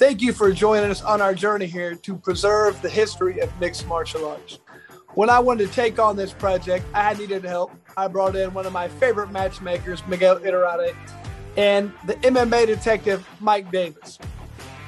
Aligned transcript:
Thank 0.00 0.22
you 0.22 0.32
for 0.32 0.50
joining 0.50 0.90
us 0.90 1.02
on 1.02 1.20
our 1.20 1.34
journey 1.34 1.66
here 1.66 1.94
to 1.94 2.16
preserve 2.16 2.80
the 2.80 2.88
history 2.88 3.40
of 3.40 3.60
mixed 3.60 3.86
martial 3.86 4.26
arts. 4.26 4.58
When 5.12 5.28
I 5.28 5.38
wanted 5.38 5.68
to 5.68 5.74
take 5.74 5.98
on 5.98 6.16
this 6.16 6.32
project, 6.32 6.86
I 6.94 7.12
needed 7.12 7.44
help. 7.44 7.72
I 7.98 8.08
brought 8.08 8.34
in 8.34 8.54
one 8.54 8.64
of 8.64 8.72
my 8.72 8.88
favorite 8.88 9.30
matchmakers, 9.30 10.02
Miguel 10.06 10.40
Iturrate, 10.40 10.96
and 11.58 11.92
the 12.06 12.14
MMA 12.14 12.66
detective, 12.66 13.28
Mike 13.40 13.70
Davis. 13.70 14.18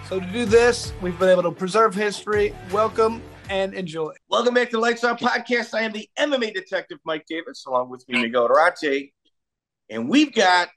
So 0.08 0.18
to 0.18 0.24
do 0.32 0.46
this, 0.46 0.94
we've 1.02 1.18
been 1.18 1.28
able 1.28 1.42
to 1.42 1.52
preserve 1.52 1.94
history. 1.94 2.54
Welcome 2.70 3.20
and 3.50 3.74
enjoy. 3.74 4.14
Welcome 4.30 4.54
back 4.54 4.70
to 4.70 4.80
Lights 4.80 5.04
On 5.04 5.18
Podcast. 5.18 5.74
I 5.74 5.82
am 5.82 5.92
the 5.92 6.08
MMA 6.18 6.54
detective, 6.54 7.00
Mike 7.04 7.26
Davis, 7.28 7.66
along 7.66 7.90
with 7.90 8.02
me, 8.08 8.22
Miguel 8.22 8.48
Iturrate. 8.48 9.12
And 9.90 10.08
we've 10.08 10.32
got 10.32 10.70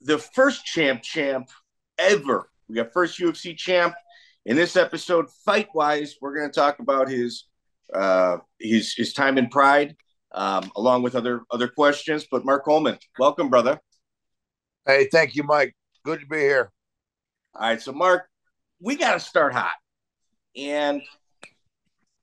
the 0.00 0.18
first 0.18 0.64
champ 0.64 1.02
champ 1.02 1.48
ever. 1.98 2.49
We 2.70 2.76
got 2.76 2.92
first 2.92 3.18
UFC 3.18 3.56
champ. 3.56 3.94
In 4.46 4.56
this 4.56 4.76
episode, 4.76 5.26
fight 5.44 5.68
wise, 5.74 6.16
we're 6.20 6.36
going 6.36 6.48
to 6.48 6.54
talk 6.54 6.78
about 6.78 7.08
his 7.08 7.46
uh, 7.92 8.38
his 8.60 8.94
his 8.94 9.12
time 9.12 9.38
in 9.38 9.48
Pride, 9.48 9.96
um, 10.32 10.70
along 10.76 11.02
with 11.02 11.16
other 11.16 11.42
other 11.50 11.66
questions. 11.66 12.26
But 12.30 12.44
Mark 12.44 12.64
Coleman, 12.64 12.96
welcome, 13.18 13.50
brother. 13.50 13.80
Hey, 14.86 15.08
thank 15.10 15.34
you, 15.34 15.42
Mike. 15.42 15.74
Good 16.04 16.20
to 16.20 16.26
be 16.26 16.38
here. 16.38 16.70
All 17.56 17.62
right, 17.62 17.82
so 17.82 17.92
Mark, 17.92 18.28
we 18.80 18.94
got 18.94 19.14
to 19.14 19.20
start 19.20 19.52
hot, 19.52 19.74
and 20.56 21.02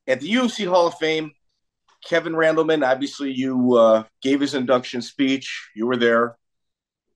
at 0.07 0.21
the 0.21 0.31
UFC 0.31 0.66
Hall 0.66 0.88
of 0.88 0.95
Fame, 0.95 1.33
Kevin 2.05 2.33
Randleman, 2.33 2.88
obviously, 2.88 3.33
you 3.33 3.75
uh, 3.75 4.03
gave 4.21 4.39
his 4.39 4.55
induction 4.55 5.02
speech. 5.02 5.69
You 5.75 5.88
were 5.88 5.97
there. 5.97 6.38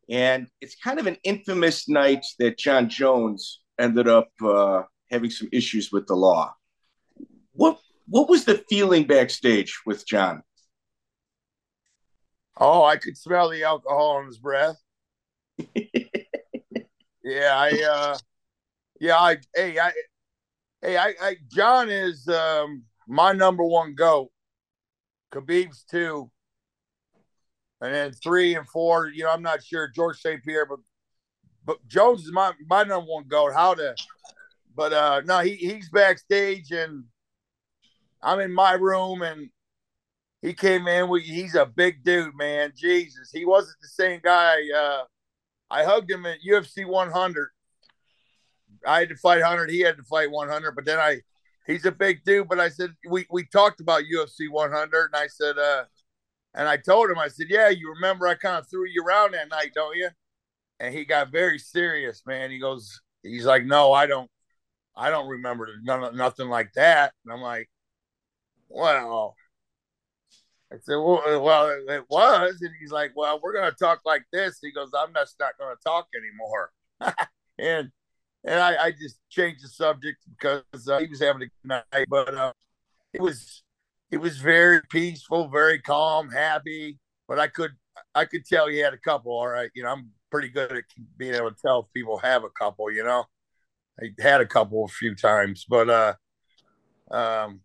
And 0.09 0.47
it's 0.59 0.75
kind 0.75 0.99
of 0.99 1.07
an 1.07 1.17
infamous 1.23 1.87
night 1.87 2.25
that 2.39 2.57
Jon 2.57 2.89
Jones 2.89 3.61
ended 3.79 4.07
up 4.07 4.29
uh, 4.43 4.83
having 5.09 5.29
some 5.29 5.49
issues 5.51 5.91
with 5.91 6.07
the 6.07 6.15
law. 6.15 6.53
What 7.53 7.79
what 8.07 8.29
was 8.29 8.45
the 8.45 8.63
feeling 8.69 9.05
backstage 9.05 9.79
with 9.85 10.05
Jon? 10.05 10.43
Oh, 12.57 12.83
I 12.83 12.97
could 12.97 13.17
smell 13.17 13.49
the 13.49 13.63
alcohol 13.63 14.19
in 14.19 14.27
his 14.27 14.37
breath. 14.37 14.77
yeah, 17.23 17.53
I 17.55 17.83
uh 17.89 18.17
yeah, 18.99 19.17
I 19.17 19.37
hey, 19.55 19.79
I 19.79 19.91
hey, 20.81 20.97
I, 20.97 21.13
I 21.21 21.35
Jon 21.51 21.89
is 21.89 22.27
um 22.27 22.83
my 23.07 23.33
number 23.33 23.63
one 23.63 23.95
goat. 23.95 24.29
Khabib's 25.33 25.83
two. 25.89 26.29
And 27.81 27.93
then 27.93 28.11
three 28.11 28.55
and 28.55 28.67
four, 28.67 29.09
you 29.09 29.23
know, 29.23 29.31
I'm 29.31 29.41
not 29.41 29.63
sure. 29.63 29.87
George 29.87 30.19
St. 30.19 30.43
Pierre, 30.43 30.65
but 30.65 30.79
but 31.65 31.85
Jones 31.87 32.23
is 32.23 32.31
my 32.31 32.53
my 32.69 32.83
number 32.83 33.11
one 33.11 33.27
goat. 33.27 33.53
How 33.53 33.73
to 33.73 33.95
but 34.75 34.93
uh 34.93 35.21
no, 35.25 35.39
he 35.39 35.55
he's 35.55 35.89
backstage 35.89 36.71
and 36.71 37.05
I'm 38.21 38.39
in 38.39 38.53
my 38.53 38.73
room 38.73 39.21
and 39.21 39.49
he 40.41 40.53
came 40.53 40.87
in. 40.87 41.09
We, 41.09 41.21
he's 41.21 41.55
a 41.55 41.65
big 41.65 42.03
dude, 42.03 42.35
man. 42.35 42.73
Jesus, 42.75 43.31
he 43.31 43.45
wasn't 43.45 43.77
the 43.81 43.87
same 43.87 44.19
guy. 44.23 44.57
Uh, 44.75 45.03
I 45.69 45.83
hugged 45.83 46.09
him 46.09 46.25
at 46.25 46.39
UFC 46.47 46.85
100. 46.85 47.49
I 48.85 48.99
had 48.99 49.09
to 49.09 49.15
fight 49.15 49.41
100. 49.41 49.69
He 49.69 49.81
had 49.81 49.97
to 49.97 50.03
fight 50.03 50.31
100. 50.31 50.75
But 50.75 50.85
then 50.85 50.99
I, 50.99 51.21
he's 51.67 51.85
a 51.85 51.91
big 51.91 52.23
dude. 52.25 52.47
But 52.47 52.59
I 52.59 52.69
said 52.69 52.93
we 53.07 53.25
we 53.29 53.45
talked 53.45 53.79
about 53.81 54.03
UFC 54.11 54.49
100, 54.49 55.11
and 55.13 55.15
I 55.15 55.27
said, 55.27 55.57
uh, 55.57 55.83
and 56.53 56.67
I 56.67 56.77
told 56.77 57.09
him, 57.09 57.17
I 57.17 57.27
said, 57.27 57.47
yeah, 57.49 57.69
you 57.69 57.93
remember 57.93 58.27
I 58.27 58.35
kind 58.35 58.57
of 58.57 58.69
threw 58.69 58.85
you 58.87 59.03
around 59.05 59.33
that 59.33 59.49
night, 59.49 59.71
don't 59.73 59.95
you? 59.95 60.09
And 60.79 60.93
he 60.93 61.05
got 61.05 61.31
very 61.31 61.59
serious, 61.59 62.23
man. 62.25 62.51
He 62.51 62.59
goes, 62.59 62.99
he's 63.23 63.45
like, 63.45 63.65
no, 63.65 63.93
I 63.93 64.07
don't, 64.07 64.29
I 64.95 65.09
don't 65.09 65.29
remember 65.29 65.67
none, 65.83 66.15
nothing 66.15 66.49
like 66.49 66.73
that. 66.73 67.13
And 67.23 67.33
I'm 67.33 67.41
like, 67.41 67.69
well, 68.67 69.35
I 70.71 70.77
said, 70.77 70.95
well, 70.95 71.41
well, 71.41 71.69
it 71.87 72.05
was. 72.09 72.57
And 72.61 72.71
he's 72.79 72.91
like, 72.91 73.11
well, 73.15 73.39
we're 73.41 73.53
going 73.53 73.69
to 73.69 73.77
talk 73.77 74.01
like 74.05 74.23
this. 74.31 74.59
He 74.61 74.71
goes, 74.71 74.91
I'm 74.97 75.13
just 75.13 75.35
not 75.39 75.57
going 75.57 75.75
to 75.75 75.83
talk 75.83 76.07
anymore. 76.15 76.71
and 77.59 77.91
and 78.43 78.59
I, 78.59 78.85
I, 78.85 78.91
just 78.91 79.19
changed 79.29 79.63
the 79.63 79.67
subject 79.67 80.17
because 80.29 80.87
uh, 80.87 80.97
he 80.97 81.07
was 81.07 81.19
having 81.19 81.43
a 81.43 81.45
good 81.45 81.83
night. 81.93 82.05
But 82.09 82.33
uh, 82.33 82.53
it 83.13 83.21
was 83.21 83.61
it 84.11 84.17
was 84.17 84.37
very 84.37 84.81
peaceful, 84.89 85.47
very 85.47 85.79
calm, 85.79 86.29
happy. 86.29 86.99
But 87.27 87.39
I 87.39 87.47
could 87.47 87.71
I 88.13 88.25
could 88.25 88.45
tell 88.45 88.67
he 88.67 88.77
had 88.77 88.93
a 88.93 88.97
couple. 88.97 89.31
All 89.31 89.47
right, 89.47 89.71
you 89.73 89.83
know, 89.83 89.89
I'm 89.89 90.11
pretty 90.29 90.49
good 90.49 90.71
at 90.71 90.83
being 91.17 91.33
able 91.33 91.51
to 91.51 91.57
tell 91.61 91.81
if 91.81 91.93
people 91.93 92.17
have 92.17 92.43
a 92.43 92.49
couple. 92.49 92.91
You 92.91 93.03
know, 93.03 93.25
I 93.99 94.09
had 94.21 94.41
a 94.41 94.45
couple 94.45 94.83
a 94.85 94.89
few 94.89 95.15
times, 95.15 95.65
but 95.67 95.89
uh, 95.89 96.13
um, 97.09 97.61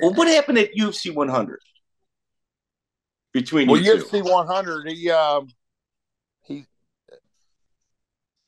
well, 0.00 0.14
what 0.14 0.28
happened 0.28 0.58
at 0.58 0.74
UFC 0.74 1.14
100 1.14 1.60
between 3.32 3.68
well, 3.68 3.80
you 3.80 3.94
UFC 3.94 4.22
100? 4.22 4.88
He 4.88 5.10
um, 5.10 5.48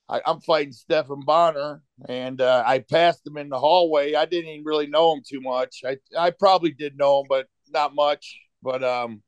I, 0.09 0.23
am 0.27 0.41
fighting 0.41 0.73
Stephan 0.73 1.21
Bonnar, 1.21 1.83
and 2.09 2.41
uh, 2.41 2.63
I 2.67 2.79
passed 2.79 3.27
him 3.27 3.37
in 3.37 3.49
the 3.49 3.59
hallway. 3.59 4.15
I 4.15 4.25
didn't 4.25 4.51
even 4.51 4.65
really 4.65 4.87
know 4.87 5.13
him 5.13 5.23
too 5.27 5.41
much. 5.41 5.83
I 5.85 5.99
I 6.17 6.31
probably 6.31 6.71
did 6.71 6.97
know 6.97 7.21
him, 7.21 7.27
but 7.29 7.47
not 7.71 7.95
much. 7.95 8.39
But 8.63 8.83
um, 8.83 9.23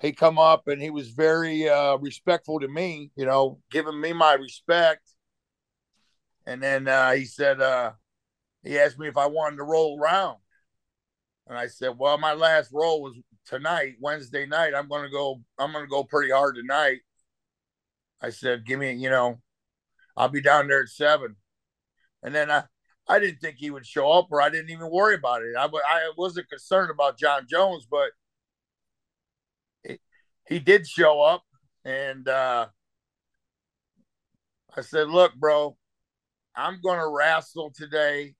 he 0.00 0.12
come 0.12 0.38
up 0.38 0.68
and 0.68 0.80
he 0.80 0.90
was 0.90 1.10
very 1.10 1.68
uh, 1.68 1.96
respectful 1.96 2.60
to 2.60 2.68
me. 2.68 3.10
You 3.16 3.24
know, 3.24 3.60
giving 3.70 4.00
me 4.00 4.12
my 4.12 4.34
respect. 4.34 5.02
And 6.46 6.62
then 6.62 6.86
uh, 6.86 7.12
he 7.12 7.24
said, 7.24 7.60
uh, 7.60 7.92
he 8.62 8.78
asked 8.78 8.98
me 8.98 9.08
if 9.08 9.16
I 9.16 9.26
wanted 9.26 9.56
to 9.56 9.64
roll 9.64 9.98
around. 10.00 10.38
And 11.48 11.58
I 11.58 11.66
said, 11.66 11.96
well, 11.98 12.18
my 12.18 12.34
last 12.34 12.70
roll 12.72 13.02
was 13.02 13.14
tonight, 13.46 13.94
Wednesday 14.00 14.46
night. 14.46 14.74
I'm 14.76 14.88
to 14.88 15.08
go, 15.10 15.40
I'm 15.58 15.72
to 15.72 15.86
go 15.86 16.04
pretty 16.04 16.32
hard 16.32 16.56
tonight. 16.56 16.98
I 18.20 18.30
said, 18.30 18.64
give 18.64 18.78
me, 18.78 18.92
you 18.92 19.10
know, 19.10 19.40
I'll 20.16 20.28
be 20.28 20.40
down 20.40 20.68
there 20.68 20.82
at 20.82 20.88
seven. 20.88 21.36
And 22.22 22.34
then 22.34 22.50
I, 22.50 22.64
I 23.08 23.18
didn't 23.18 23.40
think 23.40 23.56
he 23.58 23.70
would 23.70 23.86
show 23.86 24.10
up 24.10 24.28
or 24.30 24.40
I 24.40 24.50
didn't 24.50 24.70
even 24.70 24.90
worry 24.90 25.14
about 25.14 25.42
it. 25.42 25.54
I, 25.56 25.66
I 25.66 26.12
wasn't 26.16 26.48
concerned 26.48 26.90
about 26.90 27.18
Jon 27.18 27.46
Jones, 27.48 27.86
but 27.90 28.10
he, 29.84 29.98
he 30.48 30.58
did 30.58 30.86
show 30.86 31.20
up. 31.20 31.42
And 31.84 32.26
uh, 32.28 32.66
I 34.76 34.80
said, 34.80 35.08
look, 35.08 35.34
bro, 35.34 35.76
I'm 36.56 36.80
to 36.82 37.08
wrestle 37.08 37.70
today. 37.74 38.34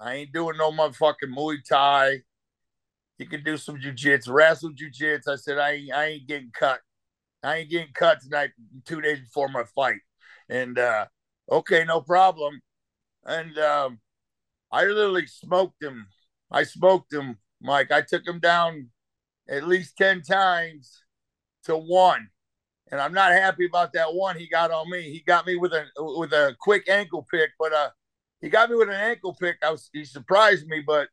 I 0.00 0.14
ain't 0.14 0.32
doing 0.32 0.56
no 0.56 0.72
motherfucking 0.72 1.34
Muay 1.34 1.58
Thai. 1.66 2.22
You 3.18 3.26
can 3.26 3.42
do 3.44 3.56
some 3.56 3.76
jujitsu, 3.76 4.30
wrestle 4.30 4.72
jujitsu. 4.72 5.28
I 5.28 5.36
said 5.36 5.58
I 5.58 5.70
ain't, 5.72 5.92
I 5.92 6.04
ain't 6.06 6.26
getting 6.26 6.50
cut. 6.52 6.80
I 7.42 7.58
ain't 7.58 7.70
getting 7.70 7.92
cut 7.94 8.20
tonight. 8.20 8.50
Two 8.84 9.00
days 9.00 9.20
before 9.20 9.48
my 9.48 9.64
fight, 9.74 10.00
and 10.48 10.78
uh, 10.78 11.06
okay, 11.50 11.84
no 11.84 12.00
problem. 12.00 12.60
And 13.24 13.58
um, 13.58 14.00
I 14.70 14.84
literally 14.84 15.26
smoked 15.26 15.82
him. 15.82 16.06
I 16.50 16.62
smoked 16.62 17.12
him, 17.12 17.38
Mike. 17.60 17.90
I 17.90 18.02
took 18.02 18.26
him 18.26 18.38
down 18.38 18.88
at 19.48 19.66
least 19.66 19.96
ten 19.96 20.22
times 20.22 21.02
to 21.64 21.76
one, 21.76 22.28
and 22.90 23.00
I'm 23.00 23.12
not 23.12 23.32
happy 23.32 23.66
about 23.66 23.92
that 23.94 24.14
one 24.14 24.38
he 24.38 24.48
got 24.48 24.70
on 24.70 24.90
me. 24.90 25.02
He 25.02 25.20
got 25.20 25.46
me 25.46 25.56
with 25.56 25.72
a 25.72 25.86
with 25.96 26.32
a 26.32 26.56
quick 26.60 26.88
ankle 26.88 27.26
pick, 27.30 27.50
but 27.58 27.72
uh, 27.72 27.90
he 28.40 28.48
got 28.48 28.70
me 28.70 28.76
with 28.76 28.88
an 28.88 28.94
ankle 28.94 29.34
pick. 29.34 29.56
I 29.62 29.70
was 29.70 29.90
he 29.92 30.04
surprised 30.04 30.66
me, 30.66 30.82
but 30.86 31.08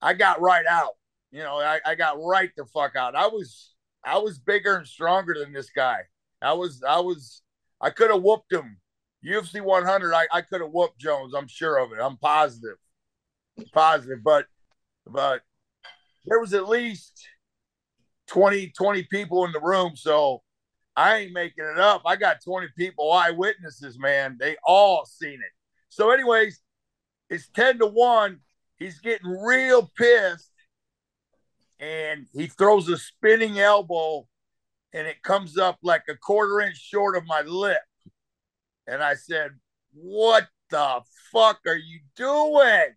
I 0.00 0.14
got 0.14 0.40
right 0.40 0.66
out. 0.68 0.92
You 1.30 1.42
know, 1.42 1.58
I, 1.58 1.80
I 1.86 1.94
got 1.94 2.18
right 2.22 2.50
the 2.56 2.66
fuck 2.66 2.96
out. 2.96 3.16
I 3.16 3.26
was 3.28 3.74
I 4.04 4.18
was 4.18 4.38
bigger 4.38 4.76
and 4.76 4.86
stronger 4.86 5.34
than 5.38 5.52
this 5.52 5.70
guy. 5.70 6.00
I 6.42 6.52
was 6.52 6.82
I 6.86 7.00
was 7.00 7.40
I 7.82 7.90
could 7.90 8.10
have 8.10 8.22
whooped 8.22 8.52
him. 8.52 8.78
UFC 9.24 9.60
100, 9.60 10.14
I, 10.14 10.26
I 10.32 10.40
could 10.40 10.60
have 10.60 10.70
whooped 10.70 10.98
Jones. 10.98 11.34
I'm 11.34 11.48
sure 11.48 11.78
of 11.78 11.92
it. 11.92 11.98
I'm 12.00 12.16
positive, 12.16 12.76
positive. 13.72 14.18
But 14.24 14.46
but 15.06 15.42
there 16.24 16.40
was 16.40 16.54
at 16.54 16.68
least 16.68 17.28
20 18.28 18.68
20 18.76 19.02
people 19.04 19.44
in 19.44 19.52
the 19.52 19.60
room, 19.60 19.92
so 19.94 20.42
I 20.96 21.18
ain't 21.18 21.32
making 21.32 21.64
it 21.64 21.78
up. 21.78 22.02
I 22.04 22.16
got 22.16 22.42
20 22.44 22.68
people 22.76 23.12
eyewitnesses, 23.12 23.98
man. 23.98 24.36
They 24.38 24.56
all 24.64 25.06
seen 25.06 25.34
it. 25.34 25.52
So, 25.88 26.10
anyways, 26.10 26.60
it's 27.30 27.48
10 27.48 27.78
to 27.78 27.86
1. 27.86 28.40
He's 28.76 28.98
getting 29.00 29.30
real 29.30 29.90
pissed. 29.96 30.50
And 31.80 32.26
he 32.32 32.46
throws 32.46 32.88
a 32.88 32.96
spinning 32.96 33.58
elbow 33.58 34.26
and 34.92 35.06
it 35.06 35.22
comes 35.22 35.56
up 35.58 35.78
like 35.82 36.04
a 36.08 36.16
quarter 36.16 36.60
inch 36.60 36.76
short 36.76 37.16
of 37.16 37.26
my 37.26 37.42
lip. 37.42 37.78
And 38.86 39.02
I 39.02 39.14
said, 39.14 39.52
What 39.92 40.48
the 40.70 41.00
fuck 41.32 41.60
are 41.66 41.76
you 41.76 42.00
doing? 42.16 42.94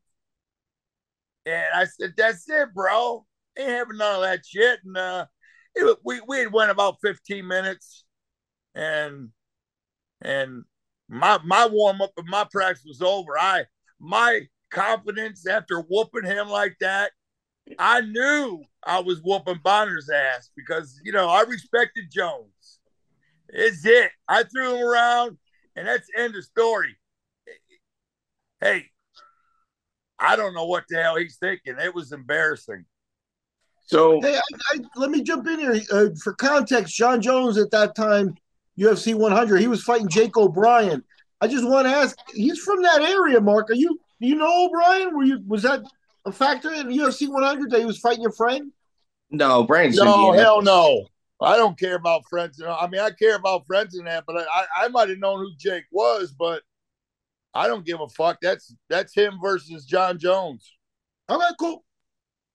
And 1.45 1.65
I 1.73 1.85
said, 1.85 2.13
That's 2.17 2.49
it, 2.49 2.73
bro. 2.73 3.25
Ain't 3.57 3.69
having 3.69 3.97
none 3.97 4.15
of 4.15 4.21
that 4.21 4.45
shit. 4.45 4.79
And 4.83 4.97
uh, 4.97 5.25
it, 5.75 5.97
we 6.03 6.21
we 6.27 6.39
had 6.39 6.53
went 6.53 6.71
about 6.71 6.97
15 7.01 7.47
minutes, 7.47 8.05
and 8.73 9.29
and 10.21 10.63
my 11.07 11.39
my 11.45 11.67
warm 11.67 12.01
up 12.01 12.11
and 12.17 12.27
my 12.27 12.45
practice 12.51 12.83
was 12.85 13.01
over. 13.01 13.37
I 13.39 13.65
my 13.99 14.41
confidence 14.71 15.47
after 15.47 15.79
whooping 15.79 16.25
him 16.25 16.49
like 16.49 16.75
that, 16.81 17.11
I 17.79 18.01
knew 18.01 18.63
I 18.83 18.99
was 18.99 19.21
whooping 19.23 19.61
Bonnar's 19.63 20.09
ass 20.09 20.49
because 20.55 20.99
you 21.03 21.11
know 21.11 21.29
I 21.29 21.41
respected 21.41 22.05
Jones. 22.11 22.79
It's 23.49 23.85
it. 23.85 24.11
I 24.27 24.43
threw 24.43 24.75
him 24.75 24.85
around, 24.85 25.37
and 25.75 25.87
that's 25.87 26.07
end 26.17 26.35
of 26.35 26.43
story. 26.43 26.95
Hey, 28.61 28.85
I 30.19 30.35
don't 30.35 30.53
know 30.53 30.65
what 30.65 30.85
the 30.89 31.01
hell 31.01 31.15
he's 31.15 31.37
thinking. 31.37 31.75
It 31.79 31.93
was 31.93 32.11
embarrassing. 32.11 32.85
So 33.87 34.19
Hey, 34.21 34.35
I, 34.35 34.41
I, 34.73 34.79
let 34.95 35.11
me 35.11 35.21
jump 35.21 35.47
in 35.47 35.59
here 35.59 35.79
uh, 35.91 36.07
for 36.23 36.33
context. 36.33 36.95
Jon 36.95 37.21
Jones 37.21 37.57
at 37.57 37.71
that 37.71 37.95
time, 37.95 38.35
UFC 38.79 39.13
100, 39.13 39.59
he 39.59 39.67
was 39.67 39.83
fighting 39.83 40.07
Jake 40.07 40.37
O'Brien. 40.37 41.03
I 41.41 41.47
just 41.47 41.67
want 41.67 41.85
to 41.85 41.93
ask, 41.93 42.17
he's 42.33 42.59
from 42.59 42.81
that 42.81 43.01
area, 43.01 43.39
Mark. 43.39 43.69
Are 43.69 43.75
you 43.75 43.99
do 44.21 44.27
you 44.27 44.35
know 44.35 44.65
O'Brien? 44.65 45.15
Were 45.15 45.23
you 45.23 45.41
was 45.45 45.63
that 45.63 45.83
a 46.25 46.31
factor 46.31 46.73
in 46.73 46.87
UFC 46.87 47.27
100 47.29 47.71
that 47.71 47.79
he 47.79 47.85
was 47.85 47.99
fighting 47.99 48.21
your 48.21 48.31
friend? 48.31 48.71
no, 49.31 49.63
Brian's 49.63 49.97
No, 49.97 50.31
hell 50.31 50.61
no. 50.61 51.07
I 51.41 51.57
don't 51.57 51.77
care 51.77 51.95
about 51.95 52.23
friends. 52.29 52.61
I 52.65 52.87
mean, 52.87 53.01
I 53.01 53.11
care 53.11 53.35
about 53.35 53.67
friends 53.67 53.95
and 53.95 54.07
that, 54.07 54.23
but 54.25 54.37
I, 54.37 54.41
I, 54.43 54.85
I 54.85 54.87
might 54.87 55.09
have 55.09 55.17
known 55.17 55.39
who 55.39 55.51
Jake 55.57 55.83
was, 55.91 56.31
but 56.31 56.61
I 57.53 57.67
don't 57.67 57.85
give 57.85 57.99
a 57.99 58.07
fuck. 58.07 58.37
That's 58.41 58.73
that's 58.89 59.13
him 59.13 59.39
versus 59.41 59.85
Jon 59.85 60.17
Jones. 60.17 60.71
Okay, 61.29 61.43
cool. 61.59 61.83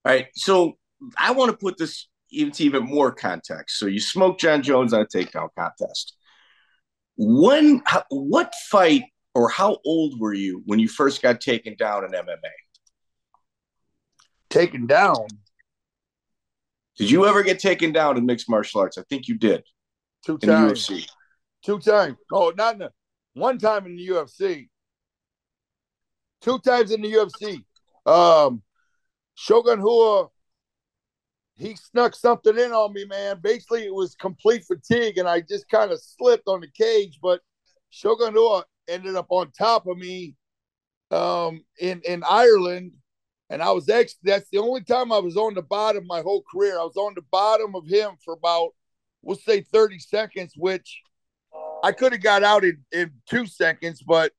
All 0.05 0.13
right. 0.13 0.29
So 0.35 0.79
I 1.19 1.33
want 1.33 1.51
to 1.51 1.57
put 1.57 1.77
this 1.77 2.09
into 2.33 2.63
even 2.63 2.85
more 2.85 3.13
context. 3.13 3.79
So 3.79 3.87
you 3.87 4.01
smoked 4.01 4.41
Jon 4.41 4.63
Jones 4.63 4.93
on 4.93 5.01
a 5.01 5.07
takedown 5.07 5.49
contest. 5.59 6.15
When, 7.17 7.83
how, 7.85 8.05
what 8.09 8.55
fight 8.71 9.05
or 9.35 9.49
how 9.49 9.79
old 9.85 10.19
were 10.19 10.33
you 10.33 10.63
when 10.67 10.79
you 10.79 10.89
first 10.89 11.21
got 11.21 11.41
taken 11.41 11.77
down 11.77 12.05
in 12.05 12.13
MMA? 12.13 12.37
Taken 14.51 14.87
down 14.87 15.27
Did 16.97 17.11
you 17.11 17.27
ever 17.27 17.43
get 17.43 17.61
taken 17.61 17.93
down 17.93 18.17
in 18.17 18.27
mixed 18.27 18.51
martial 18.51 18.81
arts? 18.81 18.99
I 18.99 19.03
think 19.09 19.29
you 19.29 19.39
did 19.39 19.63
two 20.27 20.39
times. 20.39 20.87
UFC. 20.89 21.09
Two 21.65 21.79
times. 21.79 22.17
Oh, 22.33 22.53
not 22.57 22.75
in 22.75 22.79
the, 22.81 22.91
one 23.35 23.59
time 23.59 23.87
in 23.87 23.97
the 23.97 24.09
UFC. 24.09 24.69
Two 26.41 26.59
times 26.59 26.91
in 26.91 27.03
the 27.03 27.13
UFC. 27.13 27.65
Um, 28.07 28.63
Shogun 29.35 29.81
Rua, 29.81 30.29
he 31.55 31.77
snuck 31.77 32.15
something 32.15 32.59
in 32.59 32.73
on 32.73 32.93
me, 32.93 33.05
man. 33.05 33.39
Basically, 33.43 33.85
it 33.85 33.95
was 33.95 34.15
complete 34.15 34.65
fatigue, 34.65 35.19
and 35.19 35.29
I 35.29 35.43
just 35.43 35.69
kind 35.69 35.93
of 35.93 36.01
slipped 36.01 36.49
on 36.49 36.61
the 36.61 36.69
cage. 36.69 37.19
But 37.23 37.41
Shogun 37.91 38.35
Rua 38.35 38.65
ended 38.89 39.17
up 39.17 39.27
on 39.29 39.53
top 39.53 39.87
of 39.87 39.97
me 39.97 40.35
um, 41.11 41.63
in 41.79 42.01
in 42.07 42.23
Ireland, 42.29 42.93
and 43.51 43.61
I 43.63 43.73
was 43.73 43.89
actually 43.91 44.21
that's 44.23 44.49
the 44.51 44.59
only 44.59 44.83
time 44.83 45.13
I 45.13 45.19
was 45.19 45.37
on 45.37 45.55
the 45.55 45.63
bottom 45.63 46.07
my 46.07 46.23
whole 46.23 46.43
career. 46.51 46.79
I 46.79 46.85
was 46.85 46.97
on 46.97 47.15
the 47.15 47.25
bottom 47.31 47.75
of 47.75 47.87
him 47.87 48.13
for 48.25 48.35
about 48.35 48.71
we'll 49.23 49.37
say 49.37 49.61
30 49.61 49.99
seconds, 49.99 50.55
which 50.57 51.03
I 51.83 51.93
could 51.93 52.13
have 52.13 52.23
got 52.23 52.43
out 52.45 52.65
in, 52.65 52.79
in 52.93 53.11
two 53.29 53.47
seconds, 53.47 54.03
but 54.03 54.33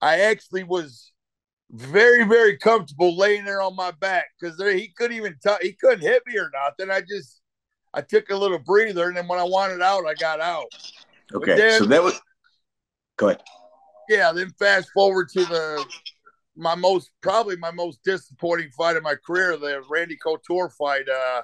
I 0.00 0.20
actually 0.20 0.64
was 0.64 1.12
very, 1.70 2.24
very 2.24 2.56
comfortable 2.56 3.16
laying 3.16 3.44
there 3.44 3.62
on 3.62 3.76
my 3.76 3.90
back 3.92 4.26
because 4.40 4.60
he 4.60 4.92
couldn't 4.96 5.16
even 5.16 5.36
t- 5.44 5.50
he 5.60 5.72
couldn't 5.72 6.00
hit 6.00 6.22
me 6.26 6.38
or 6.38 6.50
nothing. 6.52 6.90
I 6.90 7.00
just 7.00 7.40
I 7.94 8.00
took 8.00 8.30
a 8.30 8.36
little 8.36 8.58
breather, 8.58 9.08
and 9.08 9.16
then 9.16 9.28
when 9.28 9.38
I 9.38 9.44
wanted 9.44 9.82
out, 9.82 10.06
I 10.06 10.14
got 10.14 10.40
out. 10.40 10.66
Okay. 11.34 11.54
then- 11.56 11.78
so 11.80 11.86
that 11.86 12.02
was, 12.02 12.18
go 13.16 13.28
ahead. 13.28 13.42
Yeah, 14.08 14.32
then 14.32 14.50
fast 14.58 14.90
forward 14.92 15.28
to 15.30 15.44
the 15.44 15.84
my 16.56 16.74
most 16.74 17.10
probably 17.22 17.56
my 17.56 17.70
most 17.70 18.00
disappointing 18.04 18.70
fight 18.76 18.96
of 18.96 19.02
my 19.02 19.14
career, 19.14 19.56
the 19.56 19.82
Randy 19.90 20.16
Couture 20.16 20.70
fight. 20.70 21.08
Uh, 21.08 21.42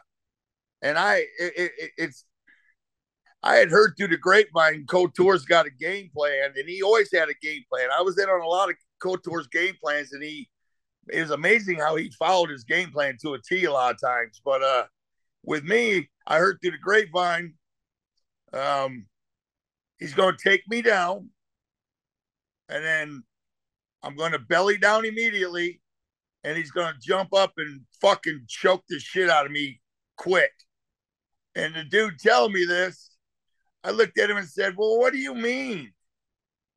and 0.83 0.99
I 0.99 1.17
it, 1.39 1.73
it, 1.79 1.91
it's 1.97 2.25
I 3.43 3.57
had 3.57 3.71
heard 3.71 3.95
through 3.97 4.09
the 4.09 4.17
grapevine 4.17 4.85
Couture's 4.87 5.45
got 5.45 5.67
a 5.67 5.71
game 5.71 6.11
plan, 6.15 6.53
and 6.57 6.69
he 6.69 6.83
always 6.83 7.11
had 7.13 7.29
a 7.29 7.35
game 7.35 7.63
plan. 7.71 7.89
I 7.97 8.03
was 8.03 8.19
in 8.19 8.29
on 8.29 8.41
a 8.41 8.47
lot 8.47 8.69
of 8.69 8.77
Couture's 9.01 9.47
game 9.47 9.75
plans, 9.83 10.13
and 10.13 10.23
he 10.23 10.49
it 11.11 11.21
was 11.21 11.31
amazing 11.31 11.79
how 11.79 11.97
he 11.97 12.11
followed 12.19 12.51
his 12.51 12.65
game 12.65 12.91
plan 12.91 13.17
to 13.23 13.35
a 13.35 13.39
T 13.41 13.65
a 13.65 13.73
lot 13.73 13.95
of 13.95 14.01
times. 14.01 14.41
But 14.45 14.63
uh, 14.63 14.85
with 15.45 15.65
me, 15.65 16.09
I 16.27 16.39
heard 16.39 16.59
through 16.61 16.73
the 16.73 16.79
grapevine, 16.79 17.55
um, 18.53 19.07
he's 19.99 20.15
going 20.15 20.37
to 20.37 20.49
take 20.49 20.69
me 20.69 20.83
down, 20.83 21.31
and 22.69 22.85
then 22.85 23.23
I'm 24.03 24.17
going 24.17 24.33
to 24.33 24.39
belly 24.39 24.79
down 24.79 25.05
immediately, 25.05 25.81
and 26.45 26.57
he's 26.57 26.71
going 26.71 26.93
to 26.93 27.01
jump 27.01 27.35
up 27.35 27.53
and 27.57 27.83
fucking 28.01 28.45
choke 28.49 28.85
the 28.89 28.99
shit 28.99 29.29
out 29.29 29.47
of 29.47 29.53
me 29.53 29.81
quick. 30.17 30.53
And 31.55 31.75
the 31.75 31.85
dude 31.85 32.19
telling 32.19 32.53
me 32.53 32.65
this, 32.65 33.11
I 33.83 33.91
looked 33.91 34.19
at 34.19 34.31
him 34.31 34.37
and 34.37 34.49
said, 34.49 34.75
Well, 34.77 34.99
what 34.99 35.13
do 35.13 35.19
you 35.19 35.35
mean? 35.35 35.93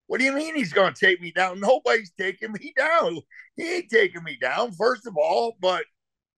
What 0.08 0.20
do 0.20 0.26
you 0.26 0.34
mean 0.34 0.56
he's 0.56 0.74
going 0.74 0.94
to 0.94 1.06
take 1.06 1.22
me 1.22 1.32
down? 1.32 1.60
Nobody's 1.60 2.12
taking 2.20 2.52
me 2.52 2.74
down. 2.78 3.20
He 3.56 3.76
ain't 3.76 3.90
taking 3.90 4.24
me 4.24 4.38
down, 4.42 4.74
first 4.74 5.08
of 5.08 5.16
all. 5.18 5.56
But, 5.62 5.86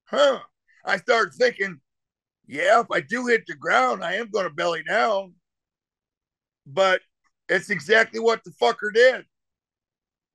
huh? 0.05 0.39
I 0.85 0.97
started 0.97 1.33
thinking, 1.33 1.79
yeah, 2.45 2.81
if 2.81 2.87
I 2.91 2.99
do 2.99 3.27
hit 3.27 3.45
the 3.47 3.55
ground, 3.55 4.03
I 4.03 4.15
am 4.15 4.29
going 4.29 4.47
to 4.47 4.53
belly 4.53 4.83
down. 4.83 5.33
But 6.67 7.01
it's 7.49 7.69
exactly 7.69 8.19
what 8.19 8.43
the 8.43 8.51
fucker 8.61 8.93
did. 8.93 9.25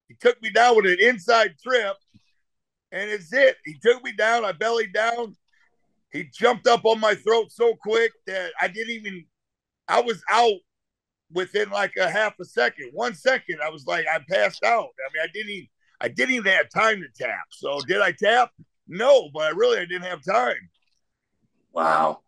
He 0.08 0.14
took 0.14 0.40
me 0.42 0.50
down 0.50 0.76
with 0.76 0.86
an 0.86 0.98
inside 1.00 1.54
trip, 1.62 1.96
and 2.92 3.10
it's 3.10 3.32
it. 3.32 3.56
He 3.64 3.76
took 3.82 4.02
me 4.02 4.12
down. 4.12 4.44
I 4.44 4.52
bellied 4.52 4.92
down. 4.92 5.36
He 6.12 6.24
jumped 6.32 6.66
up 6.66 6.84
on 6.84 6.98
my 7.00 7.14
throat 7.14 7.52
so 7.52 7.74
quick 7.74 8.12
that 8.26 8.52
I 8.60 8.68
didn't 8.68 8.94
even. 8.94 9.24
I 9.86 10.00
was 10.00 10.22
out 10.30 10.58
within 11.32 11.70
like 11.70 11.92
a 11.98 12.10
half 12.10 12.34
a 12.40 12.44
second, 12.44 12.90
one 12.92 13.14
second. 13.14 13.58
I 13.62 13.70
was 13.70 13.86
like, 13.86 14.06
I 14.06 14.20
passed 14.30 14.64
out. 14.64 14.88
I 14.88 15.08
mean, 15.12 15.22
I 15.22 15.28
didn't 15.32 15.50
even. 15.50 15.68
I 16.00 16.08
didn't 16.08 16.34
even 16.36 16.52
have 16.52 16.68
time 16.70 17.02
to 17.02 17.24
tap. 17.24 17.46
So 17.50 17.80
did 17.80 18.00
I 18.00 18.12
tap? 18.12 18.50
No, 18.86 19.28
but 19.34 19.42
I 19.42 19.50
really 19.50 19.78
I 19.78 19.84
didn't 19.84 20.04
have 20.04 20.24
time. 20.24 20.70
Wow. 21.72 22.20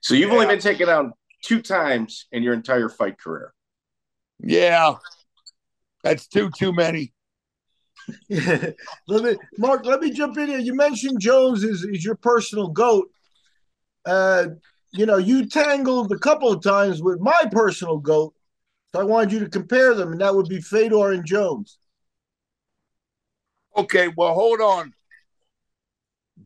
So 0.00 0.14
you've 0.14 0.32
only 0.32 0.46
been 0.46 0.60
taken 0.60 0.86
down 0.86 1.12
two 1.42 1.60
times 1.60 2.26
in 2.32 2.42
your 2.42 2.54
entire 2.54 2.88
fight 2.88 3.18
career. 3.18 3.52
Yeah, 4.40 4.94
that's 6.02 6.26
too 6.26 6.50
too 6.56 6.72
many. 6.72 7.12
let 8.28 9.22
me, 9.22 9.36
Mark. 9.58 9.84
Let 9.84 10.00
me 10.00 10.10
jump 10.10 10.36
in 10.38 10.48
here. 10.48 10.58
You 10.58 10.74
mentioned 10.74 11.20
Jones 11.20 11.64
is, 11.64 11.84
is 11.84 12.04
your 12.04 12.14
personal 12.16 12.68
goat. 12.68 13.10
Uh, 14.04 14.46
you 14.92 15.06
know, 15.06 15.16
you 15.18 15.46
tangled 15.46 16.10
a 16.12 16.18
couple 16.18 16.50
of 16.50 16.62
times 16.62 17.02
with 17.02 17.20
my 17.20 17.42
personal 17.50 17.98
goat, 17.98 18.34
so 18.92 19.00
I 19.00 19.04
wanted 19.04 19.32
you 19.32 19.38
to 19.40 19.48
compare 19.48 19.94
them, 19.94 20.12
and 20.12 20.20
that 20.20 20.34
would 20.34 20.48
be 20.48 20.60
Fedor 20.60 21.12
and 21.12 21.24
Jones. 21.26 21.78
Okay, 23.76 24.08
well, 24.16 24.34
hold 24.34 24.60
on. 24.60 24.92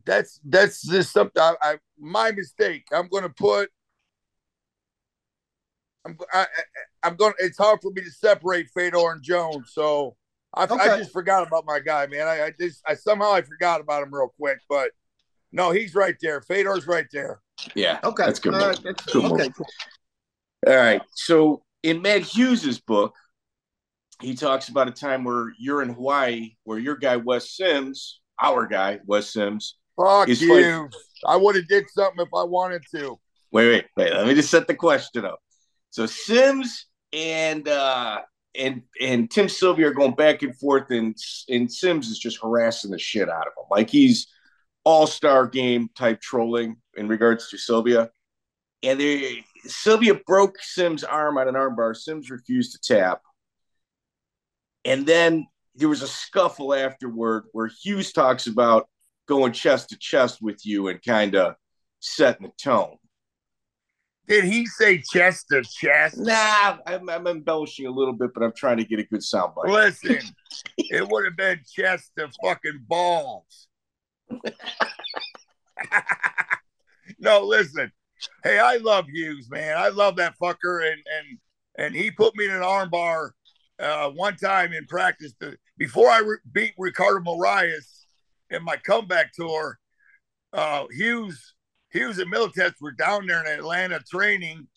That's 0.05 0.39
that's 0.43 0.81
just 0.81 1.13
something. 1.13 1.41
I, 1.41 1.55
I 1.61 1.75
my 1.97 2.31
mistake. 2.31 2.85
I'm 2.91 3.07
going 3.07 3.23
to 3.23 3.29
put. 3.29 3.69
I'm 6.05 6.17
I, 6.33 6.41
I- 6.41 7.07
I'm 7.07 7.15
going. 7.15 7.33
It's 7.39 7.57
hard 7.57 7.79
for 7.81 7.91
me 7.91 8.01
to 8.01 8.11
separate 8.11 8.69
Fedor 8.73 9.11
and 9.11 9.21
Jones. 9.21 9.71
So 9.73 10.15
I, 10.55 10.63
I 10.65 10.97
just 10.97 11.11
forgot 11.11 11.47
about 11.47 11.65
my 11.65 11.79
guy, 11.79 12.05
man. 12.07 12.27
I, 12.27 12.45
I 12.45 12.53
just 12.59 12.81
I 12.87 12.95
somehow 12.95 13.33
I 13.33 13.41
forgot 13.41 13.81
about 13.81 14.03
him 14.03 14.13
real 14.13 14.33
quick, 14.39 14.59
but 14.69 14.91
no, 15.51 15.71
he's 15.71 15.95
right 15.95 16.15
there. 16.21 16.41
Fedor's 16.41 16.87
right 16.87 17.07
there. 17.11 17.41
Yeah. 17.75 17.99
Okay, 18.03 18.25
That's 18.25 18.39
good. 18.39 18.53
All 18.53 18.59
that's- 18.59 18.79
Good 18.79 19.31
okay, 19.31 19.49
cool. 19.49 19.65
All 20.67 20.75
right. 20.75 21.01
So 21.15 21.63
in 21.83 22.01
Matt 22.01 22.21
Hughes's 22.21 22.79
book, 22.79 23.13
he 24.21 24.35
talks 24.35 24.69
about 24.69 24.87
a 24.87 24.91
time 24.91 25.23
where 25.23 25.51
you're 25.59 25.81
in 25.81 25.89
Hawaii, 25.89 26.55
where 26.63 26.79
your 26.79 26.95
guy 26.95 27.17
Wes 27.17 27.51
Sims, 27.51 28.21
our 28.41 28.67
guy 28.67 28.99
Wes 29.05 29.33
Sims. 29.33 29.77
Fuck 29.99 30.27
He's 30.27 30.41
you. 30.41 30.89
I 31.25 31.35
would 31.35 31.55
have 31.55 31.67
did 31.67 31.85
something 31.89 32.25
if 32.25 32.33
I 32.33 32.43
wanted 32.43 32.83
to. 32.95 33.19
Wait, 33.51 33.67
wait, 33.69 33.85
wait. 33.95 34.13
Let 34.13 34.25
me 34.25 34.33
just 34.33 34.49
set 34.49 34.67
the 34.67 34.75
question 34.75 35.25
up. 35.25 35.39
So 35.91 36.05
Sims 36.05 36.87
and 37.11 37.67
uh 37.67 38.21
and 38.55 38.83
and 39.01 39.29
Tim 39.29 39.49
Sylvia 39.49 39.87
are 39.87 39.93
going 39.93 40.15
back 40.15 40.43
and 40.43 40.55
forth, 40.57 40.91
and 40.91 41.15
and 41.49 41.71
Sims 41.71 42.09
is 42.09 42.19
just 42.19 42.41
harassing 42.41 42.91
the 42.91 42.99
shit 42.99 43.29
out 43.29 43.47
of 43.47 43.53
him, 43.57 43.65
like 43.71 43.89
he's 43.89 44.27
all 44.83 45.07
star 45.07 45.47
game 45.47 45.89
type 45.95 46.21
trolling 46.21 46.77
in 46.95 47.07
regards 47.07 47.49
to 47.49 47.57
Sylvia. 47.57 48.09
And 48.81 48.99
they 48.99 49.43
Sylvia 49.65 50.15
broke 50.25 50.57
Sims' 50.61 51.03
arm 51.03 51.37
on 51.37 51.47
an 51.47 51.55
armbar. 51.55 51.95
Sims 51.95 52.29
refused 52.29 52.73
to 52.73 52.95
tap. 52.95 53.21
And 54.85 55.05
then 55.05 55.47
there 55.75 55.89
was 55.89 56.01
a 56.01 56.07
scuffle 56.07 56.73
afterward 56.73 57.45
where 57.53 57.69
Hughes 57.81 58.11
talks 58.11 58.47
about 58.47 58.89
going 59.27 59.53
chest 59.53 59.89
to 59.89 59.97
chest 59.97 60.41
with 60.41 60.65
you 60.65 60.89
and 60.89 61.01
kind 61.01 61.35
of 61.35 61.55
setting 61.99 62.45
the 62.45 62.51
tone. 62.61 62.97
Did 64.27 64.45
he 64.45 64.65
say 64.65 64.99
chest 64.99 65.47
to 65.51 65.63
chest? 65.63 66.17
Nah, 66.17 66.77
I'm, 66.87 67.09
I'm 67.09 67.27
embellishing 67.27 67.87
a 67.87 67.91
little 67.91 68.13
bit, 68.13 68.29
but 68.33 68.41
I'm 68.43 68.53
trying 68.55 68.77
to 68.77 68.85
get 68.85 68.99
a 68.99 69.03
good 69.03 69.19
soundbite. 69.19 69.67
Listen, 69.67 70.21
it 70.77 71.07
would 71.07 71.25
have 71.25 71.35
been 71.35 71.59
chest 71.69 72.11
to 72.17 72.29
fucking 72.41 72.85
balls. 72.87 73.67
no, 77.19 77.41
listen. 77.41 77.91
Hey, 78.43 78.59
I 78.59 78.77
love 78.77 79.07
Hughes, 79.07 79.49
man. 79.49 79.77
I 79.77 79.89
love 79.89 80.15
that 80.17 80.35
fucker, 80.41 80.89
and 80.89 81.01
and 81.17 81.37
and 81.77 81.95
he 81.95 82.11
put 82.11 82.35
me 82.35 82.45
in 82.45 82.51
an 82.51 82.61
armbar 82.61 83.31
uh, 83.79 84.09
one 84.09 84.35
time 84.37 84.71
in 84.71 84.85
practice 84.85 85.33
to, 85.41 85.57
before 85.77 86.09
I 86.09 86.19
re- 86.19 86.37
beat 86.51 86.73
Ricardo 86.77 87.19
Morais 87.21 87.73
in 88.49 88.63
my 88.63 88.77
comeback 88.77 89.33
tour. 89.33 89.79
Uh, 90.53 90.85
Hughes, 90.91 91.52
Hughes 91.93 92.17
and 92.19 92.31
Miletich 92.31 92.73
were 92.81 92.91
down 92.91 93.27
there 93.27 93.41
in 93.45 93.59
Atlanta 93.59 93.99
training, 93.99 94.67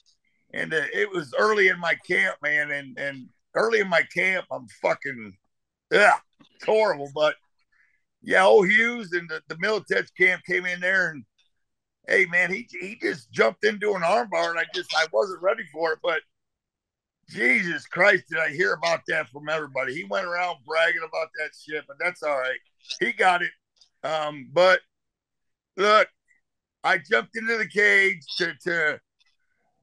and 0.52 0.72
uh, 0.72 0.82
it 0.92 1.10
was 1.10 1.34
early 1.38 1.68
in 1.68 1.80
my 1.80 1.96
camp, 2.06 2.36
man. 2.42 2.70
And 2.70 2.98
and 2.98 3.28
early 3.54 3.80
in 3.80 3.88
my 3.88 4.02
camp, 4.14 4.46
I'm 4.52 4.66
fucking 4.82 5.36
yeah, 5.90 6.16
it's 6.54 6.64
horrible, 6.64 7.10
but 7.14 7.34
yeah, 8.22 8.44
old 8.44 8.68
Hughes 8.68 9.12
and 9.12 9.28
the, 9.28 9.40
the 9.48 9.54
Miletich 9.56 10.08
camp 10.18 10.42
came 10.44 10.66
in 10.66 10.80
there 10.80 11.10
and 11.10 11.24
hey 12.08 12.26
man, 12.26 12.52
he 12.52 12.68
he 12.80 12.98
just 13.00 13.30
jumped 13.30 13.64
into 13.64 13.94
an 13.94 14.02
armbar 14.02 14.50
and 14.50 14.58
I 14.58 14.64
just 14.74 14.94
I 14.94 15.06
wasn't 15.12 15.42
ready 15.42 15.64
for 15.72 15.92
it, 15.92 16.00
but 16.02 16.20
Jesus 17.30 17.86
Christ, 17.86 18.24
did 18.30 18.38
I 18.38 18.50
hear 18.50 18.72
about 18.72 19.00
that 19.08 19.28
from 19.28 19.48
everybody? 19.48 19.94
He 19.94 20.04
went 20.04 20.26
around 20.26 20.58
bragging 20.64 21.00
about 21.06 21.28
that 21.38 21.50
shit, 21.60 21.84
but 21.88 21.96
that's 21.98 22.22
all 22.22 22.38
right. 22.38 22.58
He 23.00 23.12
got 23.12 23.42
it. 23.42 23.50
Um, 24.04 24.48
but 24.52 24.80
look, 25.76 26.08
I 26.86 26.98
jumped 26.98 27.36
into 27.36 27.56
the 27.58 27.66
cage 27.66 28.24
to 28.38 28.52
to 28.64 29.00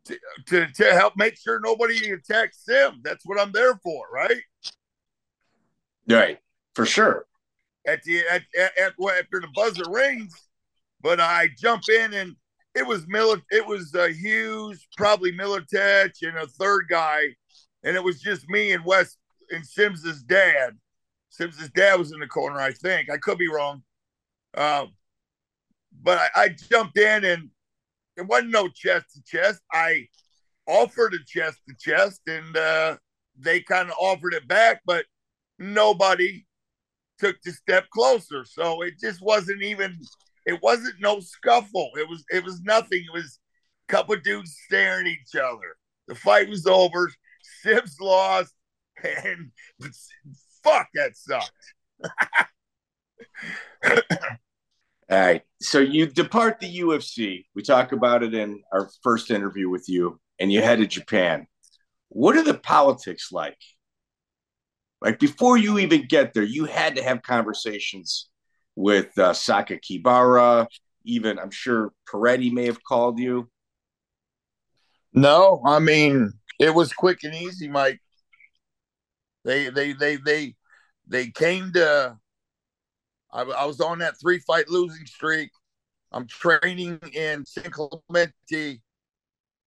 to 0.05 0.17
to, 0.47 0.67
to 0.67 0.93
help 0.93 1.13
make 1.17 1.37
sure 1.37 1.59
nobody 1.59 2.11
attacks 2.11 2.63
Sim. 2.65 3.01
That's 3.03 3.25
what 3.25 3.39
I'm 3.39 3.51
there 3.51 3.75
for, 3.83 4.05
right? 4.13 4.41
Right, 6.09 6.39
for 6.73 6.85
sure. 6.85 7.25
At 7.85 8.03
the 8.03 8.19
at, 8.19 8.43
at, 8.57 8.77
at 8.77 8.93
after 9.19 9.41
the 9.41 9.49
buzzer 9.53 9.89
rings, 9.89 10.33
but 11.01 11.19
I 11.19 11.49
jump 11.59 11.83
in 11.89 12.13
and 12.13 12.35
it 12.75 12.87
was 12.87 13.07
Miller, 13.07 13.37
it 13.51 13.65
was 13.65 13.93
uh, 13.93 14.07
Hughes, 14.07 14.87
probably 14.97 15.31
Miletich, 15.31 16.23
and 16.23 16.37
a 16.37 16.47
third 16.47 16.87
guy, 16.89 17.21
and 17.83 17.95
it 17.95 18.03
was 18.03 18.19
just 18.19 18.49
me 18.49 18.71
and 18.71 18.83
Wes 18.83 19.17
and 19.51 19.65
Sims's 19.65 20.23
dad. 20.23 20.77
Sims's 21.29 21.69
dad 21.69 21.99
was 21.99 22.11
in 22.11 22.19
the 22.19 22.27
corner, 22.27 22.59
I 22.59 22.71
think. 22.71 23.09
I 23.11 23.17
could 23.17 23.37
be 23.37 23.49
wrong, 23.49 23.83
um, 24.55 24.93
but 26.01 26.17
I, 26.17 26.43
I 26.43 26.49
jumped 26.49 26.97
in 26.97 27.23
and 27.25 27.49
it 28.17 28.27
wasn't 28.27 28.51
no 28.51 28.67
chest 28.67 29.07
to 29.15 29.23
chest. 29.23 29.61
I 29.71 30.07
offered 30.67 31.13
a 31.13 31.19
chest 31.25 31.59
to 31.67 31.75
chest, 31.79 32.21
and 32.27 32.55
uh, 32.55 32.97
they 33.37 33.61
kind 33.61 33.89
of 33.89 33.95
offered 33.99 34.33
it 34.33 34.47
back, 34.47 34.81
but 34.85 35.05
nobody 35.59 36.45
took 37.19 37.35
the 37.43 37.51
step 37.51 37.89
closer. 37.89 38.45
So 38.45 38.81
it 38.81 38.99
just 38.99 39.21
wasn't 39.21 39.63
even 39.63 39.97
it 40.45 40.61
wasn't 40.61 40.99
no 40.99 41.19
scuffle. 41.19 41.91
It 41.97 42.07
was 42.07 42.23
it 42.29 42.43
was 42.43 42.61
nothing. 42.61 43.03
It 43.05 43.13
was 43.13 43.39
a 43.89 43.91
couple 43.91 44.15
dudes 44.17 44.57
staring 44.65 45.07
at 45.07 45.13
each 45.13 45.35
other. 45.35 45.75
The 46.07 46.15
fight 46.15 46.49
was 46.49 46.67
over. 46.67 47.11
Sims 47.61 47.97
lost, 47.99 48.53
and 49.03 49.51
fuck 50.63 50.87
that 50.93 51.15
sucked. 51.15 51.51
All 55.09 55.19
right. 55.19 55.41
So 55.61 55.79
you 55.79 56.07
depart 56.07 56.59
the 56.59 56.79
UFC. 56.79 57.45
We 57.55 57.61
talk 57.61 57.91
about 57.91 58.23
it 58.23 58.33
in 58.33 58.63
our 58.71 58.89
first 59.01 59.31
interview 59.31 59.69
with 59.69 59.89
you, 59.89 60.19
and 60.39 60.51
you 60.51 60.61
head 60.61 60.79
to 60.79 60.87
Japan. 60.87 61.47
What 62.09 62.37
are 62.37 62.43
the 62.43 62.53
politics 62.53 63.31
like? 63.31 63.57
Like 65.01 65.19
before 65.19 65.57
you 65.57 65.79
even 65.79 66.07
get 66.07 66.33
there, 66.33 66.43
you 66.43 66.65
had 66.65 66.95
to 66.95 67.03
have 67.03 67.21
conversations 67.21 68.29
with 68.75 69.17
uh, 69.17 69.31
Sakakibara. 69.31 70.67
Even 71.05 71.37
I'm 71.37 71.51
sure 71.51 71.91
Peretti 72.07 72.51
may 72.51 72.65
have 72.65 72.81
called 72.83 73.19
you. 73.19 73.49
No, 75.13 75.61
I 75.65 75.79
mean 75.79 76.31
it 76.59 76.73
was 76.73 76.93
quick 76.93 77.19
and 77.23 77.35
easy, 77.35 77.67
Mike. 77.67 77.99
They 79.43 79.69
they 79.69 79.93
they 79.93 80.15
they 80.15 80.55
they 81.07 81.27
came 81.29 81.73
to. 81.73 82.17
I, 83.33 83.41
I 83.41 83.65
was 83.65 83.81
on 83.81 83.99
that 83.99 84.19
three 84.19 84.39
fight 84.39 84.69
losing 84.69 85.05
streak. 85.05 85.51
I'm 86.11 86.27
training 86.27 86.99
in 87.13 87.45
San 87.45 87.71
Clemente, 87.71 88.81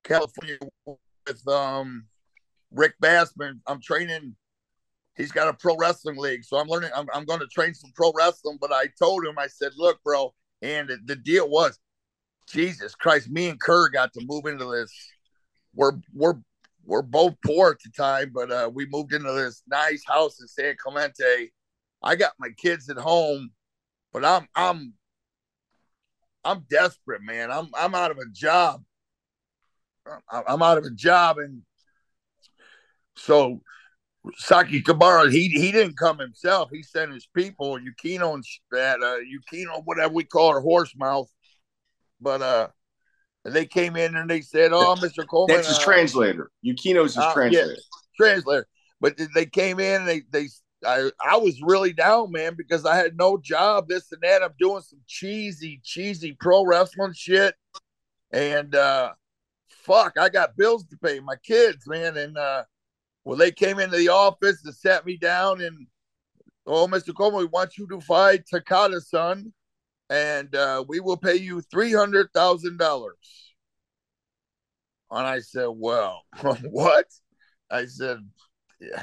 California, 0.04 0.58
with 0.86 1.48
um 1.48 2.06
Rick 2.70 2.94
Bassman. 3.02 3.60
I'm 3.66 3.80
training 3.80 4.36
he's 5.16 5.32
got 5.32 5.48
a 5.48 5.54
pro 5.54 5.76
wrestling 5.76 6.16
league. 6.16 6.44
So 6.44 6.58
I'm 6.58 6.68
learning, 6.68 6.90
I'm, 6.94 7.06
I'm 7.12 7.24
going 7.24 7.40
to 7.40 7.46
train 7.46 7.74
some 7.74 7.90
pro 7.94 8.12
wrestling. 8.16 8.58
But 8.60 8.72
I 8.72 8.86
told 8.98 9.26
him, 9.26 9.38
I 9.38 9.46
said, 9.46 9.72
look, 9.76 10.02
bro, 10.04 10.32
and 10.62 10.90
the, 11.04 11.16
deal 11.16 11.48
was, 11.48 11.78
Jesus 12.48 12.94
Christ, 12.94 13.30
me 13.30 13.48
and 13.48 13.60
Kerr 13.60 13.88
got 13.88 14.12
to 14.12 14.24
move 14.26 14.46
into 14.46 14.66
this. 14.66 14.92
We're, 15.74 15.92
we're, 16.14 16.34
we're 16.84 17.02
both 17.02 17.34
poor 17.44 17.70
at 17.72 17.78
the 17.82 17.90
time, 17.90 18.30
but 18.32 18.50
uh, 18.50 18.70
we 18.72 18.86
moved 18.86 19.12
into 19.12 19.32
this 19.32 19.62
nice 19.66 20.04
house 20.06 20.40
in 20.40 20.46
San 20.46 20.76
Clemente. 20.78 21.50
I 22.06 22.14
got 22.14 22.32
my 22.38 22.50
kids 22.50 22.88
at 22.88 22.96
home, 22.96 23.50
but 24.12 24.24
I'm, 24.24 24.46
I'm, 24.54 24.94
I'm 26.44 26.64
desperate, 26.70 27.22
man. 27.22 27.50
I'm, 27.50 27.68
I'm 27.74 27.94
out 27.94 28.12
of 28.12 28.18
a 28.18 28.30
job. 28.32 28.82
I'm 30.30 30.62
out 30.62 30.78
of 30.78 30.84
a 30.84 30.90
job. 30.90 31.38
And 31.38 31.62
so 33.16 33.60
Sakakibara, 34.40 35.32
he 35.32 35.48
he 35.48 35.72
didn't 35.72 35.96
come 35.96 36.18
himself. 36.18 36.70
He 36.72 36.82
sent 36.82 37.12
his 37.12 37.28
people, 37.34 37.78
Yukino 37.78 38.34
and 38.34 38.44
that 38.70 39.02
uh 39.02 39.18
Yukino, 39.18 39.82
whatever 39.84 40.14
we 40.14 40.22
call 40.22 40.52
her 40.52 40.60
horse 40.60 40.94
mouth. 40.96 41.28
But 42.20 42.42
uh 42.42 42.68
they 43.44 43.66
came 43.66 43.96
in 43.96 44.16
and 44.16 44.28
they 44.28 44.40
said, 44.40 44.72
Oh, 44.72 44.96
Mr. 44.98 45.26
Coleman. 45.26 45.56
That's 45.56 45.68
his 45.68 45.78
uh, 45.78 45.82
translator. 45.82 46.50
Yukino's 46.64 47.14
his 47.14 47.24
uh, 47.24 47.32
translator. 47.32 47.70
Yeah, 47.70 48.26
translator. 48.26 48.66
But 49.00 49.20
they 49.34 49.46
came 49.46 49.78
in 49.78 50.02
and 50.02 50.08
they 50.08 50.22
they 50.30 50.48
I, 50.86 51.10
I 51.24 51.36
was 51.36 51.60
really 51.62 51.92
down, 51.92 52.32
man, 52.32 52.54
because 52.56 52.86
I 52.86 52.96
had 52.96 53.16
no 53.16 53.38
job, 53.38 53.88
this 53.88 54.12
and 54.12 54.22
that. 54.22 54.42
I'm 54.42 54.54
doing 54.58 54.82
some 54.82 55.00
cheesy, 55.06 55.80
cheesy 55.82 56.36
pro 56.38 56.64
wrestling 56.64 57.12
shit. 57.14 57.54
And 58.32 58.74
uh 58.74 59.12
fuck, 59.68 60.14
I 60.18 60.28
got 60.28 60.56
bills 60.56 60.84
to 60.86 60.96
pay, 60.96 61.20
my 61.20 61.36
kids, 61.36 61.86
man. 61.86 62.16
And 62.16 62.38
uh 62.38 62.64
well, 63.26 63.36
they 63.36 63.50
came 63.50 63.80
into 63.80 63.96
the 63.96 64.08
office 64.08 64.64
and 64.64 64.72
sat 64.72 65.04
me 65.04 65.16
down 65.16 65.60
and, 65.60 65.88
oh, 66.64 66.86
Mr. 66.86 67.12
Coleman, 67.12 67.40
we 67.40 67.46
want 67.46 67.76
you 67.76 67.88
to 67.88 68.00
fight 68.00 68.44
Takada 68.46 69.02
son, 69.02 69.52
and 70.08 70.54
uh, 70.54 70.84
we 70.86 71.00
will 71.00 71.16
pay 71.16 71.34
you 71.34 71.60
$300,000. 71.60 73.08
And 75.10 75.26
I 75.26 75.40
said, 75.40 75.66
well, 75.70 76.22
what? 76.70 77.06
I 77.68 77.86
said, 77.86 78.18
yeah. 78.80 79.02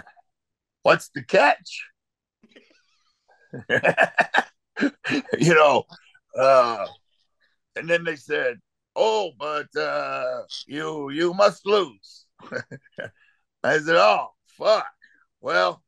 What's 0.84 1.10
the 1.16 1.24
catch? 1.24 1.90
you 5.40 5.54
know, 5.54 5.84
uh, 6.38 6.86
and 7.76 7.90
then 7.90 8.04
they 8.04 8.16
said, 8.16 8.60
"Oh, 8.96 9.32
but 9.40 9.74
uh, 9.76 10.42
you 10.68 11.10
you 11.12 11.34
must 11.34 11.66
lose." 11.66 12.26
I 13.64 13.78
said, 13.80 13.96
"Oh, 13.96 14.30
fuck." 14.58 14.88
Well, 15.40 15.84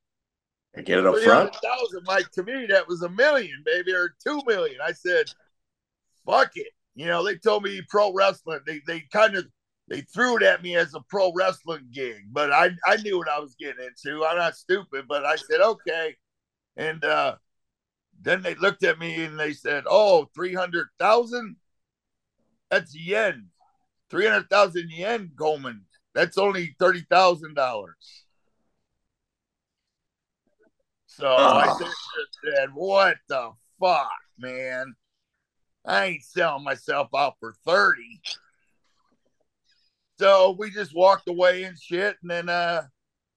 I 0.77 0.81
get 0.81 0.99
it 0.99 1.05
up 1.05 1.17
front. 1.19 1.55
Thousand, 1.55 2.05
like 2.07 2.29
to 2.31 2.43
me, 2.43 2.65
that 2.67 2.87
was 2.87 3.01
a 3.01 3.09
million, 3.09 3.63
baby, 3.65 3.93
or 3.93 4.13
two 4.25 4.41
million. 4.45 4.77
I 4.85 4.91
said, 4.91 5.25
"Fuck 6.25 6.51
it." 6.55 6.71
You 6.95 7.07
know, 7.07 7.23
they 7.23 7.35
told 7.35 7.63
me 7.63 7.81
pro 7.89 8.13
wrestling. 8.13 8.59
They 8.65 8.81
they 8.87 9.01
kind 9.11 9.35
of 9.35 9.45
they 9.87 10.01
threw 10.01 10.37
it 10.37 10.43
at 10.43 10.63
me 10.63 10.75
as 10.75 10.93
a 10.93 11.01
pro 11.01 11.31
wrestling 11.33 11.87
gig, 11.91 12.23
but 12.31 12.51
I 12.51 12.71
I 12.85 12.97
knew 12.97 13.17
what 13.17 13.29
I 13.29 13.39
was 13.39 13.55
getting 13.59 13.85
into. 13.85 14.25
I'm 14.25 14.37
not 14.37 14.55
stupid, 14.55 15.05
but 15.07 15.25
I 15.25 15.35
said 15.35 15.61
okay, 15.61 16.15
and 16.75 17.03
uh, 17.03 17.35
then 18.21 18.41
they 18.41 18.55
looked 18.55 18.83
at 18.83 18.99
me 18.99 19.23
and 19.23 19.39
they 19.39 19.53
said, 19.53 19.83
"Oh, 19.87 20.29
three 20.33 20.53
hundred 20.53 20.87
thousand. 20.99 21.57
That's 22.71 22.95
yen. 22.95 23.49
Three 24.09 24.25
hundred 24.25 24.49
thousand 24.49 24.89
yen, 24.89 25.31
Coleman." 25.37 25.85
That's 26.15 26.37
only 26.37 26.75
thirty 26.79 27.05
thousand 27.09 27.55
dollars. 27.55 28.23
So 31.05 31.27
oh. 31.27 31.57
I 31.57 31.67
said, 31.77 32.69
"What 32.73 33.17
the 33.27 33.51
fuck, 33.79 34.09
man? 34.39 34.95
I 35.85 36.05
ain't 36.05 36.23
selling 36.23 36.63
myself 36.63 37.09
out 37.15 37.35
for 37.39 37.53
thirty. 37.65 38.21
So 40.19 40.55
we 40.57 40.71
just 40.71 40.95
walked 40.95 41.27
away 41.27 41.63
and 41.63 41.77
shit, 41.77 42.15
and 42.21 42.31
then 42.31 42.49
uh, 42.49 42.83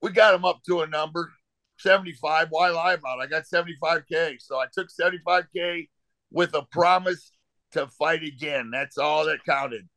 we 0.00 0.10
got 0.10 0.34
him 0.34 0.44
up 0.44 0.62
to 0.66 0.80
a 0.82 0.86
number, 0.86 1.30
seventy-five. 1.78 2.48
Why 2.50 2.70
lie 2.70 2.94
about 2.94 3.18
it? 3.18 3.22
I 3.22 3.26
got 3.26 3.46
seventy-five 3.46 4.04
k. 4.10 4.36
So 4.38 4.58
I 4.58 4.66
took 4.72 4.90
seventy-five 4.90 5.46
k 5.54 5.88
with 6.30 6.54
a 6.54 6.62
promise 6.70 7.32
to 7.72 7.88
fight 7.88 8.22
again. 8.22 8.70
That's 8.72 8.96
all 8.96 9.26
that 9.26 9.44
counted. 9.44 9.88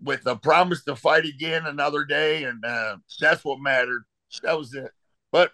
with 0.00 0.26
a 0.26 0.36
promise 0.36 0.84
to 0.84 0.96
fight 0.96 1.24
again 1.24 1.66
another 1.66 2.04
day, 2.04 2.44
and 2.44 2.64
uh, 2.64 2.96
that's 3.20 3.44
what 3.44 3.60
mattered. 3.60 4.04
That 4.42 4.58
was 4.58 4.74
it. 4.74 4.90
But 5.30 5.52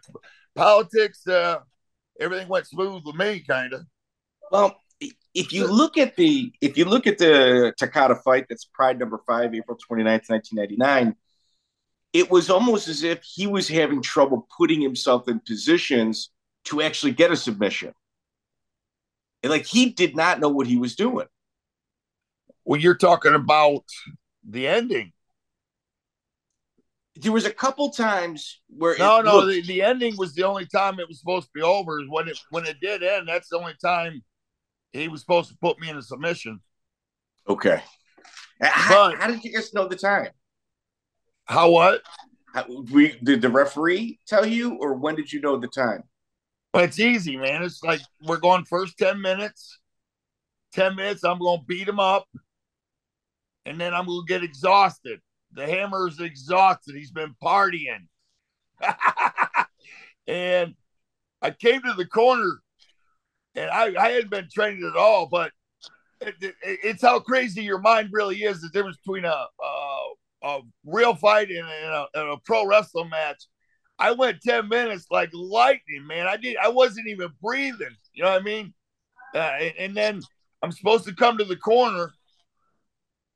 politics, 0.54 1.26
uh, 1.26 1.60
everything 2.20 2.48
went 2.48 2.66
smooth 2.66 3.02
with 3.04 3.16
me, 3.16 3.40
kind 3.40 3.72
of. 3.72 3.80
Well, 4.50 4.76
if 5.38 5.52
you 5.52 5.68
look 5.68 5.96
at 5.96 6.16
the 6.16 6.52
if 6.60 6.76
you 6.76 6.84
look 6.84 7.06
at 7.06 7.18
the 7.18 7.72
Takada 7.80 8.20
fight, 8.20 8.46
that's 8.48 8.64
Pride 8.64 8.98
number 8.98 9.20
five, 9.24 9.54
April 9.54 9.78
29th, 9.78 10.28
1999, 10.28 11.14
it 12.12 12.28
was 12.28 12.50
almost 12.50 12.88
as 12.88 13.04
if 13.04 13.22
he 13.22 13.46
was 13.46 13.68
having 13.68 14.02
trouble 14.02 14.48
putting 14.56 14.80
himself 14.80 15.28
in 15.28 15.38
positions 15.38 16.30
to 16.64 16.82
actually 16.82 17.12
get 17.12 17.30
a 17.30 17.36
submission. 17.36 17.94
And 19.44 19.52
like 19.52 19.64
he 19.64 19.90
did 19.90 20.16
not 20.16 20.40
know 20.40 20.48
what 20.48 20.66
he 20.66 20.76
was 20.76 20.96
doing. 20.96 21.28
Well, 22.64 22.80
you're 22.80 22.96
talking 22.96 23.34
about 23.34 23.84
the 24.42 24.66
ending. 24.66 25.12
There 27.14 27.32
was 27.32 27.46
a 27.46 27.52
couple 27.52 27.90
times 27.90 28.60
where 28.68 28.98
no, 28.98 29.20
no, 29.20 29.36
looked, 29.36 29.52
the, 29.52 29.62
the 29.62 29.82
ending 29.82 30.16
was 30.16 30.34
the 30.34 30.42
only 30.42 30.66
time 30.66 30.98
it 30.98 31.06
was 31.06 31.20
supposed 31.20 31.46
to 31.46 31.52
be 31.54 31.62
over. 31.62 32.00
Is 32.00 32.08
when 32.08 32.26
it 32.26 32.38
when 32.50 32.66
it 32.66 32.80
did 32.80 33.04
end. 33.04 33.28
That's 33.28 33.48
the 33.48 33.58
only 33.58 33.74
time 33.80 34.22
he 34.92 35.08
was 35.08 35.20
supposed 35.20 35.50
to 35.50 35.56
put 35.56 35.78
me 35.80 35.88
in 35.88 35.96
a 35.96 36.02
submission. 36.02 36.60
Okay. 37.48 37.82
Uh, 38.60 38.68
how, 38.70 39.16
how 39.16 39.26
did 39.28 39.42
you 39.44 39.52
guys 39.52 39.72
know 39.72 39.86
the 39.86 39.96
time? 39.96 40.28
How 41.44 41.70
what? 41.70 42.02
How, 42.54 42.64
we, 42.90 43.18
did 43.22 43.40
the 43.40 43.48
referee 43.48 44.18
tell 44.26 44.46
you, 44.46 44.76
or 44.80 44.94
when 44.94 45.14
did 45.14 45.32
you 45.32 45.40
know 45.40 45.56
the 45.56 45.68
time? 45.68 46.02
It's 46.74 47.00
easy, 47.00 47.36
man. 47.36 47.62
It's 47.62 47.82
like 47.82 48.00
we're 48.22 48.38
going 48.38 48.64
first 48.64 48.98
10 48.98 49.20
minutes. 49.20 49.78
10 50.72 50.96
minutes, 50.96 51.24
I'm 51.24 51.38
going 51.38 51.60
to 51.60 51.64
beat 51.64 51.88
him 51.88 51.98
up. 51.98 52.26
And 53.64 53.80
then 53.80 53.94
I'm 53.94 54.06
going 54.06 54.26
to 54.26 54.32
get 54.32 54.44
exhausted. 54.44 55.20
The 55.52 55.66
hammer's 55.66 56.20
exhausted. 56.20 56.94
He's 56.94 57.10
been 57.10 57.34
partying. 57.42 58.06
and 60.26 60.74
I 61.40 61.50
came 61.50 61.82
to 61.82 61.94
the 61.94 62.06
corner 62.06 62.60
and 63.58 63.70
I, 63.70 64.00
I 64.00 64.10
hadn't 64.10 64.30
been 64.30 64.48
trained 64.52 64.84
at 64.84 64.96
all, 64.96 65.26
but 65.26 65.52
it, 66.20 66.34
it, 66.40 66.54
it's 66.62 67.02
how 67.02 67.18
crazy 67.20 67.62
your 67.62 67.80
mind 67.80 68.10
really 68.12 68.36
is. 68.36 68.60
The 68.60 68.68
difference 68.68 68.98
between 68.98 69.24
a, 69.24 69.46
a, 69.62 70.08
a 70.42 70.60
real 70.84 71.14
fight 71.14 71.50
and 71.50 71.66
a, 71.66 72.06
and 72.14 72.30
a 72.30 72.36
pro 72.44 72.66
wrestling 72.66 73.10
match. 73.10 73.44
I 73.98 74.12
went 74.12 74.42
10 74.42 74.68
minutes 74.68 75.06
like 75.10 75.30
lightning, 75.32 76.06
man. 76.06 76.28
I 76.28 76.36
did 76.36 76.56
I 76.62 76.68
wasn't 76.68 77.08
even 77.08 77.30
breathing. 77.42 77.96
You 78.12 78.24
know 78.24 78.30
what 78.30 78.40
I 78.40 78.44
mean? 78.44 78.74
Uh, 79.34 79.38
and, 79.38 79.74
and, 79.78 79.96
then 79.96 80.22
I'm 80.62 80.72
supposed 80.72 81.04
to 81.06 81.14
come 81.14 81.36
to 81.38 81.44
the 81.44 81.56
corner 81.56 82.12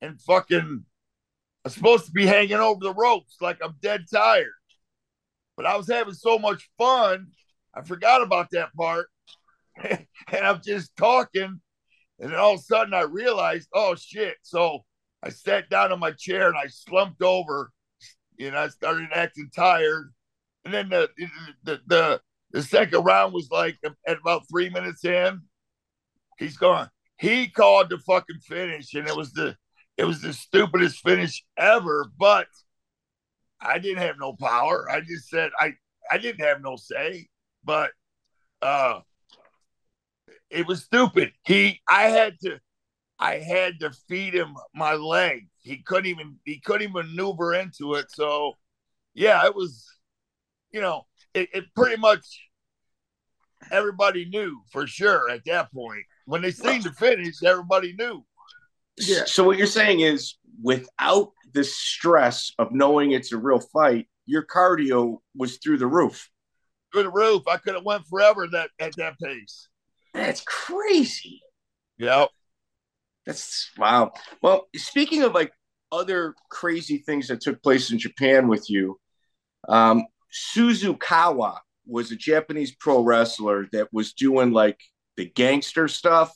and 0.00 0.20
fucking 0.22 0.84
I'm 1.64 1.70
supposed 1.70 2.06
to 2.06 2.12
be 2.12 2.26
hanging 2.26 2.54
over 2.54 2.80
the 2.80 2.94
ropes 2.94 3.36
like 3.40 3.58
I'm 3.62 3.74
dead 3.82 4.04
tired. 4.12 4.52
But 5.56 5.66
I 5.66 5.76
was 5.76 5.88
having 5.88 6.14
so 6.14 6.38
much 6.38 6.70
fun, 6.78 7.26
I 7.74 7.82
forgot 7.82 8.22
about 8.22 8.48
that 8.52 8.72
part. 8.74 9.08
and 9.82 10.06
I'm 10.32 10.60
just 10.64 10.96
talking, 10.96 11.60
and 12.20 12.32
then 12.32 12.38
all 12.38 12.54
of 12.54 12.60
a 12.60 12.62
sudden 12.62 12.94
I 12.94 13.02
realized, 13.02 13.68
oh 13.74 13.94
shit. 13.94 14.36
So 14.42 14.84
I 15.22 15.30
sat 15.30 15.70
down 15.70 15.92
in 15.92 15.98
my 15.98 16.12
chair 16.12 16.48
and 16.48 16.56
I 16.56 16.66
slumped 16.68 17.22
over, 17.22 17.72
and 18.38 18.56
I 18.56 18.68
started 18.68 19.08
acting 19.14 19.50
tired. 19.54 20.12
And 20.64 20.72
then 20.72 20.88
the 20.88 21.08
the 21.64 21.80
the, 21.86 22.20
the 22.52 22.62
second 22.62 23.04
round 23.04 23.32
was 23.32 23.48
like 23.50 23.78
at 24.06 24.18
about 24.18 24.48
three 24.50 24.68
minutes 24.70 25.04
in, 25.04 25.42
he's 26.38 26.56
going. 26.56 26.88
He 27.18 27.48
called 27.48 27.90
the 27.90 27.98
fucking 27.98 28.40
finish, 28.40 28.94
and 28.94 29.06
it 29.08 29.16
was 29.16 29.32
the 29.32 29.56
it 29.96 30.04
was 30.04 30.22
the 30.22 30.32
stupidest 30.32 31.00
finish 31.00 31.44
ever. 31.56 32.10
But 32.18 32.48
I 33.60 33.78
didn't 33.78 34.02
have 34.02 34.16
no 34.18 34.34
power. 34.34 34.90
I 34.90 35.00
just 35.00 35.28
said 35.28 35.50
I 35.58 35.74
I 36.10 36.18
didn't 36.18 36.44
have 36.44 36.60
no 36.60 36.76
say. 36.76 37.28
But 37.64 37.90
uh 38.60 39.00
it 40.52 40.66
was 40.66 40.84
stupid. 40.84 41.32
He 41.44 41.80
I 41.88 42.04
had 42.04 42.38
to 42.42 42.58
I 43.18 43.36
had 43.36 43.80
to 43.80 43.90
feed 44.08 44.34
him 44.34 44.54
my 44.74 44.94
leg. 44.94 45.48
He 45.60 45.78
couldn't 45.78 46.06
even 46.06 46.36
he 46.44 46.60
couldn't 46.60 46.90
even 46.90 47.06
maneuver 47.06 47.54
into 47.54 47.94
it. 47.94 48.06
So 48.10 48.54
yeah, 49.14 49.44
it 49.46 49.54
was 49.54 49.86
you 50.72 50.80
know, 50.80 51.06
it, 51.34 51.48
it 51.52 51.64
pretty 51.74 52.00
much 52.00 52.24
everybody 53.70 54.24
knew 54.26 54.60
for 54.70 54.86
sure 54.86 55.30
at 55.30 55.44
that 55.46 55.72
point. 55.72 56.04
When 56.26 56.42
they 56.42 56.50
seen 56.50 56.82
the 56.82 56.92
finish, 56.92 57.42
everybody 57.42 57.94
knew. 57.98 58.24
Yeah. 58.98 59.24
So 59.26 59.44
what 59.44 59.58
you're 59.58 59.66
saying 59.66 60.00
is 60.00 60.36
without 60.62 61.32
the 61.52 61.64
stress 61.64 62.52
of 62.58 62.72
knowing 62.72 63.12
it's 63.12 63.32
a 63.32 63.38
real 63.38 63.60
fight, 63.60 64.06
your 64.26 64.44
cardio 64.46 65.18
was 65.36 65.58
through 65.58 65.78
the 65.78 65.86
roof. 65.86 66.28
Through 66.92 67.04
the 67.04 67.10
roof. 67.10 67.42
I 67.48 67.56
could 67.56 67.74
have 67.74 67.84
went 67.84 68.06
forever 68.06 68.46
that 68.52 68.70
at 68.78 68.94
that 68.96 69.18
pace. 69.18 69.68
That's 70.14 70.42
crazy. 70.42 71.40
Yep. 71.98 72.28
That's 73.26 73.70
wow. 73.78 74.12
Well, 74.42 74.66
speaking 74.76 75.22
of 75.22 75.34
like 75.34 75.52
other 75.90 76.34
crazy 76.50 76.98
things 76.98 77.28
that 77.28 77.40
took 77.40 77.62
place 77.62 77.90
in 77.92 77.98
Japan 77.98 78.48
with 78.48 78.68
you, 78.68 78.98
um, 79.68 80.04
Suzukawa 80.32 81.58
was 81.86 82.10
a 82.10 82.16
Japanese 82.16 82.74
pro 82.74 83.02
wrestler 83.02 83.68
that 83.72 83.88
was 83.92 84.12
doing 84.12 84.52
like 84.52 84.78
the 85.16 85.26
gangster 85.26 85.88
stuff. 85.88 86.32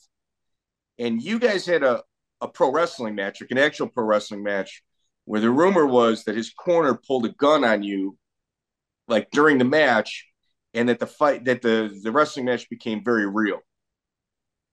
And 0.98 1.22
you 1.22 1.38
guys 1.38 1.66
had 1.66 1.82
a, 1.82 2.02
a 2.40 2.48
pro 2.48 2.70
wrestling 2.70 3.14
match, 3.14 3.40
like 3.40 3.50
an 3.50 3.58
actual 3.58 3.88
pro 3.88 4.04
wrestling 4.04 4.42
match, 4.42 4.82
where 5.24 5.40
the 5.40 5.50
rumor 5.50 5.86
was 5.86 6.24
that 6.24 6.36
his 6.36 6.50
corner 6.50 6.98
pulled 7.06 7.26
a 7.26 7.30
gun 7.30 7.64
on 7.64 7.82
you, 7.82 8.16
like 9.08 9.30
during 9.30 9.58
the 9.58 9.64
match, 9.64 10.26
and 10.76 10.88
that 10.90 11.00
the 11.00 11.06
fight, 11.06 11.44
that 11.46 11.62
the, 11.62 11.98
the 12.02 12.12
wrestling 12.12 12.44
match 12.44 12.68
became 12.68 13.02
very 13.02 13.26
real. 13.26 13.60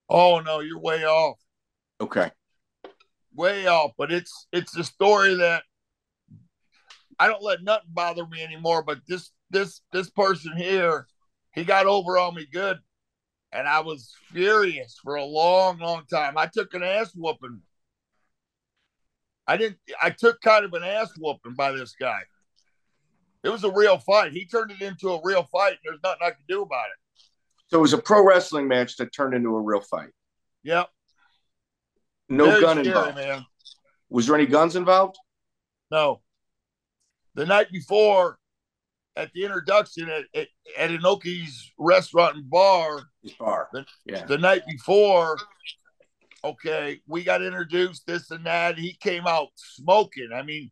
Oh, 0.09 0.41
no, 0.41 0.59
you're 0.59 0.79
way 0.79 1.05
off. 1.05 1.39
Okay. 2.01 2.29
Way 3.33 3.67
off. 3.67 3.91
But 3.97 4.11
it's 4.11 4.47
it's 4.51 4.75
a 4.77 4.83
story 4.83 5.35
that 5.35 5.63
I 7.17 7.27
don't 7.27 7.41
let 7.41 7.63
nothing 7.63 7.89
bother 7.89 8.27
me 8.27 8.43
anymore. 8.43 8.83
But 8.83 8.99
this 9.07 9.31
this 9.49 9.81
this 9.91 10.09
person 10.09 10.55
here, 10.57 11.07
he 11.53 11.63
got 11.63 11.85
over 11.85 12.17
on 12.17 12.35
me 12.35 12.47
good, 12.51 12.79
and 13.51 13.67
I 13.67 13.79
was 13.79 14.13
furious 14.31 14.99
for 15.01 15.15
a 15.15 15.23
long, 15.23 15.79
long 15.79 16.03
time. 16.11 16.37
I 16.37 16.47
took 16.47 16.73
an 16.73 16.83
ass 16.83 17.13
whooping. 17.15 17.61
I 19.47 19.57
didn't. 19.57 19.77
I 20.01 20.09
took 20.09 20.41
kind 20.41 20.65
of 20.65 20.73
an 20.73 20.83
ass 20.83 21.13
whooping 21.17 21.53
by 21.53 21.71
this 21.71 21.95
guy. 21.99 22.21
It 23.43 23.49
was 23.49 23.63
a 23.63 23.71
real 23.71 23.97
fight. 23.97 24.31
He 24.31 24.45
turned 24.45 24.71
it 24.71 24.81
into 24.81 25.09
a 25.09 25.21
real 25.23 25.43
fight. 25.43 25.71
And 25.71 25.79
there's 25.83 25.99
nothing 26.03 26.21
I 26.21 26.29
could 26.31 26.47
do 26.47 26.61
about 26.61 26.85
it. 26.85 27.23
So 27.67 27.77
it 27.79 27.81
was 27.81 27.93
a 27.93 27.97
pro 27.97 28.25
wrestling 28.25 28.67
match 28.67 28.97
that 28.97 29.13
turned 29.13 29.33
into 29.33 29.55
a 29.55 29.61
real 29.61 29.81
fight. 29.81 30.09
Yep. 30.63 30.89
No 32.29 32.45
Very 32.45 32.61
gun 32.61 32.75
scary, 32.77 32.87
involved. 32.87 33.15
Man. 33.15 33.45
Was 34.09 34.27
there 34.27 34.35
any 34.35 34.45
guns 34.45 34.75
involved? 34.75 35.17
No 35.91 36.21
the 37.35 37.45
night 37.45 37.71
before 37.71 38.37
at 39.15 39.31
the 39.33 39.43
introduction 39.43 40.09
at, 40.09 40.23
at, 40.33 40.47
at 40.77 40.89
Inoki's 40.89 41.71
restaurant 41.77 42.35
and 42.35 42.49
bar. 42.49 43.03
Bar. 43.39 43.69
The, 43.71 43.85
yeah. 44.05 44.25
the 44.25 44.37
night 44.37 44.63
before, 44.67 45.37
okay, 46.43 46.99
we 47.07 47.23
got 47.23 47.43
introduced, 47.43 48.07
this 48.07 48.31
and 48.31 48.45
that. 48.45 48.77
He 48.77 48.93
came 48.93 49.27
out 49.27 49.49
smoking. 49.55 50.29
I 50.33 50.41
mean, 50.41 50.71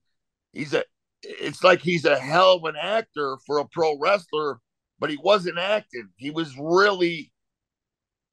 he's 0.54 0.74
a 0.74 0.84
it's 1.24 1.64
like 1.64 1.82
he's 1.82 2.06
a 2.06 2.20
hell 2.20 2.56
of 2.56 2.64
an 2.66 2.76
actor 2.76 3.38
for 3.46 3.60
a 3.60 3.68
pro 3.68 3.98
wrestler, 3.98 4.60
but 5.00 5.10
he 5.10 5.18
wasn't 5.18 5.58
acting. 5.58 6.10
He 6.18 6.32
was 6.32 6.58
really 6.58 7.32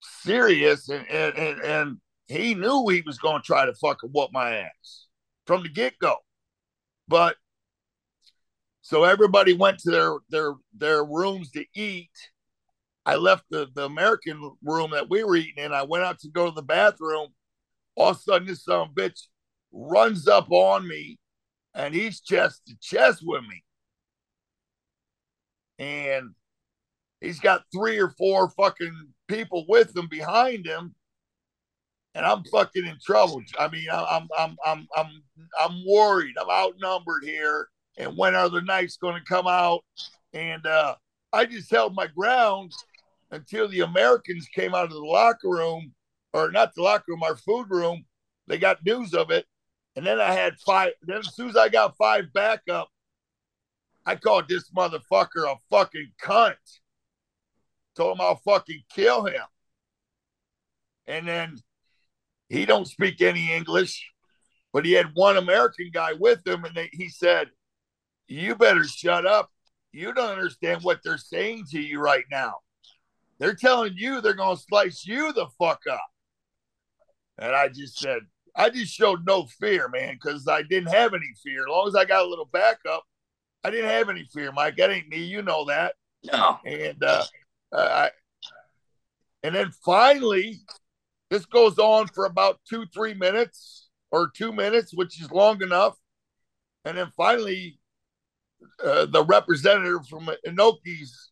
serious 0.01 0.89
and 0.89 1.07
and, 1.09 1.37
and, 1.37 1.61
and 1.61 1.97
he 2.27 2.55
knew 2.55 2.87
he 2.89 3.03
was 3.03 3.19
gonna 3.19 3.43
try 3.43 3.67
to 3.67 3.75
fucking 3.75 4.11
whoop 4.13 4.31
my 4.33 4.57
ass 4.59 5.07
from 5.47 5.63
the 5.63 5.69
get-go. 5.69 6.17
But 7.09 7.37
so 8.83 9.05
everybody 9.05 9.55
went 9.55 9.79
to 9.81 9.91
their 9.91 10.15
their 10.31 10.55
their 10.77 11.05
rooms 11.05 11.51
to 11.53 11.65
eat. 11.75 12.11
I 13.05 13.17
left 13.17 13.45
the, 13.51 13.69
the 13.75 13.87
American 13.87 14.53
room 14.63 14.91
that 14.91 15.09
we 15.09 15.25
were 15.25 15.37
eating 15.37 15.65
in. 15.65 15.73
I 15.73 15.83
went 15.83 16.05
out 16.05 16.19
to 16.21 16.29
go 16.29 16.47
to 16.47 16.55
the 16.55 16.63
bathroom. 16.63 17.29
All 17.97 18.11
of 18.11 18.17
a 18.17 18.21
sudden, 18.21 18.47
this 18.47 18.65
son 18.65 18.91
bitch 18.95 19.23
runs 19.73 20.29
up 20.29 20.51
on 20.51 20.87
me 20.87 21.19
and 21.79 21.95
he's 21.95 22.21
chest 22.21 22.61
to 22.67 22.77
chest 22.83 23.23
with 23.25 23.43
me. 23.45 23.65
And 25.79 26.35
he's 27.23 27.41
got 27.41 27.63
three 27.75 27.99
or 27.99 28.11
four 28.11 28.51
fucking 28.51 29.09
people 29.29 29.65
with 29.67 29.97
him 29.97 30.09
behind 30.09 30.67
him. 30.67 30.95
And 32.15 32.27
I'm 32.27 32.45
fucking 32.45 32.85
in 32.85 32.99
trouble. 33.03 33.43
I 33.59 33.69
mean, 33.69 33.87
I'm 33.91 34.29
I'm 34.37 34.57
I'm 34.67 34.89
I'm 34.95 35.23
I'm 35.59 35.85
worried. 35.87 36.35
I'm 36.39 36.51
outnumbered 36.51 37.25
here 37.25 37.69
and 37.99 38.17
when 38.17 38.35
are 38.35 38.49
the 38.49 38.63
knights 38.63 38.97
going 38.97 39.17
to 39.17 39.25
come 39.25 39.47
out? 39.47 39.85
And 40.33 40.65
uh, 40.67 40.95
I 41.33 41.45
just 41.45 41.71
held 41.71 41.95
my 41.95 42.07
ground 42.07 42.73
until 43.31 43.69
the 43.69 43.81
Americans 43.81 44.49
came 44.55 44.75
out 44.75 44.85
of 44.85 44.93
the 44.93 44.99
locker 44.99 45.49
room, 45.49 45.93
or 46.33 46.51
not 46.51 46.75
the 46.75 46.83
locker 46.83 47.07
room, 47.09 47.23
our 47.23 47.37
food 47.37 47.67
room. 47.69 48.05
They 48.47 48.57
got 48.57 48.85
news 48.87 49.15
of 49.15 49.31
it, 49.31 49.45
And 49.99 50.07
then 50.07 50.21
I 50.21 50.33
had 50.33 50.61
five. 50.61 50.93
Then 51.03 51.19
as 51.19 51.35
soon 51.35 51.49
as 51.49 51.57
I 51.57 51.69
got 51.69 51.97
five 51.97 52.33
backup, 52.33 52.89
I 54.07 54.15
called 54.15 54.49
this 54.49 54.71
motherfucker 54.71 55.53
a 55.53 55.57
fucking 55.71 56.13
cunt. 56.23 56.55
Told 57.97 58.17
him 58.17 58.21
I'll 58.21 58.37
fucking 58.37 58.85
kill 58.95 59.25
him. 59.25 59.43
And 61.09 61.27
then 61.27 61.57
he 62.49 62.65
don't 62.65 62.87
speak 62.87 63.21
any 63.21 63.53
English, 63.53 64.13
but 64.73 64.85
he 64.85 64.93
had 64.93 65.15
one 65.15 65.37
American 65.37 65.91
guy 65.93 66.13
with 66.13 66.47
him, 66.47 66.65
and 66.65 66.77
they, 66.77 66.91
he 66.93 67.09
said, 67.09 67.51
"You 68.29 68.55
better 68.55 68.85
shut 68.85 69.27
up. 69.27 69.51
You 69.91 70.13
don't 70.13 70.31
understand 70.31 70.85
what 70.85 71.01
they're 71.03 71.19
saying 71.19 71.65
to 71.73 71.81
you 71.81 71.99
right 71.99 72.25
now. 72.31 72.55
They're 73.41 73.57
telling 73.57 73.95
you 73.97 74.21
they're 74.21 74.37
to 74.37 74.57
slice 74.63 75.05
you 75.05 75.33
the 75.33 75.49
fuck 75.59 75.83
up." 75.91 76.07
And 77.37 77.53
I 77.53 77.67
just 77.67 77.99
said, 77.99 78.21
I 78.59 78.71
just 78.71 78.93
showed 78.93 79.25
no 79.25 79.47
fear, 79.47 79.89
man, 79.89 80.15
because 80.15 80.49
I 80.49 80.63
didn't 80.63 80.93
have 80.93 81.15
any 81.15 81.33
fear. 81.45 81.63
As 81.63 81.69
long 81.71 81.87
as 81.87 81.95
I 81.95 82.05
got 82.05 82.25
a 82.25 82.29
little 82.29 82.49
backup, 82.53 83.05
I 83.63 83.71
didn't 83.71 83.91
have 83.91 84.09
any 84.09 84.25
fear, 84.35 84.51
Mike. 84.51 84.77
That 84.77 84.91
ain't 84.91 85.09
me. 85.09 85.23
You 85.23 85.43
know 85.43 85.65
that. 85.67 85.95
No. 86.25 86.59
And 86.65 87.03
uh, 87.03 87.25
I, 87.73 88.11
and 89.45 89.55
then 89.55 89.71
finally, 89.85 90.61
this 91.31 91.47
goes 91.47 91.79
on 91.79 92.09
for 92.09 92.25
about 92.25 92.59
two, 92.69 92.85
three 92.93 93.15
minutes 93.15 93.89
or 94.11 94.31
two 94.35 94.53
minutes, 94.53 94.93
which 94.93 95.21
is 95.21 95.31
long 95.31 95.63
enough. 95.63 95.97
And 96.85 96.99
then 96.99 97.13
finally, 97.17 97.79
uh, 98.85 99.07
the 99.07 99.25
representative 99.25 100.07
from 100.09 100.29
Inoki's 100.47 101.31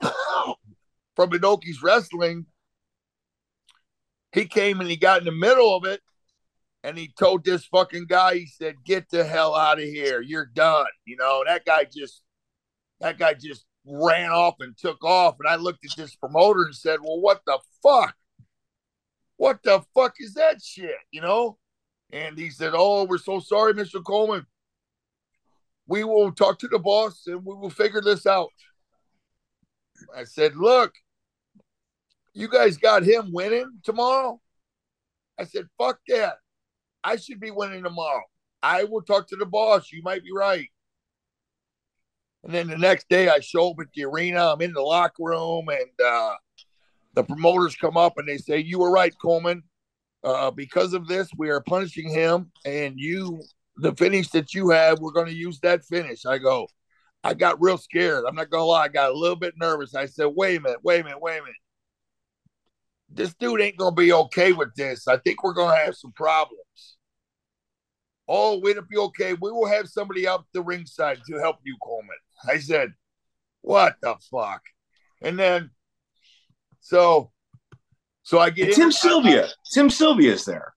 from 0.00 1.30
Inoki's 1.30 1.82
wrestling, 1.82 2.46
he 4.32 4.46
came 4.46 4.80
and 4.80 4.88
he 4.88 4.96
got 4.96 5.20
in 5.20 5.24
the 5.24 5.32
middle 5.32 5.76
of 5.76 5.84
it 5.84 6.00
and 6.82 6.96
he 6.96 7.12
told 7.18 7.44
this 7.44 7.66
fucking 7.66 8.06
guy, 8.06 8.34
he 8.34 8.46
said, 8.46 8.84
"Get 8.84 9.10
the 9.10 9.24
hell 9.24 9.54
out 9.54 9.78
of 9.78 9.84
here. 9.84 10.20
You're 10.20 10.46
done." 10.46 10.86
You 11.04 11.16
know, 11.16 11.42
that 11.46 11.64
guy 11.64 11.84
just 11.84 12.22
that 13.00 13.18
guy 13.18 13.34
just 13.34 13.64
ran 13.88 14.30
off 14.30 14.56
and 14.60 14.76
took 14.76 15.02
off. 15.04 15.36
And 15.40 15.48
I 15.48 15.56
looked 15.56 15.84
at 15.84 15.96
this 15.96 16.14
promoter 16.14 16.64
and 16.64 16.74
said, 16.74 17.00
Well, 17.00 17.20
what 17.20 17.40
the 17.46 17.58
fuck? 17.82 18.14
What 19.36 19.62
the 19.62 19.82
fuck 19.94 20.14
is 20.18 20.34
that 20.34 20.62
shit? 20.62 20.96
You 21.10 21.20
know? 21.20 21.58
And 22.10 22.38
he 22.38 22.50
said, 22.50 22.72
Oh, 22.74 23.04
we're 23.04 23.18
so 23.18 23.40
sorry, 23.40 23.74
Mr. 23.74 24.02
Coleman. 24.04 24.46
We 25.86 26.04
will 26.04 26.32
talk 26.32 26.58
to 26.60 26.68
the 26.68 26.78
boss 26.78 27.22
and 27.26 27.44
we 27.44 27.54
will 27.54 27.70
figure 27.70 28.02
this 28.02 28.26
out. 28.26 28.50
I 30.14 30.24
said, 30.24 30.56
Look, 30.56 30.92
you 32.38 32.48
guys 32.48 32.76
got 32.76 33.02
him 33.02 33.32
winning 33.32 33.80
tomorrow? 33.82 34.40
I 35.38 35.44
said, 35.44 35.66
Fuck 35.76 35.98
that. 36.08 36.36
I 37.02 37.16
should 37.16 37.40
be 37.40 37.50
winning 37.50 37.82
tomorrow. 37.82 38.22
I 38.62 38.84
will 38.84 39.02
talk 39.02 39.28
to 39.28 39.36
the 39.36 39.46
boss. 39.46 39.90
You 39.92 40.02
might 40.02 40.22
be 40.22 40.30
right. 40.34 40.68
And 42.44 42.54
then 42.54 42.68
the 42.68 42.78
next 42.78 43.08
day, 43.08 43.28
I 43.28 43.40
show 43.40 43.70
up 43.70 43.76
at 43.80 43.88
the 43.92 44.04
arena. 44.04 44.52
I'm 44.52 44.60
in 44.60 44.72
the 44.72 44.80
locker 44.80 45.24
room, 45.24 45.68
and 45.68 46.06
uh, 46.06 46.34
the 47.14 47.24
promoters 47.24 47.74
come 47.74 47.96
up 47.96 48.18
and 48.18 48.28
they 48.28 48.38
say, 48.38 48.58
"You 48.58 48.78
were 48.78 48.92
right, 48.92 49.12
Coleman. 49.20 49.64
Uh, 50.22 50.50
because 50.52 50.92
of 50.92 51.08
this, 51.08 51.28
we 51.36 51.50
are 51.50 51.60
punishing 51.60 52.08
him, 52.08 52.52
and 52.64 52.94
you, 52.98 53.42
the 53.76 53.94
finish 53.94 54.28
that 54.30 54.54
you 54.54 54.70
have, 54.70 55.00
we're 55.00 55.12
going 55.12 55.26
to 55.26 55.34
use 55.34 55.58
that 55.60 55.84
finish." 55.84 56.24
I 56.24 56.38
go, 56.38 56.68
I 57.24 57.34
got 57.34 57.60
real 57.60 57.78
scared. 57.78 58.24
I'm 58.26 58.36
not 58.36 58.50
gonna 58.50 58.64
lie, 58.64 58.84
I 58.84 58.88
got 58.88 59.10
a 59.10 59.18
little 59.18 59.36
bit 59.36 59.54
nervous. 59.56 59.96
I 59.96 60.06
said, 60.06 60.28
"Wait 60.36 60.58
a 60.58 60.60
minute, 60.60 60.78
wait 60.84 61.00
a 61.00 61.04
minute, 61.04 61.20
wait 61.20 61.38
a 61.38 61.42
minute. 61.42 61.56
This 63.08 63.34
dude 63.34 63.60
ain't 63.60 63.78
gonna 63.78 63.94
be 63.94 64.12
okay 64.12 64.52
with 64.52 64.74
this. 64.74 65.08
I 65.08 65.16
think 65.16 65.42
we're 65.42 65.54
gonna 65.54 65.76
have 65.76 65.96
some 65.96 66.12
problems." 66.12 66.62
Oh, 68.28 68.64
it'll 68.66 68.84
be 68.84 68.98
okay. 68.98 69.32
We 69.32 69.50
will 69.50 69.66
have 69.66 69.88
somebody 69.88 70.26
up 70.26 70.46
the 70.52 70.60
ringside 70.60 71.20
to 71.26 71.38
help 71.38 71.56
you, 71.64 71.76
Coleman. 71.82 72.16
I 72.46 72.58
said, 72.58 72.92
what 73.62 73.96
the 74.02 74.16
fuck? 74.30 74.62
And 75.22 75.38
then, 75.38 75.70
so, 76.80 77.32
so 78.22 78.38
I 78.38 78.50
get 78.50 78.74
Tim 78.74 78.92
Sylvia. 78.92 79.46
I, 79.46 79.50
Tim 79.72 79.88
Sylvia's 79.88 80.44
there. 80.44 80.74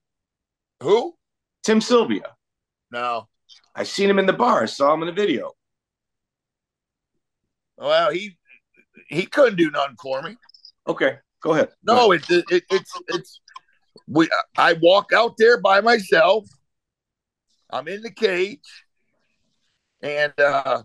Who? 0.82 1.14
Tim 1.62 1.80
Sylvia. 1.80 2.34
No. 2.90 3.28
I 3.74 3.84
seen 3.84 4.10
him 4.10 4.18
in 4.18 4.26
the 4.26 4.32
bar. 4.32 4.62
I 4.62 4.66
saw 4.66 4.92
him 4.94 5.02
in 5.02 5.06
the 5.06 5.12
video. 5.12 5.52
Well, 7.76 8.10
he 8.10 8.38
he 9.08 9.26
couldn't 9.26 9.56
do 9.56 9.70
nothing 9.70 9.96
for 10.00 10.22
me. 10.22 10.36
Okay, 10.86 11.16
go 11.42 11.52
ahead. 11.52 11.68
No, 11.84 12.06
go 12.06 12.12
ahead. 12.12 12.24
It, 12.30 12.44
it, 12.50 12.64
it's 12.70 12.92
it's 13.08 13.40
we. 14.08 14.28
I 14.56 14.74
walk 14.74 15.12
out 15.12 15.36
there 15.36 15.60
by 15.60 15.80
myself. 15.80 16.48
I'm 17.70 17.88
in 17.88 18.02
the 18.02 18.10
cage, 18.10 18.84
and 20.02 20.32
uh, 20.38 20.82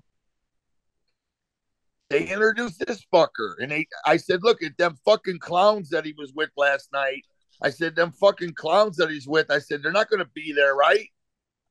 they 2.09 2.27
introduced 2.27 2.83
this 2.85 3.05
fucker, 3.13 3.55
and 3.59 3.71
they. 3.71 3.87
I 4.05 4.17
said, 4.17 4.43
"Look 4.43 4.61
at 4.63 4.77
them 4.77 4.97
fucking 5.05 5.39
clowns 5.39 5.89
that 5.89 6.05
he 6.05 6.13
was 6.17 6.33
with 6.33 6.49
last 6.57 6.91
night." 6.91 7.23
I 7.61 7.69
said, 7.69 7.95
"Them 7.95 8.11
fucking 8.11 8.53
clowns 8.53 8.97
that 8.97 9.09
he's 9.09 9.27
with." 9.27 9.49
I 9.49 9.59
said, 9.59 9.81
"They're 9.81 9.91
not 9.91 10.09
going 10.09 10.19
to 10.23 10.29
be 10.33 10.51
there, 10.53 10.75
right?" 10.75 11.07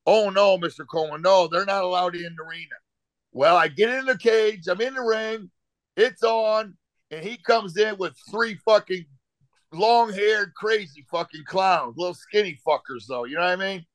Oh 0.07 0.31
no, 0.31 0.57
Mister 0.57 0.85
Coleman, 0.85 1.23
no, 1.23 1.49
they're 1.49 1.65
not 1.65 1.83
allowed 1.83 2.15
in 2.15 2.23
the 2.37 2.45
arena. 2.45 2.77
Well, 3.33 3.57
I 3.57 3.67
get 3.69 3.91
in 3.91 4.07
the 4.07 4.17
cage, 4.17 4.69
I'm 4.69 4.81
in 4.81 4.95
the 4.95 5.03
ring, 5.03 5.51
it's 5.97 6.23
on, 6.23 6.77
and 7.11 7.25
he 7.25 7.37
comes 7.37 7.77
in 7.77 7.97
with 7.99 8.15
three 8.31 8.57
fucking 8.65 9.07
long-haired, 9.73 10.55
crazy 10.55 11.05
fucking 11.11 11.45
clowns, 11.45 11.97
little 11.97 12.15
skinny 12.15 12.59
fuckers, 12.67 13.07
though. 13.09 13.25
You 13.25 13.37
know 13.37 13.43
what 13.43 13.51
I 13.51 13.57
mean? 13.57 13.87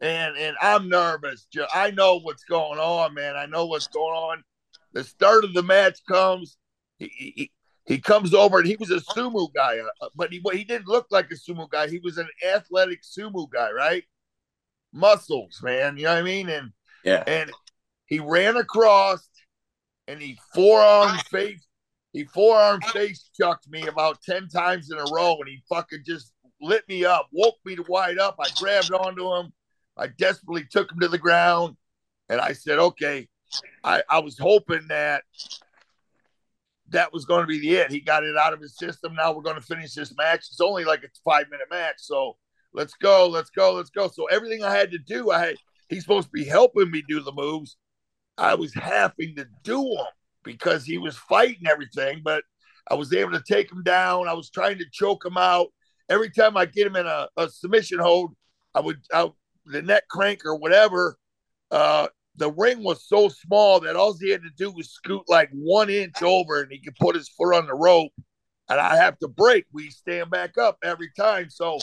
And 0.00 0.36
and 0.36 0.56
I'm 0.62 0.88
nervous. 0.88 1.46
I 1.74 1.90
know 1.90 2.20
what's 2.20 2.44
going 2.44 2.78
on, 2.78 3.12
man. 3.12 3.36
I 3.36 3.46
know 3.46 3.66
what's 3.66 3.88
going 3.88 4.14
on. 4.14 4.42
The 4.92 5.04
start 5.04 5.44
of 5.44 5.52
the 5.52 5.62
match 5.62 5.98
comes. 6.08 6.56
He, 6.98 7.10
he, 7.36 7.50
he 7.86 7.98
comes 7.98 8.32
over 8.32 8.58
and 8.58 8.66
he 8.66 8.76
was 8.76 8.90
a 8.90 9.00
sumo 9.00 9.52
guy, 9.52 9.78
uh, 9.78 10.08
but 10.14 10.32
he 10.32 10.40
he 10.52 10.64
didn't 10.64 10.88
look 10.88 11.08
like 11.10 11.30
a 11.30 11.34
sumo 11.34 11.68
guy. 11.68 11.88
He 11.88 11.98
was 11.98 12.16
an 12.16 12.28
athletic 12.54 13.02
sumo 13.02 13.50
guy, 13.50 13.72
right? 13.72 14.04
Muscles, 14.92 15.60
man. 15.62 15.98
You 15.98 16.04
know 16.04 16.14
what 16.14 16.18
I 16.18 16.22
mean? 16.22 16.48
And 16.48 16.72
yeah, 17.04 17.22
and 17.26 17.50
he 18.06 18.20
ran 18.20 18.56
across 18.56 19.28
and 20.08 20.20
he 20.20 20.38
forearm 20.54 21.18
face 21.30 21.66
he 22.12 22.24
forearm 22.24 22.80
face 22.92 23.30
chucked 23.38 23.68
me 23.68 23.86
about 23.86 24.22
ten 24.22 24.48
times 24.48 24.90
in 24.90 24.98
a 24.98 25.04
row, 25.12 25.36
and 25.38 25.48
he 25.48 25.62
fucking 25.68 26.02
just 26.04 26.32
lit 26.60 26.86
me 26.88 27.04
up, 27.04 27.28
woke 27.32 27.56
me 27.64 27.76
to 27.76 27.84
wide 27.88 28.18
up. 28.18 28.36
I 28.40 28.48
grabbed 28.56 28.92
onto 28.92 29.32
him. 29.34 29.52
I 29.96 30.08
desperately 30.08 30.64
took 30.70 30.90
him 30.90 31.00
to 31.00 31.08
the 31.08 31.18
ground, 31.18 31.76
and 32.28 32.40
I 32.40 32.52
said, 32.52 32.78
"Okay, 32.78 33.28
I, 33.84 34.02
I 34.08 34.18
was 34.20 34.38
hoping 34.38 34.86
that 34.88 35.24
that 36.90 37.12
was 37.12 37.24
going 37.24 37.42
to 37.42 37.46
be 37.46 37.60
the 37.60 37.76
it. 37.76 37.90
He 37.90 38.00
got 38.00 38.24
it 38.24 38.36
out 38.36 38.52
of 38.52 38.60
his 38.60 38.76
system. 38.76 39.14
Now 39.14 39.32
we're 39.32 39.42
going 39.42 39.56
to 39.56 39.62
finish 39.62 39.94
this 39.94 40.14
match. 40.16 40.40
It's 40.50 40.60
only 40.60 40.84
like 40.84 41.04
a 41.04 41.08
five 41.24 41.46
minute 41.50 41.68
match. 41.70 41.96
So 41.98 42.36
let's 42.72 42.94
go, 42.94 43.28
let's 43.28 43.50
go, 43.50 43.74
let's 43.74 43.90
go. 43.90 44.08
So 44.08 44.26
everything 44.26 44.64
I 44.64 44.74
had 44.74 44.90
to 44.90 44.98
do, 44.98 45.30
I 45.30 45.46
had, 45.46 45.56
he's 45.88 46.02
supposed 46.02 46.26
to 46.26 46.32
be 46.32 46.44
helping 46.44 46.90
me 46.90 47.02
do 47.08 47.20
the 47.20 47.32
moves. 47.32 47.76
I 48.36 48.54
was 48.54 48.74
having 48.74 49.36
to 49.36 49.46
do 49.62 49.82
them 49.82 50.06
because 50.44 50.84
he 50.84 50.98
was 50.98 51.16
fighting 51.16 51.66
everything, 51.66 52.22
but 52.24 52.44
I 52.90 52.94
was 52.94 53.12
able 53.12 53.32
to 53.32 53.42
take 53.42 53.70
him 53.70 53.82
down. 53.82 54.28
I 54.28 54.32
was 54.32 54.50
trying 54.50 54.78
to 54.78 54.84
choke 54.92 55.24
him 55.24 55.36
out. 55.36 55.68
Every 56.08 56.30
time 56.30 56.56
I 56.56 56.66
get 56.66 56.86
him 56.86 56.96
in 56.96 57.06
a, 57.06 57.28
a 57.36 57.48
submission 57.48 57.98
hold, 57.98 58.34
I 58.74 58.80
would, 58.80 59.00
I, 59.12 59.30
the 59.66 59.82
neck 59.82 60.08
crank 60.08 60.44
or 60.44 60.56
whatever, 60.56 61.16
uh, 61.70 62.08
the 62.36 62.50
ring 62.50 62.82
was 62.82 63.06
so 63.06 63.28
small 63.28 63.80
that 63.80 63.96
all 63.96 64.16
he 64.18 64.30
had 64.30 64.42
to 64.42 64.50
do 64.56 64.70
was 64.70 64.90
scoot 64.90 65.22
like 65.28 65.50
one 65.52 65.90
inch 65.90 66.22
over 66.22 66.62
and 66.62 66.72
he 66.72 66.80
could 66.80 66.96
put 66.96 67.14
his 67.14 67.28
foot 67.28 67.54
on 67.54 67.66
the 67.66 67.74
rope. 67.74 68.12
And 68.68 68.80
I 68.80 68.96
have 68.96 69.18
to 69.18 69.28
break. 69.28 69.66
We 69.72 69.90
stand 69.90 70.30
back 70.30 70.56
up 70.56 70.78
every 70.82 71.10
time. 71.16 71.50
So 71.50 71.78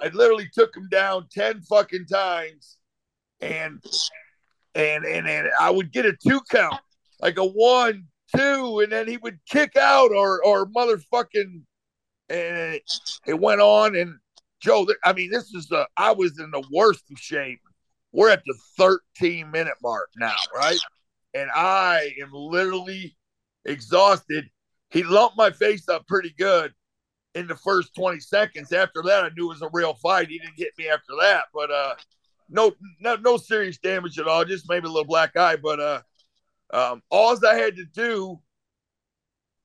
I 0.00 0.08
literally 0.08 0.48
took 0.52 0.76
him 0.76 0.88
down 0.88 1.26
10 1.32 1.62
fucking 1.62 2.06
times 2.06 2.78
and 3.40 3.82
and 4.74 5.04
and, 5.04 5.28
and 5.28 5.48
I 5.58 5.70
would 5.70 5.92
get 5.92 6.06
a 6.06 6.12
two 6.12 6.40
count, 6.50 6.80
like 7.20 7.38
a 7.38 7.44
one, 7.44 8.06
two, 8.34 8.80
and 8.80 8.92
then 8.92 9.08
he 9.08 9.16
would 9.16 9.38
kick 9.48 9.76
out 9.76 10.10
or 10.10 10.42
or 10.44 10.66
motherfucking 10.66 11.62
and 12.30 12.74
it, 12.74 12.82
it 13.26 13.40
went 13.40 13.60
on 13.60 13.96
and 13.96 14.18
Joe, 14.60 14.88
I 15.04 15.12
mean, 15.12 15.30
this 15.30 15.54
is 15.54 15.68
the 15.68 15.86
I 15.96 16.12
was 16.12 16.38
in 16.40 16.50
the 16.50 16.64
worst 16.72 17.04
of 17.10 17.18
shape 17.18 17.60
we're 18.12 18.30
at 18.30 18.42
the 18.46 18.54
13 18.76 19.50
minute 19.50 19.74
mark 19.82 20.08
now, 20.16 20.34
right? 20.54 20.78
And 21.34 21.50
I 21.54 22.12
am 22.22 22.30
literally 22.32 23.16
exhausted. 23.64 24.48
He 24.90 25.02
lumped 25.02 25.36
my 25.36 25.50
face 25.50 25.88
up 25.88 26.06
pretty 26.06 26.34
good 26.38 26.72
in 27.34 27.46
the 27.46 27.56
first 27.56 27.94
20 27.94 28.20
seconds. 28.20 28.72
After 28.72 29.02
that, 29.04 29.24
I 29.24 29.28
knew 29.36 29.46
it 29.46 29.54
was 29.54 29.62
a 29.62 29.70
real 29.72 29.94
fight. 29.94 30.28
He 30.28 30.38
didn't 30.38 30.56
hit 30.56 30.72
me 30.78 30.88
after 30.88 31.12
that, 31.20 31.44
but 31.52 31.70
uh 31.70 31.94
no 32.48 32.72
no 33.00 33.16
no 33.16 33.36
serious 33.36 33.76
damage 33.78 34.18
at 34.18 34.26
all, 34.26 34.44
just 34.44 34.68
maybe 34.68 34.86
a 34.86 34.90
little 34.90 35.04
black 35.04 35.36
eye. 35.36 35.56
But 35.56 35.80
uh 35.80 36.00
um 36.72 37.02
all 37.10 37.36
I 37.46 37.54
had 37.54 37.76
to 37.76 37.84
do, 37.84 38.40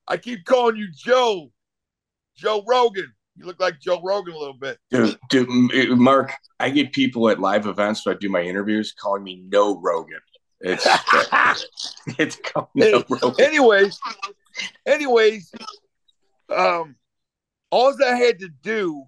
I 0.06 0.16
keep 0.16 0.44
calling 0.44 0.76
you 0.76 0.88
Joe, 0.94 1.50
Joe 2.36 2.64
Rogan. 2.66 3.12
You 3.36 3.46
look 3.46 3.58
like 3.58 3.80
Joe 3.80 4.00
Rogan 4.02 4.34
a 4.34 4.38
little 4.38 4.54
bit. 4.54 4.78
Dude, 4.90 5.18
dude, 5.28 5.48
Mark, 5.98 6.32
I 6.60 6.70
get 6.70 6.92
people 6.92 7.28
at 7.28 7.40
live 7.40 7.66
events 7.66 8.06
when 8.06 8.14
I 8.14 8.18
do 8.18 8.28
my 8.28 8.42
interviews 8.42 8.92
calling 8.92 9.24
me 9.24 9.42
No 9.48 9.80
Rogan. 9.80 10.20
It's 10.60 10.86
it's 12.18 12.36
called 12.36 12.68
No 12.74 13.02
Rogan. 13.08 13.44
anyways, 13.44 13.98
anyways, 14.86 15.52
um, 16.54 16.96
all 17.70 17.92
I 18.02 18.14
had 18.14 18.38
to 18.38 18.48
do 18.62 19.04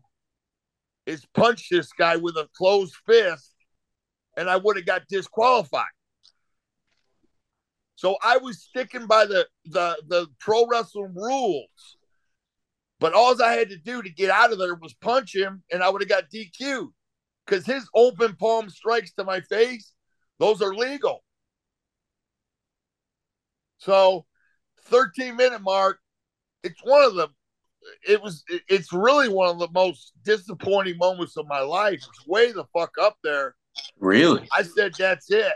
is 1.07 1.25
punch 1.35 1.69
this 1.71 1.93
guy 1.93 2.17
with 2.17 2.37
a 2.37 2.49
closed 2.57 2.97
fist, 3.07 3.55
and 4.37 4.51
I 4.51 4.57
would 4.57 4.77
have 4.77 4.87
got 4.87 5.07
disqualified. 5.09 5.85
So 7.97 8.17
I 8.23 8.37
was 8.37 8.63
sticking 8.63 9.07
by 9.07 9.25
the 9.25 9.47
the 9.65 9.97
the 10.07 10.27
pro 10.39 10.67
wrestling 10.67 11.15
rules. 11.15 11.97
But 12.99 13.13
all 13.13 13.43
I 13.43 13.53
had 13.53 13.71
to 13.71 13.77
do 13.77 14.03
to 14.03 14.09
get 14.09 14.31
out 14.31 14.53
of 14.53 14.59
there 14.59 14.75
was 14.75 14.95
punch 14.95 15.35
him, 15.35 15.63
and 15.71 15.83
I 15.83 15.91
would 15.91 16.01
have 16.01 16.09
got 16.09 16.31
DQ'd. 16.31 16.93
Because 17.45 17.67
his 17.67 17.87
open 17.95 18.35
palm 18.37 18.71
strikes 18.71 19.13
to 19.13 19.25
my 19.25 19.41
face, 19.41 19.93
those 20.39 20.63
are 20.63 20.75
legal. 20.75 21.23
So, 23.79 24.25
13 24.87 25.37
minute 25.37 25.63
mark, 25.63 25.99
it's 26.63 26.81
one 26.83 27.05
of 27.05 27.15
the 27.15 27.29
it 28.09 28.21
was 28.21 28.43
it's 28.49 28.93
really 28.93 29.29
one 29.29 29.49
of 29.49 29.59
the 29.59 29.69
most 29.73 30.13
disappointing 30.25 30.97
moments 30.99 31.37
of 31.37 31.47
my 31.47 31.61
life. 31.61 31.95
It's 32.09 32.27
way 32.27 32.51
the 32.51 32.65
fuck 32.73 32.93
up 33.01 33.17
there. 33.23 33.55
Really? 34.01 34.49
I 34.57 34.63
said 34.63 34.95
that's 34.99 35.31
it. 35.31 35.53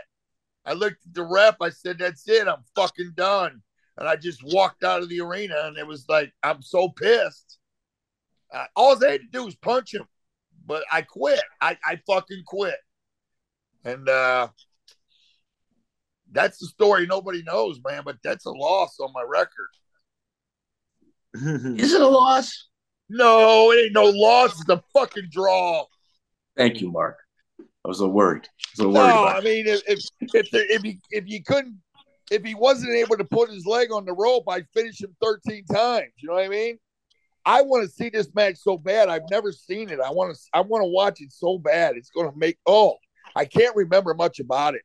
I 0.65 0.73
looked 0.73 1.05
at 1.05 1.13
the 1.13 1.23
rep. 1.23 1.57
I 1.61 1.69
said 1.69 1.97
that's 1.99 2.27
it. 2.27 2.47
I'm 2.47 2.63
fucking 2.75 3.13
done. 3.15 3.61
And 3.97 4.07
I 4.07 4.15
just 4.15 4.43
walked 4.43 4.83
out 4.83 5.01
of 5.01 5.09
the 5.09 5.21
arena, 5.21 5.55
and 5.65 5.77
it 5.77 5.85
was 5.85 6.05
like 6.07 6.31
I'm 6.43 6.61
so 6.61 6.89
pissed. 6.89 7.57
Uh, 8.53 8.65
all 8.75 8.95
they 8.95 9.13
had 9.13 9.21
to 9.21 9.27
do 9.27 9.45
was 9.45 9.55
punch 9.55 9.93
him, 9.93 10.05
but 10.65 10.83
I 10.91 11.01
quit. 11.01 11.41
I, 11.59 11.77
I 11.85 11.99
fucking 12.07 12.43
quit. 12.45 12.77
And 13.83 14.07
uh 14.07 14.49
that's 16.31 16.59
the 16.59 16.67
story 16.67 17.05
nobody 17.07 17.43
knows, 17.43 17.79
man. 17.85 18.03
But 18.05 18.17
that's 18.23 18.45
a 18.45 18.51
loss 18.51 18.99
on 18.99 19.11
my 19.13 19.23
record. 19.27 19.69
Is 21.79 21.93
it 21.93 22.01
a 22.01 22.07
loss? 22.07 22.69
No, 23.09 23.71
it 23.71 23.85
ain't 23.85 23.93
no 23.93 24.05
loss. 24.05 24.59
It's 24.59 24.69
a 24.69 24.81
fucking 24.93 25.27
draw. 25.29 25.85
Thank 26.55 26.81
you, 26.81 26.91
Mark. 26.91 27.17
I 27.83 27.87
was 27.87 27.99
a 27.99 28.03
little 28.03 28.15
worried. 28.15 28.47
I 28.47 28.83
was 28.83 28.85
a 28.85 28.89
worried 28.89 29.13
No, 29.13 29.25
I 29.27 29.41
mean 29.41 29.67
if 29.67 29.81
if 29.87 29.99
if, 30.33 30.51
there, 30.51 30.65
if 30.69 30.81
he 30.81 30.99
if 31.09 31.27
you 31.27 31.43
couldn't 31.43 31.77
if 32.31 32.43
he 32.43 32.55
wasn't 32.55 32.95
able 32.95 33.17
to 33.17 33.25
put 33.25 33.49
his 33.49 33.65
leg 33.65 33.91
on 33.91 34.05
the 34.05 34.13
rope, 34.13 34.45
I'd 34.47 34.65
finish 34.73 35.01
him 35.01 35.13
13 35.21 35.65
times. 35.65 36.11
You 36.17 36.29
know 36.29 36.35
what 36.35 36.45
I 36.45 36.47
mean? 36.47 36.79
I 37.45 37.61
want 37.61 37.83
to 37.83 37.93
see 37.93 38.09
this 38.09 38.33
match 38.33 38.57
so 38.57 38.77
bad. 38.77 39.09
I've 39.09 39.29
never 39.29 39.51
seen 39.51 39.89
it. 39.89 39.99
I 39.99 40.11
want 40.11 40.35
to 40.35 40.41
I 40.53 40.61
want 40.61 40.83
to 40.83 40.87
watch 40.87 41.21
it 41.21 41.31
so 41.31 41.57
bad. 41.57 41.97
It's 41.97 42.09
going 42.09 42.31
to 42.31 42.37
make 42.37 42.57
oh, 42.65 42.95
I 43.35 43.45
can't 43.45 43.75
remember 43.75 44.13
much 44.13 44.39
about 44.39 44.75
it. 44.75 44.83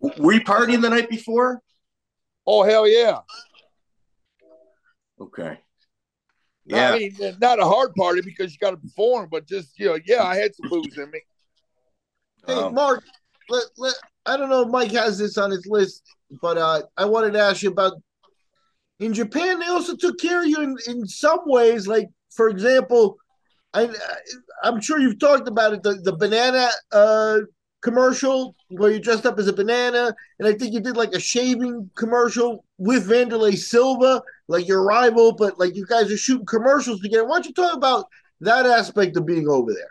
it. 0.00 0.18
Were 0.18 0.32
you 0.32 0.40
partying 0.40 0.82
the 0.82 0.90
night 0.90 1.08
before? 1.08 1.62
Oh 2.46 2.64
hell 2.64 2.88
yeah. 2.88 3.20
Okay. 5.20 5.58
Yeah. 6.72 6.92
I 6.92 6.98
mean, 6.98 7.36
not 7.40 7.60
a 7.60 7.64
hard 7.64 7.94
party 7.94 8.20
because 8.22 8.52
you 8.52 8.58
got 8.58 8.70
to 8.70 8.76
perform, 8.76 9.28
but 9.30 9.46
just 9.46 9.78
you 9.78 9.86
know, 9.86 9.98
yeah, 10.06 10.22
I 10.22 10.36
had 10.36 10.54
some 10.54 10.68
booze 10.70 10.96
in 10.96 11.10
me. 11.10 11.20
Hey, 12.46 12.54
Um, 12.54 12.74
Mark, 12.74 13.04
let, 13.48 13.64
let, 13.76 13.94
I 14.26 14.36
don't 14.36 14.48
know 14.48 14.62
if 14.62 14.68
Mike 14.68 14.92
has 14.92 15.18
this 15.18 15.38
on 15.38 15.50
his 15.50 15.66
list, 15.66 16.02
but 16.40 16.56
uh, 16.58 16.82
I 16.96 17.04
wanted 17.04 17.32
to 17.34 17.40
ask 17.40 17.62
you 17.62 17.70
about 17.70 17.92
in 19.00 19.12
Japan. 19.12 19.58
They 19.58 19.66
also 19.66 19.96
took 19.96 20.18
care 20.18 20.42
of 20.42 20.48
you 20.48 20.60
in, 20.60 20.76
in 20.86 21.06
some 21.06 21.40
ways. 21.44 21.86
Like, 21.86 22.08
for 22.30 22.48
example, 22.48 23.16
I, 23.74 23.88
I'm 24.62 24.80
sure 24.80 24.98
you've 24.98 25.18
talked 25.18 25.48
about 25.48 25.72
it 25.72 25.82
the, 25.82 25.94
the 25.94 26.16
banana 26.16 26.68
uh, 26.92 27.40
commercial 27.82 28.54
where 28.68 28.90
you 28.90 29.00
dressed 29.00 29.26
up 29.26 29.38
as 29.38 29.48
a 29.48 29.52
banana. 29.52 30.14
And 30.38 30.48
I 30.48 30.54
think 30.54 30.72
you 30.72 30.80
did 30.80 30.96
like 30.96 31.12
a 31.12 31.20
shaving 31.20 31.90
commercial 31.94 32.64
with 32.78 33.08
Wanderlei 33.08 33.56
Silva, 33.56 34.22
like 34.48 34.66
your 34.66 34.82
rival, 34.82 35.32
but 35.32 35.58
like 35.58 35.76
you 35.76 35.84
guys 35.86 36.10
are 36.10 36.16
shooting 36.16 36.46
commercials 36.46 37.00
together. 37.00 37.24
Why 37.24 37.36
don't 37.36 37.46
you 37.46 37.52
talk 37.52 37.76
about 37.76 38.06
that 38.40 38.66
aspect 38.66 39.16
of 39.16 39.26
being 39.26 39.48
over 39.48 39.72
there? 39.72 39.88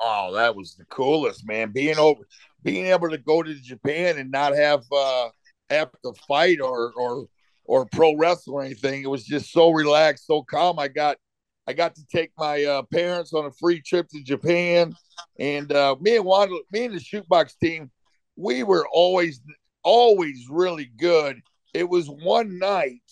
Oh, 0.00 0.32
that 0.34 0.54
was 0.54 0.74
the 0.74 0.84
coolest, 0.86 1.46
man. 1.46 1.70
Being 1.72 1.98
over, 1.98 2.20
being 2.62 2.86
able 2.86 3.10
to 3.10 3.18
go 3.18 3.42
to 3.42 3.54
Japan 3.54 4.18
and 4.18 4.30
not 4.30 4.54
have 4.54 4.84
uh 4.92 5.28
have 5.70 5.90
to 6.04 6.12
fight 6.28 6.60
or 6.60 6.92
or 6.92 7.26
or 7.64 7.86
pro 7.86 8.14
wrestle 8.14 8.54
or 8.54 8.62
anything. 8.62 9.02
It 9.02 9.10
was 9.10 9.24
just 9.24 9.50
so 9.50 9.70
relaxed, 9.70 10.26
so 10.26 10.42
calm. 10.42 10.78
I 10.78 10.88
got 10.88 11.16
I 11.66 11.72
got 11.72 11.94
to 11.96 12.06
take 12.06 12.30
my 12.36 12.64
uh, 12.64 12.82
parents 12.92 13.32
on 13.32 13.46
a 13.46 13.50
free 13.50 13.80
trip 13.80 14.08
to 14.10 14.22
Japan, 14.22 14.94
and 15.38 15.72
uh, 15.72 15.96
me 16.00 16.16
and 16.16 16.24
Wanda, 16.24 16.56
me 16.70 16.84
and 16.84 16.94
the 16.94 17.00
Chute 17.00 17.28
Boxe 17.28 17.56
team, 17.56 17.90
we 18.36 18.62
were 18.62 18.86
always 18.92 19.40
always 19.82 20.46
really 20.50 20.90
good. 20.96 21.40
It 21.72 21.88
was 21.88 22.08
one 22.08 22.58
night. 22.58 23.02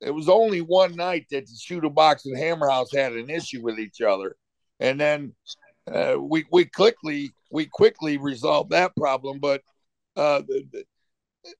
It 0.00 0.10
was 0.10 0.28
only 0.28 0.60
one 0.60 0.96
night 0.96 1.26
that 1.30 1.46
the 1.46 1.56
Chute 1.60 1.94
Boxe 1.94 2.26
and 2.26 2.36
Hammer 2.36 2.68
House 2.68 2.92
had 2.92 3.12
an 3.12 3.30
issue 3.30 3.62
with 3.62 3.78
each 3.78 4.00
other, 4.00 4.36
and 4.80 5.00
then 5.00 5.34
uh, 5.92 6.16
we 6.18 6.44
we 6.50 6.64
quickly 6.64 7.30
we 7.50 7.66
quickly 7.66 8.18
resolved 8.18 8.70
that 8.70 8.94
problem. 8.96 9.38
But 9.38 9.62
uh, 10.16 10.42
the, 10.48 10.84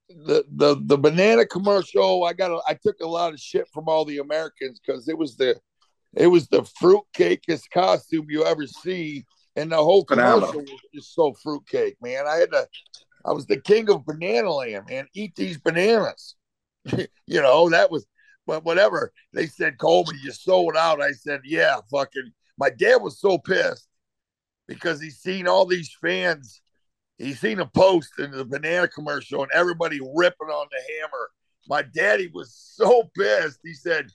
the 0.08 0.44
the 0.56 0.82
the 0.84 0.98
banana 0.98 1.46
commercial, 1.46 2.24
I 2.24 2.32
got 2.32 2.50
a, 2.50 2.60
I 2.66 2.74
took 2.74 2.96
a 3.00 3.08
lot 3.08 3.32
of 3.32 3.40
shit 3.40 3.68
from 3.72 3.88
all 3.88 4.04
the 4.04 4.18
Americans 4.18 4.80
because 4.84 5.08
it 5.08 5.16
was 5.16 5.36
the 5.36 5.60
it 6.14 6.26
was 6.26 6.48
the 6.48 6.62
fruitcakeest 6.62 7.70
costume 7.72 8.26
you 8.28 8.44
ever 8.44 8.66
see, 8.66 9.24
and 9.56 9.70
the 9.70 9.76
whole 9.76 10.04
commercial 10.04 10.60
was 10.60 10.80
just 10.94 11.14
so 11.14 11.32
fruitcake, 11.34 11.96
man. 12.02 12.26
I 12.26 12.36
had 12.36 12.52
to. 12.52 12.66
I 13.24 13.32
was 13.32 13.46
the 13.46 13.60
king 13.60 13.90
of 13.90 14.06
banana 14.06 14.50
land, 14.50 14.86
man. 14.88 15.06
Eat 15.14 15.34
these 15.36 15.58
bananas. 15.58 16.36
you 16.96 17.42
know, 17.42 17.68
that 17.68 17.90
was 17.90 18.06
but 18.46 18.64
whatever. 18.64 19.12
They 19.32 19.46
said, 19.46 19.78
Coleman, 19.78 20.18
you 20.24 20.32
sold 20.32 20.76
out. 20.76 21.02
I 21.02 21.12
said, 21.12 21.42
Yeah, 21.44 21.76
fucking 21.90 22.32
my 22.58 22.70
dad 22.70 22.96
was 22.96 23.20
so 23.20 23.38
pissed 23.38 23.88
because 24.66 25.00
he's 25.00 25.18
seen 25.18 25.46
all 25.46 25.66
these 25.66 25.94
fans. 26.00 26.60
He's 27.18 27.38
seen 27.38 27.60
a 27.60 27.66
post 27.66 28.18
in 28.18 28.30
the 28.30 28.44
banana 28.44 28.88
commercial 28.88 29.42
and 29.42 29.50
everybody 29.54 30.00
ripping 30.14 30.48
on 30.48 30.66
the 30.70 30.94
hammer. 30.94 31.30
My 31.68 31.82
daddy 31.82 32.30
was 32.32 32.52
so 32.54 33.10
pissed. 33.16 33.60
He 33.62 33.74
said, 33.74 34.10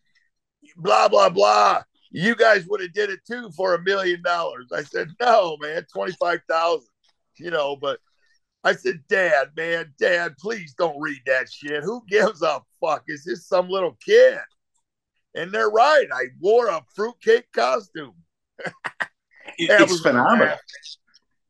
blah, 0.76 1.08
blah, 1.08 1.30
blah. 1.30 1.82
You 2.12 2.36
guys 2.36 2.66
would 2.68 2.82
have 2.82 2.94
did 2.94 3.10
it 3.10 3.20
too 3.28 3.50
for 3.52 3.74
a 3.74 3.82
million 3.84 4.22
dollars. 4.24 4.68
I 4.74 4.84
said, 4.84 5.10
no, 5.20 5.58
man, 5.60 5.86
25,000, 5.92 6.88
you 7.40 7.52
know, 7.52 7.76
but 7.76 8.00
I 8.64 8.74
said, 8.74 9.02
Dad, 9.10 9.50
man, 9.58 9.94
Dad, 10.00 10.36
please 10.40 10.74
don't 10.78 11.00
read 11.00 11.22
that 11.26 11.52
shit. 11.52 11.84
Who 11.84 12.02
gives 12.08 12.42
a 12.42 12.62
fuck? 12.82 13.04
Is 13.08 13.24
this 13.26 13.48
some 13.48 13.70
little 13.70 13.98
kid? 14.04 14.38
And 15.36 15.52
they're 15.52 15.70
right. 15.70 16.08
I 16.14 16.26
wore 16.40 16.68
a 16.68 16.82
fruitcake 16.96 17.52
costume. 17.52 18.14
It- 19.58 19.70
it's 19.70 19.92
was- 19.92 20.02
phenomenal. 20.02 20.58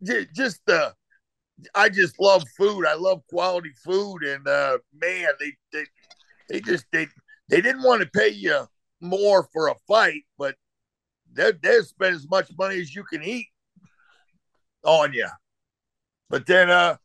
Ju- 0.03 0.27
Just 0.35 0.61
uh, 0.69 0.91
I 1.73 1.89
just 1.89 2.19
love 2.19 2.43
food. 2.57 2.85
I 2.85 2.93
love 2.95 3.21
quality 3.29 3.71
food, 3.83 4.23
and 4.23 4.45
uh, 4.47 4.77
man, 5.01 5.27
they 5.39 5.53
they 5.71 5.85
they 6.49 6.59
just 6.59 6.85
they 6.91 7.07
they 7.49 7.61
didn't 7.61 7.81
want 7.83 8.01
to 8.01 8.07
pay 8.09 8.27
you 8.29 8.67
more 9.01 9.47
for 9.53 9.67
a 9.69 9.75
fight, 9.87 10.23
but 10.37 10.55
they 11.33 11.51
they 11.61 11.81
spend 11.81 12.15
as 12.15 12.27
much 12.29 12.49
money 12.57 12.79
as 12.79 12.95
you 12.95 13.03
can 13.03 13.23
eat 13.23 13.47
on 14.83 15.13
you. 15.13 15.27
But 16.29 16.45
then, 16.45 16.69
uh, 16.69 16.97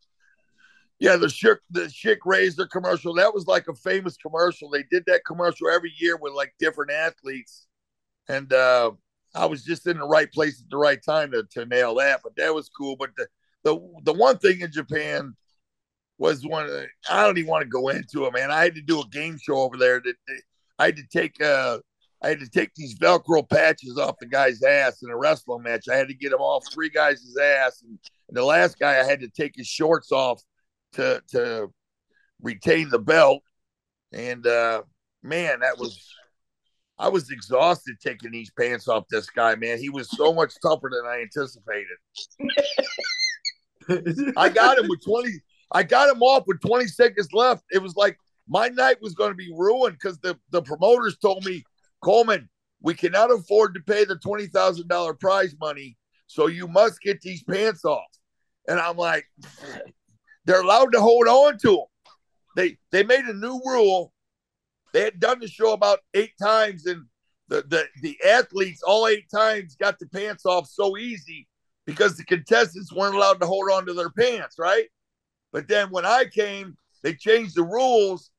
yeah, 0.98 1.16
the 1.16 1.28
chick 1.28 1.58
the 1.70 1.82
Schick 1.82 2.18
razor 2.24 2.66
commercial 2.66 3.14
that 3.14 3.32
was 3.32 3.46
like 3.46 3.68
a 3.68 3.74
famous 3.74 4.16
commercial. 4.16 4.68
They 4.70 4.84
did 4.90 5.04
that 5.06 5.24
commercial 5.26 5.68
every 5.70 5.92
year 5.98 6.16
with 6.16 6.34
like 6.34 6.54
different 6.58 6.92
athletes, 6.92 7.66
and 8.28 8.52
uh, 8.52 8.92
I 9.34 9.46
was 9.46 9.64
just 9.64 9.86
in 9.86 9.98
the 9.98 10.06
right 10.06 10.30
place 10.30 10.60
at 10.60 10.70
the 10.70 10.76
right 10.76 11.02
time 11.02 11.32
to, 11.32 11.44
to 11.52 11.66
nail 11.66 11.94
that. 11.96 12.20
But 12.22 12.36
that 12.36 12.54
was 12.54 12.68
cool. 12.68 12.96
But 12.96 13.10
the 13.16 13.26
the 13.64 13.78
the 14.04 14.12
one 14.12 14.38
thing 14.38 14.60
in 14.60 14.72
Japan 14.72 15.34
was 16.18 16.44
one. 16.46 16.68
I 17.08 17.24
don't 17.24 17.38
even 17.38 17.50
want 17.50 17.62
to 17.62 17.68
go 17.68 17.88
into 17.88 18.26
it, 18.26 18.34
man. 18.34 18.50
I 18.50 18.62
had 18.64 18.74
to 18.74 18.82
do 18.82 19.00
a 19.00 19.08
game 19.08 19.38
show 19.38 19.56
over 19.56 19.76
there. 19.78 20.00
That 20.00 20.16
that- 20.28 20.42
I 20.80 20.86
had 20.86 20.96
to 20.96 21.06
take 21.12 21.40
uh 21.42 21.78
I 22.22 22.28
had 22.30 22.40
to 22.40 22.48
take 22.48 22.74
these 22.74 22.98
Velcro 22.98 23.48
patches 23.48 23.98
off 23.98 24.16
the 24.18 24.26
guy's 24.26 24.62
ass 24.62 25.02
in 25.02 25.10
a 25.10 25.16
wrestling 25.16 25.62
match. 25.62 25.88
I 25.90 25.96
had 25.96 26.08
to 26.08 26.14
get 26.14 26.30
them 26.30 26.40
off 26.40 26.64
three 26.72 26.90
guys' 26.90 27.34
ass, 27.40 27.82
and, 27.82 27.98
and 28.28 28.36
the 28.36 28.44
last 28.44 28.78
guy 28.78 29.00
I 29.00 29.04
had 29.04 29.20
to 29.20 29.28
take 29.28 29.52
his 29.54 29.66
shorts 29.66 30.10
off 30.10 30.42
to 30.94 31.22
to 31.32 31.68
retain 32.40 32.88
the 32.88 32.98
belt. 32.98 33.42
And 34.12 34.46
uh 34.46 34.82
man, 35.22 35.60
that 35.60 35.78
was 35.78 36.02
I 36.98 37.08
was 37.08 37.30
exhausted 37.30 37.96
taking 38.02 38.30
these 38.30 38.50
pants 38.58 38.88
off 38.88 39.04
this 39.10 39.28
guy, 39.28 39.54
man. 39.56 39.78
He 39.78 39.90
was 39.90 40.10
so 40.10 40.32
much 40.32 40.54
tougher 40.62 40.90
than 40.90 41.04
I 41.06 41.20
anticipated. 41.22 41.96
I 44.36 44.48
got 44.48 44.78
him 44.78 44.88
with 44.88 45.04
20. 45.04 45.30
I 45.72 45.82
got 45.82 46.14
him 46.14 46.22
off 46.22 46.44
with 46.46 46.60
20 46.60 46.86
seconds 46.86 47.28
left. 47.32 47.64
It 47.70 47.82
was 47.82 47.96
like 47.96 48.18
my 48.50 48.68
night 48.68 49.00
was 49.00 49.14
going 49.14 49.30
to 49.30 49.36
be 49.36 49.52
ruined 49.56 49.94
because 49.94 50.18
the, 50.18 50.36
the 50.50 50.60
promoters 50.60 51.16
told 51.16 51.44
me 51.44 51.64
Coleman, 52.02 52.48
we 52.82 52.94
cannot 52.94 53.30
afford 53.30 53.74
to 53.74 53.80
pay 53.80 54.04
the 54.04 54.16
twenty 54.16 54.46
thousand 54.46 54.88
dollar 54.88 55.14
prize 55.14 55.54
money, 55.60 55.96
so 56.26 56.48
you 56.48 56.66
must 56.66 57.00
get 57.00 57.20
these 57.20 57.42
pants 57.44 57.84
off. 57.84 58.10
And 58.66 58.80
I'm 58.80 58.96
like, 58.96 59.26
they're 60.44 60.62
allowed 60.62 60.92
to 60.92 61.00
hold 61.00 61.28
on 61.28 61.58
to 61.58 61.70
them. 61.70 61.84
They 62.56 62.78
they 62.90 63.04
made 63.04 63.24
a 63.26 63.34
new 63.34 63.60
rule. 63.64 64.12
They 64.92 65.02
had 65.02 65.20
done 65.20 65.38
the 65.38 65.46
show 65.48 65.72
about 65.72 66.00
eight 66.14 66.32
times, 66.42 66.86
and 66.86 67.04
the 67.48 67.62
the 67.68 67.86
the 68.02 68.18
athletes 68.26 68.82
all 68.82 69.06
eight 69.06 69.30
times 69.30 69.76
got 69.76 69.98
the 69.98 70.06
pants 70.06 70.44
off 70.44 70.66
so 70.68 70.96
easy 70.96 71.46
because 71.86 72.16
the 72.16 72.24
contestants 72.24 72.92
weren't 72.92 73.14
allowed 73.14 73.40
to 73.40 73.46
hold 73.46 73.70
on 73.70 73.86
to 73.86 73.92
their 73.92 74.10
pants, 74.10 74.56
right? 74.58 74.86
But 75.52 75.68
then 75.68 75.90
when 75.90 76.06
I 76.06 76.24
came, 76.24 76.76
they 77.02 77.14
changed 77.14 77.56
the 77.56 77.62
rules, 77.62 78.30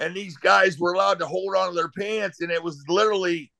and 0.00 0.14
these 0.14 0.36
guys 0.36 0.78
were 0.78 0.94
allowed 0.94 1.18
to 1.20 1.26
hold 1.26 1.54
on 1.54 1.68
to 1.68 1.74
their 1.74 1.90
pants, 1.90 2.40
and 2.40 2.50
it 2.50 2.62
was 2.62 2.82
literally 2.88 3.52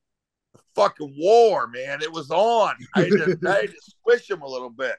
fucking 0.75 1.15
war, 1.19 1.69
man. 1.69 2.03
It 2.03 2.13
was 2.13 2.31
on. 2.31 2.75
I 2.97 3.03
had 3.03 3.11
to, 3.11 3.39
I 3.47 3.61
had 3.61 3.71
to 3.71 3.81
squish 3.83 4.27
them 4.27 4.43
a 4.43 4.49
little 4.49 4.71
bit, 4.71 4.97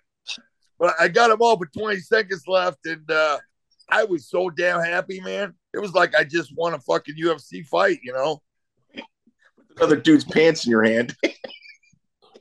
but 0.80 0.96
I 1.00 1.08
got 1.08 1.30
them 1.30 1.42
all 1.42 1.58
with 1.58 1.74
20 1.74 1.98
seconds 1.98 2.44
left, 2.48 2.86
and 2.86 3.10
uh, 3.10 3.40
I 3.90 4.04
was 4.04 4.30
so 4.30 4.50
damn 4.50 4.82
happy, 4.82 5.20
man. 5.20 5.54
It 5.74 5.80
was 5.80 5.94
like 5.94 6.16
I 6.16 6.24
just 6.24 6.56
won 6.56 6.76
a 6.76 6.80
fucking 6.80 7.16
UFC 7.22 7.66
fight, 7.66 8.00
you 8.04 8.14
know. 8.14 8.42
Another 9.78 9.96
dude's 9.96 10.26
pants 10.26 10.66
in 10.66 10.72
your 10.72 10.84
hand. 10.84 11.16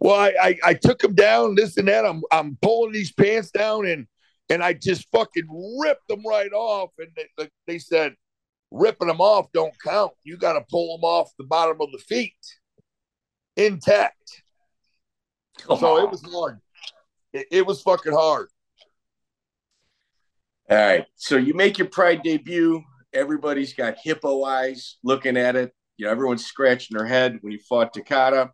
Well, 0.03 0.19
I, 0.19 0.33
I, 0.41 0.59
I 0.65 0.75
took 0.75 1.05
him 1.05 1.15
down, 1.15 1.57
this 1.57 1.77
and 1.77 1.87
that. 1.89 2.07
I'm 2.07 2.23
I'm 2.33 2.57
pulling 2.63 2.93
these 2.93 3.13
pants 3.13 3.51
down 3.51 3.87
and 3.87 4.07
and 4.49 4.65
I 4.65 4.73
just 4.73 5.09
fucking 5.11 5.47
ripped 5.79 6.09
them 6.09 6.23
right 6.27 6.53
off. 6.53 6.91
And 6.99 7.09
they, 7.15 7.49
they 7.67 7.79
said, 7.79 8.15
ripping 8.71 9.09
them 9.09 9.21
off 9.21 9.51
don't 9.53 9.75
count. 9.83 10.13
You 10.23 10.37
got 10.37 10.55
to 10.55 10.65
pull 10.71 10.97
them 10.97 11.05
off 11.05 11.31
the 11.39 11.45
bottom 11.45 11.77
of 11.81 11.91
the 11.93 11.99
feet 11.99 12.35
intact. 13.57 14.43
Come 15.59 15.79
so 15.79 15.99
on. 15.99 16.05
it 16.05 16.11
was 16.11 16.23
hard. 16.23 16.61
It, 17.33 17.47
it 17.51 17.67
was 17.67 17.83
fucking 17.83 18.13
hard. 18.13 18.49
All 20.71 20.77
right. 20.77 21.07
So 21.17 21.37
you 21.37 21.55
make 21.55 21.79
your 21.79 21.89
Pride 21.89 22.23
debut. 22.23 22.83
Everybody's 23.13 23.75
got 23.75 23.97
hippo 24.03 24.45
eyes 24.45 24.97
looking 25.03 25.37
at 25.37 25.57
it. 25.57 25.73
You 25.97 26.07
know, 26.07 26.13
everyone's 26.13 26.47
scratching 26.47 26.97
their 26.97 27.07
head 27.07 27.39
when 27.41 27.53
you 27.53 27.59
fought 27.69 27.95
Takada. 27.95 28.51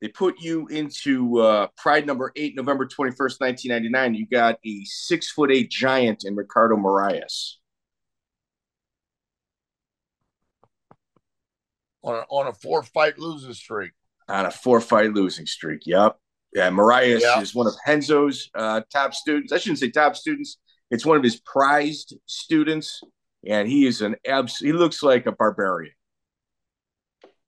They 0.00 0.08
put 0.08 0.40
you 0.40 0.66
into 0.66 1.38
uh, 1.38 1.68
Pride 1.78 2.06
number 2.06 2.32
eight, 2.36 2.54
November 2.56 2.86
21st, 2.86 3.40
1999. 3.40 4.14
You 4.14 4.26
got 4.26 4.58
a 4.66 4.84
six 4.84 5.30
foot 5.30 5.50
eight 5.50 5.70
giant 5.70 6.24
in 6.24 6.34
Ricardo 6.34 6.76
Morais. 6.76 7.22
On 12.04 12.14
a, 12.14 12.18
on 12.28 12.46
a 12.48 12.52
four 12.52 12.82
fight 12.82 13.18
losing 13.18 13.54
streak. 13.54 13.92
on 14.28 14.44
a 14.46 14.50
four 14.50 14.80
fight 14.80 15.12
losing 15.14 15.46
streak. 15.46 15.80
Yep. 15.86 16.16
Yeah, 16.54 16.68
Morais 16.70 17.18
Yeah. 17.20 17.40
is 17.40 17.54
one 17.54 17.66
of 17.66 17.74
Henzo's 17.86 18.50
uh, 18.54 18.82
top 18.92 19.14
students. 19.14 19.52
I 19.52 19.58
shouldn't 19.58 19.78
say 19.80 19.90
top 19.90 20.14
students. 20.14 20.58
It's 20.90 21.04
one 21.06 21.16
of 21.16 21.22
his 21.24 21.40
prized 21.40 22.14
students, 22.26 23.00
and 23.46 23.66
he 23.66 23.86
is 23.86 24.02
an 24.02 24.16
abs. 24.28 24.58
He 24.58 24.72
looks 24.72 25.02
like 25.02 25.24
a 25.26 25.32
barbarian. 25.32 25.94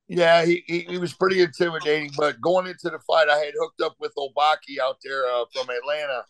Yeah, 0.09 0.45
he, 0.45 0.65
he, 0.67 0.81
he 0.89 0.99
was 0.99 1.13
pretty 1.13 1.43
intimidating. 1.43 2.11
But 2.17 2.41
going 2.41 2.67
into 2.67 2.89
the 2.91 2.99
fight, 3.07 3.29
I 3.29 3.37
had 3.39 3.53
hooked 3.61 3.83
up 3.83 3.95
with 4.01 4.13
Obaki 4.17 4.79
out 4.83 4.97
there 5.05 5.27
uh, 5.27 5.45
from 5.53 5.69
Atlanta. 5.69 6.25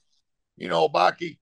You 0.56 0.68
know 0.68 0.88
Obaki? 0.88 1.38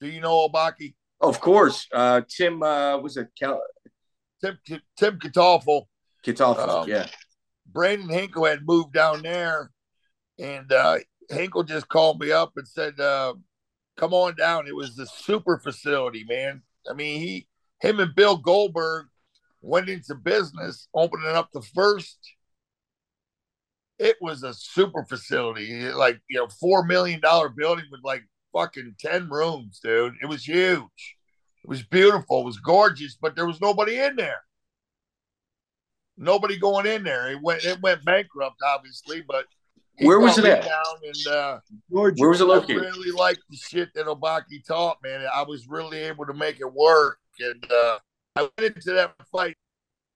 Do 0.00 0.08
you 0.08 0.20
know 0.20 0.48
Obaki? 0.48 0.94
Of 1.20 1.40
course, 1.40 1.88
uh, 1.92 2.20
Tim 2.28 2.62
uh, 2.62 2.98
was 2.98 3.16
it 3.16 3.28
Cal- 3.38 3.60
Tim 4.40 4.58
Tim 4.96 5.18
Catalfo. 5.18 5.84
Catalfo? 6.24 6.82
Um, 6.82 6.88
yeah, 6.88 7.06
Brandon 7.66 8.08
Hinkle 8.08 8.44
had 8.44 8.66
moved 8.66 8.92
down 8.92 9.22
there, 9.22 9.70
and 10.38 10.72
uh, 10.72 10.98
Hinkle 11.30 11.64
just 11.64 11.88
called 11.88 12.20
me 12.20 12.32
up 12.32 12.52
and 12.56 12.66
said, 12.66 12.98
uh, 13.00 13.34
"Come 13.96 14.14
on 14.14 14.36
down." 14.36 14.66
It 14.66 14.74
was 14.74 14.96
the 14.96 15.06
super 15.06 15.58
facility, 15.58 16.24
man. 16.28 16.62
I 16.88 16.94
mean, 16.94 17.20
he, 17.20 17.48
him, 17.80 18.00
and 18.00 18.14
Bill 18.14 18.36
Goldberg 18.36 19.06
went 19.60 19.88
into 19.88 20.14
business, 20.14 20.88
opening 20.94 21.28
up 21.28 21.50
the 21.52 21.62
first. 21.62 22.18
It 23.98 24.16
was 24.20 24.44
a 24.44 24.54
super 24.54 25.04
facility, 25.04 25.90
like 25.90 26.20
you 26.28 26.38
know, 26.38 26.48
four 26.60 26.84
million 26.84 27.20
dollar 27.20 27.48
building 27.48 27.86
with 27.90 28.00
like 28.04 28.22
fucking 28.52 28.94
ten 28.98 29.28
rooms, 29.28 29.80
dude. 29.82 30.14
It 30.22 30.26
was 30.26 30.44
huge. 30.44 31.17
It 31.68 31.70
was 31.70 31.82
beautiful. 31.82 32.40
It 32.40 32.44
was 32.44 32.58
gorgeous, 32.58 33.16
but 33.20 33.36
there 33.36 33.46
was 33.46 33.60
nobody 33.60 33.98
in 33.98 34.16
there 34.16 34.40
nobody 36.18 36.58
going 36.58 36.86
in 36.86 37.04
there. 37.04 37.30
It 37.30 37.40
went 37.40 37.64
it 37.64 37.80
went 37.80 38.04
bankrupt, 38.04 38.60
obviously, 38.66 39.22
but 39.26 39.46
Where 40.00 40.20
was 40.20 40.38
it 40.38 40.44
at? 40.44 40.64
Down 40.64 40.84
and 41.02 41.34
uh, 41.34 41.58
Georgia. 41.90 42.20
where 42.20 42.30
was 42.30 42.40
it 42.40 42.44
located? 42.44 42.70
I 42.70 42.80
located? 42.80 42.96
really 42.96 43.12
liked 43.12 43.42
the 43.48 43.56
shit 43.56 43.94
that 43.94 44.06
Obaki 44.06 44.64
taught, 44.66 44.98
man. 45.02 45.24
I 45.32 45.42
was 45.42 45.66
really 45.68 45.98
able 45.98 46.26
to 46.26 46.34
make 46.34 46.60
it 46.60 46.72
work, 46.72 47.18
and 47.40 47.64
uh, 47.70 47.98
I 48.36 48.42
went 48.42 48.76
into 48.76 48.92
that 48.92 49.14
fight 49.32 49.56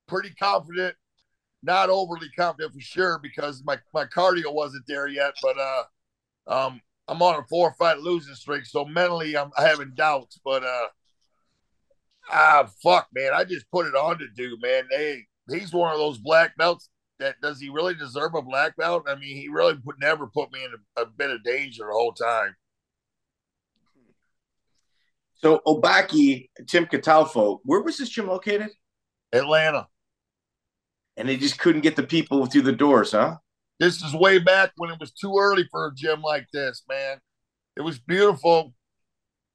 pretty 0.08 0.30
confident, 0.34 0.94
not 1.62 1.88
overly 1.88 2.28
confident 2.36 2.74
for 2.74 2.80
sure 2.80 3.18
because 3.22 3.62
my 3.64 3.78
my 3.94 4.04
cardio 4.04 4.52
wasn't 4.52 4.84
there 4.86 5.08
yet, 5.08 5.34
but 5.42 5.56
uh, 5.58 5.82
um. 6.48 6.80
I'm 7.08 7.20
on 7.20 7.34
a 7.34 7.42
four 7.50 7.74
fight 7.74 7.98
losing 7.98 8.36
streak, 8.36 8.64
so 8.64 8.84
mentally 8.84 9.36
I'm 9.36 9.50
having 9.56 9.90
doubts. 9.96 10.38
But 10.42 10.62
uh, 10.62 10.86
ah, 12.30 12.68
fuck, 12.82 13.08
man, 13.14 13.32
I 13.34 13.44
just 13.44 13.70
put 13.70 13.86
it 13.86 13.94
on 13.94 14.18
to 14.18 14.26
do, 14.36 14.56
man. 14.60 14.84
Hey, 14.90 15.26
he's 15.50 15.72
one 15.72 15.92
of 15.92 15.98
those 15.98 16.18
black 16.18 16.56
belts 16.56 16.88
that 17.18 17.40
does 17.40 17.60
he 17.60 17.68
really 17.68 17.94
deserve 17.94 18.34
a 18.34 18.42
black 18.42 18.76
belt? 18.76 19.04
I 19.08 19.14
mean, 19.14 19.36
he 19.36 19.48
really 19.48 19.76
put, 19.76 20.00
never 20.00 20.26
put 20.26 20.52
me 20.52 20.64
in 20.64 20.72
a, 20.96 21.02
a 21.02 21.06
bit 21.06 21.30
of 21.30 21.44
danger 21.44 21.84
the 21.86 21.92
whole 21.92 22.12
time. 22.12 22.54
So 25.34 25.60
Obaki, 25.66 26.48
Tim 26.68 26.86
Catalfo, 26.86 27.58
where 27.64 27.80
was 27.80 27.98
this 27.98 28.08
gym 28.08 28.28
located? 28.28 28.70
Atlanta. 29.32 29.88
And 31.16 31.28
they 31.28 31.36
just 31.36 31.58
couldn't 31.58 31.82
get 31.82 31.96
the 31.96 32.02
people 32.02 32.46
through 32.46 32.62
the 32.62 32.72
doors, 32.72 33.12
huh? 33.12 33.36
This 33.80 34.02
is 34.02 34.14
way 34.14 34.38
back 34.38 34.70
when 34.76 34.90
it 34.90 35.00
was 35.00 35.12
too 35.12 35.34
early 35.38 35.66
for 35.70 35.86
a 35.86 35.94
gym 35.94 36.22
like 36.22 36.46
this, 36.52 36.84
man. 36.88 37.18
It 37.76 37.82
was 37.82 37.98
beautiful. 37.98 38.72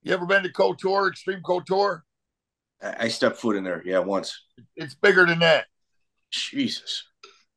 You 0.04 0.14
ever 0.14 0.26
been 0.26 0.44
to 0.44 0.52
Couture, 0.52 1.08
Extreme 1.08 1.42
Couture? 1.44 2.04
I, 2.82 2.96
I 3.00 3.08
stepped 3.08 3.38
foot 3.38 3.56
in 3.56 3.64
there, 3.64 3.82
yeah, 3.86 4.00
once. 4.00 4.44
It's 4.76 4.96
bigger 4.96 5.26
than 5.26 5.40
that. 5.40 5.66
Jesus. 6.32 7.04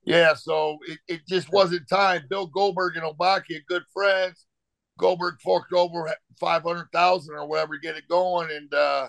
Yeah, 0.04 0.34
so 0.34 0.78
it, 0.86 0.98
it 1.08 1.20
just 1.28 1.52
wasn't 1.52 1.88
time. 1.88 2.22
Bill 2.28 2.46
Goldberg 2.46 2.96
and 2.96 3.04
Obaki 3.04 3.58
are 3.58 3.64
good 3.68 3.82
friends. 3.92 4.46
Goldberg 4.98 5.36
forked 5.42 5.72
over 5.72 6.10
five 6.38 6.62
hundred 6.62 6.88
thousand 6.92 7.34
or 7.34 7.46
whatever 7.46 7.74
to 7.74 7.80
get 7.80 7.96
it 7.96 8.08
going, 8.08 8.50
and 8.50 8.72
uh 8.72 9.08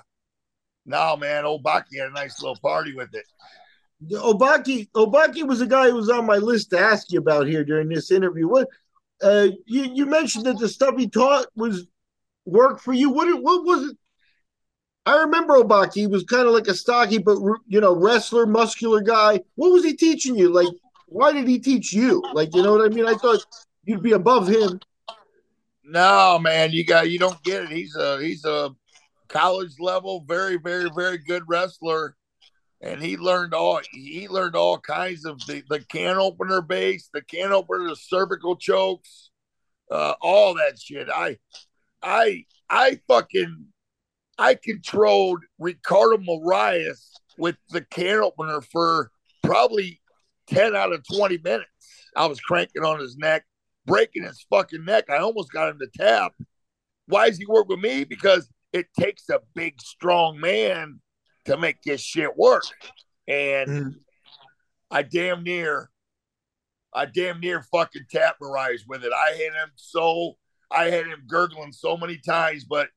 now, 0.86 1.16
man, 1.16 1.44
Obaki 1.44 2.00
had 2.00 2.10
a 2.10 2.14
nice 2.14 2.42
little 2.42 2.58
party 2.62 2.94
with 2.94 3.14
it. 3.14 3.26
Obaki 4.12 4.90
Obaki 4.96 5.48
was 5.48 5.62
a 5.62 5.68
guy 5.68 5.90
who 5.90 5.96
was 5.96 6.10
on 6.10 6.26
my 6.26 6.38
list 6.38 6.72
to 6.72 6.80
ask 6.80 7.12
you 7.12 7.20
about 7.20 7.48
here 7.48 7.64
during 7.64 7.88
this 7.88 8.12
interview. 8.12 8.48
What 8.48 8.68
uh, 9.22 9.50
you 9.66 9.92
you 9.94 10.06
mentioned 10.06 10.46
that 10.46 10.58
the 10.58 10.68
stuff 10.68 10.96
he 10.98 11.08
taught 11.08 11.48
was 11.56 11.86
work 12.46 12.80
for 12.80 12.94
you. 12.94 13.12
What 13.12 13.28
what 13.42 13.64
was 13.64 13.92
it? 13.92 13.98
I 15.12 15.18
remember 15.24 15.56
Obaki. 15.56 15.96
He 15.96 16.08
was 16.08 16.24
kind 16.24 16.48
of 16.48 16.54
like 16.54 16.68
a 16.68 16.74
stocky, 16.74 17.18
but 17.18 17.38
you 17.68 17.82
know, 17.82 17.94
wrestler, 17.94 18.46
muscular 18.46 19.02
guy. 19.02 19.42
What 19.56 19.74
was 19.74 19.84
he 19.84 19.94
teaching 19.94 20.38
you? 20.38 20.54
Like, 20.54 20.70
why 21.08 21.34
did 21.34 21.50
he 21.50 21.60
teach 21.60 21.92
you? 21.92 22.24
Like, 22.34 22.56
you 22.56 22.64
know 22.64 22.72
what 22.72 22.90
I 22.90 22.94
mean? 22.94 23.06
I 23.06 23.16
thought 23.16 23.46
you'd 23.84 24.02
be 24.02 24.14
above 24.14 24.48
him. 24.48 24.80
No, 25.84 26.40
man, 26.40 26.72
you 26.72 26.86
got 26.86 27.10
you 27.10 27.20
don't 27.20 27.44
get 27.44 27.64
it. 27.64 27.70
He's 27.70 27.94
a 27.98 28.22
he's 28.22 28.46
a 28.46 28.74
college 29.28 29.74
level, 29.80 30.24
very, 30.26 30.56
very, 30.56 30.90
very 30.96 31.18
good 31.18 31.44
wrestler. 31.46 32.16
And 32.80 33.02
he 33.02 33.18
learned 33.18 33.54
all 33.54 33.82
he 33.92 34.30
learned 34.30 34.56
all 34.56 34.80
kinds 34.80 35.26
of 35.26 35.46
the, 35.46 35.62
the 35.70 35.82
can 35.82 36.16
opener 36.18 36.62
base, 36.62 37.10
the 37.14 37.22
can 37.22 37.52
opener, 37.52 37.90
the 37.90 37.98
cervical 37.98 38.56
chokes, 38.56 39.30
uh, 39.92 40.14
all 40.22 40.54
that 40.54 40.80
shit. 40.80 41.10
I 41.14 41.38
I 42.02 42.46
I 42.70 43.02
fucking 43.10 43.71
I 44.42 44.56
controlled 44.56 45.44
Ricardo 45.60 46.18
Morais 46.18 46.88
with 47.38 47.58
the 47.70 47.82
can 47.82 48.22
opener 48.22 48.60
for 48.62 49.12
probably 49.44 50.02
10 50.48 50.76
out 50.76 50.92
of 50.92 51.06
20 51.08 51.38
minutes. 51.44 51.70
I 52.16 52.26
was 52.26 52.40
cranking 52.40 52.84
on 52.84 53.00
his 53.00 53.16
neck, 53.18 53.46
breaking 53.86 54.24
his 54.24 54.44
fucking 54.50 54.84
neck. 54.84 55.12
I 55.12 55.18
almost 55.18 55.52
got 55.52 55.70
him 55.70 55.78
to 55.78 55.88
tap. 55.96 56.34
Why 57.06 57.30
does 57.30 57.38
he 57.38 57.46
work 57.46 57.70
with 57.70 57.82
me? 57.82 58.04
Because 58.04 58.50
it 58.74 58.88
takes 59.00 59.30
a 59.30 59.42
big, 59.54 59.80
strong 59.80 60.40
man 60.40 61.02
to 61.46 61.56
make 61.56 61.84
this 61.84 62.02
shit 62.02 62.36
work. 62.36 62.66
And 63.28 63.70
Mhm. 63.70 64.00
I 64.90 65.04
damn 65.04 65.44
near, 65.44 65.92
I 66.92 67.06
damn 67.06 67.40
near 67.40 67.62
fucking 67.62 68.08
tapped 68.10 68.42
Marias 68.42 68.86
with 68.88 69.06
it. 69.06 69.14
I 69.14 69.34
had 69.34 69.54
him 69.54 69.72
so, 69.76 70.40
I 70.72 70.86
had 70.86 71.06
him 71.06 71.26
gurgling 71.28 71.74
so 71.74 71.96
many 71.96 72.18
times, 72.18 72.66
but 72.66 72.90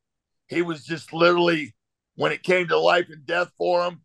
he 0.55 0.63
was 0.63 0.85
just 0.85 1.13
literally, 1.13 1.75
when 2.17 2.33
it 2.33 2.43
came 2.43 2.69
to 2.69 2.79
life 2.79 3.07
and 3.11 3.27
death 3.27 3.51
for 3.59 3.85
him, 3.85 4.01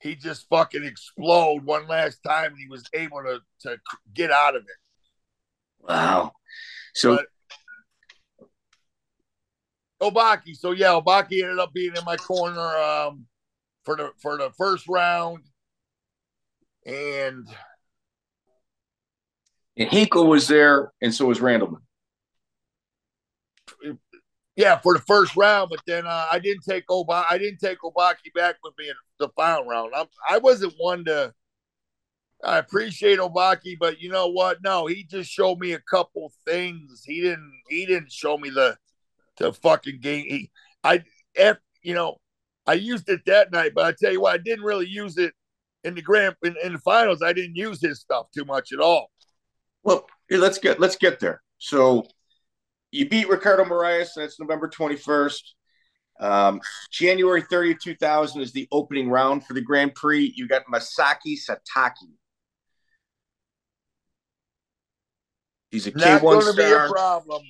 he 0.00 0.14
just 0.14 0.48
fucking 0.48 0.84
explode 0.84 1.64
one 1.64 1.86
last 1.86 2.20
time, 2.26 2.52
and 2.52 2.58
he 2.58 2.68
was 2.68 2.84
able 2.94 3.22
to 3.22 3.40
to 3.60 3.78
get 4.14 4.30
out 4.30 4.56
of 4.56 4.62
it. 4.62 4.68
Wow. 5.80 6.32
So 6.94 7.16
But- 7.16 7.26
Obaki. 10.02 10.56
So 10.56 10.70
yeah, 10.72 10.98
Obaki 10.98 11.42
ended 11.42 11.58
up 11.58 11.74
being 11.74 11.94
in 11.94 12.04
my 12.04 12.16
corner 12.16 12.58
um, 12.78 13.26
for 13.84 13.96
the 13.96 14.12
for 14.22 14.38
the 14.38 14.50
first 14.56 14.88
round, 14.88 15.44
and 16.86 17.46
and 19.76 19.88
Hinkle 19.90 20.26
was 20.26 20.48
there, 20.48 20.92
and 21.02 21.14
so 21.14 21.26
was 21.26 21.40
Randleman. 21.40 21.82
Yeah, 24.60 24.78
for 24.78 24.92
the 24.92 25.00
first 25.00 25.36
round. 25.36 25.70
But 25.70 25.80
then 25.86 26.06
uh, 26.06 26.26
I 26.30 26.38
didn't 26.38 26.64
take 26.68 26.86
Obaki. 26.88 27.24
I 27.30 27.38
didn't 27.38 27.60
take 27.60 27.78
Obaki 27.80 28.32
back 28.34 28.56
with 28.62 28.74
me 28.78 28.88
in 28.88 28.94
the 29.18 29.28
final 29.30 29.64
round. 29.64 29.92
I'm, 29.96 30.06
I 30.28 30.38
wasn't 30.38 30.74
one 30.78 31.04
to. 31.06 31.32
I 32.44 32.58
appreciate 32.58 33.18
Obaki, 33.18 33.76
but 33.78 34.00
you 34.00 34.10
know 34.10 34.28
what? 34.28 34.58
No, 34.62 34.86
he 34.86 35.04
just 35.04 35.30
showed 35.30 35.58
me 35.58 35.72
a 35.72 35.82
couple 35.90 36.32
things. 36.46 37.02
He 37.04 37.20
didn't. 37.20 37.52
He 37.68 37.86
didn't 37.86 38.12
show 38.12 38.36
me 38.36 38.50
the 38.50 38.76
the 39.38 39.52
fucking 39.52 40.00
game. 40.00 40.26
He, 40.28 40.50
I, 40.84 41.02
F, 41.36 41.56
you 41.82 41.94
know, 41.94 42.18
I 42.66 42.74
used 42.74 43.08
it 43.08 43.22
that 43.26 43.52
night, 43.52 43.72
but 43.74 43.86
I 43.86 43.94
tell 43.98 44.12
you 44.12 44.20
what, 44.20 44.34
I 44.34 44.38
didn't 44.38 44.64
really 44.64 44.86
use 44.86 45.16
it 45.16 45.32
in 45.84 45.94
the 45.94 46.02
grand 46.02 46.34
in, 46.42 46.54
in 46.62 46.74
the 46.74 46.78
finals. 46.78 47.22
I 47.22 47.32
didn't 47.32 47.56
use 47.56 47.80
his 47.80 48.00
stuff 48.00 48.26
too 48.34 48.44
much 48.44 48.72
at 48.72 48.80
all. 48.80 49.10
Well, 49.82 50.06
let's 50.30 50.58
get 50.58 50.78
let's 50.78 50.96
get 50.96 51.18
there. 51.18 51.42
So 51.58 52.06
you 52.90 53.08
beat 53.08 53.28
Ricardo 53.28 53.64
Morais. 53.64 54.08
That's 54.16 54.38
November 54.40 54.68
twenty 54.68 54.96
first. 54.96 55.54
Um, 56.20 56.60
January 56.90 57.42
30th, 57.42 57.80
2000 57.80 58.42
is 58.42 58.52
the 58.52 58.68
opening 58.70 59.08
round 59.08 59.46
for 59.46 59.54
the 59.54 59.62
Grand 59.62 59.94
Prix. 59.94 60.34
You 60.36 60.46
got 60.46 60.66
Masaaki 60.70 61.38
Satake. 61.38 61.94
He's 65.70 65.86
a 65.86 65.92
Not 65.92 66.20
K1 66.20 66.20
going 66.20 66.46
to 66.46 66.52
be 66.52 66.62
a 66.62 66.88
problem. 66.90 67.42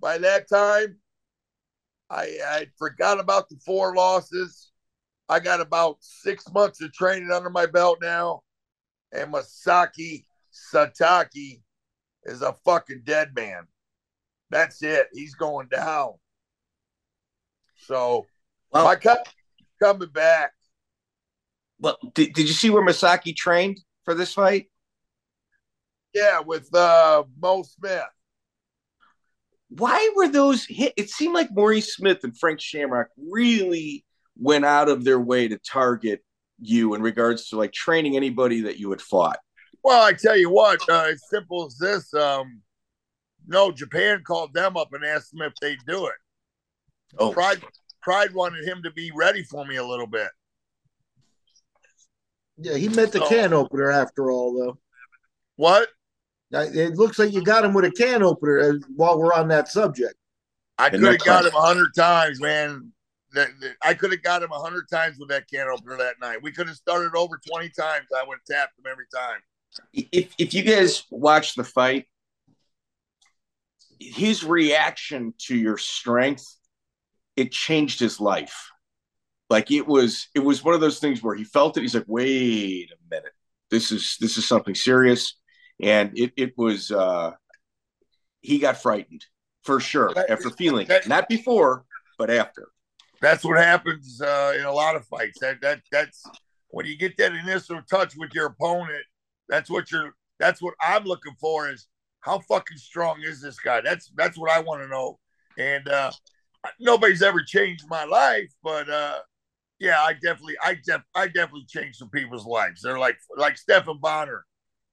By 0.00 0.18
that 0.18 0.48
time, 0.48 0.96
I 2.08 2.38
I 2.46 2.66
forgot 2.78 3.20
about 3.20 3.48
the 3.48 3.56
four 3.64 3.94
losses. 3.94 4.70
I 5.28 5.40
got 5.40 5.60
about 5.60 5.96
six 6.00 6.44
months 6.52 6.80
of 6.80 6.92
training 6.92 7.30
under 7.30 7.50
my 7.50 7.66
belt 7.66 7.98
now, 8.00 8.42
and 9.12 9.32
Masaaki 9.32 10.24
Satake 10.72 11.62
is 12.24 12.42
a 12.42 12.54
fucking 12.64 13.02
dead 13.04 13.34
man. 13.34 13.66
That's 14.50 14.82
it. 14.82 15.08
He's 15.12 15.34
going 15.34 15.68
down. 15.68 16.12
So 17.86 18.26
Well, 18.70 18.84
my 18.84 18.96
cut 18.96 19.28
coming 19.82 20.08
back. 20.08 20.52
well 21.78 21.98
did, 22.14 22.32
did 22.32 22.48
you 22.48 22.54
see 22.54 22.70
where 22.70 22.84
Masaki 22.84 23.34
trained 23.34 23.80
for 24.04 24.14
this 24.14 24.32
fight? 24.32 24.70
Yeah, 26.14 26.40
with 26.40 26.72
uh 26.74 27.24
Mo 27.40 27.62
Smith. 27.62 28.02
Why 29.70 30.12
were 30.14 30.28
those 30.28 30.64
hit? 30.64 30.92
It 30.96 31.10
seemed 31.10 31.34
like 31.34 31.50
Maurice 31.50 31.94
Smith 31.94 32.22
and 32.22 32.38
Frank 32.38 32.60
Shamrock 32.60 33.08
really 33.16 34.04
went 34.38 34.64
out 34.64 34.88
of 34.88 35.04
their 35.04 35.18
way 35.18 35.48
to 35.48 35.58
target 35.58 36.22
you 36.60 36.94
in 36.94 37.02
regards 37.02 37.48
to 37.48 37.56
like 37.56 37.72
training 37.72 38.16
anybody 38.16 38.62
that 38.62 38.78
you 38.78 38.90
had 38.90 39.00
fought. 39.02 39.38
Well, 39.82 40.02
I 40.02 40.12
tell 40.12 40.36
you 40.36 40.50
what, 40.50 40.80
uh, 40.88 41.08
as 41.10 41.22
simple 41.28 41.66
as 41.66 41.76
this. 41.76 42.14
Um, 42.14 42.62
no, 43.46 43.70
Japan 43.72 44.22
called 44.26 44.52
them 44.54 44.76
up 44.76 44.92
and 44.92 45.04
asked 45.04 45.32
them 45.32 45.42
if 45.42 45.52
they'd 45.60 45.78
do 45.86 46.06
it. 46.06 46.14
Oh, 47.18 47.32
Pride, 47.32 47.62
Pride 48.02 48.34
wanted 48.34 48.64
him 48.66 48.82
to 48.82 48.90
be 48.90 49.10
ready 49.14 49.42
for 49.44 49.64
me 49.64 49.76
a 49.76 49.84
little 49.84 50.06
bit. 50.06 50.28
Yeah, 52.56 52.76
he 52.76 52.88
met 52.88 53.12
the 53.12 53.18
So- 53.18 53.28
can 53.28 53.52
opener 53.52 53.90
after 53.90 54.30
all, 54.30 54.54
though. 54.58 54.78
What? 55.56 55.88
It 56.50 56.94
looks 56.96 57.18
like 57.18 57.32
you 57.32 57.42
got 57.42 57.64
him 57.64 57.74
with 57.74 57.84
a 57.84 57.90
can 57.90 58.22
opener 58.22 58.60
uh, 58.60 58.72
while 58.94 59.18
we're 59.18 59.32
on 59.32 59.48
that 59.48 59.68
subject. 59.68 60.14
I 60.78 60.88
could 60.90 61.02
have 61.02 61.18
got 61.24 61.44
him 61.46 61.54
a 61.54 61.60
hundred 61.60 61.94
times, 61.96 62.40
man. 62.40 62.92
That, 63.32 63.48
that- 63.60 63.76
I 63.82 63.94
could 63.94 64.12
have 64.12 64.22
got 64.22 64.42
him 64.42 64.52
a 64.52 64.58
hundred 64.60 64.88
times 64.88 65.18
with 65.18 65.28
that 65.30 65.48
can 65.48 65.66
opener 65.68 65.96
that 65.96 66.20
night. 66.20 66.42
We 66.42 66.52
could 66.52 66.68
have 66.68 66.76
started 66.76 67.16
over 67.16 67.40
twenty 67.48 67.70
times. 67.70 68.06
I 68.16 68.22
would 68.24 68.38
have 68.48 68.58
tapped 68.58 68.78
him 68.78 68.84
every 68.90 69.06
time. 69.12 69.40
if 69.92 70.32
if 70.38 70.54
you 70.54 70.62
guys 70.62 71.04
watch 71.10 71.54
the 71.56 71.64
fight, 71.64 72.06
his 74.12 74.44
reaction 74.44 75.34
to 75.46 75.56
your 75.56 75.78
strength, 75.78 76.44
it 77.36 77.52
changed 77.52 78.00
his 78.00 78.20
life. 78.20 78.70
Like 79.50 79.70
it 79.70 79.86
was, 79.86 80.28
it 80.34 80.40
was 80.40 80.64
one 80.64 80.74
of 80.74 80.80
those 80.80 80.98
things 80.98 81.22
where 81.22 81.34
he 81.34 81.44
felt 81.44 81.76
it. 81.76 81.82
He's 81.82 81.94
like, 81.94 82.04
wait 82.06 82.90
a 82.92 83.14
minute, 83.14 83.32
this 83.70 83.92
is 83.92 84.16
this 84.20 84.36
is 84.36 84.46
something 84.46 84.74
serious, 84.74 85.36
and 85.80 86.12
it 86.16 86.32
it 86.36 86.52
was. 86.56 86.90
uh 86.90 87.32
He 88.40 88.58
got 88.58 88.76
frightened 88.76 89.24
for 89.62 89.80
sure 89.80 90.12
after 90.28 90.50
feeling 90.50 90.86
it, 90.90 91.08
not 91.08 91.28
before, 91.28 91.84
but 92.18 92.30
after. 92.30 92.68
That's 93.22 93.42
what 93.42 93.56
happens 93.56 94.20
uh, 94.20 94.52
in 94.58 94.66
a 94.66 94.72
lot 94.72 94.96
of 94.96 95.06
fights. 95.06 95.38
That 95.40 95.60
that 95.62 95.80
that's 95.90 96.22
when 96.68 96.84
you 96.84 96.98
get 96.98 97.16
that 97.16 97.32
initial 97.32 97.80
touch 97.88 98.14
with 98.16 98.34
your 98.34 98.46
opponent. 98.46 99.04
That's 99.48 99.70
what 99.70 99.90
you're. 99.90 100.14
That's 100.38 100.60
what 100.60 100.74
I'm 100.78 101.04
looking 101.04 101.36
for. 101.40 101.70
Is 101.70 101.86
how 102.24 102.38
fucking 102.40 102.78
strong 102.78 103.20
is 103.22 103.42
this 103.42 103.58
guy? 103.60 103.82
That's 103.82 104.10
that's 104.16 104.38
what 104.38 104.50
I 104.50 104.60
want 104.60 104.82
to 104.82 104.88
know. 104.88 105.18
And 105.58 105.86
uh, 105.88 106.10
nobody's 106.80 107.22
ever 107.22 107.42
changed 107.42 107.84
my 107.88 108.04
life, 108.04 108.50
but 108.62 108.88
uh, 108.88 109.18
yeah, 109.78 110.00
I 110.00 110.14
definitely, 110.14 110.54
I 110.62 110.78
def- 110.82 111.02
I 111.14 111.26
definitely 111.26 111.66
changed 111.68 111.98
some 111.98 112.08
people's 112.08 112.46
lives. 112.46 112.80
They're 112.82 112.98
like 112.98 113.18
like 113.36 113.58
Stephan 113.58 113.98
Bonnar. 114.00 114.46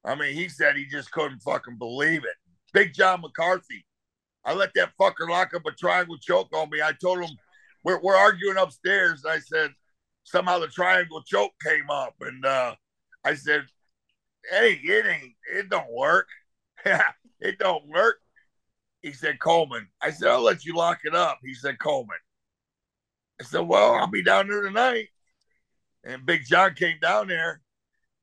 I 0.04 0.16
mean, 0.16 0.34
he 0.36 0.50
said 0.50 0.76
he 0.76 0.86
just 0.86 1.12
couldn't 1.12 1.40
fucking 1.40 1.78
believe 1.78 2.26
it. 2.26 2.36
Big 2.74 2.94
John 2.94 3.22
McCarthy. 3.22 3.86
I 4.44 4.54
let 4.54 4.74
that 4.76 4.92
fucker 5.00 5.30
lock 5.30 5.54
up 5.54 5.66
a 5.66 5.72
triangle 5.72 6.18
choke 6.18 6.50
on 6.54 6.70
me. 6.70 6.82
I 6.82 6.94
told 6.94 7.20
him 7.20 7.30
we're, 7.84 8.02
we're 8.02 8.16
arguing 8.18 8.58
upstairs. 8.58 9.24
I 9.26 9.40
said 9.40 9.72
somehow 10.24 10.60
the 10.60 10.68
triangle 10.68 11.22
choke 11.24 11.54
came 11.66 11.90
up, 11.90 12.16
and 12.20 12.46
uh, 12.46 12.76
I 13.24 13.36
said, 13.36 13.66
"Hey, 14.50 14.74
it 14.84 15.06
ain't, 15.06 15.34
it 15.56 15.70
don't 15.70 15.92
work. 15.94 16.28
it 17.42 17.60
don't 17.60 17.88
work." 17.88 18.20
He 19.02 19.14
said, 19.14 19.40
"Coleman." 19.40 19.90
I 20.02 20.12
said, 20.12 20.30
"I'll 20.30 20.42
let 20.42 20.64
you 20.64 20.76
lock 20.76 21.00
it 21.04 21.16
up." 21.16 21.40
He 21.44 21.54
said, 21.54 21.80
"Coleman." 21.80 22.20
I 23.40 23.44
said, 23.44 23.62
"Well, 23.62 23.96
I'll 23.96 24.08
be 24.08 24.24
down 24.24 24.48
there 24.48 24.62
tonight." 24.62 25.10
And 26.04 26.26
Big 26.26 26.46
John 26.46 26.74
came 26.76 27.00
down 27.00 27.28
there. 27.28 27.62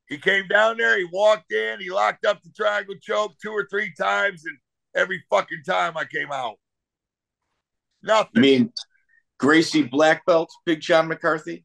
He 0.07 0.17
came 0.17 0.47
down 0.47 0.77
there. 0.77 0.97
He 0.97 1.05
walked 1.05 1.51
in. 1.51 1.79
He 1.79 1.89
locked 1.91 2.25
up 2.25 2.41
the 2.41 2.51
triangle 2.51 2.95
choke 3.01 3.33
two 3.41 3.51
or 3.51 3.67
three 3.69 3.93
times, 3.93 4.43
and 4.45 4.57
every 4.95 5.23
fucking 5.29 5.63
time 5.65 5.95
I 5.97 6.05
came 6.05 6.31
out, 6.31 6.55
nothing. 8.01 8.31
I 8.35 8.39
mean, 8.39 8.73
Gracie 9.37 9.83
Black 9.83 10.25
Belt, 10.25 10.49
Big 10.65 10.81
John 10.81 11.07
McCarthy. 11.07 11.63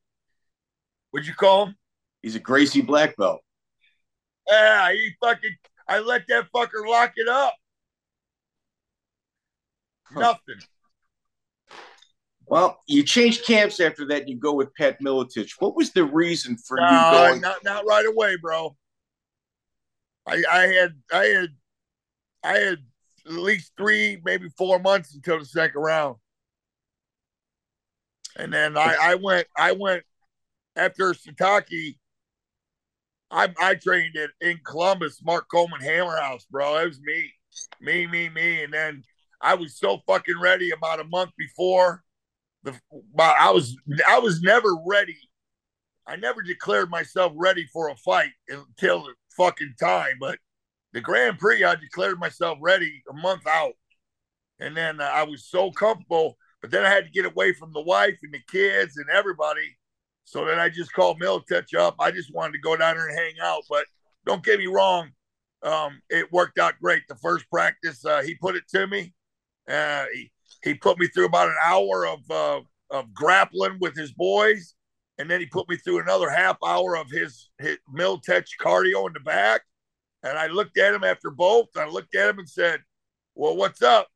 What'd 1.11 1.27
you 1.27 1.35
call 1.35 1.67
him? 1.67 1.77
He's 2.23 2.35
a 2.35 2.41
Gracie 2.41 2.83
Black 2.83 3.17
Belt. 3.17 3.41
Yeah, 4.49 4.93
he 4.93 5.13
fucking. 5.23 5.57
I 5.89 5.99
let 6.01 6.27
that 6.29 6.51
fucker 6.55 6.87
lock 6.87 7.13
it 7.17 7.29
up. 7.29 7.55
Huh. 10.05 10.21
Nothing. 10.21 10.63
Well, 12.47 12.79
you 12.87 13.03
changed 13.03 13.47
camps 13.47 13.81
after 13.81 14.07
that. 14.09 14.29
You 14.29 14.37
go 14.37 14.53
with 14.53 14.75
Pat 14.75 15.01
Miletich. 15.01 15.53
What 15.59 15.75
was 15.77 15.93
the 15.93 16.05
reason 16.05 16.57
for 16.59 16.79
you 16.79 16.87
Uh, 16.87 17.29
going? 17.29 17.41
not 17.41 17.65
not 17.65 17.87
right 17.87 18.05
away, 18.07 18.37
bro. 18.37 18.77
I 20.27 20.43
I 20.51 20.61
had 20.67 20.95
I 21.13 21.25
had 21.25 21.49
I 22.43 22.59
had 22.59 22.79
at 23.27 23.33
least 23.33 23.73
three, 23.79 24.21
maybe 24.25 24.49
four 24.59 24.79
months 24.79 25.15
until 25.15 25.39
the 25.39 25.47
second 25.47 25.81
round, 25.81 26.17
and 28.37 28.53
then 28.53 28.77
I 28.77 28.95
I 29.01 29.15
went 29.15 29.47
I 29.57 29.73
went 29.73 30.05
after 30.77 31.13
Satake. 31.15 31.97
I 33.35 33.53
I 33.59 33.75
trained 33.75 34.17
it 34.17 34.31
in 34.41 34.61
Columbus, 34.65 35.21
Mark 35.23 35.47
Coleman 35.51 35.81
Hammer 35.81 36.17
House, 36.17 36.47
bro. 36.51 36.79
It 36.79 36.87
was 36.87 37.01
me, 37.01 37.33
me, 37.81 38.07
me, 38.07 38.29
me, 38.29 38.63
and 38.63 38.73
then 38.73 39.03
I 39.41 39.55
was 39.55 39.79
so 39.79 39.99
fucking 40.07 40.41
ready 40.41 40.71
about 40.71 41.01
a 41.01 41.05
month 41.05 41.31
before. 41.37 42.03
The 42.63 42.75
I 43.19 43.51
was 43.51 43.77
I 44.09 44.21
was 44.21 44.41
never 44.41 44.71
ready 44.87 45.19
I 46.07 46.17
never 46.17 46.43
declared 46.43 46.91
myself 46.91 47.33
ready 47.35 47.67
for 47.73 47.89
a 47.89 47.97
fight 47.97 48.33
until 48.49 49.05
the 49.05 49.15
fucking 49.37 49.75
time. 49.81 50.17
But 50.21 50.39
the 50.93 51.01
Grand 51.01 51.39
Prix, 51.39 51.65
I 51.65 51.75
declared 51.77 52.19
myself 52.19 52.59
ready 52.61 53.03
a 53.09 53.15
month 53.15 53.47
out. 53.47 53.73
And 54.61 54.77
then 54.77 55.01
I 55.01 55.25
was 55.25 55.49
so 55.49 55.71
comfortable, 55.73 56.37
but 56.61 56.71
then 56.71 56.85
I 56.85 56.91
had 56.91 57.05
to 57.05 57.11
get 57.11 57.27
away 57.27 57.53
from 57.53 57.73
the 57.73 57.83
wife 57.83 58.19
and 58.23 58.33
the 58.33 58.41
kids 58.51 58.97
and 58.97 59.07
everybody. 59.11 59.77
So 60.25 60.45
then 60.45 60.59
I 60.59 60.69
just 60.69 60.93
called 60.93 61.21
Miletich 61.21 61.75
up. 61.79 61.97
I 61.99 62.11
just 62.11 62.35
wanted 62.35 62.53
to 62.53 62.59
go 62.61 62.77
down 62.77 62.97
there 62.97 63.09
and 63.09 63.19
hang 63.19 63.35
out. 63.43 63.63
But 63.69 63.85
don't 64.27 64.45
get 64.45 64.59
me 64.59 64.67
wrong, 64.67 65.11
um, 65.63 66.01
it 66.11 66.33
worked 66.33 66.59
out 66.59 66.75
great. 66.81 67.03
The 67.09 67.17
first 67.17 67.49
practice, 67.51 68.05
uh, 68.05 68.23
he 68.23 68.35
put 68.35 68.57
it 68.57 68.65
to 68.75 68.87
me. 68.87 69.13
Uh, 69.69 70.05
he, 70.13 70.31
he 70.63 70.75
put 70.75 70.99
me 70.99 71.09
through 71.09 71.27
about 71.27 71.49
an 71.49 71.57
hour 71.65 72.07
of 72.07 72.31
uh, 72.31 72.61
of 72.91 73.13
grappling 73.15 73.79
with 73.81 73.97
his 73.97 74.13
boys 74.13 74.75
and 75.19 75.31
then 75.31 75.41
he 75.41 75.47
put 75.47 75.69
me 75.69 75.77
through 75.77 76.01
another 76.01 76.29
half 76.29 76.57
hour 76.65 76.97
of 76.97 77.11
his, 77.11 77.51
his 77.59 77.79
Miletich 77.95 78.51
cardio 78.61 79.07
in 79.07 79.13
the 79.13 79.21
back. 79.21 79.63
And 80.23 80.37
I 80.39 80.47
looked 80.47 80.79
at 80.79 80.95
him 80.95 81.05
after 81.05 81.31
both. 81.31 81.69
I 81.77 81.87
looked 81.87 82.15
at 82.15 82.31
him 82.31 82.39
and 82.39 82.49
said, 82.49 82.81
Well, 83.35 83.57
what's 83.57 83.83
up? 83.83 84.09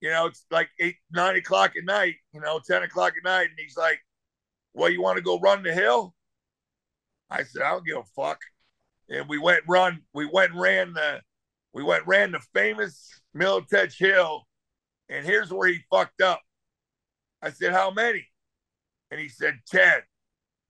You 0.00 0.10
know, 0.10 0.26
it's 0.26 0.44
like 0.50 0.68
eight, 0.80 0.96
nine 1.12 1.36
o'clock 1.36 1.74
at 1.78 1.84
night, 1.84 2.16
you 2.34 2.40
know, 2.40 2.60
10 2.66 2.82
o'clock 2.82 3.14
at 3.16 3.24
night. 3.24 3.48
And 3.48 3.58
he's 3.58 3.76
like, 3.76 4.00
Well, 4.74 4.90
you 4.90 5.02
want 5.02 5.16
to 5.16 5.22
go 5.22 5.38
run 5.38 5.62
the 5.62 5.72
hill? 5.72 6.14
I 7.30 7.44
said, 7.44 7.62
I 7.62 7.70
don't 7.70 7.86
give 7.86 7.98
a 7.98 8.04
fuck. 8.16 8.38
And 9.08 9.28
we 9.28 9.38
went 9.38 9.64
run, 9.68 10.02
we 10.14 10.26
went 10.26 10.52
ran 10.54 10.92
the 10.94 11.20
we 11.72 11.82
went 11.82 12.06
ran 12.06 12.32
the 12.32 12.40
famous 12.54 13.20
Miletich 13.36 13.98
Hill. 13.98 14.46
And 15.08 15.24
here's 15.24 15.52
where 15.52 15.68
he 15.68 15.80
fucked 15.90 16.20
up. 16.20 16.40
I 17.40 17.50
said, 17.50 17.72
How 17.72 17.90
many? 17.90 18.26
And 19.10 19.20
he 19.20 19.28
said, 19.28 19.58
10. 19.68 19.92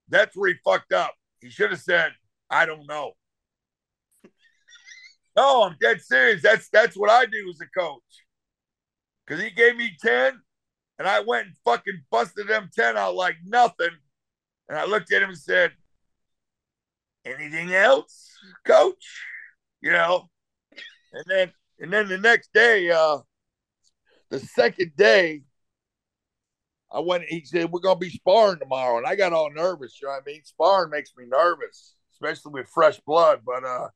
That's 0.08 0.36
where 0.36 0.50
he 0.50 0.56
fucked 0.64 0.92
up. 0.92 1.14
He 1.40 1.50
should 1.50 1.70
have 1.70 1.80
said, 1.80 2.12
I 2.50 2.66
don't 2.66 2.86
know. 2.86 3.12
no, 5.36 5.64
I'm 5.64 5.76
dead 5.80 6.00
serious. 6.00 6.42
That's 6.42 6.68
that's 6.70 6.96
what 6.96 7.10
I 7.10 7.26
do 7.26 7.50
as 7.50 7.60
a 7.60 7.80
coach. 7.80 8.02
Cause 9.26 9.40
he 9.40 9.50
gave 9.50 9.76
me 9.76 9.96
10 10.00 10.40
and 11.02 11.08
I 11.08 11.18
went 11.18 11.48
and 11.48 11.56
fucking 11.64 12.00
busted 12.12 12.46
them 12.46 12.70
10 12.72 12.96
out 12.96 13.16
like 13.16 13.34
nothing. 13.44 13.90
And 14.68 14.78
I 14.78 14.84
looked 14.84 15.12
at 15.12 15.20
him 15.20 15.30
and 15.30 15.38
said, 15.38 15.72
Anything 17.24 17.74
else, 17.74 18.30
coach? 18.64 19.20
You 19.80 19.90
know? 19.90 20.30
And 21.12 21.24
then 21.26 21.52
and 21.80 21.92
then 21.92 22.06
the 22.06 22.18
next 22.18 22.52
day, 22.54 22.88
uh 22.92 23.18
the 24.30 24.38
second 24.38 24.92
day, 24.96 25.42
I 26.92 27.00
went, 27.00 27.24
he 27.24 27.44
said, 27.44 27.72
We're 27.72 27.80
gonna 27.80 27.98
be 27.98 28.08
sparring 28.08 28.60
tomorrow. 28.60 28.98
And 28.98 29.06
I 29.06 29.16
got 29.16 29.32
all 29.32 29.52
nervous, 29.52 30.00
you 30.00 30.06
know 30.06 30.12
what 30.12 30.22
I 30.22 30.30
mean? 30.30 30.44
Sparring 30.44 30.90
makes 30.90 31.10
me 31.16 31.24
nervous, 31.26 31.96
especially 32.12 32.52
with 32.52 32.68
fresh 32.68 33.00
blood. 33.00 33.40
But 33.44 33.64
uh 33.64 33.88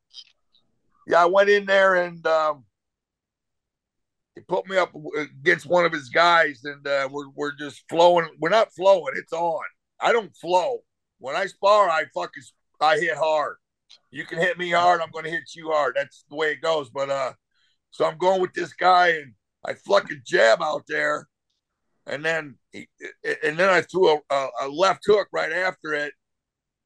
yeah, 1.06 1.22
I 1.22 1.26
went 1.26 1.50
in 1.50 1.66
there 1.66 1.94
and 1.94 2.26
um 2.26 2.64
he 4.36 4.42
put 4.42 4.68
me 4.68 4.76
up 4.76 4.92
against 5.18 5.66
one 5.66 5.86
of 5.86 5.92
his 5.92 6.10
guys, 6.10 6.60
and 6.64 6.86
uh, 6.86 7.08
we're 7.10 7.30
we're 7.34 7.56
just 7.56 7.82
flowing. 7.88 8.28
We're 8.38 8.50
not 8.50 8.72
flowing; 8.74 9.14
it's 9.16 9.32
on. 9.32 9.64
I 9.98 10.12
don't 10.12 10.36
flow. 10.36 10.80
When 11.18 11.34
I 11.34 11.46
spar, 11.46 11.88
I 11.88 12.04
fucking 12.14 12.42
I 12.80 12.98
hit 12.98 13.16
hard. 13.16 13.56
You 14.10 14.24
can 14.24 14.38
hit 14.38 14.58
me 14.58 14.70
hard, 14.70 15.00
I'm 15.00 15.10
going 15.10 15.24
to 15.24 15.30
hit 15.30 15.54
you 15.54 15.70
hard. 15.70 15.94
That's 15.96 16.24
the 16.28 16.36
way 16.36 16.50
it 16.50 16.60
goes. 16.60 16.90
But 16.90 17.08
uh, 17.08 17.32
so 17.90 18.04
I'm 18.04 18.18
going 18.18 18.42
with 18.42 18.52
this 18.52 18.74
guy, 18.74 19.08
and 19.08 19.32
I 19.64 19.72
fucking 19.74 20.22
jab 20.26 20.60
out 20.60 20.84
there, 20.86 21.28
and 22.06 22.22
then 22.22 22.56
he, 22.72 22.88
and 23.42 23.56
then 23.56 23.70
I 23.70 23.80
threw 23.80 24.20
a, 24.30 24.48
a, 24.60 24.68
left 24.68 25.04
hook 25.06 25.28
right 25.32 25.52
after 25.52 25.94
it, 25.94 26.12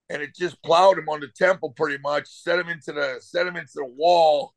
and 0.08 0.22
it 0.22 0.36
just 0.36 0.62
plowed 0.62 0.98
him 0.98 1.08
on 1.08 1.18
the 1.18 1.28
temple 1.36 1.70
pretty 1.70 1.98
much, 1.98 2.28
set 2.28 2.60
him 2.60 2.68
into 2.68 2.92
the 2.92 3.16
set 3.20 3.46
him 3.46 3.56
into 3.56 3.72
the 3.74 3.86
wall 3.86 4.52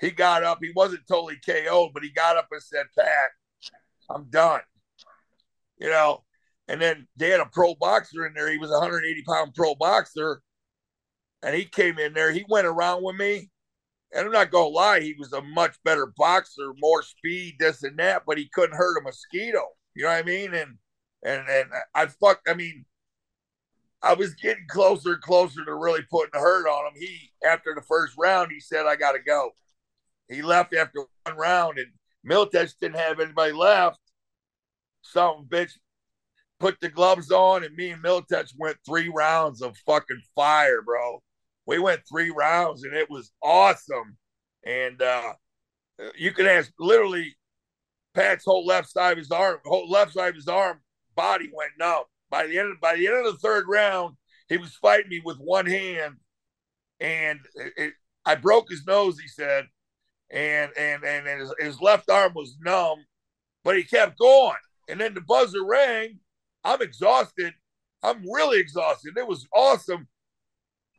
he 0.00 0.10
got 0.10 0.44
up. 0.44 0.58
He 0.62 0.72
wasn't 0.74 1.06
totally 1.08 1.36
KO'd, 1.44 1.90
but 1.92 2.02
he 2.02 2.10
got 2.10 2.36
up 2.36 2.48
and 2.50 2.62
said, 2.62 2.86
Pat, 2.96 3.30
I'm 4.10 4.24
done. 4.30 4.60
You 5.78 5.90
know, 5.90 6.24
and 6.68 6.80
then 6.80 7.06
they 7.16 7.30
had 7.30 7.40
a 7.40 7.46
pro 7.46 7.74
boxer 7.74 8.26
in 8.26 8.34
there. 8.34 8.50
He 8.50 8.58
was 8.58 8.70
a 8.70 8.74
180 8.74 9.22
pound 9.22 9.54
pro 9.54 9.74
boxer. 9.74 10.42
And 11.42 11.54
he 11.54 11.64
came 11.64 11.98
in 11.98 12.14
there. 12.14 12.32
He 12.32 12.44
went 12.48 12.66
around 12.66 13.02
with 13.02 13.16
me. 13.16 13.50
And 14.12 14.26
I'm 14.26 14.32
not 14.32 14.50
going 14.50 14.72
to 14.72 14.76
lie, 14.76 15.00
he 15.00 15.14
was 15.18 15.34
a 15.34 15.42
much 15.42 15.76
better 15.84 16.12
boxer, 16.16 16.72
more 16.78 17.02
speed, 17.02 17.56
this 17.58 17.82
and 17.82 17.98
that, 17.98 18.22
but 18.26 18.38
he 18.38 18.48
couldn't 18.54 18.76
hurt 18.76 18.98
a 18.98 19.02
mosquito. 19.02 19.62
You 19.94 20.04
know 20.04 20.10
what 20.10 20.18
I 20.18 20.22
mean? 20.22 20.54
And, 20.54 20.76
and, 21.22 21.46
and 21.46 21.68
I 21.94 22.06
fuck, 22.06 22.40
I 22.48 22.54
mean, 22.54 22.86
I 24.02 24.14
was 24.14 24.32
getting 24.34 24.66
closer 24.68 25.12
and 25.12 25.22
closer 25.22 25.62
to 25.62 25.74
really 25.74 26.02
putting 26.10 26.34
a 26.34 26.40
hurt 26.40 26.66
on 26.66 26.86
him. 26.86 26.92
He, 26.98 27.32
after 27.46 27.74
the 27.74 27.82
first 27.82 28.14
round, 28.16 28.50
he 28.50 28.60
said, 28.60 28.86
I 28.86 28.96
got 28.96 29.12
to 29.12 29.18
go. 29.18 29.50
He 30.28 30.42
left 30.42 30.74
after 30.74 31.04
one 31.24 31.36
round, 31.36 31.78
and 31.78 31.88
Miletich 32.28 32.74
didn't 32.80 32.96
have 32.96 33.20
anybody 33.20 33.52
left. 33.52 33.98
Some 35.02 35.46
bitch 35.48 35.72
put 36.60 36.78
the 36.80 36.88
gloves 36.88 37.30
on, 37.30 37.64
and 37.64 37.74
me 37.74 37.90
and 37.90 38.02
Miletich 38.02 38.52
went 38.58 38.76
three 38.86 39.08
rounds 39.08 39.62
of 39.62 39.76
fucking 39.86 40.20
fire, 40.34 40.82
bro. 40.82 41.22
We 41.66 41.78
went 41.78 42.02
three 42.10 42.30
rounds, 42.30 42.84
and 42.84 42.94
it 42.94 43.10
was 43.10 43.30
awesome. 43.42 44.16
And 44.64 45.00
uh, 45.00 45.34
you 46.16 46.32
can 46.32 46.46
ask 46.46 46.72
literally 46.78 47.36
Pat's 48.14 48.44
whole 48.44 48.66
left 48.66 48.90
side 48.90 49.12
of 49.12 49.18
his 49.18 49.30
arm, 49.30 49.58
whole 49.64 49.88
left 49.88 50.12
side 50.12 50.30
of 50.30 50.34
his 50.34 50.48
arm, 50.48 50.80
body 51.14 51.50
went 51.52 51.72
numb. 51.78 52.04
By 52.30 52.46
the 52.46 52.58
end 52.58 52.72
of 52.72 52.80
by 52.80 52.96
the 52.96 53.06
end 53.06 53.26
of 53.26 53.32
the 53.32 53.38
third 53.38 53.66
round, 53.68 54.16
he 54.48 54.58
was 54.58 54.74
fighting 54.74 55.08
me 55.08 55.22
with 55.24 55.38
one 55.38 55.66
hand, 55.66 56.16
and 57.00 57.40
it, 57.54 57.72
it, 57.76 57.92
I 58.24 58.34
broke 58.34 58.68
his 58.68 58.84
nose. 58.86 59.18
He 59.18 59.28
said, 59.28 59.66
and 60.30 60.70
and 60.76 61.04
and 61.04 61.40
his, 61.40 61.54
his 61.58 61.80
left 61.80 62.10
arm 62.10 62.32
was 62.34 62.56
numb, 62.60 63.04
but 63.64 63.76
he 63.76 63.84
kept 63.84 64.18
going. 64.18 64.56
And 64.88 65.00
then 65.00 65.14
the 65.14 65.20
buzzer 65.20 65.64
rang. 65.64 66.18
I'm 66.64 66.82
exhausted. 66.82 67.54
I'm 68.02 68.22
really 68.30 68.58
exhausted. 68.60 69.16
It 69.16 69.26
was 69.26 69.46
awesome. 69.54 70.08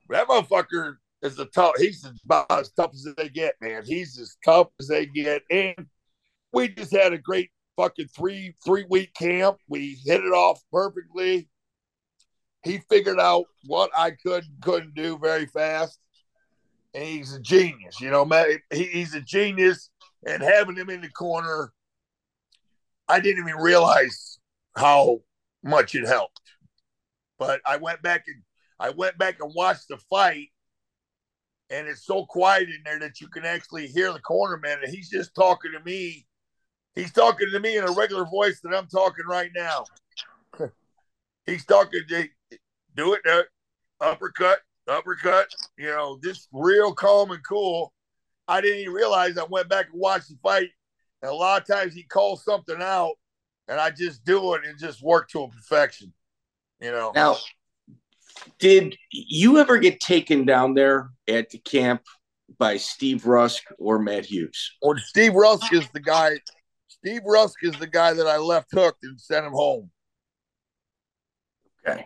That 0.09 0.27
motherfucker 0.27 0.95
is 1.21 1.35
the 1.35 1.45
tough. 1.45 1.73
He's 1.77 2.05
about 2.25 2.51
as 2.51 2.71
tough 2.71 2.91
as 2.93 3.07
they 3.17 3.29
get, 3.29 3.55
man. 3.61 3.83
He's 3.85 4.17
as 4.19 4.37
tough 4.43 4.67
as 4.79 4.87
they 4.87 5.05
get. 5.05 5.43
And 5.51 5.87
we 6.53 6.69
just 6.69 6.91
had 6.91 7.13
a 7.13 7.17
great 7.17 7.51
fucking 7.77 8.07
three 8.07 8.55
three 8.65 8.85
week 8.89 9.13
camp. 9.13 9.57
We 9.67 9.99
hit 10.05 10.23
it 10.23 10.33
off 10.33 10.61
perfectly. 10.71 11.49
He 12.63 12.79
figured 12.89 13.19
out 13.19 13.45
what 13.67 13.91
I 13.97 14.11
could 14.11 14.43
couldn't 14.61 14.95
do 14.95 15.17
very 15.17 15.45
fast 15.45 15.99
and 16.93 17.03
he's 17.03 17.33
a 17.33 17.39
genius. 17.39 17.99
You 17.99 18.09
know, 18.09 18.25
man, 18.25 18.59
he, 18.71 18.83
he's 18.85 19.13
a 19.13 19.21
genius, 19.21 19.89
and 20.25 20.41
having 20.41 20.75
him 20.75 20.89
in 20.89 21.01
the 21.01 21.09
corner, 21.09 21.71
I 23.07 23.19
didn't 23.19 23.47
even 23.47 23.61
realize 23.61 24.39
how 24.75 25.19
much 25.63 25.95
it 25.95 26.07
helped. 26.07 26.41
But 27.37 27.61
I 27.65 27.77
went 27.77 28.01
back 28.01 28.25
and 28.27 28.43
I 28.79 28.91
went 28.91 29.17
back 29.17 29.37
and 29.41 29.53
watched 29.53 29.87
the 29.89 29.97
fight, 30.09 30.49
and 31.69 31.87
it's 31.87 32.05
so 32.05 32.25
quiet 32.25 32.69
in 32.69 32.81
there 32.85 32.99
that 32.99 33.21
you 33.21 33.27
can 33.27 33.45
actually 33.45 33.87
hear 33.87 34.11
the 34.11 34.19
corner 34.19 34.57
man, 34.57 34.79
and 34.83 34.93
he's 34.93 35.09
just 35.09 35.35
talking 35.35 35.71
to 35.71 35.83
me. 35.83 36.25
He's 36.95 37.11
talking 37.11 37.47
to 37.51 37.59
me 37.59 37.77
in 37.77 37.83
a 37.83 37.91
regular 37.91 38.25
voice 38.25 38.59
that 38.61 38.75
I'm 38.75 38.87
talking 38.87 39.25
right 39.27 39.51
now. 39.55 39.85
he's 41.45 41.65
talking 41.65 42.01
to 42.07 42.27
do 42.95 43.13
it, 43.13 43.21
uh, 43.29 43.43
uppercut, 44.01 44.59
uppercut, 44.89 45.47
you 45.77 45.87
know, 45.87 46.19
just 46.23 46.47
real 46.51 46.93
calm 46.93 47.31
and 47.31 47.43
cool. 47.43 47.93
I 48.47 48.61
didn't 48.61 48.79
even 48.81 48.93
realize 48.93 49.37
I 49.37 49.45
went 49.49 49.69
back 49.69 49.87
and 49.91 49.99
watched 49.99 50.29
the 50.29 50.37
fight. 50.41 50.69
And 51.21 51.31
a 51.31 51.33
lot 51.33 51.61
of 51.61 51.67
times 51.67 51.93
he 51.93 52.03
calls 52.03 52.43
something 52.43 52.81
out 52.81 53.13
and 53.67 53.79
I 53.79 53.91
just 53.91 54.23
do 54.25 54.55
it 54.55 54.65
and 54.65 54.79
just 54.79 55.01
work 55.01 55.29
to 55.29 55.43
a 55.43 55.49
perfection. 55.49 56.13
You 56.81 56.91
know. 56.91 57.11
Now, 57.13 57.37
did 58.57 58.95
you 59.11 59.57
ever 59.59 59.77
get 59.77 59.99
taken 59.99 60.45
down 60.45 60.73
there 60.73 61.11
at 61.27 61.49
the 61.49 61.59
camp 61.59 62.01
by 62.57 62.77
Steve 62.77 63.25
Rusk 63.25 63.63
or 63.77 63.99
Matt 63.99 64.25
Hughes? 64.25 64.71
Or 64.81 64.97
Steve 64.97 65.33
Rusk 65.35 65.71
is 65.73 65.87
the 65.93 65.99
guy. 65.99 66.39
Steve 66.87 67.21
Rusk 67.25 67.59
is 67.63 67.77
the 67.79 67.87
guy 67.87 68.13
that 68.13 68.27
I 68.27 68.37
left 68.37 68.69
hooked 68.73 69.03
and 69.03 69.19
sent 69.19 69.45
him 69.45 69.53
home. 69.53 69.91
Okay. 71.87 72.05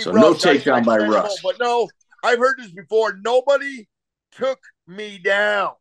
So 0.00 0.12
no 0.12 0.32
takedown 0.32 0.84
by 0.84 0.98
Russ. 0.98 1.40
But 1.42 1.56
no, 1.60 1.88
I've 2.24 2.38
heard 2.38 2.56
this 2.58 2.70
before. 2.70 3.18
Nobody 3.22 3.88
took 4.32 4.60
me 4.86 5.18
down. 5.18 5.72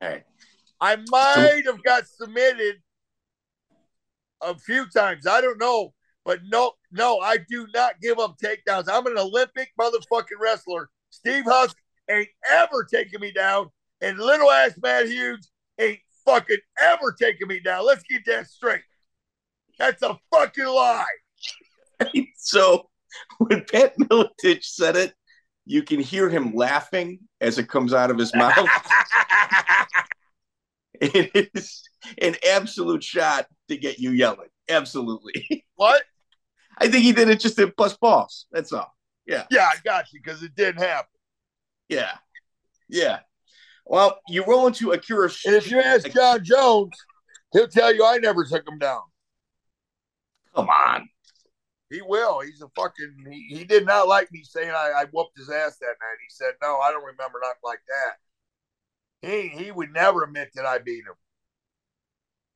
Hey. 0.00 0.24
I 0.80 0.96
might 1.08 1.62
have 1.64 1.82
got 1.82 2.06
submitted 2.06 2.76
a 4.42 4.56
few 4.58 4.86
times. 4.90 5.26
I 5.26 5.40
don't 5.40 5.58
know. 5.58 5.94
But 6.24 6.40
no, 6.48 6.72
no, 6.90 7.20
I 7.20 7.38
do 7.38 7.66
not 7.72 8.00
give 8.02 8.18
up 8.18 8.36
takedowns. 8.38 8.88
I'm 8.90 9.06
an 9.06 9.16
Olympic 9.16 9.70
motherfucking 9.80 10.40
wrestler. 10.40 10.90
Steve 11.10 11.44
Husk 11.46 11.76
ain't 12.10 12.28
ever 12.50 12.84
taking 12.84 13.20
me 13.20 13.30
down. 13.30 13.70
And 14.00 14.18
little 14.18 14.50
ass 14.50 14.74
Matt 14.82 15.06
Hughes 15.06 15.48
ain't 15.78 16.00
fucking 16.24 16.58
ever 16.82 17.14
taking 17.18 17.48
me 17.48 17.60
down. 17.60 17.86
Let's 17.86 18.02
get 18.02 18.22
that 18.26 18.48
straight. 18.48 18.82
That's 19.78 20.02
a 20.02 20.18
fucking 20.34 20.66
lie. 20.66 21.04
so 22.36 22.90
when 23.38 23.64
Pat 23.70 23.96
Miletich 23.98 24.64
said 24.64 24.96
it, 24.96 25.14
you 25.64 25.82
can 25.82 26.00
hear 26.00 26.28
him 26.28 26.54
laughing 26.54 27.20
as 27.40 27.58
it 27.58 27.68
comes 27.68 27.92
out 27.92 28.10
of 28.10 28.18
his 28.18 28.34
mouth. 28.34 28.68
it 31.00 31.50
is 31.54 31.82
an 32.22 32.36
absolute 32.48 33.02
shot 33.02 33.46
to 33.68 33.76
get 33.76 33.98
you 33.98 34.12
yelling. 34.12 34.48
Absolutely. 34.68 35.64
What? 35.74 36.02
I 36.78 36.88
think 36.88 37.04
he 37.04 37.12
did 37.12 37.28
it 37.28 37.40
just 37.40 37.56
to 37.56 37.72
bust 37.76 38.00
balls. 38.00 38.46
That's 38.50 38.72
all. 38.72 38.94
Yeah. 39.26 39.44
Yeah, 39.50 39.68
I 39.70 39.76
got 39.84 40.12
you 40.12 40.20
because 40.22 40.42
it 40.42 40.54
didn't 40.54 40.82
happen. 40.82 41.10
Yeah. 41.88 42.12
Yeah. 42.88 43.20
Well, 43.84 44.18
you 44.28 44.44
roll 44.46 44.66
into 44.66 44.92
Akira. 44.92 45.30
And 45.44 45.54
if 45.54 45.70
you 45.70 45.80
ask 45.80 46.10
Jon 46.10 46.44
Jones, 46.44 46.96
he'll 47.52 47.68
tell 47.68 47.94
you 47.94 48.04
I 48.04 48.18
never 48.18 48.44
took 48.44 48.66
him 48.66 48.78
down. 48.78 49.02
Come 50.54 50.68
on. 50.68 51.08
He 51.90 52.02
will. 52.02 52.40
He's 52.40 52.62
a 52.62 52.68
fucking. 52.76 53.26
He, 53.30 53.56
he 53.58 53.64
did 53.64 53.86
not 53.86 54.08
like 54.08 54.32
me 54.32 54.42
saying 54.42 54.70
I, 54.70 54.92
I 54.96 55.04
whooped 55.12 55.38
his 55.38 55.50
ass 55.50 55.78
that 55.78 55.86
night. 55.86 56.18
He 56.20 56.30
said, 56.30 56.54
"No, 56.60 56.78
I 56.78 56.90
don't 56.90 57.04
remember 57.04 57.40
nothing 57.40 57.60
like 57.62 57.80
that." 57.88 59.28
He 59.28 59.48
he 59.48 59.70
would 59.70 59.92
never 59.92 60.24
admit 60.24 60.50
that 60.54 60.66
I 60.66 60.78
beat 60.78 61.04
him. 61.04 61.14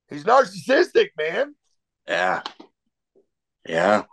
He's 0.08 0.24
narcissistic, 0.24 1.10
man. 1.16 1.54
Yeah, 2.08 2.42
yeah. 3.68 4.04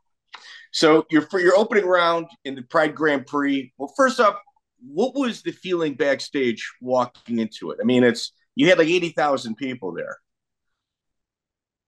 So 0.72 1.08
your 1.10 1.24
for 1.24 1.40
your 1.40 1.58
opening 1.58 1.86
round 1.86 2.28
in 2.46 2.54
the 2.54 2.62
Pride 2.62 2.94
Grand 2.94 3.26
Prix. 3.26 3.74
Well, 3.78 3.92
first 3.98 4.20
up, 4.20 4.44
what 4.80 5.16
was 5.16 5.42
the 5.42 5.52
feeling 5.52 5.96
backstage 5.96 6.72
walking 6.80 7.40
into 7.40 7.72
it? 7.72 7.80
I 7.82 7.86
mean, 7.86 8.04
it's 8.04 8.34
you 8.54 8.70
had 8.70 8.78
like 8.78 8.88
eighty 8.88 9.10
thousand 9.10 9.56
people 9.56 9.94
there. 9.94 10.18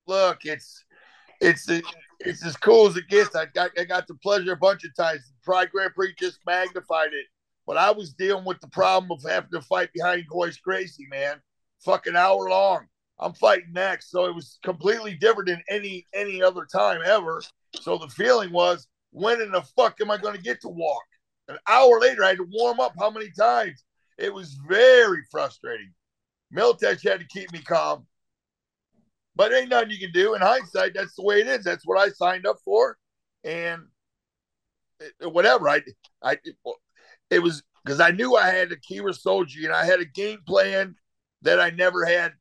Look, 0.08 0.40
it's 0.46 0.84
it's 1.40 1.68
it's 2.20 2.46
as 2.46 2.58
cool 2.58 2.88
as 2.88 2.98
it 2.98 3.08
gets. 3.08 3.36
I 3.36 3.46
got 3.46 3.72
I 3.80 3.86
got 3.86 4.08
the 4.08 4.16
pleasure 4.16 4.54
a 4.54 4.58
bunch 4.58 4.84
of 4.84 4.96
times. 4.96 5.32
Pride 5.44 5.72
Grand 5.72 5.94
Prix 5.94 6.14
just 6.20 6.40
magnified 6.46 7.14
it. 7.14 7.26
But 7.66 7.78
I 7.78 7.92
was 7.92 8.14
dealing 8.14 8.46
with 8.46 8.60
the 8.62 8.68
problem 8.68 9.12
of 9.12 9.24
having 9.30 9.52
to 9.52 9.62
fight 9.62 9.94
behind 9.94 10.26
Royce 10.32 10.58
Gracie, 10.58 11.08
man. 11.10 11.42
Fucking 11.86 12.16
hour 12.16 12.50
long. 12.50 12.88
I'm 13.20 13.34
fighting 13.34 13.74
next. 13.74 14.12
So 14.12 14.26
it 14.26 14.34
was 14.34 14.58
completely 14.64 15.16
different 15.16 15.50
than 15.50 15.64
any 15.70 16.08
any 16.14 16.42
other 16.42 16.66
time 16.66 17.02
ever. 17.06 17.42
So 17.82 17.98
the 17.98 18.08
feeling 18.08 18.52
was, 18.52 18.88
when 19.12 19.42
in 19.42 19.52
the 19.52 19.62
fuck 19.62 20.02
am 20.02 20.12
I 20.12 20.18
going 20.18 20.36
to 20.36 20.42
get 20.42 20.62
to 20.62 20.70
walk? 20.70 21.04
An 21.48 21.58
hour 21.68 22.00
later, 22.00 22.24
I 22.24 22.30
had 22.30 22.38
to 22.38 22.48
warm 22.52 22.80
up 22.80 22.94
how 22.98 23.10
many 23.10 23.30
times? 23.32 23.84
It 24.18 24.34
was 24.34 24.60
very 24.68 25.24
frustrating. 25.32 25.94
Miletich 26.54 27.08
had 27.08 27.20
to 27.20 27.28
keep 27.28 27.52
me 27.54 27.60
calm. 27.60 28.06
But 29.40 29.54
ain't 29.54 29.70
nothing 29.70 29.92
you 29.92 30.00
can 30.00 30.12
do. 30.12 30.34
In 30.34 30.42
hindsight, 30.42 30.94
that's 30.94 31.16
the 31.16 31.24
way 31.24 31.40
it 31.40 31.48
is. 31.48 31.64
That's 31.64 31.88
what 31.88 31.98
I 31.98 32.10
signed 32.10 32.46
up 32.46 32.58
for. 32.66 32.98
And 33.46 33.84
whatever. 35.22 35.70
I, 35.70 35.82
I, 36.22 36.36
it 37.30 37.42
was 37.42 37.64
because 37.86 38.02
I 38.02 38.12
knew 38.12 38.36
I 38.36 38.50
had 38.50 38.74
Akira 38.74 39.14
Shoji 39.14 39.64
and 39.64 39.74
I 39.74 39.86
had 39.86 40.02
a 40.02 40.06
game 40.06 40.40
plan 40.46 40.94
that 41.44 41.58
I 41.58 41.70
never 41.70 42.04
had. 42.04 42.34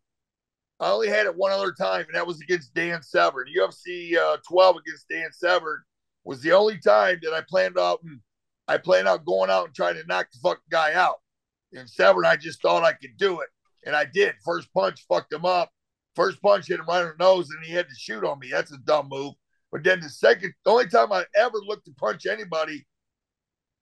I 0.81 0.91
only 0.91 1.07
had 1.07 1.27
it 1.27 1.37
one 1.37 1.53
other 1.53 1.71
time, 1.71 2.01
and 2.07 2.17
that 2.17 2.27
was 2.27 2.41
against 2.41 2.75
Dan 2.75 3.01
Severn. 3.01 3.47
UFC 3.57 4.17
uh, 4.17 4.39
12 4.49 4.79
against 4.79 5.09
Dan 5.09 5.31
Severn 5.33 5.81
was 6.25 6.43
the 6.43 6.51
only 6.51 6.79
time 6.79 7.21
that 7.23 7.33
I 7.33 7.43
planned 7.49 7.79
out 7.79 8.01
and 8.03 8.19
I 8.67 8.77
planned 8.77 9.07
out 9.07 9.25
going 9.25 9.51
out 9.51 9.67
and 9.67 9.75
trying 9.75 9.95
to 9.95 10.07
knock 10.09 10.33
the 10.33 10.41
fucking 10.43 10.63
guy 10.69 10.95
out. 10.95 11.19
And 11.73 11.89
Severn, 11.89 12.27
I 12.27 12.35
just 12.35 12.61
thought 12.61 12.83
I 12.83 12.93
could 12.93 13.17
do 13.17 13.39
it. 13.39 13.51
And 13.87 13.95
I 13.95 14.05
did. 14.05 14.35
First 14.45 14.67
punch 14.75 15.07
fucked 15.09 15.33
him 15.33 15.45
up. 15.45 15.71
First 16.19 16.43
punch 16.43 16.66
hit 16.66 16.81
him 16.81 16.87
right 16.87 17.03
in 17.03 17.12
the 17.16 17.25
nose, 17.25 17.49
and 17.51 17.64
he 17.64 17.73
had 17.73 17.89
to 17.89 17.95
shoot 17.95 18.25
on 18.25 18.41
me. 18.41 18.49
That's 18.51 18.73
a 18.73 18.79
dumb 18.79 19.09
move. 19.09 19.35
But 19.71 19.85
then 19.85 20.01
the 20.01 20.09
second, 20.09 20.53
the 20.64 20.71
only 20.73 20.89
time 20.89 21.12
I 21.12 21.25
ever 21.37 21.59
looked 21.64 21.85
to 21.85 21.93
punch 21.93 22.27
anybody 22.27 22.85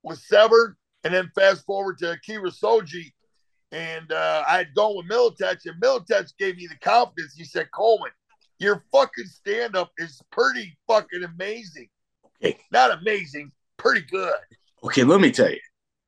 was 0.03 0.29
Severn. 0.29 0.77
And 1.03 1.15
then 1.15 1.31
fast 1.35 1.65
forward 1.65 1.97
to 1.99 2.11
Akira 2.11 2.53
Shoji, 2.53 3.15
And 3.73 4.13
uh, 4.13 4.45
I 4.47 4.59
had 4.59 4.75
gone 4.75 4.97
with 4.97 5.09
Miletich, 5.09 5.65
and 5.65 5.81
Miletich 5.81 6.37
gave 6.39 6.57
me 6.57 6.67
the 6.67 6.77
confidence. 6.83 7.35
He 7.35 7.45
said, 7.45 7.71
Coleman, 7.73 8.11
your 8.59 8.85
fucking 8.93 9.25
stand 9.25 9.75
up 9.75 9.91
is 9.97 10.21
pretty 10.31 10.77
fucking 10.87 11.25
amazing. 11.25 11.89
Okay. 12.45 12.59
Not 12.71 12.99
amazing, 13.01 13.51
pretty 13.79 14.05
good. 14.11 14.35
Okay, 14.85 15.05
let 15.05 15.23
me 15.23 15.31
tell 15.31 15.51
you. 15.51 15.61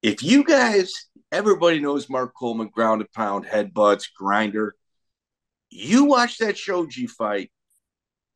If 0.03 0.23
you 0.23 0.45
guys, 0.45 0.93
everybody 1.33 1.81
knows 1.81 2.11
Mark 2.11 2.35
Coleman, 2.39 2.69
ground 2.69 3.01
and 3.01 3.13
pound, 3.13 3.47
headbutts, 3.47 4.09
grinder. 4.15 4.75
You 5.71 6.05
watch 6.05 6.39
that 6.39 6.57
Shoji 6.57 7.07
fight, 7.07 7.51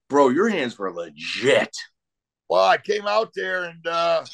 bro, 0.09 0.29
your 0.29 0.49
hands 0.49 0.79
were 0.79 0.93
legit. 0.93 1.75
Well, 2.49 2.65
I 2.65 2.77
came 2.77 3.07
out 3.07 3.33
there 3.35 3.65
and 3.65 3.87
uh 3.87 4.25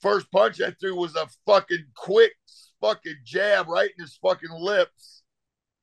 first 0.00 0.30
punch 0.30 0.60
I 0.60 0.70
threw 0.70 0.94
was 0.94 1.16
a 1.16 1.26
fucking 1.46 1.86
quick 1.96 2.32
fucking 2.80 3.16
jab 3.24 3.68
right 3.68 3.90
in 3.98 4.04
his 4.04 4.16
fucking 4.22 4.52
lips. 4.52 5.22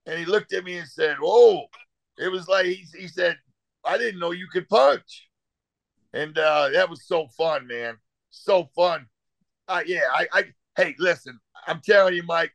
And 0.05 0.17
he 0.17 0.25
looked 0.25 0.53
at 0.53 0.63
me 0.63 0.77
and 0.77 0.87
said, 0.87 1.17
Whoa. 1.19 1.65
It 2.17 2.31
was 2.31 2.47
like 2.47 2.67
he, 2.67 2.85
he 2.97 3.07
said, 3.09 3.37
I 3.83 3.97
didn't 3.97 4.21
know 4.21 4.31
you 4.31 4.47
could 4.47 4.69
punch. 4.69 5.27
And 6.13 6.37
uh 6.37 6.69
that 6.69 6.89
was 6.89 7.05
so 7.05 7.27
fun, 7.37 7.67
man. 7.67 7.97
So 8.29 8.69
fun. 8.75 9.07
Uh 9.67 9.81
yeah, 9.85 10.03
I, 10.13 10.27
I 10.31 10.43
hey, 10.77 10.95
listen, 10.99 11.37
I'm 11.67 11.81
telling 11.81 12.13
you, 12.13 12.23
Mike, 12.23 12.53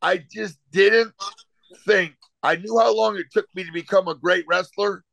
I 0.00 0.18
just 0.18 0.58
didn't 0.70 1.12
think 1.84 2.14
I 2.42 2.56
knew 2.56 2.78
how 2.78 2.94
long 2.94 3.16
it 3.16 3.26
took 3.30 3.46
me 3.54 3.64
to 3.64 3.72
become 3.72 4.08
a 4.08 4.14
great 4.14 4.44
wrestler. 4.48 5.04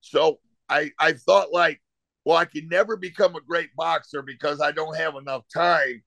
So 0.00 0.38
I 0.68 0.90
I 0.98 1.12
thought 1.12 1.52
like, 1.52 1.80
well, 2.24 2.36
I 2.36 2.44
can 2.44 2.68
never 2.68 2.96
become 2.96 3.36
a 3.36 3.40
great 3.40 3.70
boxer 3.76 4.22
because 4.22 4.60
I 4.60 4.72
don't 4.72 4.96
have 4.96 5.14
enough 5.16 5.44
time. 5.54 6.02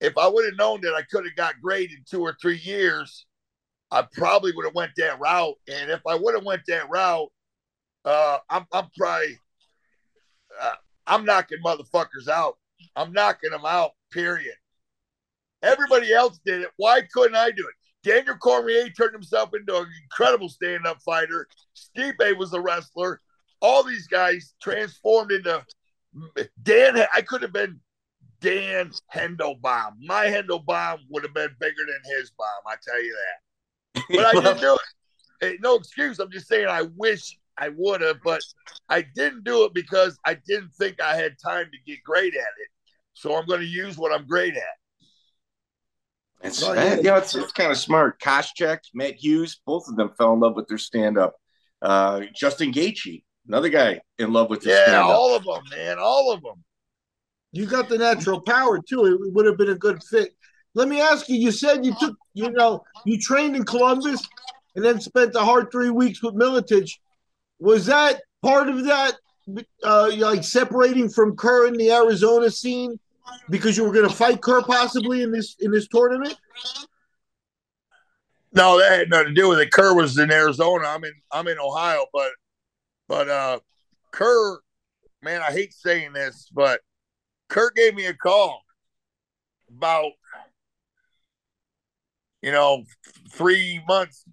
If 0.00 0.18
I 0.18 0.26
would 0.26 0.44
have 0.44 0.58
known 0.58 0.80
that 0.82 0.94
I 0.94 1.02
could 1.02 1.24
have 1.24 1.36
got 1.36 1.60
great 1.62 1.90
in 1.90 2.04
two 2.08 2.20
or 2.20 2.36
three 2.40 2.58
years, 2.58 3.26
I 3.90 4.02
probably 4.12 4.52
would 4.52 4.64
have 4.64 4.74
went 4.74 4.92
that 4.96 5.20
route. 5.20 5.54
And 5.68 5.90
if 5.90 6.00
I 6.06 6.14
would 6.16 6.34
have 6.34 6.44
went 6.44 6.62
that 6.66 6.90
route, 6.90 7.28
uh, 8.04 8.38
I'm 8.48 8.66
I'm 8.72 8.88
probably 8.96 9.38
uh, 10.60 10.74
I'm 11.06 11.24
knocking 11.24 11.58
motherfuckers 11.64 12.28
out. 12.28 12.56
I'm 12.96 13.12
knocking 13.12 13.50
them 13.50 13.64
out. 13.64 13.92
Period. 14.10 14.54
Everybody 15.62 16.12
else 16.12 16.40
did 16.44 16.62
it. 16.62 16.70
Why 16.76 17.02
couldn't 17.12 17.36
I 17.36 17.50
do 17.50 17.68
it? 17.68 17.81
Daniel 18.02 18.36
Cormier 18.36 18.88
turned 18.90 19.12
himself 19.12 19.50
into 19.54 19.76
an 19.76 19.86
incredible 20.02 20.48
stand-up 20.48 21.00
fighter. 21.02 21.46
Stipe 21.76 22.36
was 22.36 22.52
a 22.52 22.60
wrestler. 22.60 23.20
All 23.60 23.82
these 23.82 24.08
guys 24.08 24.54
transformed 24.60 25.30
into 25.30 25.64
Dan. 26.62 27.04
I 27.14 27.22
could 27.22 27.42
have 27.42 27.52
been 27.52 27.80
Dan 28.40 28.90
Hendo 29.14 29.60
bomb. 29.60 29.96
My 30.00 30.26
Hendo 30.26 30.64
bomb 30.64 31.00
would 31.10 31.22
have 31.22 31.34
been 31.34 31.50
bigger 31.60 31.86
than 31.86 32.16
his 32.16 32.32
bomb. 32.36 32.48
I 32.66 32.74
tell 32.82 33.02
you 33.02 33.14
that. 33.14 34.04
But 34.10 34.24
I 34.24 34.32
didn't 34.34 34.60
do 34.60 34.74
it. 34.74 34.80
Hey, 35.40 35.58
no 35.60 35.76
excuse. 35.76 36.18
I'm 36.18 36.30
just 36.30 36.48
saying 36.48 36.66
I 36.68 36.82
wish 36.96 37.38
I 37.56 37.68
would 37.76 38.00
have, 38.00 38.18
but 38.24 38.42
I 38.88 39.02
didn't 39.14 39.44
do 39.44 39.64
it 39.64 39.74
because 39.74 40.18
I 40.24 40.34
didn't 40.34 40.74
think 40.74 41.00
I 41.00 41.16
had 41.16 41.36
time 41.38 41.66
to 41.72 41.90
get 41.90 42.02
great 42.02 42.34
at 42.34 42.40
it. 42.40 42.68
So 43.14 43.36
I'm 43.36 43.46
going 43.46 43.60
to 43.60 43.66
use 43.66 43.96
what 43.96 44.12
I'm 44.12 44.26
great 44.26 44.56
at. 44.56 44.62
It's, 46.42 46.60
well, 46.60 46.74
yeah, 46.74 46.96
you 46.96 47.02
know, 47.02 47.16
it's, 47.16 47.34
it's 47.34 47.52
kind 47.52 47.70
of 47.70 47.78
smart. 47.78 48.20
Koscheck, 48.20 48.80
Matt 48.94 49.14
Hughes, 49.14 49.60
both 49.64 49.88
of 49.88 49.96
them 49.96 50.10
fell 50.18 50.34
in 50.34 50.40
love 50.40 50.56
with 50.56 50.66
their 50.66 50.78
stand 50.78 51.16
up. 51.16 51.34
Uh, 51.80 52.22
Justin 52.34 52.72
Gaethje, 52.72 53.22
another 53.46 53.68
guy 53.68 54.00
in 54.18 54.32
love 54.32 54.50
with 54.50 54.62
his 54.62 54.72
yeah, 54.72 54.84
stand-up. 54.84 55.06
all 55.06 55.36
of 55.36 55.44
them, 55.44 55.62
man, 55.70 55.98
all 56.00 56.32
of 56.32 56.42
them. 56.42 56.64
You 57.52 57.66
got 57.66 57.88
the 57.88 57.98
natural 57.98 58.40
power 58.40 58.80
too. 58.80 59.04
It 59.04 59.32
would 59.34 59.46
have 59.46 59.58
been 59.58 59.70
a 59.70 59.76
good 59.76 60.02
fit. 60.02 60.34
Let 60.74 60.88
me 60.88 61.00
ask 61.00 61.28
you. 61.28 61.36
You 61.36 61.52
said 61.52 61.84
you 61.84 61.94
took, 62.00 62.16
you 62.34 62.50
know, 62.50 62.82
you 63.04 63.18
trained 63.18 63.56
in 63.56 63.64
Columbus 63.64 64.26
and 64.74 64.84
then 64.84 65.00
spent 65.00 65.34
the 65.34 65.44
hard 65.44 65.70
three 65.70 65.90
weeks 65.90 66.22
with 66.22 66.34
Miletich. 66.34 66.92
Was 67.58 67.86
that 67.86 68.22
part 68.42 68.68
of 68.68 68.84
that, 68.84 69.14
uh, 69.84 70.10
like 70.16 70.44
separating 70.44 71.10
from 71.10 71.36
Kerr 71.36 71.66
in 71.66 71.74
the 71.74 71.92
Arizona 71.92 72.50
scene? 72.50 72.98
Because 73.50 73.76
you 73.76 73.84
were 73.84 73.92
going 73.92 74.08
to 74.08 74.14
fight 74.14 74.40
Kerr 74.40 74.62
possibly 74.62 75.22
in 75.22 75.32
this 75.32 75.56
in 75.60 75.70
this 75.70 75.88
tournament? 75.88 76.36
No, 78.52 78.78
that 78.78 78.92
had 78.92 79.10
nothing 79.10 79.28
to 79.28 79.34
do 79.34 79.48
with 79.48 79.60
it. 79.60 79.72
Kerr 79.72 79.94
was 79.94 80.18
in 80.18 80.30
Arizona. 80.30 80.86
I'm 80.86 81.04
in 81.04 81.14
I'm 81.30 81.48
in 81.48 81.58
Ohio, 81.58 82.06
but 82.12 82.32
but 83.08 83.28
uh 83.28 83.60
Kerr, 84.10 84.60
man, 85.22 85.40
I 85.40 85.52
hate 85.52 85.72
saying 85.72 86.12
this, 86.12 86.48
but 86.52 86.80
Kerr 87.48 87.70
gave 87.70 87.94
me 87.94 88.06
a 88.06 88.14
call 88.14 88.62
about 89.70 90.12
you 92.42 92.52
know 92.52 92.84
three 93.30 93.82
months 93.88 94.24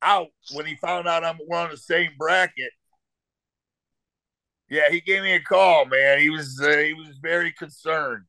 out 0.00 0.28
when 0.52 0.64
he 0.64 0.76
found 0.76 1.06
out 1.06 1.24
I'm 1.24 1.38
we're 1.46 1.58
on 1.58 1.70
the 1.70 1.76
same 1.76 2.12
bracket 2.16 2.70
yeah, 4.70 4.90
he 4.90 5.00
gave 5.00 5.22
me 5.22 5.32
a 5.32 5.40
call, 5.40 5.86
man. 5.86 6.18
He 6.18 6.30
was 6.30 6.60
uh, 6.62 6.76
he 6.76 6.94
was 6.94 7.16
very 7.22 7.52
concerned. 7.52 8.24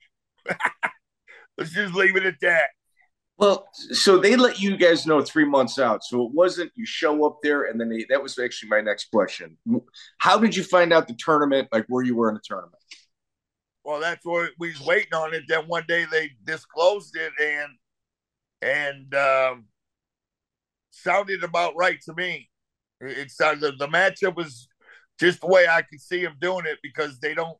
Let's 1.58 1.72
just 1.72 1.94
leave 1.94 2.16
it 2.16 2.26
at 2.26 2.40
that. 2.42 2.70
Well, 3.38 3.70
so 3.74 4.18
they 4.18 4.36
let 4.36 4.60
you 4.60 4.76
guys 4.76 5.06
know 5.06 5.22
three 5.22 5.46
months 5.46 5.80
out. 5.80 6.04
So 6.04 6.26
it 6.26 6.34
wasn't 6.34 6.72
you 6.76 6.86
show 6.86 7.26
up 7.26 7.38
there 7.42 7.64
and 7.64 7.80
then 7.80 7.90
they, 7.90 8.06
that 8.10 8.22
was 8.22 8.38
actually 8.38 8.70
my 8.70 8.82
next 8.82 9.12
question. 9.12 9.58
How 10.18 10.38
did 10.38 10.56
you 10.56 10.64
find 10.64 10.92
out 10.92 11.08
the 11.08 11.16
tournament, 11.18 11.70
like 11.72 11.86
where 11.88 12.04
you 12.04 12.18
were 12.18 12.28
in 12.28 12.36
the 12.36 12.42
tournament? 12.44 12.76
Well, 13.84 14.00
that's 14.00 14.26
what 14.26 14.52
we 14.60 14.70
was 14.70 14.82
waiting 14.82 15.14
on 15.14 15.34
it. 15.34 15.44
Then 15.48 15.68
one 15.68 15.86
day 15.88 16.06
they 16.12 16.32
disclosed 16.46 17.16
it 17.16 17.32
and 17.42 17.72
and 18.62 19.16
um, 19.16 19.66
sounded 20.92 21.44
about 21.44 21.76
right 21.76 22.00
to 22.06 22.14
me. 22.14 22.50
It 23.02 23.32
sounded 23.32 23.80
the 23.80 23.88
matchup 23.88 24.36
was 24.36 24.68
just 25.20 25.41
the 25.41 25.47
way 25.47 25.67
I 25.67 25.82
can 25.82 25.99
see 25.99 26.24
them 26.24 26.36
doing 26.39 26.65
it 26.65 26.80
because 26.82 27.20
they 27.20 27.34
don't 27.34 27.57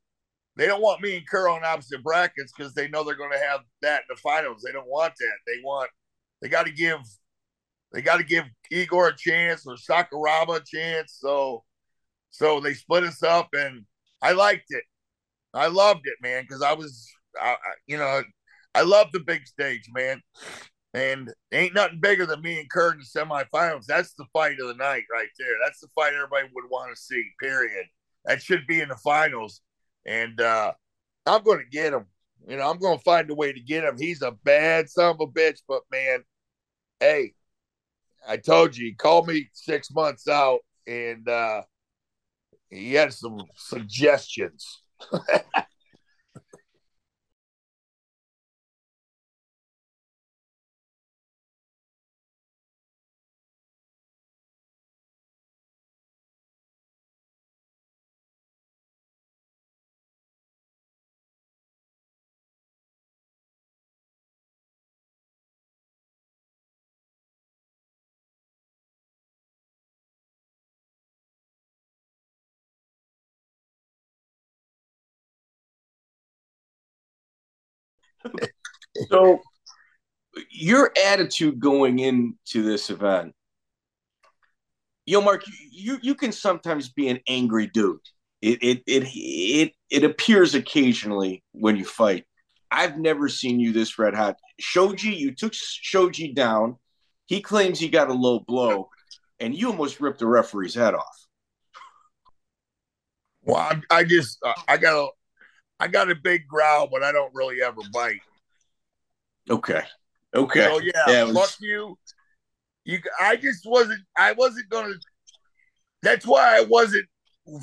they 0.56 0.66
don't 0.66 0.82
want 0.82 1.02
me 1.02 1.16
and 1.18 1.28
Kerr 1.28 1.50
on 1.50 1.64
opposite 1.64 2.04
brackets 2.04 2.52
because 2.56 2.74
they 2.74 2.88
know 2.90 3.04
they're 3.04 3.16
going 3.16 3.32
to 3.32 3.40
have 3.40 3.62
that 3.82 4.02
in 4.02 4.16
the 4.16 4.22
finals. 4.22 4.62
They 4.66 4.74
don't 4.74 4.88
want 4.88 5.14
that. 5.20 5.38
They 5.48 5.62
want 5.64 5.90
they 6.42 6.50
got 6.50 6.66
to 6.66 6.72
give 6.72 7.00
they 7.94 8.02
got 8.02 8.18
to 8.18 8.24
give 8.24 8.46
Igor 8.72 9.10
a 9.10 9.16
chance 9.16 9.66
or 9.66 9.76
Sakuraba 9.76 10.58
a 10.58 10.64
chance. 10.66 11.18
So 11.20 11.64
so 12.32 12.60
they 12.60 12.74
split 12.74 13.04
us 13.04 13.24
up 13.24 13.50
and 13.54 13.86
I 14.22 14.34
liked 14.34 14.68
it. 14.70 14.84
I 15.54 15.68
loved 15.68 16.02
it, 16.06 16.16
man, 16.22 16.44
because 16.44 16.62
I 16.62 16.74
was, 16.74 17.08
I, 17.42 17.56
you 17.88 17.98
know, 17.98 18.22
I 18.76 18.82
love 18.82 19.08
the 19.12 19.20
big 19.20 19.48
stage, 19.48 19.90
man. 19.94 20.22
And 20.94 21.32
ain't 21.52 21.76
nothing 21.76 22.00
bigger 22.02 22.26
than 22.26 22.42
me 22.42 22.60
and 22.60 22.70
Kerr 22.70 22.94
in 22.94 23.00
the 23.00 23.06
semifinals. 23.06 23.86
That's 23.86 24.14
the 24.14 24.26
fight 24.34 24.60
of 24.60 24.68
the 24.68 24.74
night 24.74 25.04
right 25.12 25.30
there. 25.38 25.56
That's 25.64 25.80
the 25.80 25.88
fight 25.94 26.14
everybody 26.14 26.48
would 26.54 26.70
want 26.70 26.96
to 26.96 27.00
see, 27.02 27.24
period. 27.40 27.86
That 28.26 28.42
should 28.42 28.66
be 28.68 28.82
in 28.82 28.90
the 28.90 28.98
finals. 28.98 29.62
And 30.06 30.42
uh 30.42 30.74
I'm 31.26 31.44
going 31.44 31.60
to 31.60 31.70
get 31.70 31.94
him. 31.94 32.06
You 32.48 32.58
know, 32.58 32.70
I'm 32.70 32.80
going 32.80 32.98
to 32.98 33.04
find 33.04 33.30
a 33.30 33.36
way 33.36 33.54
to 33.54 33.60
get 33.60 33.84
him. 33.84 33.98
He's 34.00 34.24
a 34.24 34.32
bad 34.32 34.90
son 34.90 35.12
of 35.12 35.22
a 35.22 35.28
bitch, 35.28 35.60
but 35.68 35.82
man, 35.92 36.24
hey, 37.00 37.34
I 38.28 38.38
told 38.38 38.76
you, 38.76 38.88
he 38.88 38.94
called 38.94 39.28
me 39.28 39.50
six 39.54 39.92
months 39.92 40.28
out 40.28 40.60
and 40.88 41.28
uh 41.28 41.62
he 42.70 42.94
had 42.94 43.14
some 43.14 43.44
suggestions. 43.56 44.82
so 79.10 79.40
your 80.50 80.92
attitude 81.06 81.60
going 81.60 82.00
into 82.00 82.64
this 82.64 82.90
event, 82.90 83.34
you 85.06 85.22
Mark, 85.22 85.44
you 85.72 85.98
you 86.02 86.16
can 86.16 86.32
sometimes 86.32 86.90
be 86.90 87.08
an 87.10 87.20
angry 87.28 87.68
dude. 87.68 88.00
It 88.42 88.60
it 88.62 88.84
it 88.86 89.04
it 89.14 89.74
it 89.90 90.04
appears 90.04 90.56
occasionally 90.56 91.44
when 91.52 91.76
you 91.76 91.86
fight. 91.86 92.26
I've 92.72 93.00
never 93.00 93.28
seen 93.28 93.60
you 93.60 93.74
this 93.74 93.98
red 93.98 94.14
hot. 94.14 94.38
Shoji, 94.60 95.16
you 95.16 95.34
took 95.34 95.54
Shoji 95.54 96.34
down. 96.34 96.78
He 97.26 97.42
claims 97.42 97.80
he 97.80 97.90
got 97.90 98.10
a 98.10 98.14
low 98.14 98.40
blow, 98.40 98.90
and 99.40 99.56
you 99.56 99.70
almost 99.70 100.00
ripped 100.00 100.20
the 100.20 100.28
referee's 100.28 100.76
head 100.76 100.94
off. 100.94 101.26
Well, 103.42 103.58
I, 103.58 103.82
I 103.90 104.04
just 104.04 104.38
uh, 104.46 104.54
I 104.68 104.78
got 104.78 104.96
a 104.96 105.10
I 105.80 105.88
got 105.88 106.12
a 106.12 106.16
big 106.16 106.48
growl, 106.48 106.90
but 106.92 107.04
I 107.04 107.12
don't 107.12 107.34
really 107.34 107.62
ever 107.62 107.82
bite. 107.94 108.22
Okay. 109.50 109.82
Okay. 110.36 110.66
So 110.66 110.80
yeah, 110.80 110.92
yeah 111.08 111.24
was... 111.24 111.38
fuck 111.38 111.56
you. 111.62 111.98
You, 112.86 113.00
I 113.20 113.36
just 113.36 113.66
wasn't. 113.66 114.02
I 114.18 114.34
wasn't 114.34 114.70
gonna. 114.70 114.96
That's 116.02 116.26
why 116.26 116.58
I 116.58 116.62
wasn't 116.62 117.06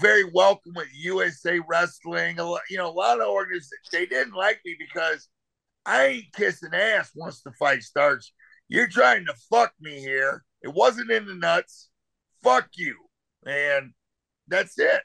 very 0.01 0.25
welcome 0.33 0.73
with 0.75 0.89
USA 0.95 1.61
Wrestling. 1.69 2.39
A 2.39 2.45
lot, 2.45 2.63
you 2.71 2.77
know, 2.77 2.89
a 2.89 2.93
lot 2.93 3.21
of 3.21 3.29
organizations 3.29 3.89
they 3.93 4.07
didn't 4.07 4.35
like 4.35 4.61
me 4.65 4.77
because 4.79 5.29
I 5.85 6.07
ain't 6.07 6.33
kissing 6.35 6.75
ass 6.75 7.11
once 7.15 7.43
the 7.43 7.53
fight 7.53 7.83
starts. 7.83 8.33
You're 8.69 8.89
trying 8.89 9.25
to 9.27 9.35
fuck 9.51 9.73
me 9.81 10.01
here. 10.01 10.45
It 10.63 10.75
wasn't 10.75 11.11
in 11.11 11.27
the 11.27 11.35
nuts. 11.35 11.89
Fuck 12.43 12.69
you, 12.75 12.97
and 13.47 13.93
that's 14.49 14.79
it. 14.79 15.03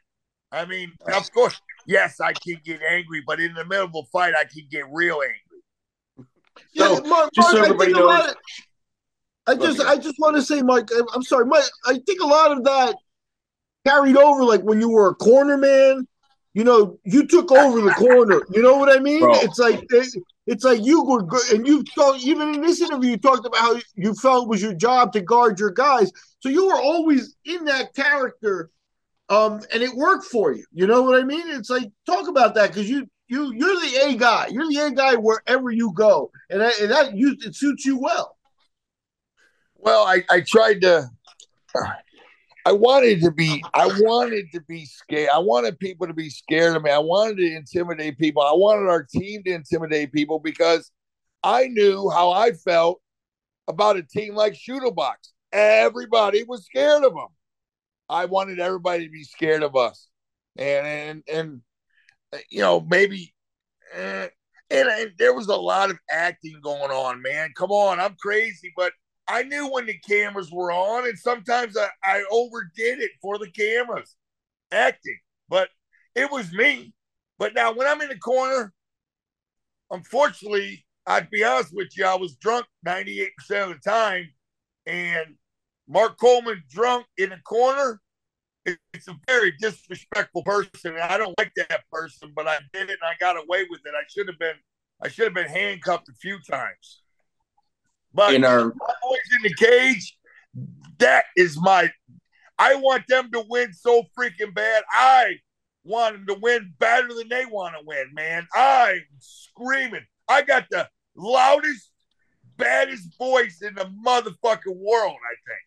I 0.51 0.65
mean, 0.65 0.91
of 1.07 1.31
course, 1.31 1.59
yes, 1.85 2.19
I 2.19 2.33
can 2.33 2.57
get 2.63 2.81
angry, 2.81 3.23
but 3.25 3.39
in 3.39 3.53
the 3.53 3.65
middle 3.65 3.85
of 3.85 3.95
a 3.95 4.03
fight, 4.11 4.33
I 4.37 4.43
can 4.45 4.67
get 4.69 4.85
real 4.91 5.21
angry. 5.21 5.37
So, 6.75 7.01
Mark, 7.01 7.31
just 7.33 7.51
so 7.51 7.63
everybody 7.63 7.91
knows. 7.91 8.33
I 9.47 9.55
just, 9.55 9.81
I 9.81 9.97
just 9.97 10.15
want 10.19 10.35
to 10.35 10.41
say, 10.41 10.61
Mike. 10.61 10.89
I'm 11.13 11.23
sorry, 11.23 11.45
Mike. 11.45 11.63
I 11.85 11.99
think 12.05 12.21
a 12.21 12.25
lot 12.25 12.51
of 12.51 12.63
that 12.63 12.95
carried 13.85 14.15
over, 14.15 14.43
like 14.43 14.61
when 14.61 14.79
you 14.79 14.89
were 14.89 15.09
a 15.09 15.15
corner 15.15 15.57
man. 15.57 16.07
You 16.53 16.65
know, 16.65 16.99
you 17.05 17.25
took 17.27 17.49
over 17.51 17.79
the 17.79 17.91
corner. 17.91 18.41
You 18.51 18.61
know 18.61 18.75
what 18.75 18.95
I 18.95 18.99
mean? 18.99 19.21
Bro. 19.21 19.35
It's 19.35 19.57
like 19.57 19.85
it's 20.47 20.63
like 20.65 20.83
you 20.83 21.03
were 21.05 21.23
good, 21.23 21.53
and 21.53 21.65
you 21.65 21.83
thought 21.95 22.19
even 22.19 22.55
in 22.55 22.61
this 22.61 22.81
interview 22.81 23.11
you 23.11 23.17
talked 23.17 23.45
about 23.45 23.59
how 23.59 23.79
you 23.95 24.13
felt 24.13 24.49
was 24.49 24.61
your 24.61 24.73
job 24.73 25.13
to 25.13 25.21
guard 25.21 25.59
your 25.59 25.71
guys. 25.71 26.11
So 26.39 26.49
you 26.49 26.67
were 26.67 26.81
always 26.81 27.35
in 27.45 27.65
that 27.65 27.93
character, 27.95 28.69
um, 29.31 29.61
and 29.73 29.81
it 29.81 29.95
worked 29.95 30.25
for 30.25 30.51
you. 30.51 30.65
You 30.73 30.87
know 30.87 31.01
what 31.03 31.19
I 31.19 31.23
mean? 31.23 31.49
It's 31.49 31.69
like 31.69 31.89
talk 32.05 32.27
about 32.27 32.53
that 32.55 32.67
because 32.67 32.89
you 32.89 33.07
you 33.27 33.53
you're 33.53 33.79
the 33.79 34.09
A 34.09 34.17
guy. 34.17 34.47
You're 34.51 34.67
the 34.67 34.87
A 34.87 34.91
guy 34.91 35.15
wherever 35.15 35.71
you 35.71 35.93
go, 35.93 36.31
and, 36.49 36.59
that, 36.59 36.79
and 36.81 36.91
that 36.91 37.15
you 37.15 37.37
it 37.39 37.55
suits 37.55 37.85
you 37.85 37.97
well. 37.97 38.37
Well, 39.75 40.05
I 40.05 40.23
I 40.29 40.41
tried 40.41 40.81
to. 40.81 41.09
I 42.65 42.73
wanted 42.73 43.21
to 43.21 43.31
be. 43.31 43.63
I 43.73 43.87
wanted 43.87 44.51
to 44.51 44.61
be 44.67 44.85
scared. 44.85 45.29
I 45.33 45.39
wanted 45.39 45.79
people 45.79 46.07
to 46.07 46.13
be 46.13 46.29
scared 46.29 46.75
of 46.75 46.83
me. 46.83 46.91
I 46.91 46.99
wanted 46.99 47.37
to 47.37 47.55
intimidate 47.55 48.17
people. 48.19 48.43
I 48.43 48.53
wanted 48.53 48.89
our 48.89 49.03
team 49.03 49.43
to 49.43 49.53
intimidate 49.53 50.11
people 50.11 50.39
because 50.39 50.91
I 51.41 51.69
knew 51.69 52.09
how 52.09 52.31
I 52.31 52.51
felt 52.51 53.01
about 53.69 53.95
a 53.95 54.03
team 54.03 54.35
like 54.35 54.59
Box. 54.93 55.31
Everybody 55.53 56.43
was 56.43 56.65
scared 56.65 57.05
of 57.05 57.13
them. 57.13 57.27
I 58.11 58.25
wanted 58.25 58.59
everybody 58.59 59.05
to 59.05 59.11
be 59.11 59.23
scared 59.23 59.63
of 59.63 59.75
us, 59.75 60.09
and 60.57 60.85
and 60.85 61.23
and 61.31 61.61
you 62.49 62.61
know, 62.61 62.81
maybe. 62.81 63.33
Eh, 63.93 64.27
and, 64.69 65.11
there 65.17 65.33
was 65.33 65.47
a 65.47 65.55
lot 65.55 65.91
of 65.91 65.99
acting 66.09 66.59
going 66.63 66.91
on, 66.91 67.21
man. 67.21 67.51
Come 67.57 67.71
on, 67.71 67.99
I'm 67.99 68.15
crazy, 68.21 68.71
but 68.77 68.93
I 69.27 69.43
knew 69.43 69.69
when 69.69 69.85
the 69.85 69.97
cameras 70.07 70.49
were 70.51 70.71
on, 70.71 71.07
and 71.07 71.17
sometimes 71.17 71.77
I, 71.77 71.89
I 72.03 72.23
overdid 72.31 72.99
it 72.99 73.11
for 73.21 73.37
the 73.37 73.49
cameras, 73.51 74.15
acting. 74.71 75.19
But 75.49 75.69
it 76.15 76.31
was 76.31 76.51
me. 76.53 76.93
But 77.37 77.53
now 77.53 77.73
when 77.73 77.87
I'm 77.87 78.01
in 78.01 78.09
the 78.09 78.17
corner, 78.17 78.73
unfortunately, 79.89 80.85
I'd 81.05 81.29
be 81.29 81.43
honest 81.43 81.73
with 81.73 81.97
you, 81.97 82.05
I 82.05 82.15
was 82.15 82.35
drunk 82.35 82.65
98% 82.85 83.27
of 83.51 83.69
the 83.69 83.79
time. 83.89 84.29
And 84.85 85.35
Mark 85.87 86.19
Coleman 86.19 86.63
drunk 86.69 87.05
in 87.17 87.29
the 87.29 87.39
corner, 87.45 88.00
it's 88.65 89.07
a 89.07 89.17
very 89.27 89.53
disrespectful 89.59 90.43
person, 90.43 90.93
and 90.93 90.99
I 90.99 91.17
don't 91.17 91.37
like 91.37 91.51
that 91.55 91.81
person. 91.91 92.31
But 92.35 92.47
I 92.47 92.59
did 92.73 92.89
it, 92.89 92.99
and 93.01 93.03
I 93.03 93.13
got 93.19 93.37
away 93.37 93.65
with 93.69 93.81
it. 93.85 93.93
I 93.95 94.03
should 94.09 94.27
have 94.27 94.39
been, 94.39 94.55
I 95.01 95.07
should 95.07 95.25
have 95.25 95.33
been 95.33 95.47
handcuffed 95.47 96.09
a 96.09 96.13
few 96.13 96.39
times. 96.49 97.01
But 98.13 98.33
in 98.33 98.43
our 98.43 98.65
boys 98.69 99.29
in 99.35 99.43
the 99.43 99.53
cage, 99.53 100.17
that 100.99 101.25
is 101.35 101.59
my. 101.59 101.91
I 102.59 102.75
want 102.75 103.03
them 103.07 103.31
to 103.31 103.43
win 103.49 103.73
so 103.73 104.03
freaking 104.17 104.53
bad. 104.53 104.83
I 104.91 105.37
want 105.83 106.13
them 106.13 106.27
to 106.27 106.41
win 106.41 106.73
better 106.77 107.07
than 107.07 107.29
they 107.29 107.45
want 107.45 107.75
to 107.75 107.85
win, 107.85 108.11
man. 108.13 108.47
I'm 108.53 109.01
screaming. 109.19 110.05
I 110.27 110.43
got 110.43 110.65
the 110.69 110.87
loudest, 111.15 111.89
baddest 112.57 113.17
voice 113.17 113.61
in 113.61 113.73
the 113.75 113.89
motherfucking 114.05 114.75
world. 114.75 115.17
I 115.17 115.35
think. 115.47 115.61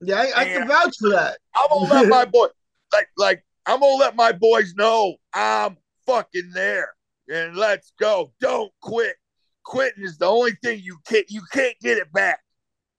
Yeah, 0.00 0.16
I, 0.16 0.40
I 0.40 0.44
can 0.46 0.68
vouch 0.68 0.96
for 0.98 1.10
that. 1.10 1.38
I'm 1.54 1.68
gonna 1.70 1.92
let 1.92 2.08
my 2.08 2.24
boy 2.32 2.46
like 2.92 3.08
like 3.16 3.44
I'm 3.66 3.80
gonna 3.80 3.96
let 3.96 4.16
my 4.16 4.32
boys 4.32 4.74
know 4.74 5.16
I'm 5.34 5.76
fucking 6.06 6.50
there. 6.54 6.92
And 7.32 7.56
let's 7.56 7.92
go. 8.00 8.32
Don't 8.40 8.72
quit. 8.80 9.16
Quitting 9.64 10.02
is 10.02 10.18
the 10.18 10.26
only 10.26 10.52
thing 10.62 10.80
you 10.82 10.98
can't 11.06 11.26
you 11.28 11.42
can't 11.52 11.76
get 11.80 11.98
it 11.98 12.12
back. 12.12 12.40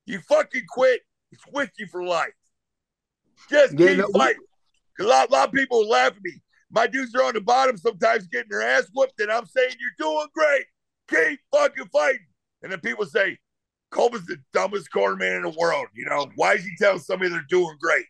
You 0.06 0.20
fucking 0.20 0.64
quit, 0.68 1.00
it's 1.30 1.44
with 1.52 1.70
you 1.78 1.86
for 1.86 2.04
life. 2.04 2.32
Just 3.50 3.78
yeah, 3.78 3.88
keep 3.88 3.98
no, 3.98 4.08
fighting. 4.08 4.42
A 5.00 5.04
lot, 5.04 5.28
a 5.28 5.32
lot 5.32 5.48
of 5.48 5.54
people 5.54 5.88
laugh 5.88 6.12
at 6.16 6.22
me. 6.22 6.42
My 6.70 6.86
dudes 6.86 7.14
are 7.14 7.24
on 7.24 7.34
the 7.34 7.40
bottom 7.40 7.76
sometimes 7.76 8.26
getting 8.28 8.48
their 8.50 8.62
ass 8.62 8.88
whooped, 8.94 9.20
and 9.20 9.30
I'm 9.30 9.46
saying 9.46 9.74
you're 9.78 10.08
doing 10.08 10.26
great. 10.34 10.64
Keep 11.08 11.40
fucking 11.52 11.88
fighting. 11.92 12.26
And 12.62 12.72
then 12.72 12.80
people 12.80 13.04
say, 13.04 13.38
Coleman's 13.92 14.26
the 14.26 14.38
dumbest 14.52 14.90
corner 14.90 15.16
man 15.16 15.36
in 15.36 15.42
the 15.42 15.56
world. 15.56 15.86
You 15.94 16.06
know, 16.06 16.30
why 16.34 16.54
is 16.54 16.64
he 16.64 16.70
telling 16.78 16.98
somebody 16.98 17.30
they're 17.30 17.44
doing 17.48 17.76
great? 17.80 18.06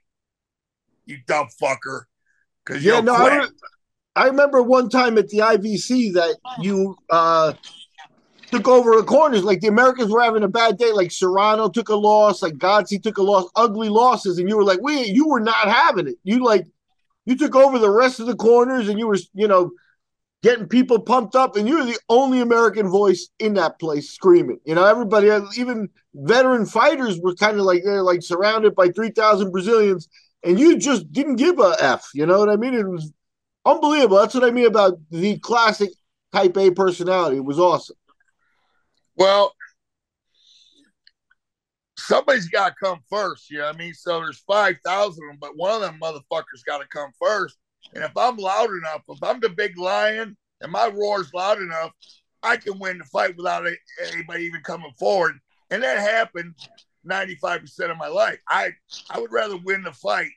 You 1.05 1.19
dumb 1.27 1.49
fucker. 1.61 2.05
Because 2.65 2.85
yeah, 2.85 3.01
no, 3.01 3.15
I, 3.15 3.39
re- 3.39 3.49
I, 4.15 4.27
remember 4.27 4.63
one 4.63 4.89
time 4.89 5.19
at 5.19 5.29
the 5.29 5.39
IVC 5.39 6.15
that 6.15 6.37
you 6.61 6.97
uh, 7.11 7.55
took 8.53 8.69
over 8.69 8.97
the 8.97 9.03
corners. 9.03 9.43
Like 9.43 9.61
the 9.61 9.67
Americans 9.67 10.13
were 10.13 10.23
having 10.23 10.45
a 10.45 10.49
bad 10.49 10.79
day. 10.79 10.93
Like 10.93 11.11
Serrano 11.11 11.69
took 11.69 11.89
a 11.89 11.97
loss. 11.97 12.41
Like 12.41 12.55
Godsey 12.55 13.03
took 13.03 13.19
a 13.19 13.23
loss. 13.23 13.51
Ugly 13.57 13.89
losses, 13.89 14.39
and 14.39 14.49
you 14.49 14.57
were 14.57 14.65
like, 14.65 14.81
"Wait, 14.81 15.09
you 15.09 15.27
were 15.27 15.41
not 15.41 15.69
having 15.69 16.07
it." 16.07 16.19
You 16.23 16.45
like, 16.45 16.67
you 17.25 17.37
took 17.37 17.57
over 17.57 17.81
the 17.81 17.91
rest 17.91 18.21
of 18.21 18.27
the 18.27 18.37
corners, 18.37 18.89
and 18.89 18.99
you 19.01 19.09
were, 19.09 19.19
you 19.35 19.49
know, 19.49 19.73
getting 20.43 20.67
people 20.67 20.99
pumped 20.99 21.35
up, 21.35 21.57
and 21.57 21.69
you're 21.69 21.85
the 21.85 21.99
only 22.09 22.41
American 22.41 22.89
voice 22.89 23.29
in 23.39 23.55
that 23.55 23.79
place 23.79 24.11
screaming. 24.11 24.59
You 24.65 24.75
know, 24.75 24.85
everybody, 24.85 25.31
even 25.57 25.89
veteran 26.15 26.67
fighters, 26.67 27.21
were 27.21 27.35
kind 27.35 27.59
of 27.59 27.65
like 27.65 27.83
they're 27.85 28.03
like 28.03 28.23
surrounded 28.23 28.75
by 28.75 28.89
three 28.89 29.11
thousand 29.11 29.53
Brazilians, 29.53 30.09
and 30.43 30.59
you 30.59 30.79
just 30.79 31.11
didn't 31.13 31.37
give 31.37 31.59
a 31.61 31.77
f. 31.79 32.09
You 32.15 32.27
know 32.27 32.39
what 32.39 32.51
I 32.51 32.57
mean? 32.57 32.75
It 32.75 32.89
was 32.89 33.13
unbelievable. 33.65 34.19
That's 34.19 34.35
what 34.35 34.45
I 34.45 34.51
mean 34.51 34.67
about 34.67 34.99
the 35.11 35.39
classic 35.39 35.91
Type 36.33 36.57
A 36.57 36.71
personality. 36.71 37.37
It 37.37 37.45
was 37.45 37.59
awesome. 37.59 37.97
Well, 39.17 39.53
somebody's 41.99 42.49
got 42.49 42.71
to 42.71 42.75
come 42.83 43.01
first. 43.09 43.51
You 43.51 43.59
know 43.59 43.67
what 43.67 43.75
I 43.75 43.79
mean? 43.79 43.95
So 43.95 44.21
there's 44.21 44.39
5,000 44.39 45.07
of 45.07 45.15
them, 45.15 45.39
but 45.41 45.57
one 45.57 45.75
of 45.75 45.83
them 45.83 45.99
motherfuckers 46.03 46.65
got 46.67 46.79
to 46.79 46.87
come 46.89 47.11
first. 47.21 47.59
And 47.95 48.05
if 48.05 48.17
I'm 48.17 48.37
loud 48.37 48.71
enough, 48.71 49.03
if 49.09 49.23
I'm 49.23 49.41
the 49.41 49.51
big 49.51 49.79
lion 49.79 50.37
and 50.61 50.73
my 50.73 50.89
roar's 50.89 51.33
loud 51.35 51.59
enough, 51.59 51.93
I 52.43 52.57
can 52.57 52.79
win 52.79 52.99
the 52.99 53.05
fight 53.05 53.37
without 53.37 53.67
anybody 54.13 54.45
even 54.45 54.63
coming 54.63 54.93
forward. 54.99 55.39
And 55.71 55.83
that 55.83 55.99
happened 55.99 56.55
95% 57.09 57.91
of 57.91 57.97
my 57.97 58.09
life. 58.09 58.39
I 58.49 58.73
I 59.11 59.21
would 59.21 59.33
rather 59.33 59.57
win 59.57 59.83
the 59.83 59.93
fight, 59.93 60.31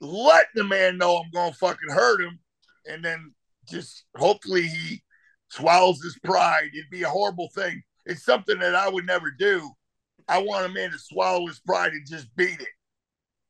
let 0.00 0.46
the 0.54 0.64
man 0.64 0.98
know 0.98 1.18
I'm 1.18 1.30
to 1.32 1.56
fucking 1.56 1.90
hurt 1.90 2.20
him, 2.20 2.38
and 2.86 3.04
then 3.04 3.34
just 3.68 4.04
hopefully 4.16 4.62
he 4.62 5.02
swallows 5.50 6.02
his 6.02 6.18
pride. 6.24 6.70
It'd 6.74 6.90
be 6.90 7.02
a 7.02 7.08
horrible 7.08 7.48
thing. 7.54 7.82
It's 8.06 8.24
something 8.24 8.58
that 8.60 8.74
I 8.74 8.88
would 8.88 9.06
never 9.06 9.30
do. 9.30 9.70
I 10.28 10.38
want 10.38 10.66
a 10.66 10.68
man 10.68 10.90
to 10.90 10.98
swallow 10.98 11.46
his 11.46 11.60
pride 11.60 11.92
and 11.92 12.06
just 12.06 12.34
beat 12.36 12.60
it. 12.60 12.68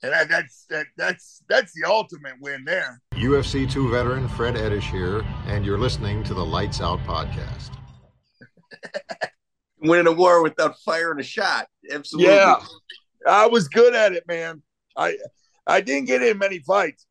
And 0.02 0.12
that, 0.12 0.28
that's 0.28 0.64
that, 0.70 0.86
that's 0.96 1.42
that's 1.48 1.72
the 1.72 1.88
ultimate 1.88 2.34
win 2.40 2.64
there. 2.64 3.00
UFC 3.14 3.70
2 3.70 3.90
veteran 3.90 4.28
Fred 4.28 4.54
Ettish 4.54 4.88
here, 4.90 5.24
and 5.46 5.66
you're 5.66 5.78
listening 5.78 6.22
to 6.24 6.34
the 6.34 6.44
Lights 6.44 6.80
Out 6.80 7.00
podcast. 7.00 7.70
Winning 9.80 10.06
a 10.06 10.12
war 10.12 10.42
without 10.42 10.78
firing 10.84 11.18
a 11.18 11.24
shot. 11.24 11.66
Absolutely. 11.90 12.32
Yeah. 12.32 12.56
I 13.26 13.46
was 13.46 13.68
good 13.68 13.94
at 13.94 14.12
it, 14.12 14.24
man. 14.28 14.62
I 14.96 15.16
I 15.66 15.80
didn't 15.80 16.06
get 16.06 16.22
in 16.22 16.38
many 16.38 16.60
fights. 16.60 17.06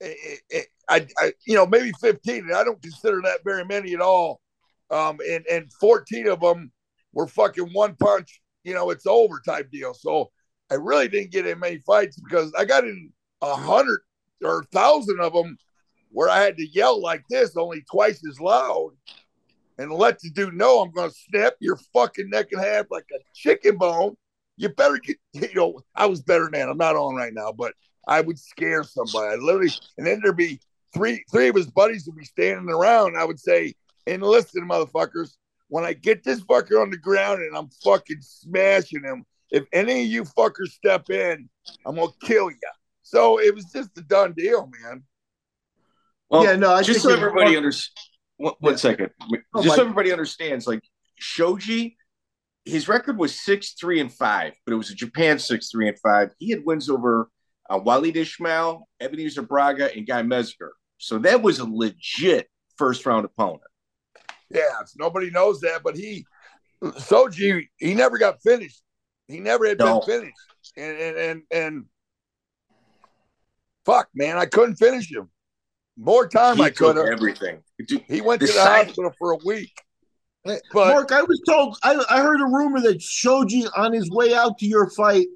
It, 0.00 0.40
it, 0.48 0.66
I, 0.88 1.06
I, 1.18 1.32
you 1.46 1.54
know, 1.54 1.66
maybe 1.66 1.92
15, 2.00 2.44
and 2.44 2.54
I 2.54 2.64
don't 2.64 2.82
consider 2.82 3.20
that 3.22 3.44
very 3.44 3.64
many 3.64 3.94
at 3.94 4.00
all. 4.00 4.40
Um, 4.90 5.18
and, 5.28 5.46
and 5.46 5.72
14 5.74 6.26
of 6.26 6.40
them 6.40 6.72
were 7.12 7.28
fucking 7.28 7.72
one 7.72 7.94
punch, 7.94 8.40
you 8.64 8.74
know, 8.74 8.90
it's 8.90 9.06
over 9.06 9.40
type 9.46 9.70
deal. 9.70 9.94
So 9.94 10.30
I 10.70 10.74
really 10.74 11.08
didn't 11.08 11.32
get 11.32 11.46
in 11.46 11.58
many 11.58 11.78
fights 11.78 12.18
because 12.18 12.52
I 12.56 12.64
got 12.64 12.84
in 12.84 13.12
a 13.42 13.54
hundred 13.54 14.00
or 14.42 14.60
a 14.60 14.64
thousand 14.66 15.20
of 15.20 15.32
them 15.32 15.58
where 16.10 16.28
I 16.28 16.40
had 16.40 16.56
to 16.56 16.66
yell 16.66 17.00
like 17.00 17.24
this, 17.28 17.56
only 17.56 17.82
twice 17.90 18.22
as 18.28 18.40
loud, 18.40 18.90
and 19.78 19.92
let 19.92 20.18
the 20.20 20.30
dude 20.30 20.54
know 20.54 20.80
I'm 20.80 20.90
going 20.90 21.10
to 21.10 21.16
snap 21.30 21.54
your 21.60 21.76
fucking 21.92 22.30
neck 22.30 22.48
in 22.52 22.58
half 22.58 22.86
like 22.90 23.06
a 23.14 23.20
chicken 23.34 23.76
bone. 23.78 24.16
You 24.56 24.68
better 24.68 24.98
get, 24.98 25.16
you 25.32 25.54
know, 25.54 25.80
I 25.94 26.06
was 26.06 26.22
better 26.22 26.44
than 26.44 26.52
that. 26.52 26.68
I'm 26.68 26.78
not 26.78 26.96
on 26.96 27.14
right 27.14 27.34
now, 27.34 27.52
but 27.52 27.74
I 28.06 28.20
would 28.20 28.38
scare 28.38 28.84
somebody. 28.84 29.32
I 29.32 29.34
literally, 29.36 29.72
and 29.98 30.06
then 30.06 30.20
there'd 30.22 30.36
be 30.36 30.60
three, 30.92 31.24
three 31.30 31.48
of 31.48 31.56
his 31.56 31.70
buddies 31.70 32.06
would 32.06 32.16
be 32.16 32.24
standing 32.24 32.68
around. 32.68 33.16
I 33.16 33.24
would 33.24 33.40
say, 33.40 33.74
and 34.06 34.22
listen, 34.22 34.68
motherfuckers, 34.68 35.36
when 35.68 35.84
I 35.84 35.92
get 35.92 36.24
this 36.24 36.40
fucker 36.40 36.82
on 36.82 36.90
the 36.90 36.96
ground 36.96 37.40
and 37.40 37.56
I'm 37.56 37.68
fucking 37.84 38.20
smashing 38.20 39.04
him, 39.04 39.24
if 39.50 39.66
any 39.72 40.02
of 40.02 40.08
you 40.08 40.24
fuckers 40.24 40.68
step 40.68 41.10
in, 41.10 41.48
I'm 41.86 41.96
gonna 41.96 42.10
kill 42.22 42.50
you. 42.50 42.58
So 43.02 43.40
it 43.40 43.54
was 43.54 43.66
just 43.66 43.96
a 43.98 44.02
done 44.02 44.34
deal, 44.36 44.70
man. 44.82 45.02
Well, 46.28 46.44
yeah, 46.44 46.56
no, 46.56 46.72
I 46.72 46.82
just 46.82 47.02
so 47.02 47.10
everybody 47.10 47.56
understands. 47.56 48.10
One, 48.36 48.54
one 48.60 48.72
yeah. 48.74 48.78
second. 48.78 49.10
Oh, 49.54 49.62
just 49.62 49.74
so 49.74 49.82
everybody 49.82 50.12
understands, 50.12 50.66
like 50.66 50.80
Shoji, 51.16 51.96
his 52.64 52.88
record 52.88 53.18
was 53.18 53.38
six 53.38 53.72
three 53.72 54.00
and 54.00 54.12
five, 54.12 54.54
but 54.64 54.72
it 54.72 54.76
was 54.76 54.90
a 54.90 54.94
Japan 54.94 55.38
six 55.38 55.70
three 55.70 55.88
and 55.88 55.98
five. 55.98 56.30
He 56.38 56.50
had 56.50 56.64
wins 56.64 56.88
over 56.88 57.28
uh, 57.68 57.78
Walid 57.78 58.16
Ismail, 58.16 58.86
Ebenezer 59.00 59.42
Braga, 59.42 59.94
and 59.94 60.06
Guy 60.06 60.22
Mezger. 60.22 60.70
So 60.98 61.18
that 61.18 61.42
was 61.42 61.58
a 61.58 61.64
legit 61.64 62.48
first 62.76 63.04
round 63.06 63.24
opponent. 63.24 63.62
Yeah, 64.50 64.62
nobody 64.96 65.30
knows 65.30 65.60
that, 65.60 65.82
but 65.82 65.96
he 65.96 66.26
Shoji 67.08 67.70
he 67.76 67.94
never 67.94 68.18
got 68.18 68.42
finished. 68.42 68.82
He 69.30 69.40
never 69.40 69.66
had 69.66 69.78
no. 69.78 70.00
been 70.00 70.20
finished, 70.20 70.36
and 70.76 70.98
and 70.98 71.16
and, 71.16 71.42
and 71.50 71.84
fuck, 73.84 74.08
man, 74.14 74.36
I 74.36 74.46
couldn't 74.46 74.76
finish 74.76 75.10
him. 75.10 75.30
More 75.96 76.28
time 76.28 76.56
he 76.56 76.64
I 76.64 76.70
could 76.70 76.96
have. 76.96 77.06
Everything. 77.06 77.62
He 78.08 78.20
went 78.20 78.40
to 78.40 78.46
the 78.46 78.52
side- 78.52 78.86
hospital 78.86 79.12
for 79.18 79.32
a 79.32 79.38
week. 79.44 79.72
But, 80.42 80.62
Mark, 80.72 81.12
I 81.12 81.20
was 81.20 81.38
told 81.46 81.76
I, 81.82 82.02
I 82.08 82.22
heard 82.22 82.40
a 82.40 82.46
rumor 82.46 82.80
that 82.80 83.02
Shoji 83.02 83.66
on 83.76 83.92
his 83.92 84.10
way 84.10 84.32
out 84.32 84.56
to 84.58 84.66
your 84.66 84.88
fight 84.90 85.26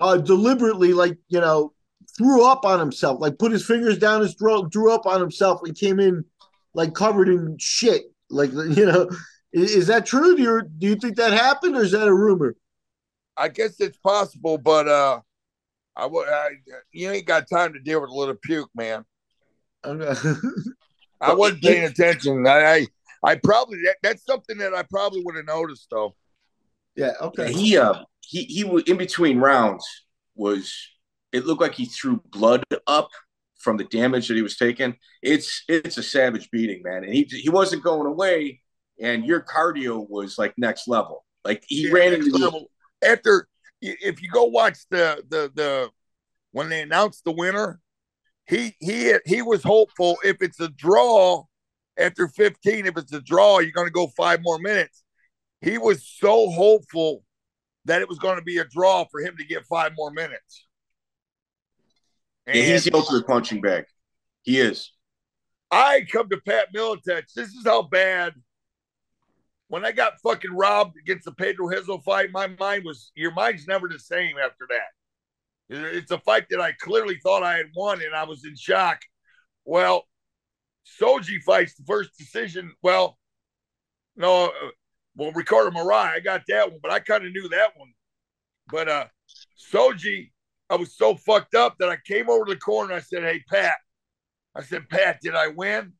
uh 0.00 0.16
deliberately 0.16 0.92
like 0.92 1.16
you 1.28 1.40
know 1.40 1.72
threw 2.16 2.46
up 2.46 2.64
on 2.64 2.78
himself 2.78 3.20
like 3.20 3.38
put 3.38 3.52
his 3.52 3.64
fingers 3.64 3.98
down 3.98 4.20
his 4.20 4.34
throat 4.34 4.70
drew 4.70 4.92
up 4.92 5.06
on 5.06 5.20
himself 5.20 5.60
and 5.64 5.76
came 5.76 6.00
in 6.00 6.24
like 6.74 6.94
covered 6.94 7.28
in 7.28 7.56
shit 7.58 8.04
like 8.30 8.52
you 8.52 8.86
know 8.86 9.08
is, 9.52 9.74
is 9.74 9.86
that 9.86 10.06
true 10.06 10.36
do 10.36 10.42
you 10.42 10.62
do 10.78 10.86
you 10.88 10.96
think 10.96 11.16
that 11.16 11.32
happened 11.32 11.76
or 11.76 11.82
is 11.82 11.92
that 11.92 12.06
a 12.06 12.14
rumor 12.14 12.54
I 13.36 13.48
guess 13.48 13.80
it's 13.80 13.98
possible, 13.98 14.58
but 14.58 14.88
uh, 14.88 15.20
I 15.94 16.06
would. 16.06 16.28
You 16.92 17.10
ain't 17.10 17.26
got 17.26 17.48
time 17.48 17.72
to 17.72 17.80
deal 17.80 18.00
with 18.00 18.10
a 18.10 18.14
little 18.14 18.36
puke, 18.42 18.70
man. 18.74 19.04
I 19.84 21.32
wasn't 21.32 21.62
paying 21.62 21.84
attention. 21.84 22.46
I, 22.46 22.74
I, 22.74 22.86
I 23.22 23.34
probably 23.36 23.78
that, 23.84 23.96
that's 24.02 24.24
something 24.24 24.58
that 24.58 24.74
I 24.74 24.82
probably 24.82 25.22
would 25.24 25.36
have 25.36 25.46
noticed 25.46 25.88
though. 25.90 26.14
Yeah. 26.96 27.12
Okay. 27.20 27.52
He 27.52 27.78
uh 27.78 28.04
he 28.20 28.44
he 28.44 28.64
was 28.64 28.82
in 28.84 28.96
between 28.96 29.38
rounds 29.38 29.86
was 30.34 30.74
it 31.32 31.46
looked 31.46 31.60
like 31.60 31.74
he 31.74 31.84
threw 31.84 32.22
blood 32.30 32.64
up 32.86 33.10
from 33.58 33.76
the 33.76 33.84
damage 33.84 34.28
that 34.28 34.34
he 34.34 34.42
was 34.42 34.56
taking. 34.56 34.96
It's 35.22 35.62
it's 35.68 35.98
a 35.98 36.02
savage 36.02 36.50
beating, 36.50 36.82
man, 36.82 37.04
and 37.04 37.12
he 37.12 37.24
he 37.24 37.48
wasn't 37.48 37.84
going 37.84 38.06
away. 38.06 38.60
And 39.00 39.26
your 39.26 39.42
cardio 39.42 40.08
was 40.08 40.38
like 40.38 40.54
next 40.56 40.88
level. 40.88 41.24
Like 41.44 41.64
he 41.68 41.86
yeah, 41.86 41.92
ran 41.92 42.14
into 42.14 42.36
level 42.36 42.70
after 43.02 43.48
if 43.80 44.22
you 44.22 44.28
go 44.30 44.44
watch 44.44 44.78
the 44.90 45.22
the 45.28 45.50
the 45.54 45.90
when 46.52 46.68
they 46.68 46.82
announced 46.82 47.24
the 47.24 47.32
winner, 47.32 47.80
he 48.46 48.74
he 48.80 49.14
he 49.24 49.42
was 49.42 49.62
hopeful 49.62 50.16
if 50.24 50.36
it's 50.40 50.60
a 50.60 50.68
draw 50.68 51.44
after 51.98 52.28
15, 52.28 52.86
if 52.86 52.96
it's 52.96 53.12
a 53.12 53.20
draw, 53.20 53.58
you're 53.58 53.72
going 53.72 53.86
to 53.86 53.92
go 53.92 54.08
five 54.16 54.40
more 54.42 54.58
minutes. 54.58 55.02
He 55.60 55.78
was 55.78 56.06
so 56.06 56.50
hopeful 56.50 57.24
that 57.86 58.02
it 58.02 58.08
was 58.08 58.18
going 58.18 58.36
to 58.36 58.42
be 58.42 58.58
a 58.58 58.64
draw 58.64 59.04
for 59.10 59.20
him 59.20 59.36
to 59.38 59.44
get 59.44 59.64
five 59.64 59.92
more 59.96 60.10
minutes. 60.10 60.66
And 62.46 62.58
yeah, 62.58 62.64
he's 62.64 62.84
the 62.84 62.94
ultimate 62.94 63.26
punching 63.26 63.60
bag. 63.60 63.84
He 64.42 64.60
is. 64.60 64.92
I 65.70 66.06
come 66.10 66.28
to 66.28 66.38
Pat 66.46 66.72
Miletich. 66.74 67.32
This 67.34 67.48
is 67.48 67.64
how 67.64 67.82
bad 67.82 68.34
when 69.68 69.84
I 69.84 69.92
got 69.92 70.20
fucking 70.22 70.54
robbed 70.54 70.96
against 70.98 71.24
the 71.24 71.32
Pedro 71.32 71.66
Rizzo 71.66 71.98
fight, 71.98 72.30
my 72.30 72.46
mind 72.46 72.84
was 72.84 73.10
your 73.14 73.32
mind's 73.32 73.66
never 73.66 73.88
the 73.88 73.98
same 73.98 74.36
after 74.38 74.68
that. 74.70 75.96
It's 75.96 76.12
a 76.12 76.18
fight 76.18 76.46
that 76.50 76.60
I 76.60 76.72
clearly 76.72 77.18
thought 77.22 77.42
I 77.42 77.56
had 77.56 77.66
won, 77.74 78.00
and 78.00 78.14
I 78.14 78.24
was 78.24 78.44
in 78.44 78.54
shock. 78.56 79.00
Well, 79.64 80.04
Shoji 80.84 81.40
fights 81.40 81.74
the 81.74 81.84
first 81.84 82.10
decision. 82.16 82.72
Well, 82.82 83.18
no, 84.14 84.46
uh, 84.46 84.50
well, 85.16 85.32
Ricardo 85.32 85.72
Morai, 85.72 86.14
I 86.14 86.20
got 86.20 86.42
that 86.48 86.70
one, 86.70 86.78
but 86.80 86.92
I 86.92 87.00
kind 87.00 87.24
of 87.24 87.32
knew 87.32 87.48
that 87.48 87.76
one. 87.76 87.92
But 88.70 88.88
uh 88.88 89.06
Shoji, 89.56 90.32
I 90.70 90.76
was 90.76 90.96
so 90.96 91.16
fucked 91.16 91.54
up 91.54 91.76
that 91.78 91.88
I 91.88 91.96
came 92.06 92.28
over 92.28 92.44
to 92.44 92.54
the 92.54 92.60
corner 92.60 92.94
I 92.94 93.00
said, 93.00 93.22
Hey, 93.22 93.42
Pat. 93.48 93.76
I 94.54 94.62
said, 94.62 94.88
Pat, 94.88 95.20
did 95.20 95.34
I 95.34 95.48
win? 95.48 95.92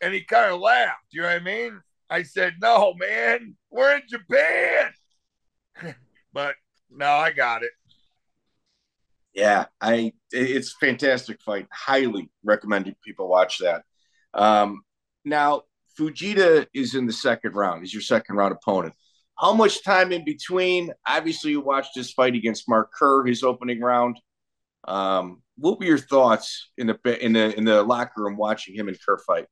And 0.00 0.14
he 0.14 0.22
kind 0.22 0.52
of 0.52 0.60
laughed. 0.60 1.06
You 1.10 1.22
know 1.22 1.28
what 1.28 1.40
I 1.40 1.44
mean? 1.44 1.80
I 2.10 2.22
said, 2.22 2.54
no, 2.60 2.94
man, 2.94 3.56
we're 3.70 3.96
in 3.96 4.02
Japan. 4.08 4.92
but 6.32 6.54
no, 6.90 7.06
I 7.06 7.32
got 7.32 7.62
it. 7.62 7.70
Yeah, 9.34 9.66
I 9.80 10.12
it's 10.32 10.74
fantastic 10.80 11.40
fight. 11.42 11.68
Highly 11.72 12.30
recommend 12.42 12.92
people 13.04 13.28
watch 13.28 13.58
that. 13.58 13.84
Um, 14.34 14.82
now 15.24 15.62
Fujita 15.98 16.66
is 16.74 16.94
in 16.94 17.06
the 17.06 17.12
second 17.12 17.54
round. 17.54 17.82
He's 17.82 17.92
your 17.92 18.02
second 18.02 18.36
round 18.36 18.52
opponent. 18.52 18.94
How 19.38 19.52
much 19.52 19.84
time 19.84 20.10
in 20.10 20.24
between? 20.24 20.92
Obviously, 21.06 21.52
you 21.52 21.60
watched 21.60 21.94
his 21.94 22.12
fight 22.12 22.34
against 22.34 22.68
Mark 22.68 22.90
Kerr, 22.92 23.24
his 23.24 23.44
opening 23.44 23.80
round. 23.80 24.18
Um, 24.86 25.42
what 25.56 25.78
were 25.78 25.86
your 25.86 25.98
thoughts 25.98 26.70
in 26.76 26.88
the 26.88 27.24
in 27.24 27.34
the 27.34 27.56
in 27.56 27.64
the 27.64 27.82
locker 27.82 28.22
room 28.22 28.36
watching 28.36 28.74
him 28.74 28.88
and 28.88 28.98
Kerr 29.04 29.18
fight? 29.18 29.46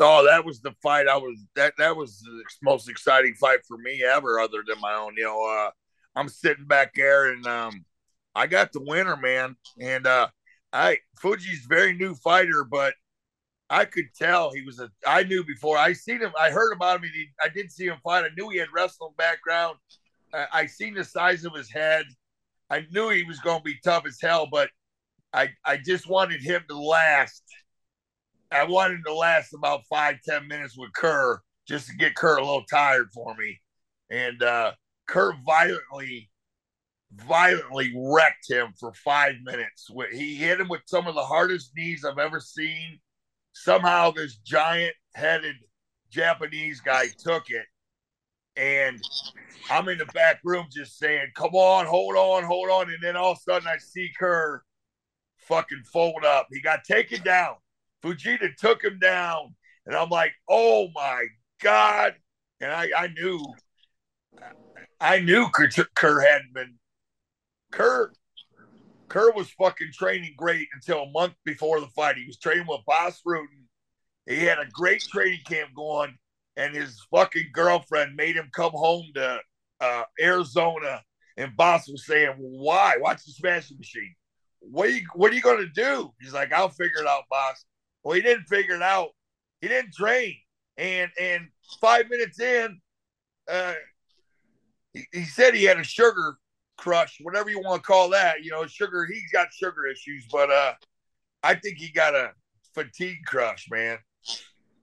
Oh, 0.00 0.24
that 0.26 0.44
was 0.44 0.60
the 0.60 0.72
fight. 0.82 1.08
I 1.08 1.16
was 1.16 1.44
that 1.56 1.74
that 1.78 1.96
was 1.96 2.20
the 2.20 2.42
most 2.62 2.88
exciting 2.88 3.34
fight 3.34 3.60
for 3.66 3.78
me 3.78 4.02
ever, 4.04 4.38
other 4.38 4.62
than 4.66 4.80
my 4.80 4.94
own. 4.94 5.14
You 5.16 5.24
know, 5.24 5.44
uh, 5.44 5.70
I'm 6.14 6.28
sitting 6.28 6.66
back 6.66 6.94
there 6.94 7.32
and 7.32 7.46
um, 7.46 7.84
I 8.34 8.46
got 8.46 8.72
the 8.72 8.80
winner, 8.80 9.16
man. 9.16 9.56
And 9.80 10.06
uh, 10.06 10.28
I 10.72 10.98
Fuji's 11.20 11.66
very 11.68 11.94
new 11.94 12.14
fighter, 12.14 12.64
but 12.64 12.94
I 13.70 13.84
could 13.84 14.06
tell 14.16 14.52
he 14.52 14.62
was 14.62 14.78
a. 14.78 14.90
I 15.06 15.24
knew 15.24 15.44
before 15.44 15.76
I 15.76 15.92
seen 15.92 16.20
him. 16.20 16.32
I 16.38 16.50
heard 16.50 16.72
about 16.72 17.02
him. 17.02 17.10
He, 17.12 17.26
I 17.42 17.48
did 17.48 17.70
see 17.70 17.86
him 17.86 17.98
fight. 18.02 18.24
I 18.24 18.30
knew 18.36 18.48
he 18.48 18.58
had 18.58 18.68
wrestling 18.74 19.12
background. 19.18 19.76
I, 20.32 20.46
I 20.52 20.66
seen 20.66 20.94
the 20.94 21.04
size 21.04 21.44
of 21.44 21.54
his 21.54 21.70
head. 21.70 22.06
I 22.70 22.86
knew 22.92 23.10
he 23.10 23.24
was 23.24 23.40
going 23.40 23.58
to 23.58 23.64
be 23.64 23.78
tough 23.84 24.06
as 24.06 24.18
hell, 24.20 24.46
but 24.50 24.70
I 25.32 25.50
I 25.64 25.76
just 25.76 26.08
wanted 26.08 26.42
him 26.42 26.62
to 26.68 26.78
last. 26.78 27.42
I 28.50 28.64
wanted 28.64 29.04
to 29.04 29.14
last 29.14 29.52
about 29.52 29.86
five 29.90 30.16
ten 30.24 30.48
minutes 30.48 30.76
with 30.76 30.92
Kerr 30.92 31.40
just 31.66 31.88
to 31.88 31.96
get 31.96 32.14
Kerr 32.14 32.38
a 32.38 32.44
little 32.44 32.64
tired 32.64 33.10
for 33.12 33.34
me, 33.36 33.60
and 34.10 34.42
uh, 34.42 34.72
Kerr 35.06 35.34
violently, 35.44 36.30
violently 37.12 37.92
wrecked 37.94 38.50
him 38.50 38.72
for 38.80 38.92
five 38.94 39.34
minutes. 39.44 39.90
He 40.12 40.36
hit 40.36 40.60
him 40.60 40.68
with 40.68 40.80
some 40.86 41.06
of 41.06 41.14
the 41.14 41.24
hardest 41.24 41.72
knees 41.76 42.04
I've 42.04 42.18
ever 42.18 42.40
seen. 42.40 43.00
Somehow, 43.52 44.12
this 44.12 44.36
giant-headed 44.36 45.56
Japanese 46.10 46.80
guy 46.80 47.06
took 47.18 47.50
it, 47.50 47.66
and 48.56 48.98
I'm 49.70 49.88
in 49.88 49.98
the 49.98 50.06
back 50.06 50.40
room 50.42 50.66
just 50.70 50.98
saying, 50.98 51.32
"Come 51.34 51.54
on, 51.54 51.84
hold 51.84 52.16
on, 52.16 52.44
hold 52.44 52.70
on," 52.70 52.88
and 52.88 53.02
then 53.02 53.16
all 53.16 53.32
of 53.32 53.38
a 53.38 53.40
sudden 53.40 53.68
I 53.68 53.76
see 53.76 54.10
Kerr 54.18 54.62
fucking 55.40 55.82
fold 55.92 56.24
up. 56.24 56.46
He 56.50 56.62
got 56.62 56.84
taken 56.84 57.22
down. 57.22 57.56
Fujita 58.02 58.54
took 58.56 58.82
him 58.82 58.98
down, 58.98 59.54
and 59.86 59.96
I'm 59.96 60.10
like, 60.10 60.32
"Oh 60.48 60.88
my 60.94 61.26
god!" 61.60 62.14
And 62.60 62.72
I, 62.72 62.90
I 62.96 63.08
knew, 63.08 63.40
I 65.00 65.20
knew 65.20 65.48
Kerr, 65.50 65.68
Kerr 65.94 66.20
hadn't 66.20 66.54
been 66.54 66.78
Kerr. 67.72 68.12
Kerr 69.08 69.32
was 69.32 69.50
fucking 69.50 69.92
training 69.94 70.34
great 70.36 70.68
until 70.74 71.04
a 71.04 71.10
month 71.10 71.34
before 71.44 71.80
the 71.80 71.88
fight. 71.88 72.16
He 72.16 72.26
was 72.26 72.38
training 72.38 72.66
with 72.68 72.80
Bas 72.86 73.20
Rutten. 73.26 73.64
He 74.26 74.44
had 74.44 74.58
a 74.58 74.68
great 74.70 75.02
training 75.02 75.40
camp 75.46 75.70
going, 75.74 76.18
and 76.56 76.74
his 76.74 77.00
fucking 77.10 77.50
girlfriend 77.52 78.16
made 78.16 78.36
him 78.36 78.50
come 78.52 78.72
home 78.72 79.06
to 79.14 79.40
uh, 79.80 80.02
Arizona. 80.20 81.02
And 81.36 81.56
Bas 81.56 81.88
was 81.88 82.04
saying, 82.04 82.34
"Why? 82.38 82.96
Watch 83.00 83.24
the 83.24 83.32
Smashing 83.32 83.78
Machine." 83.78 84.14
what 84.60 84.86
are 84.88 84.90
you 84.90 85.06
what 85.14 85.32
are 85.32 85.34
you 85.34 85.40
gonna 85.40 85.66
do? 85.66 86.12
He's 86.20 86.32
like, 86.32 86.52
I'll 86.52 86.68
figure 86.68 87.00
it 87.00 87.06
out, 87.06 87.24
boss. 87.30 87.64
Well, 88.02 88.14
he 88.14 88.22
didn't 88.22 88.44
figure 88.48 88.76
it 88.76 88.82
out. 88.82 89.10
He 89.60 89.68
didn't 89.68 89.94
train. 89.94 90.36
And 90.76 91.10
and 91.20 91.48
five 91.80 92.08
minutes 92.08 92.40
in, 92.40 92.80
uh 93.50 93.74
he, 94.92 95.04
he 95.12 95.24
said 95.24 95.54
he 95.54 95.64
had 95.64 95.78
a 95.78 95.84
sugar 95.84 96.38
crush, 96.76 97.18
whatever 97.22 97.50
you 97.50 97.60
want 97.60 97.82
to 97.82 97.86
call 97.86 98.10
that. 98.10 98.44
You 98.44 98.52
know, 98.52 98.66
sugar, 98.66 99.06
he's 99.06 99.30
got 99.32 99.48
sugar 99.52 99.86
issues, 99.86 100.26
but 100.30 100.50
uh 100.50 100.74
I 101.42 101.54
think 101.54 101.78
he 101.78 101.90
got 101.90 102.14
a 102.14 102.32
fatigue 102.74 103.24
crush, 103.26 103.68
man. 103.70 103.98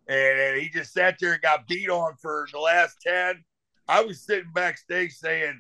And, 0.07 0.39
and 0.39 0.61
he 0.61 0.70
just 0.70 0.93
sat 0.93 1.18
there 1.20 1.34
and 1.34 1.41
got 1.41 1.68
beat 1.68 1.89
on 1.89 2.16
for 2.22 2.47
the 2.51 2.59
last 2.59 2.97
10. 3.05 3.43
I 3.88 4.01
was 4.01 4.26
sitting 4.26 4.51
backstage 4.53 5.13
saying, 5.13 5.59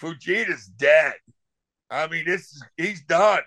Fujita's 0.00 0.66
dead. 0.66 1.14
I 1.90 2.06
mean, 2.08 2.24
this 2.26 2.52
is 2.52 2.64
he's 2.76 3.02
done. 3.04 3.42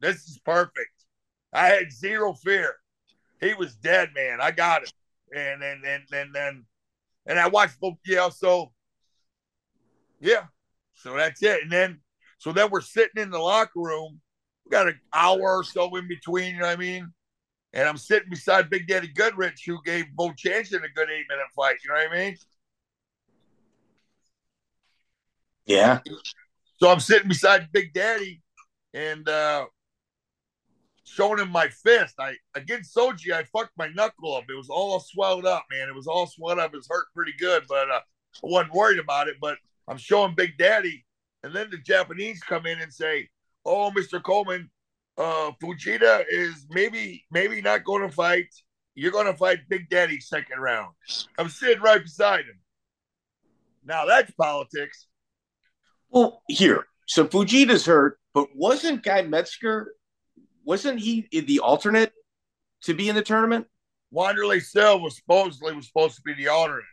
This 0.00 0.16
is 0.28 0.38
perfect. 0.44 1.04
I 1.52 1.68
had 1.68 1.92
zero 1.92 2.34
fear. 2.34 2.76
He 3.40 3.54
was 3.54 3.74
dead, 3.74 4.10
man. 4.14 4.38
I 4.40 4.50
got 4.50 4.82
him. 4.82 4.88
And 5.34 5.62
and 5.62 5.84
and 5.84 6.04
and 6.12 6.34
then 6.34 6.64
and 7.26 7.38
I 7.38 7.48
watched 7.48 7.80
both 7.80 7.96
yeah, 8.06 8.28
so 8.28 8.72
yeah. 10.20 10.44
So 10.94 11.14
that's 11.14 11.42
it. 11.42 11.62
And 11.62 11.70
then 11.70 12.00
so 12.38 12.52
then 12.52 12.70
we're 12.70 12.80
sitting 12.80 13.22
in 13.22 13.30
the 13.30 13.38
locker 13.38 13.80
room. 13.80 14.20
We 14.64 14.70
got 14.70 14.88
an 14.88 15.00
hour 15.12 15.58
or 15.58 15.64
so 15.64 15.94
in 15.96 16.08
between, 16.08 16.54
you 16.54 16.60
know 16.60 16.66
what 16.66 16.72
I 16.72 16.76
mean? 16.76 17.12
And 17.72 17.88
I'm 17.88 17.98
sitting 17.98 18.30
beside 18.30 18.70
Big 18.70 18.88
Daddy 18.88 19.08
Goodridge, 19.08 19.60
who 19.66 19.78
gave 19.84 20.06
Bo 20.14 20.32
Chancellor 20.32 20.78
a 20.78 20.92
good 20.92 21.10
eight 21.10 21.26
minute 21.28 21.46
fight, 21.54 21.76
you 21.84 21.90
know 21.90 21.96
what 21.96 22.12
I 22.12 22.24
mean? 22.24 22.36
Yeah. 25.66 26.00
So 26.78 26.88
I'm 26.90 27.00
sitting 27.00 27.28
beside 27.28 27.70
Big 27.72 27.92
Daddy 27.92 28.42
and 28.94 29.28
uh 29.28 29.66
showing 31.06 31.38
him 31.38 31.50
my 31.50 31.68
fist. 31.68 32.16
I 32.18 32.34
against 32.54 32.92
Shoji, 32.92 33.32
I 33.32 33.44
fucked 33.44 33.76
my 33.78 33.88
knuckle 33.88 34.34
up. 34.34 34.44
It 34.48 34.56
was 34.56 34.68
all 34.68 35.00
swelled 35.00 35.46
up, 35.46 35.64
man. 35.70 35.88
It 35.88 35.94
was 35.94 36.06
all 36.06 36.26
swelled 36.26 36.58
up. 36.58 36.74
It 36.74 36.76
was 36.76 36.88
hurt 36.88 37.06
pretty 37.14 37.32
good, 37.38 37.64
but 37.68 37.90
uh, 37.90 38.00
I 38.44 38.46
wasn't 38.46 38.74
worried 38.74 38.98
about 38.98 39.28
it. 39.28 39.36
But 39.40 39.58
I'm 39.88 39.98
showing 39.98 40.34
Big 40.34 40.58
Daddy, 40.58 41.04
and 41.42 41.54
then 41.54 41.70
the 41.70 41.78
Japanese 41.78 42.40
come 42.40 42.66
in 42.66 42.80
and 42.80 42.92
say, 42.92 43.28
"Oh, 43.64 43.90
Mr. 43.96 44.22
Coleman, 44.22 44.70
uh, 45.16 45.52
Fujita 45.62 46.24
is 46.28 46.66
maybe 46.70 47.24
maybe 47.30 47.62
not 47.62 47.84
going 47.84 48.02
to 48.02 48.14
fight. 48.14 48.48
You're 48.94 49.12
going 49.12 49.26
to 49.26 49.36
fight 49.36 49.60
Big 49.68 49.88
Daddy 49.88 50.20
second 50.20 50.58
round." 50.58 50.94
I'm 51.38 51.48
sitting 51.48 51.82
right 51.82 52.02
beside 52.02 52.46
him. 52.46 52.58
Now 53.84 54.04
that's 54.04 54.32
politics. 54.32 55.06
Well, 56.10 56.42
here, 56.48 56.86
so 57.06 57.26
Fujita's 57.26 57.86
hurt, 57.86 58.18
but 58.34 58.48
wasn't 58.54 59.02
Guy 59.02 59.22
Mezger 59.22 59.86
wasn't 60.66 60.98
he 60.98 61.26
the 61.32 61.60
alternate 61.60 62.12
to 62.82 62.92
be 62.92 63.08
in 63.08 63.14
the 63.14 63.22
tournament? 63.22 63.66
Wanderlei 64.12 64.60
Silva 64.60 65.10
supposedly 65.10 65.74
was 65.74 65.86
supposed 65.86 66.16
to 66.16 66.22
be 66.22 66.34
the 66.34 66.48
alternate, 66.48 66.84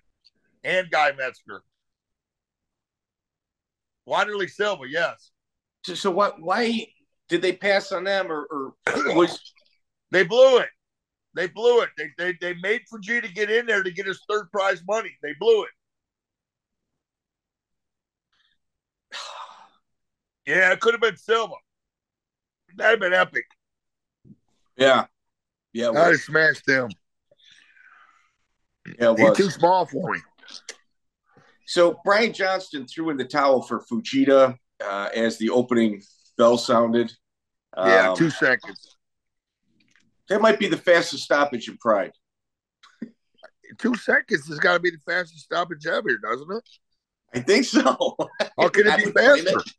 and 0.64 0.90
Guy 0.90 1.12
Mezger. 1.12 1.60
Wanderlei 4.08 4.50
Silva, 4.50 4.84
yes. 4.88 5.32
So, 5.86 5.96
so 5.96 6.12
what? 6.12 6.40
Why 6.40 6.86
did 7.30 7.42
they 7.42 7.54
pass 7.54 7.92
on 7.92 8.04
them, 8.04 8.32
or, 8.32 8.46
or 8.46 8.74
was 9.16 9.40
they 10.12 10.24
blew 10.24 10.60
it? 10.60 10.70
They 11.36 11.48
blew 11.48 11.82
it. 11.82 11.90
They 11.98 12.10
they 12.18 12.38
they 12.40 12.54
made 12.62 12.82
Fujita 12.94 13.24
to 13.24 13.34
get 13.34 13.50
in 13.50 13.66
there 13.66 13.82
to 13.82 13.92
get 13.92 14.06
his 14.06 14.22
third 14.30 14.52
prize 14.52 14.84
money. 14.88 15.12
They 15.22 15.34
blew 15.40 15.64
it. 15.64 15.70
Yeah, 20.46 20.74
it 20.74 20.82
could 20.82 20.94
have 20.94 21.00
been 21.00 21.16
Silva. 21.16 21.54
That'd 22.76 23.02
have 23.02 23.12
been 23.12 23.18
epic. 23.18 23.46
Yeah. 24.78 25.06
Yeah. 25.74 25.92
I 25.92 26.14
smashed 26.16 26.68
him. 26.68 26.90
Yeah, 29.00 29.16
He's 29.18 29.38
too 29.38 29.50
small 29.50 29.86
for 29.86 30.14
me. 30.14 30.20
So 31.66 32.00
Bryan 32.04 32.34
Johnston 32.34 32.86
threw 32.86 33.10
in 33.10 33.18
the 33.18 33.26
towel 33.26 33.62
for 33.62 33.84
Fujita 33.90 34.58
uh, 34.84 35.10
as 35.16 35.38
the 35.38 35.50
opening 35.50 36.02
bell 36.38 36.58
sounded. 36.58 37.12
Yeah, 37.76 38.12
um, 38.12 38.18
two 38.18 38.30
seconds. 38.30 38.98
That 40.30 40.42
might 40.42 40.60
be 40.60 40.68
the 40.68 40.78
fastest 40.78 41.24
stoppage 41.24 41.68
in 41.70 41.78
Pride. 41.78 42.12
Two 43.80 43.96
seconds 43.96 44.48
has 44.48 44.60
got 44.60 44.74
to 44.74 44.80
be 44.80 44.92
the 44.92 45.00
fastest 45.06 45.46
stoppage 45.46 45.88
ever, 45.88 46.18
doesn't 46.18 46.52
it? 46.52 46.70
I 47.34 47.40
think 47.40 47.66
so. 47.66 47.82
How 48.60 48.70
can 48.70 48.88
it 48.88 49.06
be 49.06 49.12
faster? 49.12 49.62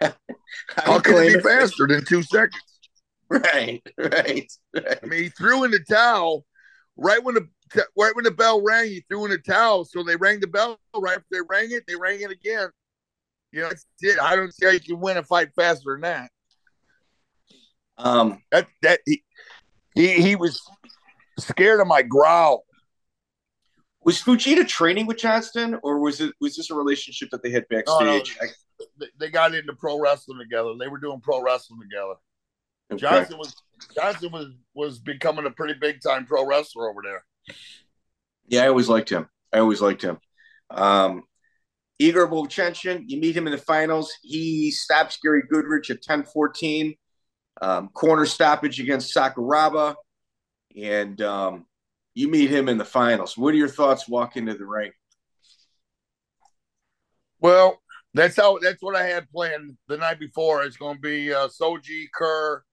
It. 0.00 0.14
How 0.76 1.00
can 1.00 1.14
it 1.14 1.34
be 1.34 1.40
faster 1.40 1.86
than 1.88 2.04
two 2.04 2.22
seconds? 2.22 2.73
Right, 3.30 3.82
right, 3.98 4.52
right. 4.74 4.98
I 5.02 5.06
mean, 5.06 5.24
he 5.24 5.28
threw 5.30 5.64
in 5.64 5.70
the 5.70 5.80
towel 5.80 6.44
right 6.96 7.22
when 7.22 7.34
the 7.34 7.48
right 7.96 8.14
when 8.14 8.24
the 8.24 8.30
bell 8.30 8.62
rang. 8.62 8.88
He 8.88 9.04
threw 9.08 9.24
in 9.24 9.30
the 9.30 9.38
towel, 9.38 9.84
so 9.84 10.02
they 10.02 10.16
rang 10.16 10.40
the 10.40 10.46
bell. 10.46 10.78
Right 10.96 11.16
after 11.16 11.26
they 11.30 11.40
rang 11.48 11.70
it, 11.70 11.84
they 11.86 11.96
rang 11.96 12.20
it 12.20 12.30
again. 12.30 12.68
You 13.52 13.62
know, 13.62 13.68
that's 13.68 13.86
it. 14.00 14.18
I 14.20 14.36
don't 14.36 14.52
see 14.52 14.66
how 14.66 14.72
you 14.72 14.80
can 14.80 15.00
win 15.00 15.16
a 15.16 15.22
fight 15.22 15.48
faster 15.56 15.92
than 15.94 16.02
that. 16.02 16.30
Um, 17.96 18.42
that 18.50 18.66
that 18.82 19.00
he 19.06 19.22
he, 19.94 20.20
he 20.20 20.36
was 20.36 20.60
scared 21.38 21.80
of 21.80 21.86
my 21.86 22.02
growl. 22.02 22.64
Was 24.04 24.20
Fujita 24.20 24.68
training 24.68 25.06
with 25.06 25.16
Johnston, 25.16 25.78
or 25.82 25.98
was 25.98 26.20
it 26.20 26.34
was 26.40 26.56
this 26.56 26.70
a 26.70 26.74
relationship 26.74 27.30
that 27.30 27.42
they 27.42 27.50
had 27.50 27.66
backstage? 27.68 28.36
No, 28.40 28.46
no, 29.00 29.06
they 29.18 29.30
got 29.30 29.54
into 29.54 29.72
pro 29.72 29.98
wrestling 29.98 30.38
together. 30.38 30.72
They 30.78 30.88
were 30.88 30.98
doing 30.98 31.20
pro 31.20 31.40
wrestling 31.40 31.80
together. 31.80 32.14
Okay. 32.92 33.00
Johnson 33.00 33.38
was 33.38 33.54
Johnson 33.94 34.32
was 34.32 34.48
was 34.74 34.98
becoming 34.98 35.46
a 35.46 35.50
pretty 35.50 35.74
big 35.80 36.00
time 36.02 36.26
pro 36.26 36.46
wrestler 36.46 36.88
over 36.90 37.00
there. 37.02 37.24
Yeah, 38.46 38.64
I 38.64 38.68
always 38.68 38.88
liked 38.88 39.10
him. 39.10 39.28
I 39.52 39.58
always 39.58 39.80
liked 39.80 40.02
him. 40.02 40.18
Um, 40.70 41.22
Igor 41.98 42.28
Vovchanchyn, 42.28 43.04
you 43.06 43.20
meet 43.20 43.36
him 43.36 43.46
in 43.46 43.52
the 43.52 43.58
finals. 43.58 44.12
He 44.22 44.70
stops 44.70 45.18
Gary 45.22 45.42
Goodridge 45.50 45.90
at 45.90 46.02
10 46.02 46.24
14. 46.24 46.94
Um, 47.62 47.88
corner 47.88 48.26
stoppage 48.26 48.80
against 48.80 49.14
Sakuraba. 49.14 49.94
And 50.76 51.20
um, 51.22 51.66
you 52.14 52.28
meet 52.28 52.50
him 52.50 52.68
in 52.68 52.78
the 52.78 52.84
finals. 52.84 53.38
What 53.38 53.54
are 53.54 53.58
your 53.58 53.68
thoughts 53.68 54.08
walking 54.08 54.46
to 54.46 54.54
the 54.54 54.66
ring? 54.66 54.90
Well, 57.40 57.80
that's 58.12 58.36
how 58.36 58.58
that's 58.58 58.82
what 58.82 58.96
I 58.96 59.04
had 59.04 59.30
planned 59.30 59.76
the 59.86 59.96
night 59.96 60.18
before. 60.18 60.64
It's 60.64 60.76
going 60.76 60.96
to 60.96 61.00
be 61.00 61.32
uh, 61.32 61.48
Shoji 61.48 62.08
Kerr 62.12 62.64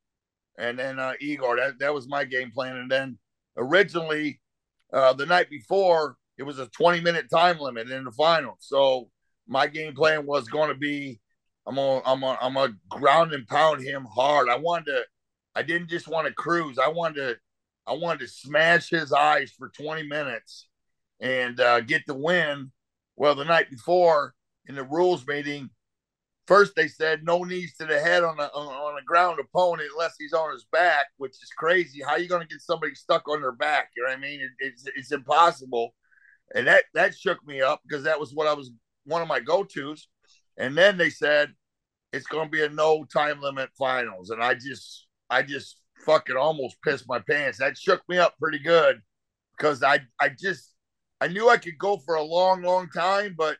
and 0.58 0.78
then 0.78 1.00
uh, 1.00 1.14
Igor. 1.20 1.58
That 1.58 1.80
that 1.80 1.94
was 1.94 2.08
my 2.08 2.26
game 2.26 2.52
plan. 2.52 2.76
And 2.78 2.92
then 2.92 3.18
originally, 3.58 4.40
uh, 4.94 5.14
the 5.14 5.26
night 5.26 5.50
before, 5.50 6.18
it 6.38 6.44
was 6.44 6.60
a 6.60 6.68
20 6.68 7.02
minute 7.02 7.30
time 7.30 7.60
limit 7.60 7.90
in 7.90 8.04
the 8.04 8.12
final. 8.12 8.56
So 8.60 9.10
my 9.48 9.68
game 9.68 9.94
plan 9.94 10.26
was 10.26 10.48
going 10.48 10.70
to 10.70 10.76
be, 10.76 11.20
I'm 11.68 11.76
gonna 11.76 12.02
I'm 12.06 12.22
gonna 12.22 12.38
I'm 12.42 12.54
gonna 12.56 12.74
ground 12.90 13.34
and 13.34 13.48
pound 13.48 13.84
him 13.84 14.06
hard. 14.06 14.50
I 14.50 14.58
wanted 14.58 14.86
to, 14.86 15.04
I 15.56 15.62
didn't 15.62 15.90
just 15.90 16.08
want 16.08 16.28
to 16.28 16.34
cruise. 16.34 16.80
I 16.80 16.88
wanted 16.88 17.16
to, 17.16 17.38
I 17.86 17.94
wanted 17.94 18.22
to 18.22 18.28
smash 18.28 18.90
his 18.90 19.12
eyes 19.14 19.52
for 19.52 19.70
20 19.70 20.08
minutes 20.08 20.68
and 21.20 21.60
uh, 21.60 21.82
get 21.82 22.04
the 22.08 22.16
win. 22.16 22.72
Well, 23.16 23.36
the 23.36 23.46
night 23.46 23.70
before 23.70 24.34
in 24.66 24.76
the 24.76 24.84
rules 24.84 25.26
meeting, 25.28 25.70
first 26.48 26.74
they 26.76 26.88
said 26.88 27.24
no 27.24 27.44
knees 27.44 27.76
to 27.78 27.86
the 27.86 28.00
head 28.00 28.24
on 28.24 28.40
a 28.40 28.44
on, 28.44 28.98
a 29.00 29.04
ground 29.04 29.40
opponent 29.40 29.90
unless 29.94 30.16
he's 30.20 30.34
on 30.34 30.52
his 30.52 30.66
back, 30.72 31.06
which 31.18 31.32
is 31.32 31.52
crazy. 31.58 32.02
How 32.02 32.18
you 32.18 32.28
going 32.28 32.42
to 32.42 32.48
get 32.48 32.62
somebody 32.62 32.96
stuck 32.96 33.28
on 33.28 33.42
their 33.42 33.52
back? 33.52 33.90
You 33.96 34.04
know 34.04 34.10
what 34.10 34.18
I 34.18 34.22
mean? 34.22 34.42
It, 34.42 34.52
it's 34.60 34.86
it's 34.96 35.12
impossible, 35.12 35.94
and 36.56 36.68
that 36.68 36.86
that 36.94 37.16
shook 37.16 37.46
me 37.46 37.62
up 37.62 37.82
because 37.88 38.04
that 38.04 38.20
was 38.20 38.34
what 38.34 38.48
I 38.48 38.54
was 38.54 38.72
one 39.06 39.22
of 39.22 39.28
my 39.28 39.40
go 39.40 39.64
tos. 39.64 40.08
And 40.58 40.78
then 40.78 40.98
they 40.98 41.10
said 41.10 41.54
it's 42.14 42.28
going 42.28 42.48
to 42.48 42.52
be 42.52 42.64
a 42.64 42.70
no 42.70 43.06
time 43.06 43.42
limit 43.42 43.70
finals, 43.78 44.30
and 44.30 44.44
I 44.44 44.54
just 44.54 45.08
I 45.30 45.44
just 45.44 45.78
fucking 46.06 46.36
almost 46.36 46.82
pissed 46.84 47.08
my 47.08 47.20
pants. 47.20 47.60
That 47.60 47.78
shook 47.78 48.02
me 48.10 48.18
up 48.18 48.36
pretty 48.40 48.60
good 48.60 49.02
because 49.58 49.84
I 49.84 50.00
I 50.20 50.30
just 50.30 50.74
I 51.20 51.28
knew 51.28 51.50
I 51.50 51.58
could 51.58 51.78
go 51.78 51.98
for 51.98 52.16
a 52.16 52.24
long 52.24 52.64
long 52.64 52.90
time, 52.90 53.36
but 53.38 53.58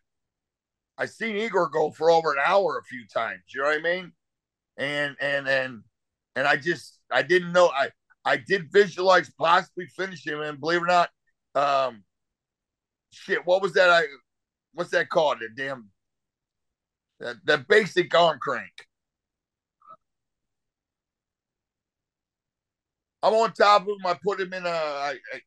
I 1.02 1.08
seen 1.08 1.36
Igor 1.36 1.68
go 1.70 1.90
for 1.90 2.12
over 2.12 2.32
an 2.32 2.38
hour 2.46 2.78
a 2.78 2.84
few 2.84 3.08
times. 3.12 3.42
You 3.48 3.62
know 3.62 3.70
what 3.70 3.80
I 3.80 3.82
mean? 3.82 4.12
And 4.78 5.16
and 5.20 5.48
and 5.48 5.82
and 6.36 6.48
I 6.48 6.58
just 6.58 7.00
I 7.12 7.24
didn't 7.24 7.54
know 7.54 7.70
I 7.70 7.90
I 8.24 8.38
did 8.38 8.72
visualize 8.72 9.32
possibly 9.32 9.88
finishing 9.98 10.34
him, 10.34 10.42
and 10.42 10.60
believe 10.60 10.82
it 10.82 10.84
or 10.84 10.86
not, 10.86 11.10
um, 11.56 12.04
shit, 13.12 13.44
what 13.48 13.64
was 13.64 13.74
that? 13.74 13.90
I 13.90 14.04
what's 14.76 14.92
that 14.92 15.10
called? 15.10 15.40
The 15.40 15.50
damn 15.56 15.90
that 17.20 17.38
that 17.46 17.68
basic 17.68 18.14
arm 18.14 18.38
crank. 18.40 18.72
I'm 23.24 23.34
on 23.34 23.54
top 23.54 23.82
of 23.82 23.88
him. 23.88 24.06
I 24.06 24.16
put 24.24 24.40
him 24.40 24.54
in 24.54 24.68
a. 24.68 24.70
I, 24.70 25.16
I, 25.34 25.40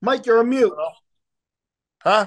Mike, 0.00 0.26
you're 0.26 0.40
a 0.40 0.44
mute. 0.44 0.74
huh? 2.02 2.26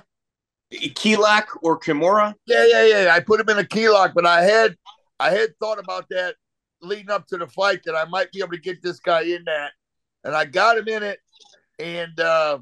Key 0.71 1.15
lock 1.15 1.59
or 1.61 1.79
Kimura? 1.79 2.33
Yeah, 2.45 2.65
yeah, 2.67 2.85
yeah. 2.85 3.13
I 3.13 3.19
put 3.19 3.39
him 3.39 3.49
in 3.49 3.57
a 3.57 3.67
key 3.67 3.87
lock, 3.87 4.13
but 4.15 4.25
I 4.25 4.41
had 4.41 4.75
I 5.19 5.29
had 5.29 5.57
thought 5.59 5.79
about 5.79 6.07
that 6.09 6.35
leading 6.81 7.11
up 7.11 7.27
to 7.27 7.37
the 7.37 7.47
fight 7.47 7.81
that 7.85 7.95
I 7.95 8.05
might 8.05 8.31
be 8.31 8.39
able 8.39 8.51
to 8.51 8.59
get 8.59 8.81
this 8.81 8.99
guy 8.99 9.21
in 9.21 9.43
that, 9.45 9.71
and 10.23 10.35
I 10.35 10.45
got 10.45 10.77
him 10.77 10.87
in 10.87 11.03
it. 11.03 11.19
And 11.79 12.19
uh, 12.19 12.59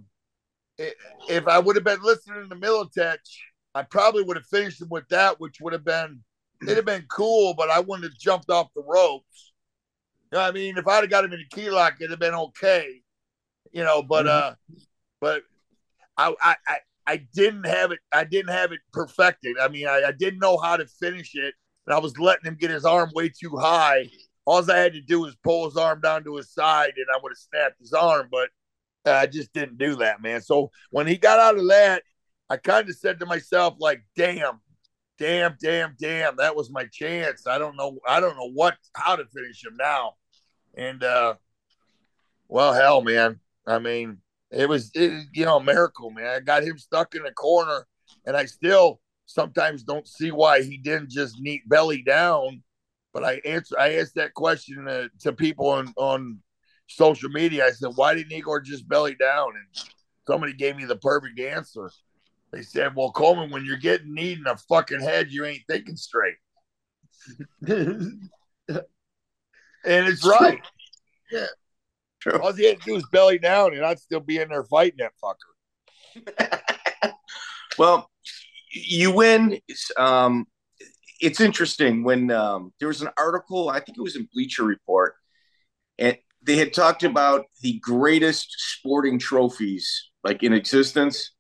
if 0.78 1.48
I 1.48 1.60
would 1.60 1.76
have 1.76 1.86
been 1.86 2.02
listening 2.04 2.50
to 2.50 2.56
Miletich, 2.56 3.18
I 3.76 3.84
probably 3.84 4.24
would 4.24 4.38
have 4.38 4.46
finished 4.46 4.82
him 4.82 4.90
with 4.90 5.08
that, 5.10 5.40
which 5.40 5.60
would 5.62 5.74
have 5.74 5.86
been 5.86 6.22
it'd 6.62 6.78
have 6.78 6.86
been 6.86 7.06
cool, 7.10 7.54
but 7.54 7.70
I 7.70 7.80
wouldn't 7.80 8.04
have 8.04 8.18
jumped 8.18 8.50
off 8.50 8.68
the 8.76 8.84
ropes. 8.84 9.54
You 10.32 10.40
know 10.40 10.46
I 10.46 10.52
mean? 10.52 10.78
If 10.78 10.88
I'd 10.88 11.02
have 11.02 11.10
got 11.10 11.26
him 11.26 11.34
in 11.34 11.40
a 11.40 11.56
key 11.56 11.70
lock, 11.70 11.96
it'd 12.00 12.12
have 12.12 12.20
been 12.20 12.34
okay. 12.34 13.02
You 13.72 13.84
know, 13.84 14.04
but 14.04 14.28
uh 14.28 14.56
but 15.20 15.44
I 16.18 16.34
I 16.42 16.56
I, 16.68 16.78
I 17.06 17.18
didn't 17.34 17.66
have 17.66 17.92
it 17.92 18.00
I 18.12 18.24
didn't 18.24 18.52
have 18.52 18.72
it 18.72 18.80
perfected. 18.92 19.58
I 19.60 19.68
mean, 19.68 19.88
I, 19.88 20.04
I 20.08 20.12
didn't 20.12 20.40
know 20.40 20.58
how 20.58 20.78
to 20.78 20.86
finish 20.86 21.36
it, 21.36 21.54
and 21.86 21.94
I 21.96 22.00
was 22.00 22.18
letting 22.18 22.46
him 22.46 22.58
get 22.60 22.72
his 22.72 22.86
arm 22.86 23.12
way 23.14 23.30
too 23.30 23.58
high. 23.58 24.10
All 24.46 24.70
I 24.70 24.78
had 24.78 24.94
to 24.94 25.02
do 25.02 25.22
was 25.22 25.36
pull 25.44 25.66
his 25.66 25.78
arm 25.78 26.02
down 26.02 26.24
to 26.26 26.36
his 26.36 26.52
side, 26.52 26.94
and 26.98 27.06
I 27.14 27.20
would 27.22 27.32
have 27.32 27.38
snapped 27.38 27.80
his 27.80 27.94
arm, 27.94 28.28
but 28.30 28.50
I 29.06 29.26
just 29.26 29.54
didn't 29.54 29.78
do 29.78 29.96
that, 29.98 30.22
man. 30.22 30.42
So 30.42 30.72
when 30.92 31.08
he 31.08 31.18
got 31.18 31.40
out 31.40 31.58
of 31.58 31.68
that, 31.70 32.04
I 32.50 32.58
kind 32.58 32.88
of 32.90 32.96
said 32.96 33.20
to 33.20 33.26
myself, 33.26 33.76
like, 33.80 34.04
damn, 34.16 34.60
damn, 35.18 35.58
damn, 35.62 35.96
damn, 36.00 36.36
that 36.38 36.56
was 36.56 36.70
my 36.70 36.86
chance. 36.92 37.48
I 37.48 37.58
don't 37.58 37.78
know, 37.78 38.00
I 38.08 38.20
don't 38.20 38.36
know 38.36 38.52
what 38.52 38.76
how 38.96 39.16
to 39.16 39.26
finish 39.26 39.64
him 39.64 39.76
now. 39.78 40.14
And 40.76 41.04
uh 41.04 41.36
well, 42.48 42.74
hell, 42.74 43.02
man. 43.02 43.40
I 43.66 43.80
mean, 43.80 44.20
it 44.54 44.70
was 44.70 44.92
it, 44.94 45.28
you 45.34 45.46
know, 45.46 45.58
a 45.58 45.64
miracle, 45.64 46.12
man. 46.12 46.28
I 46.28 46.40
got 46.40 46.64
him 46.64 46.78
stuck 46.78 47.16
in 47.16 47.26
a 47.26 47.32
corner, 47.32 47.88
and 48.26 48.38
I 48.38 48.46
still 48.46 49.02
sometimes 49.26 49.84
don't 49.84 50.08
see 50.08 50.32
why 50.32 50.62
he 50.62 50.78
didn't 50.78 51.10
just 51.10 51.40
neat 51.40 51.68
belly 51.68 52.02
down. 52.02 52.62
But 53.14 53.24
I 53.24 53.42
answer, 53.46 53.80
I 53.80 53.96
asked 53.96 54.16
that 54.16 54.34
question 54.34 54.88
uh, 54.88 55.08
to 55.22 55.34
people 55.34 55.70
on 55.70 55.94
on 55.98 56.40
social 56.88 57.30
media. 57.30 57.66
I 57.66 57.72
said, 57.72 57.92
"Why 57.96 58.14
didn't 58.14 58.32
Igor 58.32 58.62
just 58.62 58.88
belly 58.88 59.16
down?" 59.16 59.50
And 59.56 59.66
somebody 60.28 60.54
gave 60.54 60.76
me 60.76 60.86
the 60.86 60.98
perfect 60.98 61.40
answer. 61.40 61.90
They 62.52 62.62
said, 62.62 62.96
"Well, 62.96 63.12
Coleman, 63.12 63.52
when 63.52 63.66
you're 63.66 63.78
getting 63.78 64.14
kneed 64.14 64.40
in 64.40 64.48
a 64.48 64.58
fucking 64.58 65.02
head, 65.02 65.32
you 65.32 65.46
ain't 65.46 65.64
thinking 65.68 65.96
straight." 65.96 66.36
and 67.68 68.30
it's 69.84 70.26
right. 70.26 70.60
Yeah. 71.32 71.48
True. 72.24 72.40
All 72.42 72.54
he 72.54 72.66
had 72.66 72.80
to 72.80 72.86
do 72.86 72.94
was 72.94 73.06
belly 73.12 73.38
down, 73.38 73.74
and 73.74 73.84
I'd 73.84 74.00
still 74.00 74.22
be 74.22 74.38
in 74.38 74.48
there 74.48 74.64
fighting 74.64 75.00
that 75.00 75.12
fucker. 75.22 77.12
well, 77.78 78.10
you 78.72 79.12
win. 79.12 79.60
Um, 79.98 80.46
it's 81.20 81.42
interesting 81.42 82.06
when 82.06 82.32
um, 82.32 82.72
there 82.80 82.88
was 82.88 83.02
an 83.02 83.10
article, 83.18 83.70
I 83.70 83.82
think 83.82 83.98
it 83.98 84.02
was 84.02 84.16
in 84.16 84.30
Bleacher 84.34 84.64
Report, 84.64 85.16
and 86.00 86.18
they 86.42 86.56
had 86.56 86.74
talked 86.74 87.04
about 87.04 87.44
the 87.62 87.78
greatest 87.80 88.56
sporting 88.58 89.20
trophies 89.20 90.10
like 90.24 90.44
in 90.44 90.54
existence, 90.54 91.32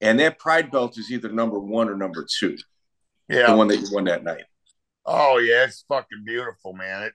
and 0.00 0.18
that 0.18 0.38
Pride 0.38 0.70
belt 0.70 0.96
is 0.96 1.10
either 1.10 1.30
number 1.30 1.58
one 1.58 1.90
or 1.90 1.96
number 1.96 2.26
two. 2.38 2.56
Yeah, 3.28 3.48
the 3.48 3.56
one 3.56 3.68
that 3.68 3.80
you 3.80 3.88
won 3.92 4.04
that 4.04 4.24
night. 4.24 4.44
Oh 5.04 5.36
yeah, 5.36 5.64
it's 5.64 5.84
fucking 5.86 6.24
beautiful, 6.24 6.72
man. 6.72 7.02
It. 7.02 7.12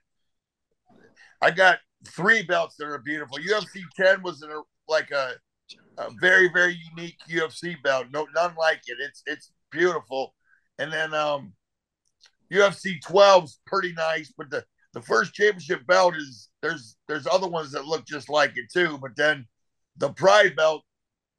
I 1.41 1.49
got 1.49 1.79
three 2.07 2.43
belts 2.43 2.75
that 2.77 2.85
are 2.85 2.97
beautiful. 2.97 3.37
UFC 3.37 3.81
10 3.95 4.21
was 4.23 4.43
a, 4.43 4.61
like 4.87 5.11
a, 5.11 5.33
a 5.97 6.09
very 6.19 6.49
very 6.51 6.77
unique 6.95 7.17
UFC 7.29 7.81
belt. 7.83 8.07
No, 8.11 8.27
none 8.35 8.53
like 8.57 8.81
it. 8.87 8.97
It's 8.99 9.23
it's 9.25 9.51
beautiful. 9.71 10.33
And 10.79 10.91
then 10.91 11.13
um, 11.13 11.53
UFC 12.51 12.99
12's 13.07 13.59
pretty 13.65 13.93
nice, 13.93 14.33
but 14.37 14.49
the 14.49 14.63
the 14.93 15.01
first 15.01 15.33
championship 15.33 15.85
belt 15.87 16.15
is 16.17 16.49
there's 16.61 16.97
there's 17.07 17.27
other 17.27 17.47
ones 17.47 17.71
that 17.71 17.85
look 17.85 18.05
just 18.05 18.29
like 18.29 18.57
it 18.57 18.71
too. 18.71 18.97
But 18.97 19.15
then 19.15 19.47
the 19.97 20.11
Pride 20.11 20.55
belt, 20.55 20.83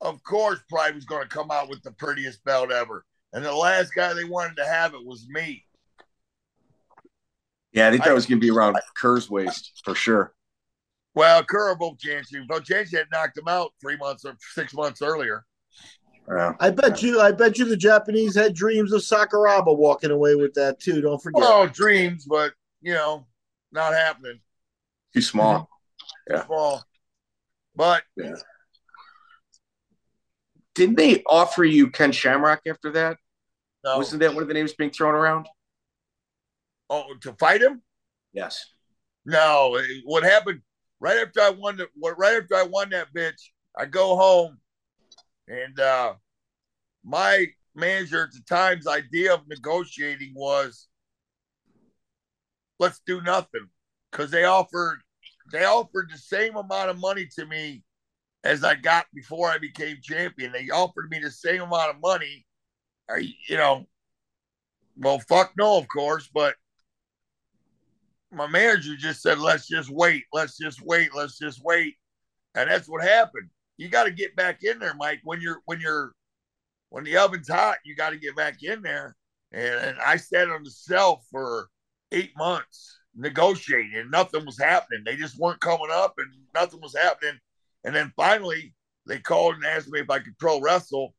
of 0.00 0.22
course, 0.22 0.60
Pride 0.70 0.94
was 0.94 1.04
going 1.04 1.22
to 1.22 1.28
come 1.28 1.50
out 1.50 1.68
with 1.68 1.82
the 1.82 1.92
prettiest 1.92 2.44
belt 2.44 2.70
ever. 2.70 3.04
And 3.32 3.44
the 3.44 3.54
last 3.54 3.94
guy 3.94 4.12
they 4.12 4.24
wanted 4.24 4.56
to 4.56 4.66
have 4.66 4.94
it 4.94 5.04
was 5.04 5.26
me. 5.28 5.64
Yeah, 7.72 7.88
I 7.88 7.90
think 7.90 8.04
that 8.04 8.14
was 8.14 8.26
going 8.26 8.38
to 8.38 8.46
be 8.46 8.50
around 8.50 8.78
Kerr's 8.94 9.30
waist 9.30 9.80
for 9.84 9.94
sure. 9.94 10.34
Well, 11.14 11.44
Kerr 11.44 11.74
both 11.74 11.98
championship. 11.98 12.44
But 12.48 12.64
Jancy 12.64 12.96
had 12.96 13.06
knocked 13.12 13.36
him 13.38 13.48
out 13.48 13.72
three 13.80 13.96
months 13.96 14.24
or 14.24 14.34
six 14.54 14.72
months 14.74 15.02
earlier. 15.02 15.44
Yeah. 16.28 16.52
I 16.60 16.70
bet 16.70 17.02
you. 17.02 17.20
I 17.20 17.32
bet 17.32 17.58
you 17.58 17.64
the 17.64 17.76
Japanese 17.76 18.34
had 18.34 18.54
dreams 18.54 18.92
of 18.92 19.02
Sakuraba 19.02 19.76
walking 19.76 20.10
away 20.10 20.34
with 20.36 20.54
that 20.54 20.78
too. 20.80 21.00
Don't 21.00 21.20
forget. 21.22 21.42
Oh, 21.44 21.66
dreams, 21.66 22.24
but 22.28 22.52
you 22.80 22.94
know, 22.94 23.26
not 23.72 23.92
happening. 23.92 24.40
He's 25.12 25.28
small. 25.28 25.68
Too 26.28 26.34
Yeah. 26.34 26.46
small. 26.46 26.84
But 27.74 28.04
Yeah. 28.16 28.34
Didn't 30.74 30.96
they 30.96 31.22
offer 31.26 31.64
you 31.64 31.90
Ken 31.90 32.12
Shamrock 32.12 32.62
after 32.66 32.92
that? 32.92 33.18
no, 33.84 33.98
Wasn't 33.98 34.20
that 34.20 34.32
one 34.32 34.42
of 34.42 34.48
the 34.48 34.54
names 34.54 34.72
being 34.72 34.90
thrown 34.90 35.14
around? 35.14 35.46
oh, 36.88 37.14
to 37.20 37.32
fight 37.34 37.62
him? 37.62 37.82
Yes. 38.32 38.66
No. 39.24 39.78
What 40.04 40.22
happened 40.22 40.62
right 41.02 41.18
after 41.18 41.40
I 41.40 41.50
won 41.50 41.76
the 41.76 41.88
right 42.16 42.40
after 42.40 42.54
I 42.54 42.62
won 42.62 42.90
that 42.90 43.12
bitch, 43.12 43.50
I 43.76 43.86
go 43.86 44.16
home 44.16 44.58
and 45.48 45.78
uh 45.78 46.14
my 47.04 47.46
manager 47.74 48.24
at 48.24 48.32
the 48.32 48.42
time's 48.48 48.86
idea 48.86 49.34
of 49.34 49.48
negotiating 49.48 50.32
was 50.34 50.86
let's 52.78 53.00
do 53.04 53.20
nothing. 53.20 53.66
Cause 54.12 54.30
they 54.30 54.44
offered 54.44 55.00
they 55.50 55.64
offered 55.64 56.08
the 56.12 56.18
same 56.18 56.56
amount 56.56 56.90
of 56.90 57.00
money 57.00 57.26
to 57.36 57.46
me 57.46 57.82
as 58.44 58.62
I 58.62 58.76
got 58.76 59.06
before 59.12 59.48
I 59.50 59.58
became 59.58 59.96
champion. 60.00 60.52
They 60.52 60.68
offered 60.70 61.10
me 61.10 61.18
the 61.18 61.30
same 61.30 61.62
amount 61.62 61.90
of 61.90 62.00
money. 62.00 62.46
You, 63.18 63.28
you 63.48 63.56
know, 63.56 63.86
well, 64.96 65.18
fuck 65.18 65.52
no, 65.58 65.78
of 65.78 65.88
course, 65.88 66.30
but 66.32 66.54
my 68.32 68.46
manager 68.46 68.96
just 68.96 69.22
said, 69.22 69.38
let's 69.38 69.68
just 69.68 69.90
wait, 69.90 70.24
let's 70.32 70.56
just 70.56 70.80
wait, 70.82 71.14
let's 71.14 71.38
just 71.38 71.62
wait. 71.64 71.94
And 72.54 72.70
that's 72.70 72.88
what 72.88 73.02
happened. 73.02 73.48
You 73.76 73.88
got 73.88 74.04
to 74.04 74.10
get 74.10 74.36
back 74.36 74.60
in 74.62 74.78
there, 74.78 74.94
Mike. 74.94 75.20
When 75.24 75.40
you're 75.40 75.60
when 75.66 75.80
you're 75.80 76.12
when 76.90 77.04
the 77.04 77.16
oven's 77.16 77.48
hot, 77.48 77.78
you 77.84 77.94
got 77.94 78.10
to 78.10 78.18
get 78.18 78.36
back 78.36 78.62
in 78.62 78.82
there. 78.82 79.16
And, 79.52 79.74
and 79.74 79.98
I 80.00 80.16
sat 80.16 80.50
on 80.50 80.62
the 80.62 80.70
cell 80.70 81.22
for 81.30 81.68
eight 82.10 82.32
months 82.36 82.98
negotiating, 83.14 83.92
and 83.96 84.10
nothing 84.10 84.44
was 84.46 84.58
happening. 84.58 85.02
They 85.04 85.16
just 85.16 85.38
weren't 85.38 85.60
coming 85.60 85.90
up, 85.90 86.14
and 86.18 86.28
nothing 86.54 86.80
was 86.80 86.96
happening. 86.96 87.38
And 87.84 87.94
then 87.94 88.12
finally, 88.16 88.74
they 89.06 89.18
called 89.18 89.56
and 89.56 89.64
asked 89.64 89.90
me 89.90 90.00
if 90.00 90.10
I 90.10 90.18
could 90.18 90.38
pro 90.38 90.60
wrestle, 90.60 91.14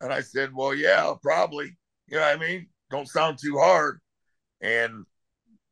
and 0.00 0.12
I 0.12 0.20
said, 0.20 0.54
"Well, 0.54 0.74
yeah, 0.74 1.12
probably." 1.22 1.76
You 2.06 2.16
know 2.16 2.22
what 2.22 2.36
I 2.36 2.38
mean? 2.38 2.68
Don't 2.90 3.08
sound 3.08 3.38
too 3.38 3.58
hard. 3.58 4.00
And 4.60 5.04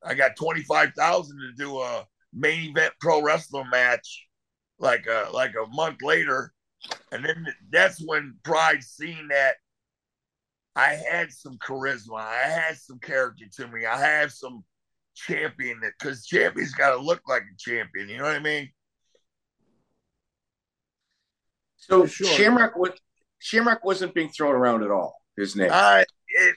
I 0.07 0.15
got 0.15 0.37
twenty 0.37 0.62
five 0.62 0.93
thousand 0.97 1.39
to 1.39 1.53
do 1.62 1.81
a 1.81 2.07
main 2.33 2.70
event 2.70 2.95
pro 3.01 3.23
wrestling 3.23 3.69
match, 3.70 4.27
like 4.78 5.07
a 5.07 5.28
like 5.33 5.55
a 5.55 5.66
month 5.74 6.03
later, 6.03 6.53
and 7.12 7.24
then 7.24 7.47
that's 7.70 8.01
when 8.07 8.37
Pride 8.45 8.83
seen 8.83 9.28
that 9.28 9.57
I 10.77 10.95
had 10.95 11.33
some 11.33 11.59
charisma. 11.59 12.20
I 12.20 12.49
had 12.49 12.77
some 12.77 12.99
character 12.99 13.47
to 13.57 13.69
me. 13.69 13.87
I 13.87 13.99
have 13.99 14.31
some 14.33 14.62
champion 15.15 15.81
that 15.81 15.93
because 15.99 16.27
champion's 16.27 16.74
got 16.74 16.91
to 16.91 16.99
look 16.99 17.23
like 17.27 17.43
a 17.43 17.57
champion. 17.59 18.09
You 18.09 18.19
know 18.19 18.24
what 18.24 18.37
I 18.37 18.41
mean? 18.41 18.69
So 21.77 22.07
Sure. 22.07 22.27
Shamrock 22.27 22.77
was 22.77 22.93
Shamrock 23.39 23.85
wasn't 23.85 24.15
being 24.15 24.28
thrown 24.28 24.55
around 24.55 24.83
at 24.83 24.91
all. 24.91 25.15
His 25.37 25.57
name. 25.57 25.70
I 25.73 26.05
it 26.28 26.57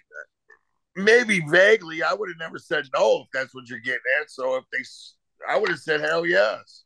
maybe 0.95 1.41
vaguely. 1.49 2.03
I 2.03 2.14
would 2.14 2.30
have 2.30 2.40
never 2.40 2.60
said 2.60 2.86
no 2.95 3.22
if 3.24 3.28
that's 3.34 3.53
what 3.53 3.70
you're 3.70 3.80
getting 3.80 3.99
at. 4.22 4.30
So 4.30 4.56
if 4.56 4.64
they, 4.72 4.80
s- 4.80 5.16
I 5.48 5.57
would 5.57 5.70
have 5.70 5.80
said 5.80 6.02
hell 6.02 6.26
yes. 6.26 6.84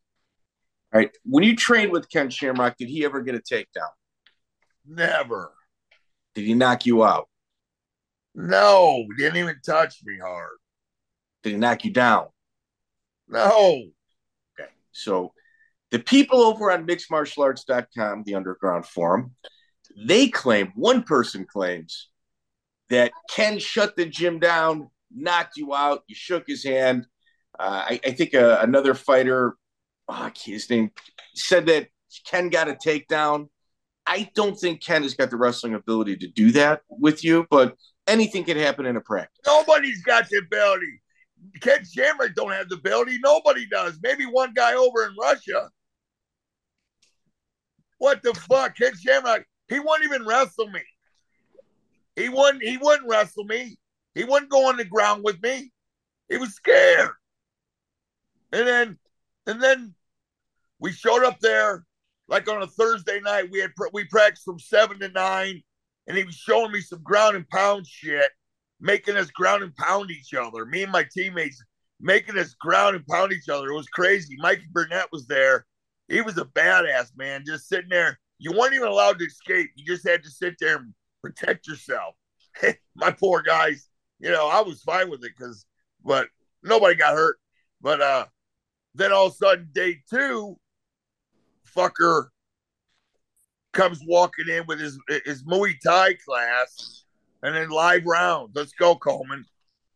All 0.94 1.00
right. 1.00 1.10
When 1.26 1.44
you 1.44 1.56
trained 1.56 1.92
with 1.92 2.10
Ken 2.10 2.30
Shamrock, 2.30 2.78
did 2.78 2.90
he 2.90 3.04
ever 3.06 3.22
get 3.22 3.36
a 3.36 3.40
takedown? 3.40 3.90
Never. 4.86 5.52
Did 6.36 6.46
he 6.46 6.54
knock 6.54 6.86
you 6.86 7.04
out? 7.04 7.30
No, 8.36 9.06
didn't 9.18 9.38
even 9.38 9.58
touch 9.66 10.02
me 10.04 10.18
hard. 10.20 10.58
Did 11.44 11.54
he 11.54 11.58
knock 11.58 11.86
you 11.86 11.92
down? 11.92 12.28
No. 13.28 13.84
Okay. 14.60 14.70
So 14.92 15.34
the 15.92 16.00
people 16.00 16.42
over 16.42 16.72
on 16.72 16.88
mixedmartialarts.com, 16.88 18.24
the 18.26 18.36
underground 18.36 18.86
forum, 18.86 19.36
they 19.96 20.28
claim, 20.28 20.72
one 20.76 21.04
person 21.04 21.46
claims 21.46 22.10
that 22.90 23.12
Ken 23.30 23.60
shut 23.60 23.96
the 23.96 24.06
gym 24.06 24.40
down, 24.40 24.90
knocked 25.14 25.58
you 25.58 25.74
out, 25.74 26.04
you 26.08 26.16
shook 26.16 26.46
his 26.48 26.64
hand. 26.64 27.08
Uh, 27.60 27.86
I, 27.90 28.00
I 28.06 28.12
think 28.12 28.34
uh, 28.34 28.60
another 28.62 28.94
fighter, 28.94 29.56
oh, 30.08 30.32
his 30.36 30.70
name, 30.70 30.92
said 31.36 31.68
that 31.68 31.88
Ken 32.26 32.50
got 32.50 32.68
a 32.68 32.74
takedown. 32.74 33.50
I 34.06 34.30
don't 34.36 34.56
think 34.56 34.84
Ken 34.84 35.04
has 35.04 35.14
got 35.14 35.30
the 35.30 35.38
wrestling 35.38 35.76
ability 35.76 36.18
to 36.18 36.28
do 36.28 36.52
that 36.54 36.82
with 36.90 37.24
you, 37.24 37.46
but 37.50 37.76
anything 38.08 38.44
can 38.44 38.58
happen 38.58 38.86
in 38.86 38.98
a 38.98 39.02
practice. 39.02 39.40
Nobody's 39.46 40.04
got 40.04 40.28
the 40.30 40.38
ability. 40.38 41.02
Ken 41.62 41.84
Shamrock 41.86 42.36
don't 42.36 42.52
have 42.52 42.70
the 42.70 42.76
ability. 42.76 43.20
Nobody 43.24 43.66
does. 43.68 44.00
Maybe 44.02 44.26
one 44.26 44.54
guy 44.54 44.74
over 44.74 45.06
in 45.06 45.16
Russia. 45.20 45.70
What 47.98 48.22
the 48.22 48.34
fuck? 48.34 48.78
Ken 48.78 48.92
Shamrock, 48.98 49.46
he 49.70 49.80
won't 49.80 50.04
even 50.04 50.26
wrestle 50.26 50.70
me. 50.70 50.82
He 52.16 52.30
wouldn't 52.30 52.64
he 52.64 52.78
wouldn't 52.78 53.10
wrestle 53.10 53.44
me. 53.44 53.78
He 54.16 54.24
wouldn't 54.24 54.52
go 54.52 54.70
on 54.70 54.78
the 54.78 54.86
ground 54.86 55.24
with 55.24 55.42
me. 55.42 55.72
He 56.30 56.38
was 56.38 56.54
scared. 56.54 57.12
And 58.52 58.68
then 58.68 58.98
and 59.48 59.62
then 59.62 59.96
we 60.80 60.92
showed 60.92 61.24
up 61.24 61.40
there 61.40 61.86
like 62.28 62.50
on 62.50 62.62
a 62.62 62.68
Thursday 62.68 63.20
night. 63.20 63.50
We 63.52 63.60
had 63.60 63.72
we 63.92 64.06
practiced 64.06 64.46
from 64.46 64.60
seven 64.60 65.00
to 65.00 65.10
nine, 65.10 65.64
and 66.08 66.18
he 66.18 66.24
was 66.24 66.36
showing 66.36 66.72
me 66.72 66.82
some 66.82 67.02
ground 67.04 67.36
and 67.36 67.50
pound 67.50 67.88
shit 67.88 68.32
making 68.84 69.16
us 69.16 69.32
ground 69.32 69.64
and 69.64 69.76
pound 69.76 70.12
each 70.12 70.34
other. 70.34 70.66
Me 70.66 70.84
and 70.84 70.92
my 70.92 71.06
teammates 71.10 71.64
making 72.02 72.38
us 72.38 72.54
ground 72.54 72.96
and 72.98 73.08
pound 73.08 73.32
each 73.32 73.48
other. 73.50 73.70
It 73.70 73.76
was 73.76 73.88
crazy. 73.88 74.36
Mikey 74.40 74.68
Burnett 74.72 75.08
was 75.12 75.26
there. 75.26 75.66
He 76.10 76.22
was 76.22 76.38
a 76.38 76.46
badass 76.46 77.12
man, 77.16 77.46
just 77.48 77.70
sitting 77.70 77.90
there. 77.90 78.20
You 78.40 78.52
weren't 78.52 78.74
even 78.74 78.90
allowed 78.90 79.20
to 79.20 79.26
escape. 79.26 79.70
You 79.76 79.86
just 79.86 80.08
had 80.08 80.22
to 80.24 80.30
sit 80.30 80.56
there 80.60 80.76
and 80.76 80.94
protect 81.24 81.68
yourself. 81.68 82.16
my 82.96 83.12
poor 83.12 83.42
guys, 83.42 83.88
you 84.20 84.30
know, 84.30 84.48
I 84.48 84.62
was 84.62 84.84
fine 84.84 85.10
with 85.10 85.24
it 85.24 85.32
because, 85.38 85.66
but 86.04 86.28
nobody 86.62 86.96
got 86.96 87.16
hurt. 87.16 87.38
But 87.82 88.02
uh 88.02 88.26
then 88.96 89.12
all 89.12 89.28
of 89.28 89.34
a 89.34 89.36
sudden, 89.36 89.70
day 89.74 90.02
two, 90.10 90.58
fucker 91.76 92.28
comes 93.72 94.00
walking 94.06 94.50
in 94.50 94.66
with 94.68 94.80
his 94.80 95.00
his 95.26 95.44
Muay 95.44 95.74
Thai 95.84 96.14
class 96.26 97.06
and 97.42 97.56
then 97.56 97.70
live 97.70 98.06
rounds. 98.06 98.52
Let's 98.56 98.74
go, 98.74 98.96
Coleman. 98.96 99.46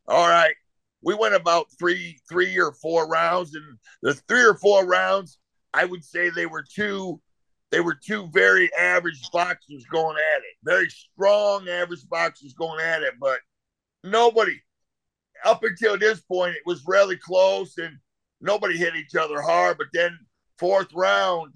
All 0.07 0.27
right. 0.27 0.55
We 1.01 1.13
went 1.13 1.35
about 1.35 1.67
three, 1.77 2.19
three 2.27 2.59
or 2.59 2.73
four 2.73 3.07
rounds, 3.07 3.55
and 3.55 3.63
the 4.01 4.15
three 4.27 4.43
or 4.43 4.55
four 4.55 4.85
rounds, 4.85 5.37
I 5.73 5.85
would 5.85 6.03
say 6.03 6.29
they 6.29 6.47
were 6.47 6.63
two, 6.63 7.21
they 7.71 7.79
were 7.79 7.95
two 7.95 8.29
very 8.31 8.73
average 8.75 9.29
boxers 9.31 9.85
going 9.91 10.17
at 10.17 10.39
it. 10.39 10.55
Very 10.63 10.89
strong 10.89 11.67
average 11.67 12.07
boxers 12.09 12.53
going 12.53 12.79
at 12.79 13.03
it, 13.03 13.13
but 13.19 13.39
nobody 14.03 14.59
up 15.45 15.63
until 15.63 15.97
this 15.97 16.21
point 16.21 16.55
it 16.55 16.63
was 16.65 16.83
really 16.87 17.17
close 17.17 17.77
and 17.77 17.97
nobody 18.41 18.77
hit 18.77 18.95
each 18.95 19.15
other 19.15 19.41
hard. 19.41 19.77
But 19.77 19.87
then 19.93 20.17
fourth 20.57 20.93
round, 20.93 21.53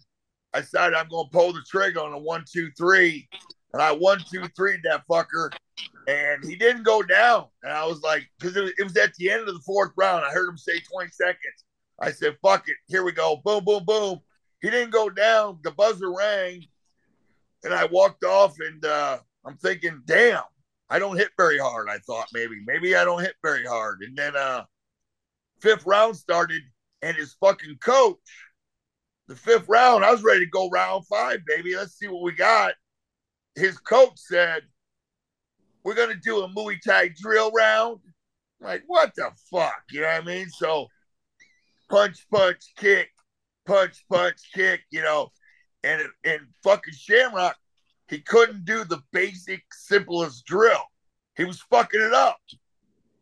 I 0.54 0.62
decided 0.62 0.96
I'm 0.96 1.08
gonna 1.08 1.30
pull 1.30 1.54
the 1.54 1.64
trigger 1.68 2.02
on 2.02 2.14
a 2.14 2.20
one, 2.20 2.44
two, 2.52 2.70
three. 2.78 3.28
And 3.74 3.82
I 3.82 3.94
one, 3.94 4.22
two, 4.30 4.44
three 4.56 4.78
that 4.84 5.04
fucker 5.10 5.52
and 6.08 6.44
he 6.44 6.56
didn't 6.56 6.84
go 6.84 7.02
down. 7.04 7.46
And 7.64 7.72
I 7.72 7.86
was 7.86 8.02
like, 8.02 8.30
because 8.40 8.56
it, 8.56 8.74
it 8.78 8.84
was 8.84 8.98
at 8.98 9.14
the 9.16 9.30
end 9.30 9.48
of 9.48 9.54
the 9.54 9.62
fourth 9.66 9.92
round. 9.98 10.26
I 10.26 10.32
heard 10.32 10.50
him 10.50 10.58
say 10.58 10.80
20 10.80 11.10
seconds. 11.12 11.66
I 12.00 12.12
said, 12.12 12.38
fuck 12.42 12.68
it. 12.68 12.76
Here 12.88 13.04
we 13.04 13.12
go. 13.12 13.42
Boom, 13.44 13.64
boom, 13.64 13.84
boom. 13.86 14.20
He 14.62 14.70
didn't 14.70 14.92
go 14.92 15.10
down. 15.10 15.60
The 15.64 15.72
buzzer 15.72 16.12
rang. 16.12 16.64
And 17.64 17.74
I 17.74 17.86
walked 17.86 18.24
off 18.24 18.56
and 18.60 18.84
uh, 18.86 19.20
I'm 19.46 19.58
thinking, 19.58 20.02
damn, 20.06 20.44
I 20.90 21.00
don't 21.00 21.18
hit 21.18 21.30
very 21.38 21.60
hard. 21.60 21.90
I 21.90 22.00
thought 22.00 22.28
maybe, 22.34 22.62
maybe 22.66 22.96
I 22.96 23.06
don't 23.06 23.22
hit 23.22 23.36
very 23.44 23.66
hard. 23.66 24.02
And 24.02 24.18
then 24.18 24.36
uh, 24.36 24.64
fifth 25.62 25.86
round 25.86 26.16
started 26.16 26.62
and 27.02 27.16
his 27.16 27.36
fucking 27.40 27.78
coach, 27.84 28.18
the 29.28 29.36
fifth 29.36 29.70
round, 29.70 30.04
I 30.04 30.12
was 30.12 30.24
ready 30.24 30.42
to 30.42 30.52
go 30.52 30.70
round 30.70 31.06
five, 31.08 31.40
baby. 31.46 31.76
Let's 31.76 31.98
see 31.98 32.08
what 32.08 32.24
we 32.24 32.34
got. 32.34 32.74
His 33.56 33.78
coach 33.78 34.14
said, 34.16 34.64
we're 35.84 35.96
gonna 35.96 36.16
do 36.16 36.44
a 36.44 36.50
Muay 36.50 36.78
Thai 36.82 37.10
drill 37.20 37.52
round. 37.52 38.00
I'm 38.60 38.68
like, 38.68 38.84
what 38.88 39.14
the 39.16 39.32
fuck? 39.52 39.84
You 39.92 40.02
know 40.02 40.08
what 40.08 40.22
I 40.22 40.26
mean? 40.26 40.48
So 40.50 40.88
punch, 41.90 42.26
punch, 42.32 42.74
kick, 42.78 43.10
punch, 43.66 44.04
punch, 44.10 44.38
kick, 44.54 44.82
you 44.92 45.02
know, 45.02 45.32
and 45.84 46.02
and 46.24 46.42
fucking 46.64 46.94
Shamrock, 46.94 47.58
he 48.08 48.20
couldn't 48.20 48.66
do 48.66 48.84
the 48.84 49.02
basic, 49.12 49.64
simplest 49.72 50.46
drill. 50.46 50.84
He 51.36 51.46
was 51.46 51.62
fucking 51.62 52.02
it 52.02 52.14
up. 52.14 52.38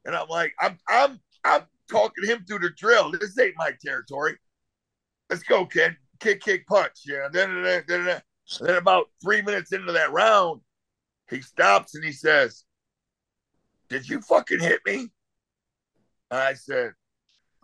And 0.05 0.15
I'm 0.15 0.27
like, 0.27 0.53
I'm 0.59 0.77
I'm 0.87 1.19
I'm 1.43 1.63
talking 1.89 2.25
him 2.25 2.45
through 2.45 2.59
the 2.59 2.71
drill. 2.77 3.11
This 3.11 3.37
ain't 3.39 3.55
my 3.57 3.71
territory. 3.83 4.37
Let's 5.29 5.43
go, 5.43 5.65
kid. 5.65 5.95
Kick, 6.19 6.41
kick, 6.41 6.67
punch. 6.67 7.03
Yeah. 7.05 7.27
Then, 7.31 7.61
then, 7.63 7.83
then, 7.87 8.21
then, 8.61 8.75
about 8.75 9.07
three 9.21 9.41
minutes 9.41 9.71
into 9.71 9.91
that 9.91 10.11
round, 10.11 10.61
he 11.29 11.41
stops 11.41 11.95
and 11.95 12.03
he 12.03 12.11
says, 12.11 12.65
Did 13.89 14.09
you 14.09 14.21
fucking 14.21 14.59
hit 14.59 14.81
me? 14.85 15.09
I 16.31 16.53
said, 16.53 16.91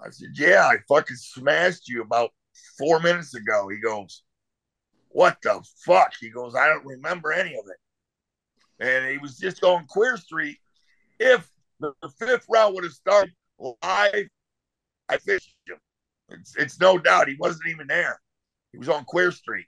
I 0.04 0.10
said, 0.10 0.30
Yeah, 0.36 0.68
I 0.68 0.78
fucking 0.88 1.18
smashed 1.18 1.90
you 1.90 2.02
about 2.02 2.32
four 2.77 2.99
minutes 2.99 3.36
ago. 3.36 3.68
He 3.69 3.80
goes, 3.80 4.23
What 5.10 5.38
the 5.41 5.64
fuck? 5.86 6.14
He 6.19 6.30
goes, 6.30 6.56
I 6.56 6.68
don't 6.68 6.86
remember 6.86 7.32
any 7.32 7.56
of 7.56 7.65
it. 7.68 7.77
And 8.80 9.10
he 9.10 9.18
was 9.18 9.38
just 9.38 9.64
on 9.64 9.86
Queer 9.88 10.18
Street. 10.18 10.57
If 11.19 11.49
the, 11.80 11.94
the 12.02 12.10
fifth 12.10 12.45
round 12.49 12.76
would 12.76 12.84
have 12.84 12.94
started 12.94 13.34
live, 13.60 14.27
I 15.10 15.18
fished 15.18 15.56
him. 15.68 15.77
It's, 16.30 16.56
it's 16.57 16.80
no 16.80 16.98
doubt 16.98 17.30
he 17.30 17.38
wasn't 17.40 17.69
even 17.69 17.88
there. 17.88 18.19
He 18.72 18.77
was 18.77 18.90
on 18.90 19.06
Queer 19.06 19.32
Street. 19.32 19.68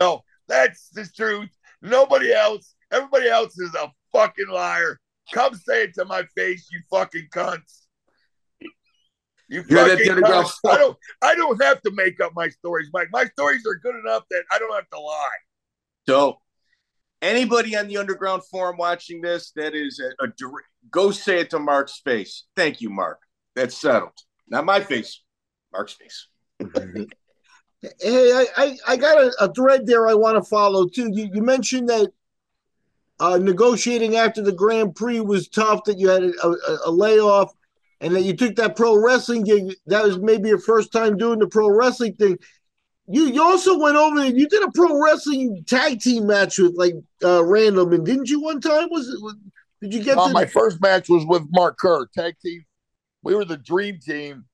No, 0.00 0.22
that's 0.48 0.88
the 0.90 1.06
truth. 1.06 1.50
Nobody 1.82 2.32
else, 2.32 2.74
everybody 2.90 3.28
else 3.28 3.58
is 3.58 3.74
a 3.74 3.92
fucking 4.12 4.48
liar. 4.48 4.98
Come 5.32 5.54
say 5.54 5.84
it 5.84 5.94
to 5.94 6.04
my 6.04 6.24
face, 6.36 6.68
you 6.70 6.80
fucking 6.90 7.28
cunts. 7.32 7.83
You 9.48 9.64
You're 9.68 9.88
that 9.88 9.98
fucking 9.98 10.10
underground 10.10 10.46
cunts. 10.46 10.58
I 10.70 10.78
don't 10.78 10.96
I 11.22 11.34
don't 11.34 11.62
have 11.62 11.82
to 11.82 11.90
make 11.92 12.20
up 12.20 12.32
my 12.34 12.48
stories, 12.48 12.88
Mike. 12.92 13.08
My 13.12 13.24
stories 13.26 13.64
are 13.66 13.74
good 13.76 13.96
enough 13.96 14.24
that 14.30 14.44
I 14.50 14.58
don't 14.58 14.74
have 14.74 14.88
to 14.90 14.98
lie. 14.98 15.28
So, 16.06 16.38
anybody 17.22 17.76
on 17.76 17.88
the 17.88 17.98
underground 17.98 18.42
forum 18.50 18.76
watching 18.78 19.20
this, 19.20 19.52
that 19.56 19.74
is 19.74 20.00
a, 20.00 20.24
a 20.24 20.28
direct, 20.28 20.68
go 20.90 21.10
say 21.10 21.40
it 21.40 21.50
to 21.50 21.58
Mark's 21.58 22.00
face. 22.00 22.44
Thank 22.56 22.80
you, 22.80 22.90
Mark. 22.90 23.20
That's 23.54 23.76
settled. 23.76 24.12
Not 24.48 24.64
my 24.64 24.80
face, 24.80 25.22
Mark's 25.72 25.94
face. 25.94 26.28
Hey, 28.00 28.32
I, 28.32 28.46
I, 28.56 28.78
I 28.88 28.96
got 28.96 29.18
a, 29.18 29.30
a 29.40 29.52
thread 29.52 29.86
there 29.86 30.08
I 30.08 30.14
want 30.14 30.42
to 30.42 30.48
follow 30.48 30.88
too. 30.88 31.10
You, 31.12 31.28
you 31.34 31.42
mentioned 31.42 31.90
that 31.90 32.10
uh, 33.20 33.38
negotiating 33.38 34.16
after 34.16 34.42
the 34.42 34.52
Grand 34.52 34.96
Prix 34.96 35.20
was 35.20 35.48
tough, 35.48 35.84
that 35.84 35.98
you 35.98 36.08
had 36.08 36.22
a, 36.22 36.46
a, 36.46 36.78
a 36.86 36.90
layoff, 36.90 37.52
and 38.00 38.14
that 38.14 38.22
you 38.22 38.36
took 38.36 38.56
that 38.56 38.76
pro 38.76 38.96
wrestling 38.96 39.44
gig. 39.44 39.74
That 39.86 40.04
was 40.04 40.18
maybe 40.18 40.48
your 40.48 40.58
first 40.58 40.92
time 40.92 41.16
doing 41.16 41.38
the 41.38 41.46
pro 41.46 41.68
wrestling 41.68 42.14
thing. 42.14 42.38
You 43.06 43.26
you 43.26 43.42
also 43.42 43.78
went 43.78 43.96
over 43.96 44.20
there. 44.20 44.30
You 44.34 44.48
did 44.48 44.62
a 44.62 44.70
pro 44.72 45.02
wrestling 45.02 45.64
tag 45.66 46.00
team 46.00 46.26
match 46.26 46.58
with 46.58 46.74
like 46.76 46.94
uh, 47.22 47.44
Random, 47.44 47.92
and 47.92 48.04
didn't 48.04 48.30
you 48.30 48.40
one 48.40 48.60
time? 48.60 48.88
Was 48.90 49.08
it? 49.08 49.20
Was, 49.20 49.36
did 49.80 49.92
you 49.92 50.02
get 50.02 50.16
Uh, 50.16 50.28
the, 50.28 50.34
my 50.34 50.46
first 50.46 50.80
match 50.80 51.08
was 51.08 51.26
with 51.26 51.42
Mark 51.50 51.78
Kerr, 51.78 52.06
tag 52.14 52.36
team. 52.42 52.64
We 53.22 53.34
were 53.34 53.44
the 53.44 53.58
dream 53.58 53.98
team. 54.00 54.44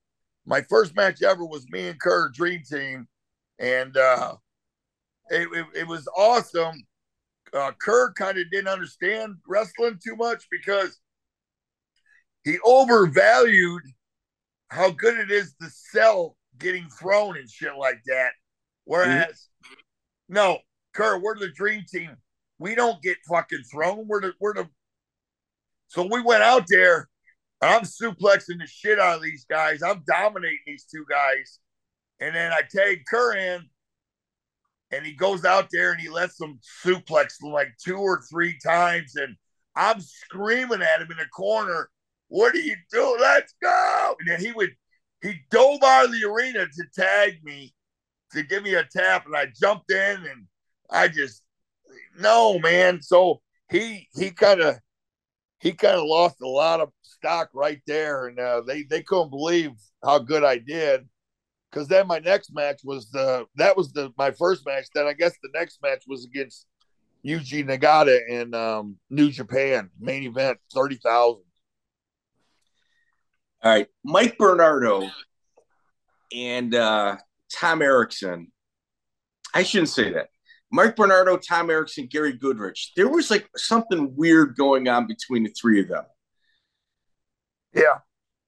My 0.45 0.61
first 0.63 0.95
match 0.95 1.21
ever 1.21 1.45
was 1.45 1.65
me 1.69 1.87
and 1.87 1.99
Kerr, 1.99 2.29
dream 2.29 2.63
team. 2.69 3.07
And 3.59 3.95
uh, 3.95 4.35
it, 5.29 5.47
it, 5.53 5.65
it 5.81 5.87
was 5.87 6.07
awesome 6.17 6.75
uh, 7.53 7.71
Kerr 7.81 8.13
kind 8.13 8.37
of 8.37 8.49
didn't 8.49 8.67
understand 8.67 9.35
wrestling 9.47 9.99
too 10.03 10.15
much 10.15 10.45
because 10.49 10.99
he 12.43 12.57
overvalued 12.63 13.83
how 14.69 14.89
good 14.91 15.19
it 15.19 15.31
is 15.31 15.53
to 15.61 15.69
sell 15.69 16.37
getting 16.57 16.87
thrown 16.89 17.37
and 17.37 17.49
shit 17.49 17.75
like 17.77 18.01
that. 18.05 18.31
Whereas, 18.85 19.47
mm-hmm. 19.65 19.73
no, 20.29 20.57
Kerr, 20.93 21.19
we're 21.19 21.37
the 21.37 21.51
dream 21.51 21.83
team. 21.91 22.15
We 22.57 22.75
don't 22.75 23.01
get 23.01 23.17
fucking 23.27 23.63
thrown. 23.71 24.07
We're 24.07 24.21
the 24.21 24.33
we're 24.39 24.53
the. 24.53 24.69
So 25.87 26.07
we 26.09 26.21
went 26.21 26.43
out 26.43 26.65
there. 26.67 27.09
I'm 27.61 27.81
suplexing 27.81 28.59
the 28.59 28.67
shit 28.67 28.99
out 28.99 29.17
of 29.17 29.23
these 29.23 29.45
guys. 29.47 29.83
I'm 29.83 30.03
dominating 30.07 30.59
these 30.65 30.85
two 30.85 31.05
guys, 31.09 31.59
and 32.19 32.35
then 32.35 32.51
I 32.51 32.61
tag 32.61 33.03
Kerr 33.07 33.35
in, 33.35 33.61
and 34.91 35.05
he 35.05 35.13
goes 35.13 35.45
out 35.45 35.67
there 35.71 35.91
and 35.91 36.01
he 36.01 36.09
lets 36.09 36.37
them 36.37 36.59
suplex 36.83 37.41
like 37.43 37.73
two 37.83 37.97
or 37.97 38.23
three 38.31 38.57
times, 38.65 39.15
and 39.15 39.35
I'm 39.75 40.01
screaming 40.01 40.81
at 40.81 41.01
him 41.01 41.11
in 41.11 41.17
the 41.17 41.27
corner 41.27 41.89
what 42.31 42.55
are 42.55 42.59
you 42.59 42.77
doing? 42.89 43.17
Let's 43.19 43.53
go. 43.61 44.15
And 44.19 44.29
then 44.29 44.39
he 44.39 44.53
would, 44.53 44.69
he 45.21 45.33
dove 45.51 45.83
out 45.83 46.05
of 46.05 46.11
the 46.13 46.25
arena 46.25 46.65
to 46.65 46.83
tag 46.95 47.43
me, 47.43 47.75
to 48.31 48.41
give 48.41 48.63
me 48.63 48.73
a 48.75 48.85
tap. 48.85 49.25
And 49.25 49.35
I 49.35 49.47
jumped 49.61 49.91
in 49.91 50.15
and 50.25 50.47
I 50.89 51.09
just, 51.09 51.43
no, 52.17 52.57
man. 52.59 53.01
So 53.01 53.41
he, 53.69 54.07
he 54.15 54.31
kind 54.31 54.61
of, 54.61 54.77
he 55.59 55.73
kind 55.73 55.97
of 55.97 56.05
lost 56.05 56.37
a 56.41 56.47
lot 56.47 56.79
of 56.79 56.91
stock 57.01 57.49
right 57.53 57.81
there. 57.85 58.27
And 58.27 58.39
uh, 58.39 58.61
they, 58.65 58.83
they 58.83 59.03
couldn't 59.03 59.29
believe 59.29 59.71
how 60.01 60.19
good 60.19 60.45
I 60.45 60.57
did. 60.57 61.09
Cause 61.73 61.89
then 61.89 62.07
my 62.07 62.19
next 62.19 62.53
match 62.53 62.79
was 62.85 63.09
the, 63.11 63.45
that 63.55 63.75
was 63.75 63.91
the, 63.91 64.13
my 64.17 64.31
first 64.31 64.65
match. 64.65 64.85
Then 64.95 65.05
I 65.05 65.13
guess 65.13 65.33
the 65.43 65.49
next 65.53 65.79
match 65.83 66.03
was 66.07 66.25
against 66.25 66.65
Yuji 67.25 67.65
Nagata 67.65 68.19
in 68.27 68.53
um, 68.53 68.95
New 69.09 69.31
Japan 69.31 69.89
main 69.99 70.23
event, 70.23 70.59
30,000. 70.73 71.43
All 73.63 73.71
right, 73.71 73.87
Mike 74.03 74.37
Bernardo 74.37 75.09
and 76.35 76.73
uh, 76.73 77.17
Tom 77.53 77.81
Erikson. 77.81 78.51
I 79.53 79.63
shouldn't 79.63 79.89
say 79.89 80.13
that. 80.13 80.29
Mike 80.71 80.95
Bernardo, 80.95 81.37
Tom 81.37 81.69
Erikson, 81.69 82.07
Gary 82.07 82.37
Goodridge. 82.37 82.91
There 82.95 83.09
was 83.09 83.29
like 83.29 83.47
something 83.57 84.15
weird 84.15 84.55
going 84.55 84.87
on 84.87 85.05
between 85.05 85.43
the 85.43 85.49
three 85.49 85.81
of 85.81 85.89
them. 85.89 86.05
Yeah. 87.73 87.99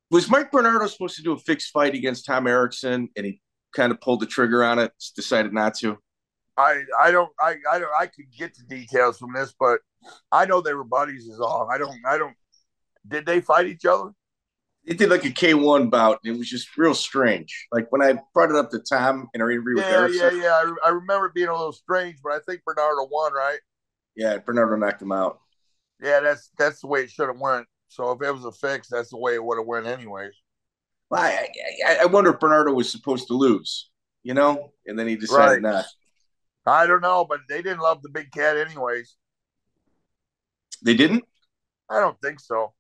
Was 0.10 0.30
Mike 0.30 0.52
Bernardo 0.52 0.88
supposed 0.88 1.18
to 1.18 1.24
do 1.24 1.34
a 1.34 1.40
fixed 1.40 1.72
fight 1.72 1.96
against 1.96 2.26
Tom 2.26 2.48
Erikson 2.48 3.10
and 3.16 3.26
he 3.26 3.42
kind 3.76 3.92
of 3.92 4.00
pulled 4.00 4.22
the 4.22 4.26
trigger 4.26 4.64
on 4.64 4.80
it, 4.80 4.92
decided 5.16 5.54
not 5.54 5.76
to? 5.76 5.98
I 6.56 6.84
I 7.00 7.12
don't 7.12 7.32
I 7.40 7.56
I 7.72 7.80
don't 7.80 7.92
I 8.00 8.06
could 8.06 8.32
get 8.38 8.56
the 8.56 8.64
details 8.64 9.18
from 9.18 9.34
this, 9.34 9.54
but 9.60 9.80
I 10.32 10.46
know 10.46 10.62
they 10.62 10.76
were 10.76 10.84
buddies 10.84 11.26
is 11.26 11.40
all. 11.40 11.68
I 11.72 11.78
don't 11.78 12.00
I 12.06 12.18
don't 12.18 12.36
did 13.08 13.26
they 13.26 13.42
fight 13.42 13.66
each 13.66 13.86
other? 13.86 14.12
It 14.86 14.98
did 14.98 15.10
like 15.10 15.26
a 15.26 15.30
K1 15.30 15.90
bout. 15.90 16.20
And 16.24 16.36
it 16.36 16.38
was 16.38 16.50
just 16.50 16.78
real 16.78 16.94
strange. 16.94 17.68
Like 17.72 17.92
when 17.92 18.02
I 18.02 18.20
brought 18.34 18.50
it 18.50 18.56
up 18.56 18.70
to 18.72 18.80
Tom 18.80 19.30
in 19.34 19.42
our 19.42 19.52
interview 19.52 19.78
yeah, 19.78 20.06
with 20.06 20.20
Eric. 20.20 20.34
Yeah, 20.34 20.42
yeah, 20.44 20.52
I, 20.52 20.76
I 20.88 20.90
remember 20.90 21.32
being 21.34 21.48
a 21.48 21.56
little 21.56 21.74
strange, 21.74 22.18
but 22.24 22.34
I 22.34 22.40
think 22.48 22.64
Bernardo 22.66 23.08
won, 23.10 23.34
right? 23.34 23.60
Yeah, 24.16 24.38
Bernardo 24.38 24.76
knocked 24.76 25.02
him 25.02 25.12
out. 25.12 25.40
Yeah, 26.02 26.20
that's 26.20 26.52
that's 26.58 26.82
the 26.82 26.88
way 26.88 27.02
it 27.02 27.12
should 27.12 27.28
have 27.28 27.40
went. 27.40 27.66
So 27.88 28.12
if 28.12 28.22
it 28.22 28.32
was 28.32 28.46
a 28.46 28.52
fix, 28.52 28.90
that's 28.90 29.10
the 29.10 29.18
way 29.18 29.36
it 29.36 29.44
would 29.44 29.58
have 29.58 29.68
went, 29.68 29.88
anyways. 29.88 30.34
Well, 31.10 31.22
I, 31.22 31.48
I, 31.88 31.98
I 32.02 32.06
wonder 32.06 32.32
if 32.32 32.40
Bernardo 32.40 32.74
was 32.74 32.92
supposed 32.92 33.28
to 33.28 33.36
lose, 33.36 33.90
you 34.24 34.34
know, 34.34 34.74
and 34.86 34.98
then 34.98 35.08
he 35.08 35.16
decided 35.16 35.64
right. 35.64 35.74
not. 35.74 35.86
I 36.66 36.88
don't 36.88 37.02
know, 37.02 37.26
but 37.28 37.42
they 37.48 37.62
didn't 37.62 37.82
love 37.82 38.02
the 38.02 38.10
big 38.10 38.32
cat, 38.32 38.58
anyways. 38.58 39.16
They 40.82 40.96
didn't. 40.96 41.24
I 41.90 42.00
don't 42.00 42.20
think 42.22 42.40
so 42.40 42.74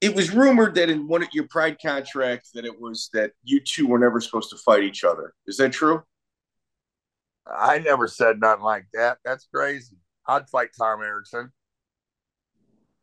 it 0.00 0.14
was 0.14 0.32
rumored 0.32 0.74
that 0.76 0.90
in 0.90 1.08
one 1.08 1.22
of 1.22 1.28
your 1.32 1.48
pride 1.48 1.78
contracts 1.84 2.50
that 2.52 2.64
it 2.64 2.80
was 2.80 3.10
that 3.12 3.32
you 3.42 3.60
two 3.60 3.86
were 3.86 3.98
never 3.98 4.20
supposed 4.20 4.50
to 4.50 4.56
fight 4.56 4.84
each 4.84 5.04
other. 5.04 5.34
Is 5.46 5.56
that 5.56 5.72
true? 5.72 6.02
I 7.46 7.78
never 7.78 8.06
said 8.06 8.40
nothing 8.40 8.64
like 8.64 8.86
that. 8.92 9.18
That's 9.24 9.48
crazy. 9.52 9.96
I'd 10.26 10.48
fight 10.50 10.70
Tom 10.78 11.02
Erikson. 11.02 11.50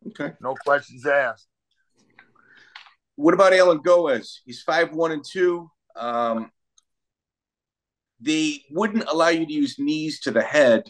Okay. 0.07 0.33
No 0.39 0.53
questions 0.53 1.05
asked. 1.05 1.47
What 3.15 3.33
about 3.33 3.53
Allan 3.53 3.81
Goes? 3.81 4.41
He's 4.45 4.61
five 4.61 4.93
one 4.93 5.11
and 5.11 5.23
two. 5.25 5.69
Um, 5.95 6.51
they 8.19 8.63
wouldn't 8.69 9.09
allow 9.09 9.29
you 9.29 9.45
to 9.45 9.53
use 9.53 9.79
knees 9.79 10.19
to 10.21 10.31
the 10.31 10.43
head. 10.43 10.83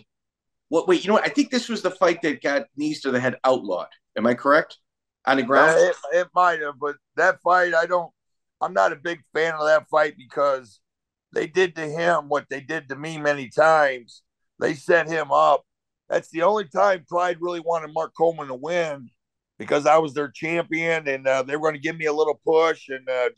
What? 0.69 0.87
Wait, 0.87 1.03
you 1.03 1.07
know 1.07 1.13
what? 1.13 1.25
I 1.25 1.29
think 1.29 1.49
this 1.49 1.69
was 1.69 1.81
the 1.81 1.91
fight 1.91 2.21
that 2.23 2.41
got 2.41 2.65
knees 2.75 3.01
to 3.01 3.11
the 3.11 3.19
head 3.19 3.37
outlawed. 3.43 3.87
Am 4.17 4.27
I 4.27 4.33
correct? 4.33 4.77
On 5.25 5.37
the 5.37 5.43
ground? 5.43 5.71
Uh, 5.71 5.83
it, 5.83 5.95
it 6.13 6.27
might 6.33 6.61
have, 6.61 6.79
but 6.79 6.95
that 7.15 7.41
fight, 7.41 7.73
I 7.73 7.85
don't. 7.85 8.11
I'm 8.61 8.73
not 8.73 8.93
a 8.93 8.97
big 8.97 9.21
fan 9.33 9.53
of 9.53 9.65
that 9.65 9.89
fight 9.89 10.15
because 10.17 10.79
they 11.33 11.45
did 11.45 11.75
to 11.75 11.85
him 11.85 12.29
what 12.29 12.45
they 12.49 12.61
did 12.61 12.87
to 12.89 12.95
me 12.95 13.17
many 13.17 13.49
times. 13.49 14.23
They 14.59 14.73
set 14.73 15.07
him 15.07 15.31
up. 15.31 15.63
That's 16.09 16.29
the 16.29 16.43
only 16.43 16.65
time 16.65 17.05
Pride 17.07 17.37
really 17.41 17.59
wanted 17.59 17.93
Mark 17.93 18.13
Coleman 18.15 18.47
to 18.47 18.55
win 18.55 19.09
because 19.57 19.85
I 19.85 19.97
was 19.97 20.13
their 20.13 20.29
champion 20.29 21.07
and 21.07 21.27
uh, 21.27 21.43
they 21.43 21.55
were 21.55 21.69
going 21.69 21.75
to 21.75 21.87
give 21.87 21.97
me 21.97 22.05
a 22.05 22.13
little 22.13 22.39
push 22.45 22.89
and 22.89 23.07
uh, 23.09 23.29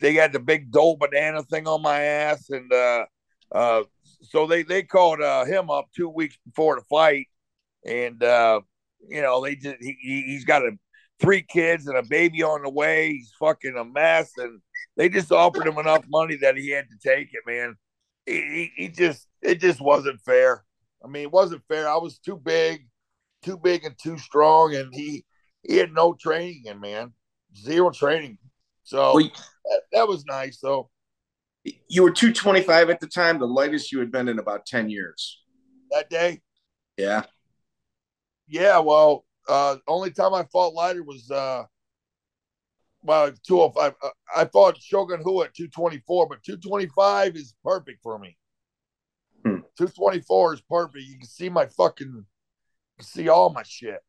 they 0.00 0.14
had 0.14 0.32
the 0.32 0.40
big 0.40 0.70
dole 0.70 0.96
banana 0.96 1.42
thing 1.42 1.66
on 1.66 1.82
my 1.82 2.00
ass 2.02 2.50
and 2.50 2.72
uh, 2.72 3.04
uh 3.52 3.82
so 4.22 4.46
they 4.46 4.62
they 4.62 4.82
called 4.82 5.20
uh, 5.20 5.44
him 5.44 5.70
up 5.70 5.86
two 5.96 6.08
weeks 6.08 6.38
before 6.46 6.76
the 6.76 6.82
fight 6.82 7.26
and 7.84 8.22
uh, 8.22 8.60
you 9.08 9.20
know 9.20 9.42
they 9.42 9.56
just 9.56 9.76
he, 9.80 9.96
he's 10.00 10.44
got 10.44 10.62
a 10.62 10.70
three 11.22 11.42
kids 11.42 11.86
and 11.86 11.96
a 11.96 12.02
baby 12.02 12.42
on 12.42 12.62
the 12.62 12.70
way. 12.70 13.12
He's 13.12 13.32
fucking 13.38 13.76
a 13.76 13.84
mess, 13.84 14.32
and 14.36 14.60
they 14.96 15.08
just 15.08 15.32
offered 15.32 15.66
him 15.66 15.78
enough 15.78 16.04
money 16.08 16.36
that 16.36 16.56
he 16.56 16.70
had 16.70 16.86
to 16.90 17.08
take 17.08 17.28
it, 17.32 17.42
man. 17.46 17.76
He, 18.26 18.32
he, 18.32 18.72
he 18.76 18.88
just 18.88 19.26
it 19.40 19.60
just 19.60 19.80
wasn't 19.80 20.20
fair. 20.20 20.64
I 21.02 21.08
mean, 21.08 21.22
it 21.22 21.32
wasn't 21.32 21.62
fair. 21.68 21.88
I 21.88 21.96
was 21.96 22.18
too 22.18 22.36
big, 22.36 22.86
too 23.42 23.56
big 23.56 23.84
and 23.84 23.94
too 23.98 24.18
strong, 24.18 24.74
and 24.74 24.94
he 24.94 25.24
he 25.62 25.76
had 25.76 25.92
no 25.92 26.14
training 26.14 26.64
in 26.66 26.80
man, 26.80 27.12
zero 27.56 27.90
training. 27.90 28.38
So 28.82 29.14
well, 29.14 29.30
that, 29.64 29.82
that 29.92 30.08
was 30.08 30.24
nice 30.26 30.58
though. 30.60 30.90
You 31.88 32.02
were 32.02 32.10
225 32.10 32.90
at 32.90 32.98
the 32.98 33.06
time, 33.06 33.38
the 33.38 33.46
lightest 33.46 33.92
you 33.92 34.00
had 34.00 34.10
been 34.10 34.28
in 34.28 34.40
about 34.40 34.66
10 34.66 34.90
years. 34.90 35.40
That 35.92 36.10
day? 36.10 36.40
Yeah. 36.96 37.22
Yeah, 38.48 38.80
well, 38.80 39.24
uh, 39.52 39.76
only 39.86 40.10
time 40.10 40.34
I 40.34 40.44
fought 40.44 40.74
lighter 40.74 41.02
was 41.02 41.30
uh, 41.30 41.64
well, 43.02 43.32
205. 43.46 43.94
Uh, 44.02 44.08
I 44.34 44.44
fought 44.46 44.80
Shogun 44.80 45.22
Rua 45.24 45.46
at 45.46 45.54
224, 45.54 46.28
but 46.28 46.42
225 46.42 47.36
is 47.36 47.54
perfect 47.64 48.02
for 48.02 48.18
me. 48.18 48.36
Hmm. 49.44 49.60
224 49.76 50.54
is 50.54 50.60
perfect. 50.62 51.04
You 51.04 51.18
can 51.18 51.28
see 51.28 51.48
my 51.48 51.66
fucking, 51.66 52.24
see 53.00 53.28
all 53.28 53.50
my 53.50 53.64
shit. 53.64 54.00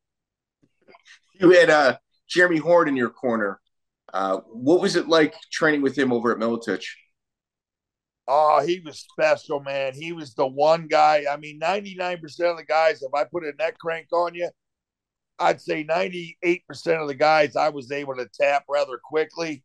You 1.39 1.51
had 1.51 1.69
uh, 1.69 1.97
Jeremy 2.29 2.57
Horn 2.57 2.87
in 2.87 2.95
your 2.95 3.09
corner. 3.09 3.59
Uh, 4.13 4.37
what 4.51 4.79
was 4.79 4.95
it 4.95 5.07
like 5.07 5.35
training 5.51 5.81
with 5.81 5.97
him 5.97 6.13
over 6.13 6.31
at 6.31 6.37
Miletich? 6.37 6.85
Oh, 8.27 8.63
he 8.65 8.79
was 8.79 8.99
special, 8.99 9.59
man. 9.59 9.93
He 9.95 10.13
was 10.13 10.33
the 10.35 10.47
one 10.47 10.87
guy. 10.87 11.25
I 11.29 11.35
mean, 11.37 11.59
99% 11.59 12.23
of 12.51 12.57
the 12.57 12.63
guys, 12.65 13.01
if 13.01 13.13
I 13.13 13.25
put 13.25 13.43
a 13.43 13.51
neck 13.57 13.77
crank 13.79 14.07
on 14.13 14.35
you, 14.35 14.49
I'd 15.39 15.61
say 15.61 15.83
98% 15.83 16.35
of 17.01 17.07
the 17.07 17.15
guys 17.15 17.55
I 17.55 17.69
was 17.69 17.91
able 17.91 18.15
to 18.15 18.27
tap 18.27 18.65
rather 18.69 18.99
quickly. 19.03 19.63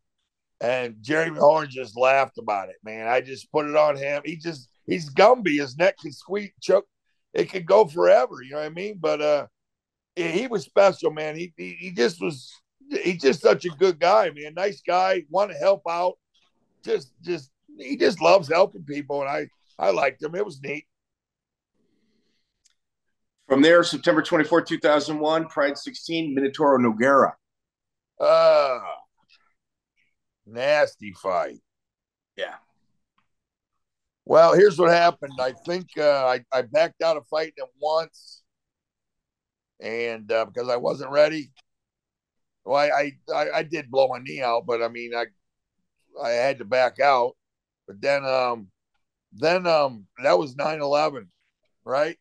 And 0.61 0.97
Jeremy 1.01 1.39
Horn 1.39 1.69
just 1.71 1.97
laughed 1.97 2.39
about 2.39 2.69
it, 2.69 2.77
man. 2.83 3.07
I 3.07 3.21
just 3.21 3.51
put 3.53 3.67
it 3.67 3.77
on 3.77 3.97
him. 3.97 4.23
He 4.25 4.37
just, 4.37 4.69
he's 4.87 5.09
Gumby. 5.11 5.61
His 5.61 5.77
neck 5.77 5.99
can 5.99 6.13
squeak, 6.13 6.53
choke. 6.61 6.87
It 7.33 7.51
could 7.51 7.67
go 7.67 7.87
forever. 7.87 8.43
You 8.43 8.53
know 8.53 8.59
what 8.59 8.67
I 8.67 8.71
mean? 8.71 8.99
But 8.99 9.21
uh, 9.21 9.47
he 10.17 10.49
was 10.49 10.65
special, 10.65 11.13
man. 11.13 11.37
He, 11.37 11.53
he, 11.57 11.77
he 11.79 11.91
just 11.93 12.21
was, 12.21 12.53
he's 12.91 13.21
just 13.21 13.41
such 13.41 13.67
a 13.67 13.71
good 13.71 14.01
guy, 14.01 14.31
man. 14.31 14.55
Nice 14.55 14.83
guy, 14.85 15.25
want 15.31 15.53
to 15.53 15.57
help 15.57 15.83
out. 15.89 16.15
Just, 16.83 17.13
just, 17.23 17.51
he 17.79 17.97
just 17.97 18.21
loves 18.21 18.49
helping 18.49 18.83
people. 18.83 19.21
And 19.21 19.31
I, 19.31 19.49
I 19.79 19.91
liked 19.91 20.23
him. 20.23 20.35
It 20.35 20.45
was 20.45 20.61
neat. 20.61 20.87
From 23.49 23.63
there, 23.63 23.83
September 23.83 24.21
24, 24.21 24.63
2001, 24.63 25.49
Pride 25.49 25.79
16, 25.79 26.37
Minotauro 26.37 26.79
Nogueira. 26.79 27.33
Uh, 28.21 28.81
nasty 30.47 31.13
fight. 31.15 31.59
Yeah. 32.37 32.57
Well, 34.27 34.53
here's 34.53 34.79
what 34.79 34.91
happened. 34.91 35.33
I 35.41 35.53
think 35.53 35.87
uh, 35.97 36.27
I, 36.27 36.45
I 36.53 36.63
backed 36.63 37.03
out 37.03 37.17
of 37.17 37.27
fighting 37.29 37.55
him 37.57 37.69
once, 37.81 38.43
and 39.81 40.31
uh, 40.31 40.45
because 40.45 40.69
I 40.69 40.77
wasn't 40.77 41.11
ready. 41.11 41.51
Well, 42.67 42.77
I, 42.77 43.13
I 43.35 43.51
I 43.55 43.63
did 43.63 43.91
blow 43.91 44.09
my 44.09 44.19
knee 44.19 44.43
out, 44.43 44.67
but 44.67 44.83
I 44.83 44.89
mean 44.89 45.15
I 45.15 45.25
I 46.23 46.31
had 46.33 46.59
to 46.59 46.67
back 46.67 47.01
out. 47.01 47.33
But 47.87 48.03
then 48.03 48.27
um 48.27 48.69
then 49.33 49.67
um 49.67 50.07
that 50.23 50.39
was 50.39 50.55
9-11 50.55 51.29
right? 51.87 52.19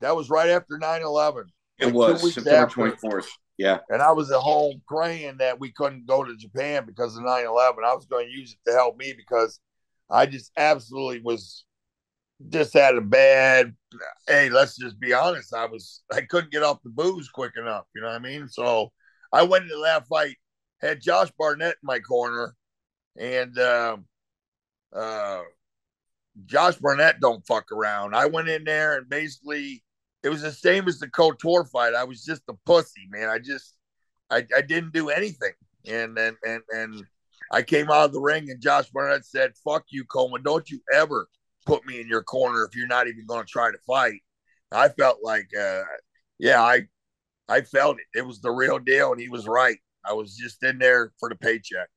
That 0.00 0.16
was 0.16 0.30
right 0.30 0.50
after 0.50 0.78
9 0.78 1.02
11. 1.02 1.44
It 1.78 1.92
was 1.92 2.34
September 2.34 2.70
twenty 2.70 2.96
fourth. 2.96 3.28
Yeah. 3.56 3.78
And 3.88 4.02
I 4.02 4.12
was 4.12 4.30
at 4.30 4.40
home 4.40 4.82
praying 4.86 5.38
that 5.38 5.60
we 5.60 5.72
couldn't 5.72 6.06
go 6.06 6.24
to 6.24 6.36
Japan 6.36 6.84
because 6.86 7.16
of 7.16 7.24
9 7.24 7.46
11. 7.46 7.84
I 7.84 7.94
was 7.94 8.06
going 8.06 8.26
to 8.26 8.32
use 8.32 8.52
it 8.52 8.70
to 8.70 8.76
help 8.76 8.96
me 8.96 9.14
because 9.16 9.60
I 10.10 10.26
just 10.26 10.50
absolutely 10.56 11.20
was 11.20 11.64
just 12.48 12.72
had 12.74 12.96
a 12.96 13.00
bad 13.00 13.74
hey, 14.26 14.50
let's 14.50 14.76
just 14.76 14.98
be 14.98 15.12
honest. 15.12 15.54
I 15.54 15.66
was 15.66 16.02
I 16.12 16.22
couldn't 16.22 16.52
get 16.52 16.62
off 16.62 16.82
the 16.82 16.90
booze 16.90 17.28
quick 17.28 17.52
enough, 17.56 17.84
you 17.94 18.02
know 18.02 18.08
what 18.08 18.16
I 18.16 18.18
mean? 18.18 18.48
So 18.48 18.92
I 19.32 19.42
went 19.42 19.64
into 19.64 19.80
that 19.84 20.06
fight, 20.06 20.36
had 20.80 21.00
Josh 21.00 21.30
Barnett 21.38 21.76
in 21.82 21.86
my 21.86 22.00
corner, 22.00 22.54
and 23.16 23.56
um 23.58 24.04
uh 24.92 25.42
Josh 26.46 26.76
Barnett 26.76 27.20
don't 27.20 27.46
fuck 27.46 27.70
around. 27.72 28.14
I 28.14 28.26
went 28.26 28.48
in 28.48 28.64
there 28.64 28.96
and 28.96 29.08
basically 29.08 29.82
it 30.22 30.28
was 30.28 30.42
the 30.42 30.52
same 30.52 30.88
as 30.88 30.98
the 30.98 31.08
Couture 31.08 31.64
fight. 31.64 31.94
I 31.94 32.04
was 32.04 32.24
just 32.24 32.42
a 32.48 32.54
pussy, 32.66 33.08
man. 33.10 33.28
I 33.28 33.38
just 33.38 33.76
I, 34.30 34.46
I 34.56 34.62
didn't 34.62 34.92
do 34.92 35.10
anything. 35.10 35.52
And 35.86 36.18
and 36.18 36.36
and 36.44 36.62
and 36.70 37.04
I 37.52 37.62
came 37.62 37.90
out 37.90 38.06
of 38.06 38.12
the 38.12 38.20
ring 38.20 38.50
and 38.50 38.60
Josh 38.60 38.90
Barnett 38.90 39.24
said, 39.24 39.52
Fuck 39.64 39.84
you, 39.90 40.04
Coleman. 40.04 40.42
Don't 40.42 40.68
you 40.70 40.80
ever 40.92 41.28
put 41.66 41.86
me 41.86 42.00
in 42.00 42.08
your 42.08 42.22
corner 42.22 42.64
if 42.64 42.76
you're 42.76 42.86
not 42.86 43.06
even 43.06 43.26
gonna 43.26 43.44
try 43.44 43.70
to 43.70 43.78
fight. 43.86 44.20
I 44.72 44.88
felt 44.88 45.18
like 45.22 45.48
uh 45.58 45.82
yeah, 46.38 46.62
I 46.62 46.82
I 47.48 47.60
felt 47.60 47.98
it. 47.98 48.18
It 48.18 48.26
was 48.26 48.40
the 48.40 48.50
real 48.50 48.78
deal 48.78 49.12
and 49.12 49.20
he 49.20 49.28
was 49.28 49.46
right. 49.46 49.78
I 50.04 50.14
was 50.14 50.36
just 50.36 50.62
in 50.62 50.78
there 50.78 51.12
for 51.20 51.28
the 51.28 51.36
paycheck. 51.36 51.88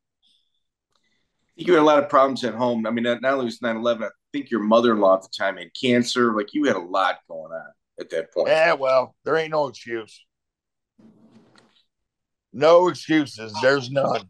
You 1.57 1.73
had 1.73 1.81
a 1.81 1.85
lot 1.85 2.03
of 2.03 2.07
problems 2.07 2.43
at 2.43 2.53
home. 2.53 2.85
I 2.85 2.91
mean, 2.91 3.03
not 3.03 3.23
only 3.23 3.45
was 3.45 3.61
9 3.61 3.77
11, 3.77 4.03
I 4.03 4.09
think 4.31 4.51
your 4.51 4.61
mother 4.61 4.91
in 4.91 4.99
law 4.99 5.15
at 5.15 5.23
the 5.23 5.29
time 5.35 5.57
had 5.57 5.73
cancer. 5.79 6.34
Like 6.35 6.53
you 6.53 6.65
had 6.65 6.75
a 6.75 6.79
lot 6.79 7.17
going 7.27 7.51
on 7.51 7.71
at 7.99 8.11
that 8.11 8.31
point. 8.31 8.49
Yeah, 8.49 8.73
well, 8.73 9.15
there 9.25 9.35
ain't 9.38 9.51
no 9.51 9.67
excuse. 9.67 10.23
No 12.53 12.88
excuses. 12.89 13.53
There's 13.61 13.89
none. 13.89 14.29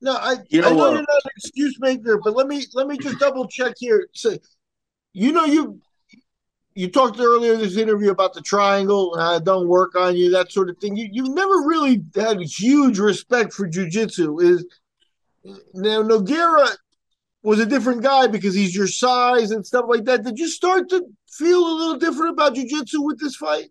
No, 0.00 0.16
I, 0.16 0.36
you 0.48 0.60
know, 0.60 0.68
I 0.68 0.70
know 0.72 0.90
you're 0.90 1.00
not 1.00 1.24
an 1.24 1.30
excuse 1.36 1.78
maker, 1.78 2.20
but 2.22 2.34
let 2.34 2.48
me 2.48 2.64
let 2.74 2.88
me 2.88 2.98
just 2.98 3.18
double 3.18 3.46
check 3.46 3.74
here. 3.78 4.08
So, 4.14 4.36
you 5.12 5.30
know, 5.32 5.44
you 5.44 5.80
you 6.74 6.88
talked 6.88 7.20
earlier 7.20 7.54
in 7.54 7.60
this 7.60 7.76
interview 7.76 8.10
about 8.10 8.32
the 8.32 8.40
triangle 8.40 9.14
and 9.14 9.22
I 9.22 9.38
don't 9.38 9.68
work 9.68 9.94
on 9.94 10.16
you, 10.16 10.30
that 10.30 10.50
sort 10.50 10.70
of 10.70 10.78
thing. 10.78 10.96
You 10.96 11.08
you 11.12 11.34
never 11.34 11.62
really 11.62 12.02
had 12.16 12.40
huge 12.40 12.98
respect 12.98 13.52
for 13.52 13.68
jujitsu. 13.68 14.42
Is 14.42 14.64
now 15.44 16.02
Nogueira 16.02 16.68
was 17.42 17.58
a 17.58 17.66
different 17.66 18.02
guy 18.02 18.26
because 18.26 18.54
he's 18.54 18.74
your 18.74 18.86
size 18.86 19.50
and 19.50 19.66
stuff 19.66 19.86
like 19.88 20.04
that. 20.04 20.24
Did 20.24 20.38
you 20.38 20.48
start 20.48 20.88
to 20.90 21.04
feel 21.28 21.58
a 21.58 21.74
little 21.74 21.98
different 21.98 22.32
about 22.32 22.54
jujitsu 22.54 23.04
with 23.04 23.18
this 23.18 23.36
fight? 23.36 23.70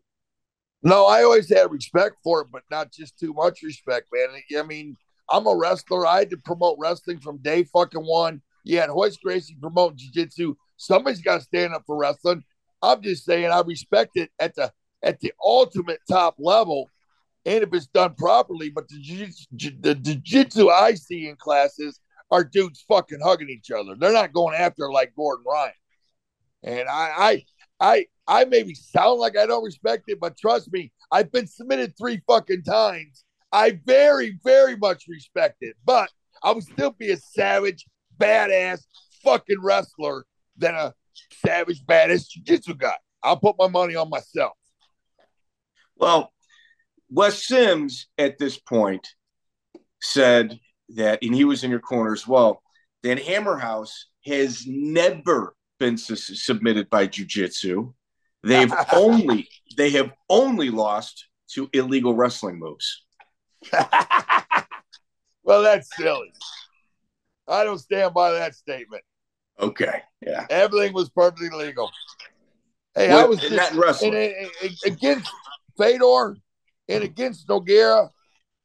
No, 0.84 1.06
I 1.06 1.24
always 1.24 1.50
had 1.50 1.72
respect 1.72 2.18
for 2.24 2.42
it, 2.42 2.48
but 2.52 2.64
not 2.72 2.92
just 2.92 3.18
too 3.20 3.34
much 3.34 3.62
respect, 3.64 4.08
man. 4.12 4.30
I 4.58 4.64
mean, 4.64 4.98
I'm 5.30 5.48
a 5.48 5.56
wrestler. 5.56 6.06
I 6.06 6.20
had 6.20 6.30
to 6.32 6.38
promote 6.38 6.78
wrestling 6.80 7.20
from 7.20 7.38
day 7.38 7.64
fucking 7.64 8.02
one. 8.02 8.42
You 8.64 8.80
had 8.80 8.90
Royce 8.90 9.18
Gracie 9.18 9.58
promote 9.60 9.96
jiu-jitsu. 9.96 10.56
Somebody's 10.78 11.22
got 11.22 11.38
to 11.38 11.44
stand 11.44 11.74
up 11.74 11.84
for 11.86 11.98
wrestling. 11.98 12.44
I'm 12.82 13.02
just 13.02 13.26
saying 13.26 13.52
I 13.52 13.62
respect 13.62 14.12
it 14.16 14.32
at 14.40 14.56
the 14.56 14.72
at 15.04 15.20
the 15.20 15.34
ultimate 15.44 16.00
top 16.10 16.36
level, 16.38 16.88
and 17.46 17.64
if 17.64 17.74
it's 17.74 17.88
done 17.88 18.16
properly. 18.16 18.70
But 18.70 18.88
the 18.88 19.00
jiu- 19.00 19.78
the 19.82 19.96
jiu-jitsu 19.96 20.70
I 20.70 20.94
see 20.94 21.28
in 21.28 21.36
classes 21.36 22.00
are 22.30 22.44
dudes 22.44 22.84
fucking 22.88 23.20
hugging 23.22 23.50
each 23.50 23.72
other. 23.72 23.96
They're 23.96 24.14
not 24.14 24.34
going 24.34 24.56
after 24.56 24.92
like 24.92 25.14
Gordon 25.16 25.46
Ryan. 25.46 25.74
And 26.64 26.88
I, 26.88 27.12
I, 27.18 27.46
I, 27.80 28.06
I 28.28 28.46
maybe 28.46 28.74
sound 28.76 29.20
like 29.20 29.38
I 29.38 29.46
don't 29.46 29.64
respect 29.64 30.04
it, 30.08 30.20
but 30.20 30.38
trust 30.38 30.72
me, 30.72 30.92
I've 31.12 31.32
been 31.32 31.48
submitted 31.48 31.98
three 31.98 32.22
fucking 32.28 32.64
times. 32.64 33.26
I 33.52 33.80
very, 33.86 34.40
very 34.44 34.78
much 34.78 35.06
respect 35.10 35.58
it, 35.62 35.76
but 35.84 36.10
I 36.42 36.52
would 36.52 36.64
still 36.64 36.92
be 36.92 37.12
a 37.12 37.18
savage, 37.18 37.86
badass 38.18 38.84
fucking 39.24 39.62
wrestler 39.62 40.26
than 40.56 40.76
a 40.76 40.94
savage, 41.44 41.84
badass 41.84 42.30
jiu-jitsu 42.30 42.76
guy. 42.76 42.96
I'll 43.24 43.38
put 43.38 43.58
my 43.60 43.68
money 43.68 43.96
on 43.96 44.10
myself. 44.10 44.54
Well, 45.98 46.32
Wes 47.12 47.46
Sims 47.46 48.08
at 48.18 48.38
this 48.40 48.58
point 48.58 49.06
said 50.02 50.60
that, 50.96 51.20
and 51.22 51.36
he 51.36 51.44
was 51.44 51.64
in 51.64 51.70
your 51.70 51.82
corner 51.82 52.14
as 52.14 52.26
well, 52.26 52.64
that 53.04 53.20
Hammerhouse 53.20 54.06
has 54.26 54.66
never 54.66 55.56
been 55.78 55.98
su- 55.98 56.16
submitted 56.16 56.90
by 56.90 57.08
jujitsu. 57.08 57.94
They've 58.44 58.74
only 58.94 59.50
they 59.76 59.92
have 59.92 60.12
only 60.30 60.70
lost 60.70 61.28
to 61.54 61.70
illegal 61.74 62.16
wrestling 62.16 62.60
moves. 62.60 63.04
well, 65.44 65.62
that's 65.62 65.96
silly. 65.96 66.32
I 67.48 67.64
don't 67.64 67.78
stand 67.78 68.14
by 68.14 68.32
that 68.32 68.56
statement. 68.56 69.04
Okay, 69.60 70.02
yeah, 70.26 70.46
everything 70.50 70.94
was 70.94 71.10
perfectly 71.10 71.50
legal. 71.50 71.92
Hey, 72.96 73.10
well, 73.10 73.26
I 73.26 73.28
was 73.28 73.40
just 73.42 73.74
wrestling 73.74 74.34
against 74.86 75.30
Fedor 75.78 76.38
and 76.92 77.04
against 77.04 77.48
Nogueira. 77.48 78.10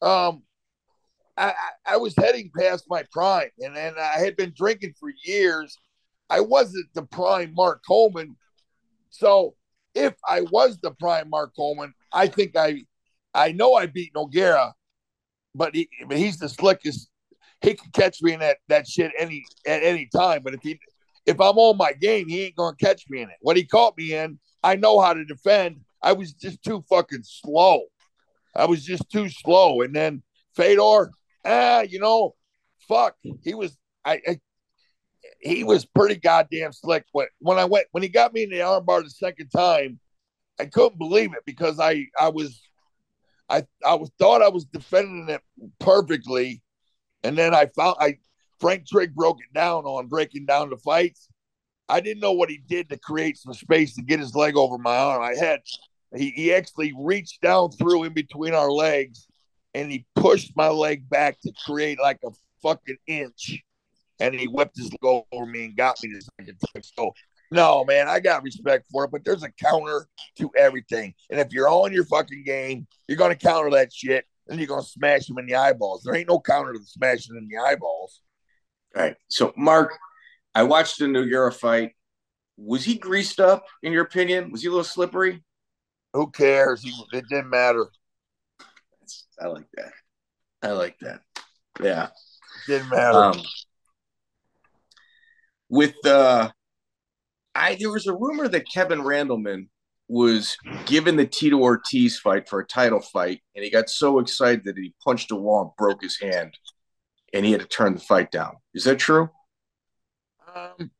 Um, 0.02 0.42
I, 1.36 1.52
I 1.84 1.96
was 1.98 2.14
heading 2.16 2.50
past 2.58 2.86
my 2.88 3.04
prime, 3.12 3.50
and, 3.60 3.76
and 3.76 3.96
I 3.98 4.18
had 4.18 4.36
been 4.36 4.52
drinking 4.56 4.94
for 4.98 5.10
years. 5.24 5.76
I 6.30 6.40
wasn't 6.40 6.86
the 6.94 7.02
prime 7.02 7.54
Mark 7.54 7.82
Coleman. 7.86 8.36
So 9.10 9.54
if 9.94 10.14
I 10.28 10.42
was 10.42 10.78
the 10.78 10.92
prime 10.92 11.30
Mark 11.30 11.54
Coleman, 11.54 11.94
I 12.12 12.26
think 12.26 12.56
I 12.56 12.84
I 13.34 13.52
know 13.52 13.74
I 13.74 13.86
beat 13.86 14.14
Nogueira, 14.14 14.72
but 15.54 15.74
he 15.74 15.88
but 16.08 16.16
he's 16.16 16.38
the 16.38 16.48
slickest. 16.48 17.08
He 17.60 17.74
can 17.74 17.90
catch 17.92 18.22
me 18.22 18.32
in 18.32 18.40
that 18.40 18.58
that 18.68 18.88
shit 18.88 19.12
any 19.18 19.44
at 19.66 19.82
any 19.82 20.08
time. 20.14 20.40
But 20.42 20.54
if 20.54 20.60
he 20.62 20.80
if 21.26 21.40
I'm 21.40 21.58
on 21.58 21.76
my 21.76 21.92
game, 21.92 22.28
he 22.28 22.44
ain't 22.44 22.56
gonna 22.56 22.76
catch 22.76 23.04
me 23.08 23.20
in 23.20 23.28
it. 23.28 23.36
What 23.40 23.56
he 23.56 23.64
caught 23.64 23.96
me 23.96 24.14
in, 24.14 24.38
I 24.62 24.76
know 24.76 25.00
how 25.00 25.12
to 25.12 25.24
defend. 25.24 25.80
I 26.02 26.12
was 26.12 26.32
just 26.32 26.62
too 26.62 26.84
fucking 26.88 27.22
slow. 27.24 27.82
I 28.56 28.66
was 28.66 28.84
just 28.84 29.08
too 29.10 29.28
slow. 29.28 29.82
And 29.82 29.94
then 29.94 30.22
Fedor, 30.54 31.10
ah, 31.44 31.80
you 31.82 31.98
know, 31.98 32.34
fuck, 32.88 33.16
he 33.42 33.54
was 33.54 33.76
I, 34.04 34.20
I 34.26 34.40
he 35.40 35.64
was 35.64 35.84
pretty 35.84 36.16
goddamn 36.16 36.72
slick. 36.72 37.04
When 37.12 37.26
when 37.38 37.58
I 37.58 37.64
went 37.64 37.86
when 37.92 38.02
he 38.02 38.08
got 38.08 38.32
me 38.32 38.44
in 38.44 38.50
the 38.50 38.58
armbar 38.58 39.02
the 39.02 39.10
second 39.10 39.48
time, 39.48 39.98
I 40.58 40.66
couldn't 40.66 40.98
believe 40.98 41.32
it 41.34 41.44
because 41.44 41.78
I 41.80 42.06
I 42.18 42.28
was 42.28 42.60
I 43.48 43.64
I 43.84 43.94
was 43.94 44.10
thought 44.18 44.42
I 44.42 44.48
was 44.48 44.64
defending 44.64 45.28
it 45.28 45.42
perfectly, 45.78 46.62
and 47.22 47.36
then 47.36 47.54
I 47.54 47.66
found 47.66 47.96
I 48.00 48.18
Frank 48.60 48.86
Trigg 48.86 49.14
broke 49.14 49.38
it 49.40 49.52
down 49.54 49.84
on 49.84 50.06
breaking 50.06 50.46
down 50.46 50.70
the 50.70 50.76
fights. 50.78 51.28
I 51.88 52.00
didn't 52.00 52.20
know 52.20 52.32
what 52.32 52.50
he 52.50 52.58
did 52.58 52.88
to 52.88 52.98
create 52.98 53.38
some 53.38 53.54
space 53.54 53.94
to 53.94 54.02
get 54.02 54.18
his 54.18 54.34
leg 54.34 54.56
over 54.56 54.76
my 54.78 54.96
arm. 54.96 55.22
I 55.22 55.34
had 55.34 55.60
he, 56.14 56.30
he 56.30 56.52
actually 56.52 56.92
reached 56.98 57.40
down 57.40 57.70
through 57.72 58.04
in 58.04 58.12
between 58.12 58.54
our 58.54 58.70
legs 58.70 59.26
and 59.74 59.90
he 59.90 60.06
pushed 60.14 60.52
my 60.56 60.68
leg 60.68 61.08
back 61.08 61.40
to 61.40 61.52
create 61.64 61.98
like 62.00 62.18
a 62.24 62.30
fucking 62.62 62.96
inch. 63.06 63.62
And 64.18 64.34
he 64.34 64.46
whipped 64.46 64.78
his 64.78 64.90
leg 64.90 65.24
over 65.30 65.46
me 65.46 65.66
and 65.66 65.76
got 65.76 65.98
me 66.02 66.10
the 66.14 66.22
second 66.38 66.58
time. 66.72 66.82
So, 66.82 67.12
no, 67.50 67.84
man, 67.84 68.08
I 68.08 68.20
got 68.20 68.42
respect 68.42 68.86
for 68.90 69.04
it, 69.04 69.10
but 69.10 69.24
there's 69.24 69.42
a 69.42 69.50
counter 69.50 70.08
to 70.38 70.50
everything. 70.56 71.12
And 71.30 71.38
if 71.38 71.52
you're 71.52 71.68
on 71.68 71.92
your 71.92 72.06
fucking 72.06 72.44
game, 72.44 72.86
you're 73.06 73.18
going 73.18 73.36
to 73.36 73.46
counter 73.46 73.70
that 73.72 73.92
shit 73.92 74.24
and 74.48 74.58
you're 74.58 74.68
going 74.68 74.82
to 74.82 74.88
smash 74.88 75.28
him 75.28 75.38
in 75.38 75.46
the 75.46 75.54
eyeballs. 75.54 76.02
There 76.02 76.14
ain't 76.14 76.28
no 76.28 76.40
counter 76.40 76.72
to 76.72 76.80
smashing 76.82 77.36
in 77.36 77.48
the 77.48 77.58
eyeballs. 77.58 78.22
All 78.96 79.02
right. 79.02 79.16
So, 79.28 79.52
Mark, 79.56 79.92
I 80.54 80.62
watched 80.62 80.98
the 80.98 81.04
Nogueira 81.04 81.52
fight. 81.52 81.92
Was 82.56 82.84
he 82.84 82.94
greased 82.94 83.38
up, 83.38 83.66
in 83.82 83.92
your 83.92 84.04
opinion? 84.04 84.50
Was 84.50 84.62
he 84.62 84.68
a 84.68 84.70
little 84.70 84.84
slippery? 84.84 85.44
Who 86.16 86.30
cares? 86.30 86.82
It 87.12 87.28
didn't 87.28 87.51
matter. 87.51 87.88
I 89.38 89.48
like 89.48 89.66
that. 89.74 89.93
I 90.62 90.72
like 90.72 90.98
that. 91.01 91.20
Yeah. 91.82 92.09
Didn't 92.66 92.88
matter. 92.88 93.18
Um, 93.18 93.43
with 95.68 95.94
uh 96.06 96.51
I 97.55 97.74
there 97.74 97.90
was 97.90 98.06
a 98.06 98.14
rumor 98.14 98.48
that 98.48 98.64
Kevin 98.72 99.01
Randleman 99.01 99.68
was 100.09 100.56
given 100.86 101.16
the 101.16 101.26
Tito 101.26 101.59
Ortiz 101.59 102.18
fight 102.18 102.48
for 102.48 102.60
a 102.60 102.66
title 102.66 103.01
fight, 103.01 103.43
and 103.55 103.62
he 103.62 103.70
got 103.70 103.90
so 103.90 104.18
excited 104.18 104.64
that 104.64 104.78
he 104.78 104.94
punched 105.05 105.30
a 105.32 105.36
wall 105.36 105.62
and 105.62 105.70
broke 105.76 106.02
his 106.02 106.18
hand, 106.18 106.56
and 107.34 107.44
he 107.44 107.52
had 107.52 107.60
to 107.60 107.66
turn 107.66 107.93
the 107.93 108.01
fight 108.01 108.30
down. 108.30 108.55
Is 108.72 108.84
that 108.84 108.98
true? 108.98 109.28
Um, 110.55 110.90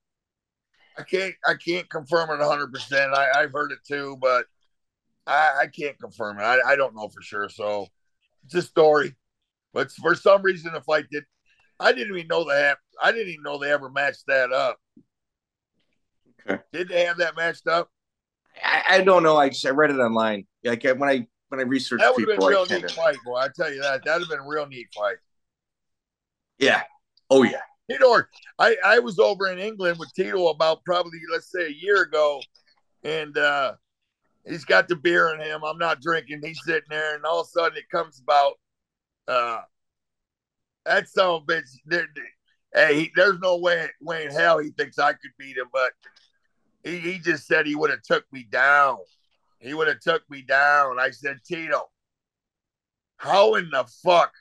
I 0.99 1.03
can't 1.05 1.35
I 1.47 1.55
can't 1.55 1.89
confirm 1.89 2.29
it 2.31 2.41
100. 2.41 2.71
percent 2.71 3.15
I've 3.15 3.53
heard 3.53 3.73
it 3.73 3.79
too, 3.87 4.19
but 4.21 4.45
I, 5.27 5.63
I 5.63 5.67
can't 5.67 5.99
confirm 5.99 6.39
it. 6.39 6.43
I, 6.43 6.73
I 6.73 6.77
don't 6.77 6.95
know 6.95 7.09
for 7.09 7.23
sure. 7.23 7.49
So 7.49 7.89
it's 8.45 8.55
a 8.55 8.63
story. 8.63 9.15
But 9.73 9.91
for 9.93 10.15
some 10.15 10.43
reason, 10.43 10.73
the 10.73 10.81
fight 10.81 11.07
did. 11.11 11.25
I 11.79 11.93
didn't 11.93 12.17
even 12.17 12.29
know 12.29 12.45
they 12.45 12.61
have. 12.63 12.79
I 13.03 13.13
didn't 13.13 13.29
even 13.29 13.43
know 13.43 13.59
they 13.59 13.71
ever 13.71 13.91
matched 13.91 14.25
that 14.29 14.53
up. 14.53 14.79
Okay. 16.49 16.63
Did 16.73 16.89
they 16.89 17.05
have 17.05 17.19
that 17.19 17.37
matched 17.37 17.67
up? 17.67 17.91
I, 18.63 18.83
I 18.91 19.01
don't 19.03 19.23
know. 19.23 19.37
I 19.37 19.49
just 19.51 19.67
I 19.67 19.71
read 19.71 19.91
it 19.91 19.99
online. 19.99 20.47
Like 20.65 20.85
when 20.85 21.03
I 21.03 21.27
when 21.49 21.61
I 21.61 21.65
researched 21.65 22.03
That 22.03 22.15
would 22.15 22.29
have 22.29 22.39
been 22.39 22.47
a 22.47 22.49
real 22.49 22.65
kinda, 22.65 22.87
neat 22.87 22.91
fight, 22.93 23.17
boy. 23.25 23.37
I 23.37 23.49
tell 23.55 23.73
you 23.73 23.83
that. 23.83 24.05
That'd 24.05 24.23
have 24.23 24.31
been 24.31 24.47
a 24.47 24.49
real 24.49 24.67
neat 24.67 24.89
fight. 24.97 25.17
yeah. 26.59 26.83
Oh 27.29 27.43
yeah. 27.43 27.61
Tito, 27.91 28.23
I, 28.59 28.77
I 28.85 28.99
was 28.99 29.19
over 29.19 29.49
in 29.49 29.59
England 29.59 29.99
with 29.99 30.13
Tito 30.15 30.49
about 30.49 30.85
probably 30.85 31.21
let's 31.31 31.53
say 31.53 31.67
a 31.67 31.71
year 31.71 32.03
ago, 32.03 32.41
and 33.05 33.37
uh, 33.39 33.75
he's 34.47 34.65
got 34.65 34.89
the 34.89 34.97
beer 34.97 35.35
in 35.35 35.41
him. 35.41 35.63
I'm 35.65 35.79
not 35.79 36.01
drinking. 36.01 36.41
He's 36.43 36.61
sitting 36.65 36.89
there, 36.91 37.15
and 37.15 37.25
all 37.25 37.41
of 37.41 37.47
a 37.47 37.51
sudden 37.51 37.79
it 37.79 37.89
comes 37.91 38.21
about. 38.21 38.55
Uh, 39.29 39.61
that 40.85 41.09
son 41.09 41.43
bitch. 41.47 41.69
There, 41.85 42.07
there- 42.15 42.89
hey, 42.89 43.01
he, 43.01 43.13
there's 43.17 43.39
no 43.41 43.57
way, 43.59 43.89
way 44.01 44.25
in 44.27 44.31
hell 44.31 44.59
he 44.59 44.71
thinks 44.71 44.99
I 44.99 45.13
could 45.13 45.33
beat 45.39 45.57
him, 45.57 45.67
but 45.73 45.93
he, 46.85 46.99
he 46.99 47.19
just 47.19 47.47
said 47.47 47.67
he 47.67 47.75
would 47.75 47.91
have 47.91 48.03
took 48.03 48.25
me 48.33 48.47
down. 48.51 48.99
He 49.59 49.75
would 49.75 49.89
have 49.89 50.01
took 50.01 50.29
me 50.31 50.43
down. 50.43 50.99
I 51.01 51.11
said, 51.11 51.39
Tito, 51.45 51.89
how 53.17 53.55
in 53.55 53.71
the 53.71 53.85
fuck 54.05 54.33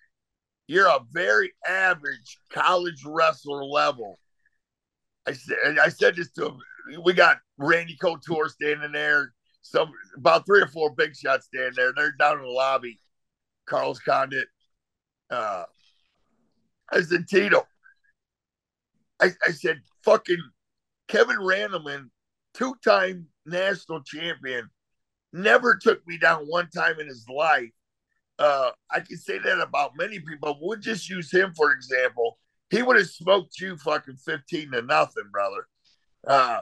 you're 0.68 0.88
a 0.88 1.00
very 1.12 1.54
average 1.68 2.40
college 2.52 3.04
wrestler 3.06 3.64
level. 3.64 4.20
I 5.28 5.34
said, 5.34 5.80
I 5.82 5.90
said 5.90 6.16
this 6.16 6.32
to 6.34 6.48
him. 6.48 6.58
We 7.04 7.14
got 7.14 7.38
Randy 7.58 7.98
Couture 7.98 8.50
standing 8.50 8.92
there, 8.92 9.34
some 9.66 9.92
about 10.16 10.46
three 10.46 10.62
or 10.62 10.68
four 10.68 10.92
big 10.92 11.16
shots 11.16 11.48
standing 11.48 11.74
there. 11.76 11.94
They're 11.96 12.16
down 12.18 12.38
in 12.38 12.44
the 12.44 12.50
lobby. 12.50 13.00
Carlos 13.66 14.00
Condit. 14.00 14.48
Uh, 15.30 15.64
I 16.92 17.02
said, 17.02 17.28
Tito. 17.28 17.66
I, 19.20 19.32
I 19.46 19.52
said, 19.52 19.82
fucking 20.04 20.42
Kevin 21.08 21.38
Randleman, 21.38 22.10
two-time 22.54 23.28
national 23.46 24.04
champion, 24.04 24.70
never 25.34 25.76
took 25.76 26.06
me 26.06 26.18
down 26.18 26.46
one 26.46 26.70
time 26.70 27.00
in 27.00 27.08
his 27.08 27.26
life 27.28 27.72
uh, 28.38 28.72
I 28.92 29.00
can 29.00 29.18
say 29.18 29.40
that 29.40 29.62
about 29.62 29.98
many 29.98 30.20
people. 30.20 30.58
We'll 30.62 30.80
just 30.80 31.10
use 31.10 31.32
him 31.32 31.54
for 31.56 31.72
example. 31.72 32.38
He 32.70 32.82
would 32.82 32.98
have 32.98 33.08
smoked 33.08 33.60
you 33.60 33.78
fucking 33.78 34.18
fifteen 34.18 34.72
to 34.72 34.82
nothing, 34.82 35.30
brother. 35.32 35.68
Uh, 36.28 36.62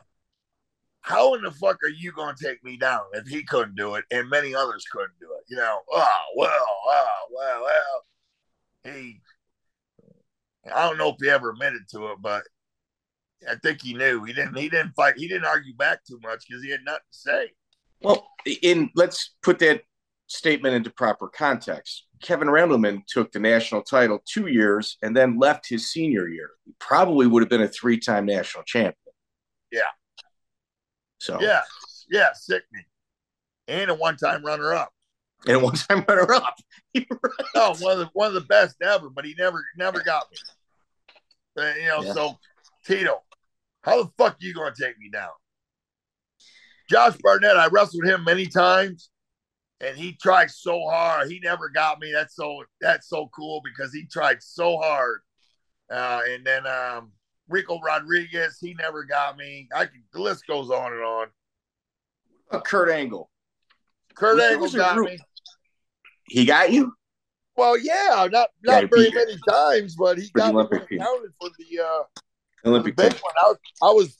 how 1.03 1.33
in 1.35 1.41
the 1.43 1.51
fuck 1.51 1.77
are 1.83 1.89
you 1.89 2.11
going 2.13 2.33
to 2.35 2.43
take 2.43 2.63
me 2.63 2.77
down 2.77 3.01
if 3.13 3.27
he 3.27 3.43
couldn't 3.43 3.75
do 3.75 3.95
it 3.95 4.05
and 4.09 4.29
many 4.29 4.55
others 4.55 4.85
couldn't 4.91 5.19
do 5.19 5.27
it? 5.37 5.43
You 5.49 5.57
know, 5.57 5.79
oh 5.91 6.21
well, 6.35 6.67
oh 6.87 7.07
well, 7.31 7.61
well. 7.61 8.93
He, 8.95 9.21
I 10.73 10.87
don't 10.87 10.97
know 10.97 11.09
if 11.09 11.17
he 11.21 11.29
ever 11.29 11.51
admitted 11.51 11.83
to 11.91 12.07
it, 12.07 12.17
but 12.21 12.43
I 13.49 13.55
think 13.55 13.81
he 13.81 13.93
knew. 13.93 14.23
He 14.23 14.31
didn't. 14.31 14.57
He 14.57 14.69
didn't 14.69 14.93
fight. 14.95 15.15
He 15.17 15.27
didn't 15.27 15.45
argue 15.45 15.75
back 15.75 16.05
too 16.05 16.19
much 16.23 16.45
because 16.47 16.63
he 16.63 16.71
had 16.71 16.85
nothing 16.85 17.01
to 17.11 17.17
say. 17.19 17.51
Well, 18.01 18.25
in 18.61 18.89
let's 18.95 19.35
put 19.41 19.59
that 19.59 19.81
statement 20.27 20.73
into 20.73 20.89
proper 20.89 21.27
context. 21.27 22.05
Kevin 22.21 22.47
Randleman 22.47 23.01
took 23.05 23.33
the 23.33 23.39
national 23.39 23.81
title 23.81 24.19
two 24.25 24.47
years 24.47 24.97
and 25.01 25.15
then 25.15 25.37
left 25.37 25.67
his 25.67 25.91
senior 25.91 26.29
year. 26.29 26.51
He 26.65 26.73
probably 26.79 27.27
would 27.27 27.43
have 27.43 27.49
been 27.49 27.61
a 27.61 27.67
three-time 27.67 28.25
national 28.25 28.63
champion. 28.63 28.95
Yeah. 29.69 29.81
So 31.23 31.39
Yeah, 31.39 31.61
yeah, 32.11 32.33
sickening, 32.33 32.83
and 33.69 33.89
a 33.89 33.95
one-time 33.95 34.43
runner-up. 34.43 34.91
and 35.47 35.61
one 35.61 35.73
time 35.75 36.03
runner 36.05 36.33
up. 36.33 36.55
No, 37.55 37.73
one 37.79 37.93
of 37.93 37.99
the 37.99 38.09
one 38.13 38.27
of 38.27 38.33
the 38.33 38.41
best 38.41 38.75
ever, 38.81 39.09
but 39.09 39.23
he 39.23 39.33
never 39.37 39.63
never 39.77 40.01
got 40.03 40.25
me. 40.31 40.37
But, 41.55 41.77
you 41.77 41.85
know, 41.87 42.01
Yeah. 42.01 42.13
so 42.13 42.39
Tito, 42.85 43.21
how 43.83 44.03
the 44.03 44.09
fuck 44.17 44.33
are 44.33 44.37
you 44.41 44.53
gonna 44.53 44.75
take 44.77 44.97
me 44.99 45.09
down? 45.09 45.31
Josh 46.89 47.15
Barnett, 47.23 47.55
I 47.55 47.67
wrestled 47.67 48.05
him 48.05 48.25
many 48.25 48.47
times, 48.47 49.09
and 49.79 49.95
he 49.97 50.17
tried 50.21 50.51
so 50.51 50.87
hard. 50.89 51.31
He 51.31 51.39
never 51.39 51.69
got 51.69 51.99
me. 52.01 52.11
That's 52.11 52.35
so 52.35 52.63
that's 52.81 53.07
so 53.07 53.29
cool 53.33 53.61
because 53.63 53.93
he 53.93 54.05
tried 54.07 54.43
so 54.43 54.77
hard. 54.77 55.21
Uh, 55.89 56.21
and 56.27 56.45
then 56.45 56.67
um, 56.67 57.13
Ricco 57.49 57.79
Rodriguez, 57.81 58.57
he 58.59 58.73
never 58.73 59.03
got 59.03 59.37
me. 59.37 59.67
I 59.75 59.85
can 59.85 60.03
the 60.13 60.21
list 60.21 60.47
goes 60.47 60.69
on 60.69 60.93
and 60.93 61.03
on. 61.03 61.27
Kurt 62.63 62.89
Angle. 62.89 63.29
Kurt 64.15 64.39
Angle 64.39 64.69
got 64.71 64.95
group- 64.95 65.09
me. 65.09 65.19
He 66.27 66.45
got 66.45 66.71
you? 66.71 66.93
Well, 67.55 67.77
yeah, 67.77 68.27
not 68.31 68.49
not 68.63 68.89
very 68.89 69.11
many 69.11 69.37
times, 69.47 69.95
but 69.95 70.17
he 70.17 70.27
For 70.27 70.39
got 70.39 70.53
me 70.53 70.61
Olympic 70.61 70.89
when 70.89 70.99
counted 70.99 71.31
for 71.39 71.49
the 71.57 71.79
uh 71.79 72.03
the 72.63 72.69
Olympic 72.69 72.95
big 72.95 73.13
one. 73.13 73.33
I 73.43 73.47
was, 73.47 73.57
I 73.81 73.91
was 73.91 74.17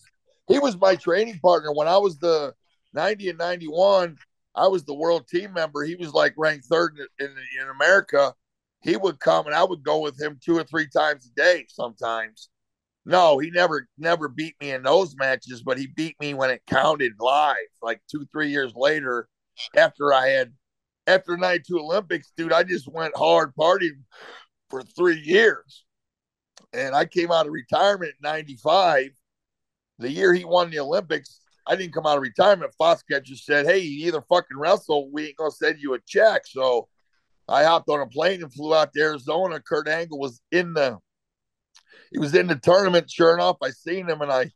he 0.48 0.60
was 0.60 0.78
my 0.78 0.96
training 0.96 1.40
partner 1.40 1.74
when 1.74 1.88
I 1.88 1.98
was 1.98 2.18
the 2.18 2.54
90 2.94 3.30
and 3.30 3.38
91. 3.40 4.18
I 4.56 4.68
was 4.68 4.84
the 4.84 4.94
world 4.94 5.28
team 5.28 5.54
member. 5.54 5.84
He 5.84 5.96
was 5.96 6.14
like 6.14 6.36
ranked 6.38 6.66
third 6.66 7.00
in, 7.20 7.26
in, 7.26 7.32
in 7.62 7.70
America. 7.70 8.34
He 8.82 8.98
would 8.98 9.20
come 9.20 9.48
and 9.48 9.56
I 9.56 9.64
would 9.64 9.82
go 9.82 10.00
with 10.00 10.22
him 10.22 10.38
two 10.44 10.58
or 10.58 10.64
three 10.64 10.88
times 10.88 11.26
a 11.26 11.34
day 11.36 11.66
sometimes. 11.70 12.50
No, 13.06 13.38
he 13.38 13.52
never 13.52 13.88
never 13.98 14.30
beat 14.30 14.56
me 14.62 14.72
in 14.72 14.84
those 14.84 15.16
matches, 15.18 15.62
but 15.62 15.78
he 15.78 15.88
beat 15.88 16.16
me 16.22 16.34
when 16.34 16.50
it 16.50 16.62
counted 16.68 17.14
live, 17.20 17.56
like 17.82 18.02
two, 18.10 18.26
three 18.32 18.50
years 18.50 18.74
later 18.76 19.28
after 19.76 20.14
I 20.14 20.28
had 20.30 20.54
after 21.06 21.36
92 21.36 21.80
Olympics, 21.80 22.32
dude, 22.38 22.54
I 22.54 22.64
just 22.64 22.88
went 22.88 23.16
hard 23.16 23.54
partying 23.56 24.04
for 24.70 24.82
three 24.82 25.20
years. 25.20 25.84
And 26.72 26.96
I 26.96 27.06
came 27.06 27.32
out 27.32 27.46
of 27.46 27.52
retirement 27.52 28.12
in 28.12 28.24
95. 28.24 29.10
The 30.00 30.10
year 30.10 30.34
he 30.34 30.46
won 30.46 30.70
the 30.70 30.80
Olympics, 30.80 31.42
I 31.68 31.76
didn't 31.76 31.94
come 31.94 32.06
out 32.06 32.18
of 32.18 32.24
retirement. 32.24 32.74
Foskett 32.78 33.26
just 33.26 33.46
said, 33.46 33.66
Hey, 33.66 33.80
you 33.80 34.08
either 34.08 34.22
fucking 34.22 34.58
wrestle, 34.58 35.12
we 35.12 35.28
ain't 35.28 35.38
gonna 35.38 35.52
send 35.52 35.80
you 35.80 35.94
a 35.94 36.00
check. 36.08 36.44
So 36.46 36.88
I 37.48 37.64
hopped 37.64 37.90
on 37.90 38.02
a 38.02 38.08
plane 38.08 38.42
and 38.42 38.54
flew 38.54 38.74
out 38.74 38.94
to 38.94 39.02
Arizona. 39.02 39.60
Kurt 39.60 39.88
Angle 39.88 40.20
was 40.20 40.42
in 40.52 40.74
the 40.74 40.98
he 42.14 42.20
was 42.20 42.36
in 42.36 42.48
the 42.48 42.56
tournament. 42.56 43.10
Sure 43.10 43.34
enough, 43.34 43.58
I 43.62 43.72
seen 43.72 44.08
him 44.08 44.22
and 44.22 44.32
I 44.32 44.52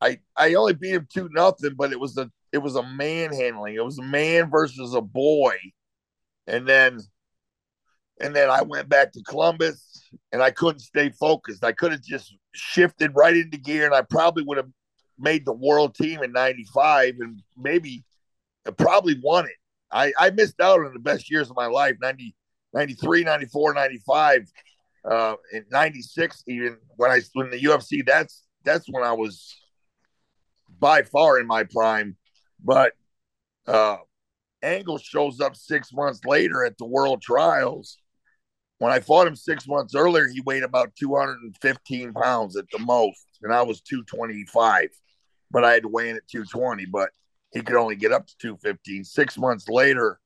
I 0.00 0.18
I 0.36 0.54
only 0.54 0.74
beat 0.74 0.94
him 0.94 1.08
two 1.12 1.28
nothing, 1.32 1.74
but 1.76 1.92
it 1.92 2.00
was 2.00 2.18
a 2.18 2.30
it 2.52 2.58
was 2.58 2.74
a 2.74 2.82
manhandling. 2.82 3.74
It 3.74 3.84
was 3.84 3.98
a 3.98 4.02
man 4.02 4.50
versus 4.50 4.92
a 4.92 5.00
boy. 5.00 5.56
And 6.46 6.68
then 6.68 6.98
and 8.20 8.34
then 8.34 8.50
I 8.50 8.62
went 8.62 8.88
back 8.88 9.12
to 9.12 9.22
Columbus 9.22 10.10
and 10.32 10.42
I 10.42 10.50
couldn't 10.50 10.80
stay 10.80 11.10
focused. 11.10 11.64
I 11.64 11.72
could 11.72 11.92
have 11.92 12.02
just 12.02 12.34
shifted 12.54 13.12
right 13.14 13.36
into 13.36 13.58
gear 13.58 13.86
and 13.86 13.94
I 13.94 14.02
probably 14.02 14.42
would 14.42 14.56
have 14.56 14.70
made 15.18 15.46
the 15.46 15.52
world 15.52 15.94
team 15.94 16.22
in 16.22 16.32
95 16.32 17.14
and 17.20 17.42
maybe 17.56 18.04
uh, 18.66 18.72
probably 18.72 19.20
won 19.22 19.44
it. 19.44 19.52
I, 19.92 20.12
I 20.18 20.30
missed 20.30 20.60
out 20.60 20.80
on 20.80 20.92
the 20.92 20.98
best 20.98 21.30
years 21.30 21.50
of 21.50 21.56
my 21.56 21.66
life 21.66 21.96
90, 22.00 22.34
93, 22.72 23.24
94, 23.24 23.74
95, 23.74 24.50
uh, 25.08 25.36
in 25.52 25.64
96, 25.70 26.42
even 26.48 26.76
when 26.96 27.10
I 27.10 27.20
when 27.34 27.50
the 27.50 27.60
UFC, 27.60 28.04
that's 28.04 28.44
that's 28.64 28.86
when 28.90 29.04
I 29.04 29.12
was 29.12 29.56
by 30.78 31.02
far 31.02 31.38
in 31.38 31.46
my 31.46 31.64
prime. 31.64 32.16
But 32.62 32.92
uh, 33.66 33.98
Angle 34.62 34.98
shows 34.98 35.40
up 35.40 35.56
six 35.56 35.92
months 35.92 36.20
later 36.24 36.64
at 36.64 36.76
the 36.78 36.86
World 36.86 37.22
Trials. 37.22 37.98
When 38.78 38.92
I 38.92 39.00
fought 39.00 39.26
him 39.26 39.36
six 39.36 39.66
months 39.66 39.94
earlier, 39.94 40.28
he 40.28 40.42
weighed 40.42 40.62
about 40.62 40.94
215 40.96 42.12
pounds 42.12 42.56
at 42.56 42.66
the 42.70 42.78
most, 42.78 43.24
and 43.42 43.52
I 43.52 43.62
was 43.62 43.80
225. 43.80 44.88
But 45.50 45.64
I 45.64 45.72
had 45.72 45.82
to 45.82 45.88
weigh 45.88 46.10
in 46.10 46.16
at 46.16 46.28
220, 46.28 46.84
but 46.86 47.10
he 47.52 47.62
could 47.62 47.76
only 47.76 47.96
get 47.96 48.12
up 48.12 48.26
to 48.26 48.34
215. 48.38 49.04
Six 49.04 49.38
months 49.38 49.68
later, 49.68 50.18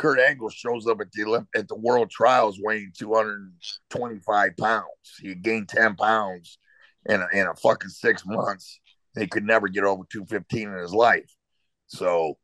Kurt 0.00 0.18
Angle 0.18 0.48
shows 0.48 0.86
up 0.86 1.02
at 1.02 1.12
the 1.12 1.24
Olymp- 1.24 1.48
at 1.54 1.68
the 1.68 1.76
World 1.76 2.10
Trials 2.10 2.58
weighing 2.58 2.90
225 2.96 4.56
pounds. 4.56 4.86
He 5.20 5.34
gained 5.34 5.68
10 5.68 5.94
pounds 5.94 6.58
in 7.04 7.20
a, 7.20 7.28
in 7.34 7.46
a 7.46 7.54
fucking 7.54 7.90
six 7.90 8.24
months. 8.24 8.80
He 9.18 9.26
could 9.26 9.44
never 9.44 9.68
get 9.68 9.84
over 9.84 10.04
215 10.10 10.68
in 10.68 10.78
his 10.78 10.94
life. 10.94 11.30
So, 11.88 12.38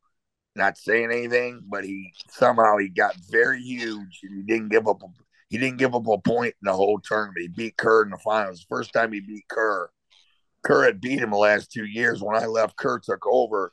not 0.55 0.77
saying 0.77 1.11
anything, 1.11 1.63
but 1.67 1.85
he 1.85 2.13
somehow 2.29 2.77
he 2.77 2.91
got 2.91 3.17
very 3.31 3.63
huge 3.63 4.21
and 4.23 4.37
he 4.37 4.43
didn't 4.43 4.69
give 4.69 4.87
up. 4.87 5.03
A, 5.03 5.07
he 5.49 5.57
didn't 5.57 5.79
give 5.79 5.95
up 5.95 6.07
a 6.07 6.19
point 6.19 6.55
in 6.61 6.67
the 6.67 6.75
whole 6.75 7.01
tournament. 7.03 7.41
He 7.41 7.49
beat 7.49 7.79
Kerr 7.79 8.03
in 8.03 8.11
the 8.11 8.19
finals. 8.19 8.67
First 8.69 8.93
time 8.93 9.13
he 9.13 9.21
beat 9.21 9.49
Kerr. 9.49 9.89
Kerr 10.63 10.85
had 10.85 11.01
beat 11.01 11.21
him 11.21 11.31
the 11.31 11.39
last 11.39 11.73
two 11.73 11.87
years. 11.87 12.21
When 12.21 12.37
I 12.37 12.45
left, 12.45 12.77
Kerr 12.77 12.99
took 12.99 13.27
over, 13.27 13.73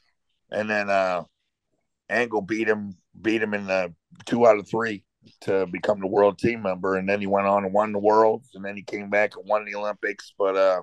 and 0.52 0.70
then 0.70 0.90
uh, 0.90 1.24
Angle 2.10 2.42
beat 2.42 2.68
him. 2.68 2.98
Beat 3.20 3.44
him 3.44 3.54
in 3.54 3.68
the 3.68 3.94
two 4.26 4.48
out 4.48 4.58
of 4.58 4.68
three 4.68 5.04
to 5.42 5.66
become 5.68 6.00
the 6.00 6.08
world 6.08 6.38
team 6.38 6.62
member, 6.62 6.96
and 6.96 7.08
then 7.08 7.20
he 7.20 7.28
went 7.28 7.48
on 7.48 7.64
and 7.64 7.74
won 7.74 7.92
the 7.92 8.00
worlds, 8.00 8.50
and 8.54 8.64
then 8.64 8.76
he 8.76 8.84
came 8.84 9.10
back 9.10 9.36
and 9.36 9.48
won 9.48 9.66
the 9.66 9.76
Olympics. 9.76 10.34
But 10.38 10.56
uh, 10.56 10.82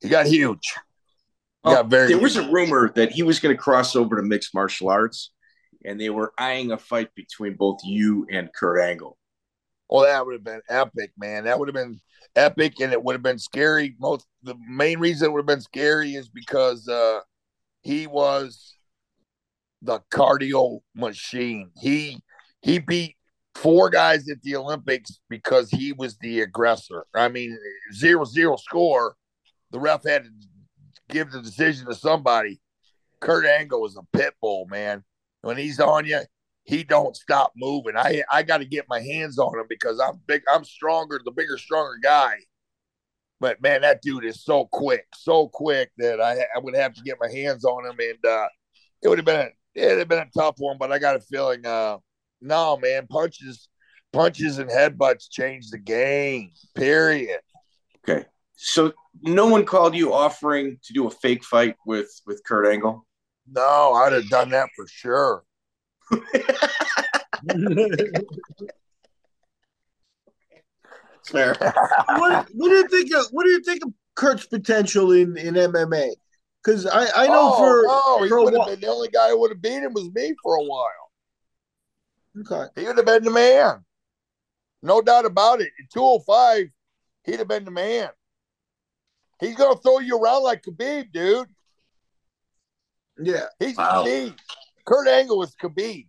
he 0.00 0.08
got 0.08 0.26
huge. 0.26 0.74
He 1.64 1.70
got 1.70 1.88
very. 1.88 2.08
there 2.08 2.18
was 2.18 2.36
a 2.36 2.50
rumor 2.50 2.90
that 2.94 3.12
he 3.12 3.22
was 3.22 3.40
going 3.40 3.54
to 3.54 3.60
cross 3.60 3.96
over 3.96 4.16
to 4.16 4.22
mixed 4.22 4.54
martial 4.54 4.88
arts, 4.88 5.30
and 5.84 6.00
they 6.00 6.10
were 6.10 6.32
eyeing 6.38 6.72
a 6.72 6.78
fight 6.78 7.14
between 7.14 7.54
both 7.54 7.80
you 7.84 8.26
and 8.30 8.50
Kurt 8.54 8.80
Angle. 8.80 9.18
Well, 9.88 10.02
that 10.02 10.24
would 10.24 10.34
have 10.34 10.44
been 10.44 10.60
epic, 10.68 11.12
man. 11.18 11.44
That 11.44 11.58
would 11.58 11.68
have 11.68 11.74
been 11.74 12.00
epic, 12.36 12.80
and 12.80 12.92
it 12.92 13.02
would 13.02 13.14
have 13.14 13.22
been 13.22 13.38
scary. 13.38 13.96
Most 13.98 14.26
the 14.42 14.54
main 14.68 14.98
reason 14.98 15.26
it 15.26 15.32
would 15.32 15.40
have 15.40 15.46
been 15.46 15.60
scary 15.60 16.14
is 16.14 16.28
because 16.28 16.86
uh, 16.88 17.20
he 17.82 18.06
was 18.06 18.77
the 19.82 20.00
cardio 20.12 20.80
machine. 20.94 21.70
He 21.80 22.20
he 22.60 22.78
beat 22.78 23.16
four 23.54 23.90
guys 23.90 24.28
at 24.28 24.42
the 24.42 24.56
Olympics 24.56 25.20
because 25.28 25.70
he 25.70 25.92
was 25.92 26.16
the 26.18 26.40
aggressor. 26.40 27.06
I 27.14 27.28
mean, 27.28 27.56
zero 27.92 28.24
zero 28.24 28.56
score. 28.56 29.16
The 29.70 29.80
ref 29.80 30.04
had 30.04 30.24
to 30.24 30.30
give 31.08 31.30
the 31.30 31.42
decision 31.42 31.86
to 31.86 31.94
somebody. 31.94 32.60
Kurt 33.20 33.46
Angle 33.46 33.86
is 33.86 33.96
a 33.96 34.16
pit 34.16 34.34
bull, 34.40 34.66
man. 34.70 35.04
When 35.42 35.56
he's 35.56 35.80
on 35.80 36.06
you, 36.06 36.20
he 36.64 36.84
don't 36.84 37.16
stop 37.16 37.52
moving. 37.56 37.96
I 37.96 38.22
I 38.30 38.42
got 38.42 38.58
to 38.58 38.64
get 38.64 38.86
my 38.88 39.00
hands 39.00 39.38
on 39.38 39.58
him 39.58 39.66
because 39.68 40.00
I'm 40.00 40.20
big. 40.26 40.42
I'm 40.52 40.64
stronger, 40.64 41.20
the 41.24 41.30
bigger, 41.30 41.58
stronger 41.58 41.98
guy. 42.02 42.36
But 43.40 43.62
man, 43.62 43.82
that 43.82 44.02
dude 44.02 44.24
is 44.24 44.42
so 44.42 44.66
quick, 44.66 45.06
so 45.14 45.48
quick 45.48 45.90
that 45.98 46.20
I 46.20 46.40
I 46.54 46.58
would 46.58 46.74
have 46.74 46.94
to 46.94 47.02
get 47.02 47.18
my 47.20 47.30
hands 47.30 47.64
on 47.64 47.86
him, 47.86 47.96
and 47.98 48.24
uh, 48.24 48.48
it 49.02 49.08
would 49.08 49.18
have 49.18 49.24
been 49.24 49.50
a, 49.76 49.80
it 49.80 49.88
would 49.88 49.98
have 49.98 50.08
been 50.08 50.18
a 50.18 50.30
tough 50.36 50.56
one. 50.58 50.78
But 50.78 50.92
I 50.92 50.98
got 50.98 51.16
a 51.16 51.20
feeling, 51.20 51.64
uh, 51.64 51.98
no 52.40 52.76
man, 52.76 53.06
punches, 53.06 53.68
punches 54.12 54.58
and 54.58 54.70
headbutts 54.70 55.30
change 55.30 55.70
the 55.70 55.78
game. 55.78 56.50
Period. 56.74 57.40
Okay, 58.08 58.26
so 58.56 58.92
no 59.22 59.46
one 59.46 59.64
called 59.64 59.94
you 59.94 60.12
offering 60.12 60.78
to 60.84 60.92
do 60.92 61.06
a 61.06 61.10
fake 61.10 61.44
fight 61.44 61.76
with 61.86 62.10
with 62.26 62.42
Kurt 62.44 62.66
Angle. 62.66 63.06
No, 63.50 63.94
I'd 63.94 64.12
have 64.12 64.28
done 64.28 64.50
that 64.50 64.68
for 64.76 64.86
sure. 64.86 65.42
Fair. 71.30 71.54
what, 72.06 72.48
what 72.54 72.68
do 72.68 72.74
you 72.74 72.88
think 72.88 73.14
of 73.14 73.26
what 73.30 73.44
do 73.44 73.50
you 73.50 73.62
think 73.62 73.84
of 73.84 73.92
Kurt's 74.14 74.46
potential 74.46 75.12
in, 75.12 75.36
in 75.36 75.54
MMA? 75.54 76.12
Because 76.68 76.84
I, 76.84 77.24
I 77.24 77.26
know 77.28 77.50
oh, 77.54 77.56
for, 77.56 77.82
no, 77.86 78.22
he 78.24 78.28
for 78.28 78.36
a 78.36 78.44
would 78.44 78.52
have 78.52 78.58
while- 78.58 78.68
been 78.68 78.80
the 78.80 78.88
only 78.88 79.08
guy 79.08 79.30
who 79.30 79.40
would 79.40 79.52
have 79.52 79.62
beat 79.62 79.82
him 79.82 79.94
was 79.94 80.10
me 80.12 80.34
for 80.42 80.56
a 80.56 80.62
while. 80.62 81.10
okay. 82.40 82.66
He 82.78 82.86
would 82.86 82.98
have 82.98 83.06
been 83.06 83.24
the 83.24 83.30
man. 83.30 83.82
No 84.82 85.00
doubt 85.00 85.24
about 85.24 85.62
it. 85.62 85.68
At 85.82 85.90
205, 85.90 86.66
he'd 87.24 87.38
have 87.38 87.48
been 87.48 87.64
the 87.64 87.70
man. 87.70 88.10
He's 89.40 89.54
gonna 89.56 89.78
throw 89.80 90.00
you 90.00 90.18
around 90.20 90.42
like 90.42 90.62
Khabib, 90.62 91.10
dude. 91.10 91.48
Yeah. 93.18 93.46
He's 93.58 93.76
Wow. 93.78 94.04
Khabib. 94.04 94.36
Kurt 94.84 95.08
Angle 95.08 95.42
is 95.44 95.54
Khabib. 95.56 96.08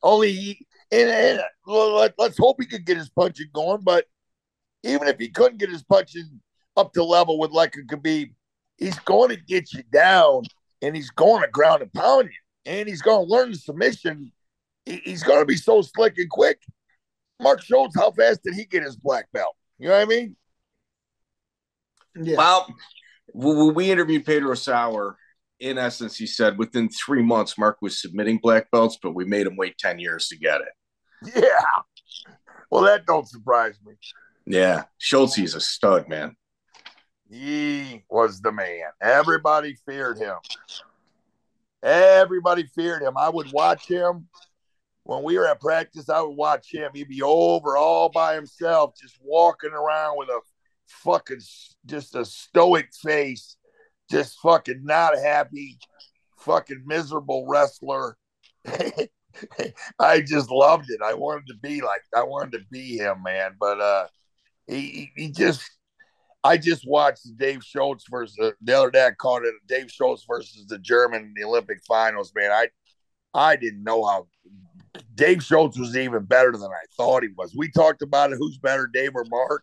Only 0.00 0.32
he, 0.32 0.66
and, 0.92 1.10
and 1.10 1.40
well, 1.66 1.94
let, 1.96 2.14
us 2.20 2.38
hope 2.38 2.58
he 2.60 2.66
could 2.68 2.86
get 2.86 2.98
his 2.98 3.10
punching 3.10 3.48
going. 3.52 3.80
But 3.82 4.06
even 4.84 5.08
if 5.08 5.18
he 5.18 5.28
couldn't 5.28 5.58
get 5.58 5.70
his 5.70 5.82
punching 5.82 6.40
up 6.76 6.92
to 6.92 7.02
level 7.02 7.36
with 7.36 7.50
like 7.50 7.74
a 7.74 7.80
Khabib, 7.80 8.30
he's 8.80 8.98
going 9.00 9.28
to 9.28 9.36
get 9.36 9.72
you 9.72 9.84
down, 9.92 10.42
and 10.82 10.96
he's 10.96 11.10
going 11.10 11.42
to 11.42 11.48
ground 11.48 11.82
and 11.82 11.92
pound 11.92 12.24
you, 12.24 12.70
and 12.72 12.88
he's 12.88 13.02
going 13.02 13.26
to 13.26 13.32
learn 13.32 13.52
the 13.52 13.58
submission. 13.58 14.32
He's 14.86 15.22
going 15.22 15.40
to 15.40 15.46
be 15.46 15.56
so 15.56 15.82
slick 15.82 16.18
and 16.18 16.28
quick. 16.28 16.60
Mark 17.40 17.62
Schultz, 17.62 17.94
how 17.96 18.10
fast 18.10 18.42
did 18.42 18.54
he 18.54 18.64
get 18.64 18.82
his 18.82 18.96
black 18.96 19.26
belt? 19.32 19.54
You 19.78 19.88
know 19.88 19.94
what 19.94 20.02
I 20.02 20.06
mean? 20.06 20.36
Yeah. 22.20 22.36
Well, 22.36 22.74
when 23.32 23.74
we 23.74 23.90
interviewed 23.90 24.26
Pedro 24.26 24.54
Sauer, 24.54 25.16
in 25.60 25.78
essence, 25.78 26.16
he 26.16 26.26
said 26.26 26.58
within 26.58 26.88
three 26.88 27.22
months, 27.22 27.56
Mark 27.56 27.78
was 27.80 28.00
submitting 28.00 28.38
black 28.42 28.70
belts, 28.70 28.98
but 29.00 29.14
we 29.14 29.24
made 29.24 29.46
him 29.46 29.56
wait 29.56 29.78
10 29.78 29.98
years 29.98 30.28
to 30.28 30.36
get 30.36 30.60
it. 30.60 31.32
Yeah. 31.36 32.32
Well, 32.70 32.84
that 32.84 33.06
don't 33.06 33.28
surprise 33.28 33.78
me. 33.84 33.94
Yeah. 34.46 34.84
Schultz 34.98 35.38
is 35.38 35.54
a 35.54 35.60
stud, 35.60 36.08
man. 36.08 36.36
He 37.30 38.04
was 38.10 38.40
the 38.40 38.50
man. 38.50 38.90
Everybody 39.00 39.76
feared 39.86 40.18
him. 40.18 40.36
Everybody 41.82 42.64
feared 42.64 43.02
him. 43.02 43.16
I 43.16 43.28
would 43.28 43.52
watch 43.52 43.86
him 43.86 44.26
when 45.04 45.22
we 45.22 45.38
were 45.38 45.46
at 45.46 45.60
practice. 45.60 46.08
I 46.08 46.20
would 46.20 46.36
watch 46.36 46.72
him. 46.72 46.90
He'd 46.92 47.08
be 47.08 47.22
over 47.22 47.76
all 47.76 48.08
by 48.08 48.34
himself, 48.34 48.94
just 49.00 49.16
walking 49.22 49.70
around 49.70 50.18
with 50.18 50.28
a 50.28 50.40
fucking 50.88 51.40
just 51.86 52.16
a 52.16 52.24
stoic 52.24 52.92
face, 52.92 53.56
just 54.10 54.38
fucking 54.40 54.84
not 54.84 55.16
happy, 55.16 55.78
fucking 56.40 56.82
miserable 56.84 57.46
wrestler. 57.48 58.16
I 59.98 60.20
just 60.20 60.50
loved 60.50 60.90
it. 60.90 61.00
I 61.02 61.14
wanted 61.14 61.46
to 61.46 61.54
be 61.62 61.80
like 61.80 62.02
I 62.14 62.24
wanted 62.24 62.58
to 62.58 62.64
be 62.70 62.98
him, 62.98 63.22
man. 63.22 63.52
But 63.58 63.80
uh 63.80 64.06
he 64.66 65.10
he, 65.16 65.30
just 65.30 65.62
I 66.42 66.56
just 66.56 66.86
watched 66.86 67.36
Dave 67.36 67.62
Schultz 67.62 68.04
versus 68.10 68.38
uh, 68.40 68.52
the 68.62 68.78
other 68.78 68.90
day. 68.90 69.06
I 69.06 69.10
called 69.10 69.44
it 69.44 69.54
Dave 69.66 69.90
Schultz 69.90 70.24
versus 70.28 70.66
the 70.66 70.78
German 70.78 71.22
in 71.22 71.34
the 71.34 71.44
Olympic 71.44 71.80
finals. 71.86 72.32
Man, 72.34 72.50
I 72.50 72.68
I 73.34 73.56
didn't 73.56 73.84
know 73.84 74.04
how 74.04 74.26
Dave 75.14 75.42
Schultz 75.42 75.78
was 75.78 75.96
even 75.96 76.24
better 76.24 76.52
than 76.52 76.70
I 76.70 76.84
thought 76.96 77.22
he 77.22 77.28
was. 77.36 77.54
We 77.54 77.70
talked 77.70 78.02
about 78.02 78.32
it. 78.32 78.38
Who's 78.38 78.58
better, 78.58 78.86
Dave 78.86 79.12
or 79.14 79.24
Mark? 79.28 79.62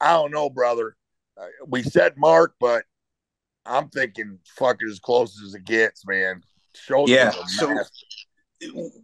I 0.00 0.12
don't 0.12 0.32
know, 0.32 0.50
brother. 0.50 0.96
Uh, 1.40 1.46
we 1.66 1.82
said 1.82 2.14
Mark, 2.16 2.54
but 2.58 2.84
I'm 3.64 3.88
thinking 3.88 4.38
fucking 4.56 4.88
as 4.88 4.98
close 4.98 5.40
as 5.42 5.54
it 5.54 5.64
gets, 5.64 6.04
man. 6.06 6.42
Schultz 6.74 7.10
Yeah, 7.10 7.30
so-. 7.30 7.76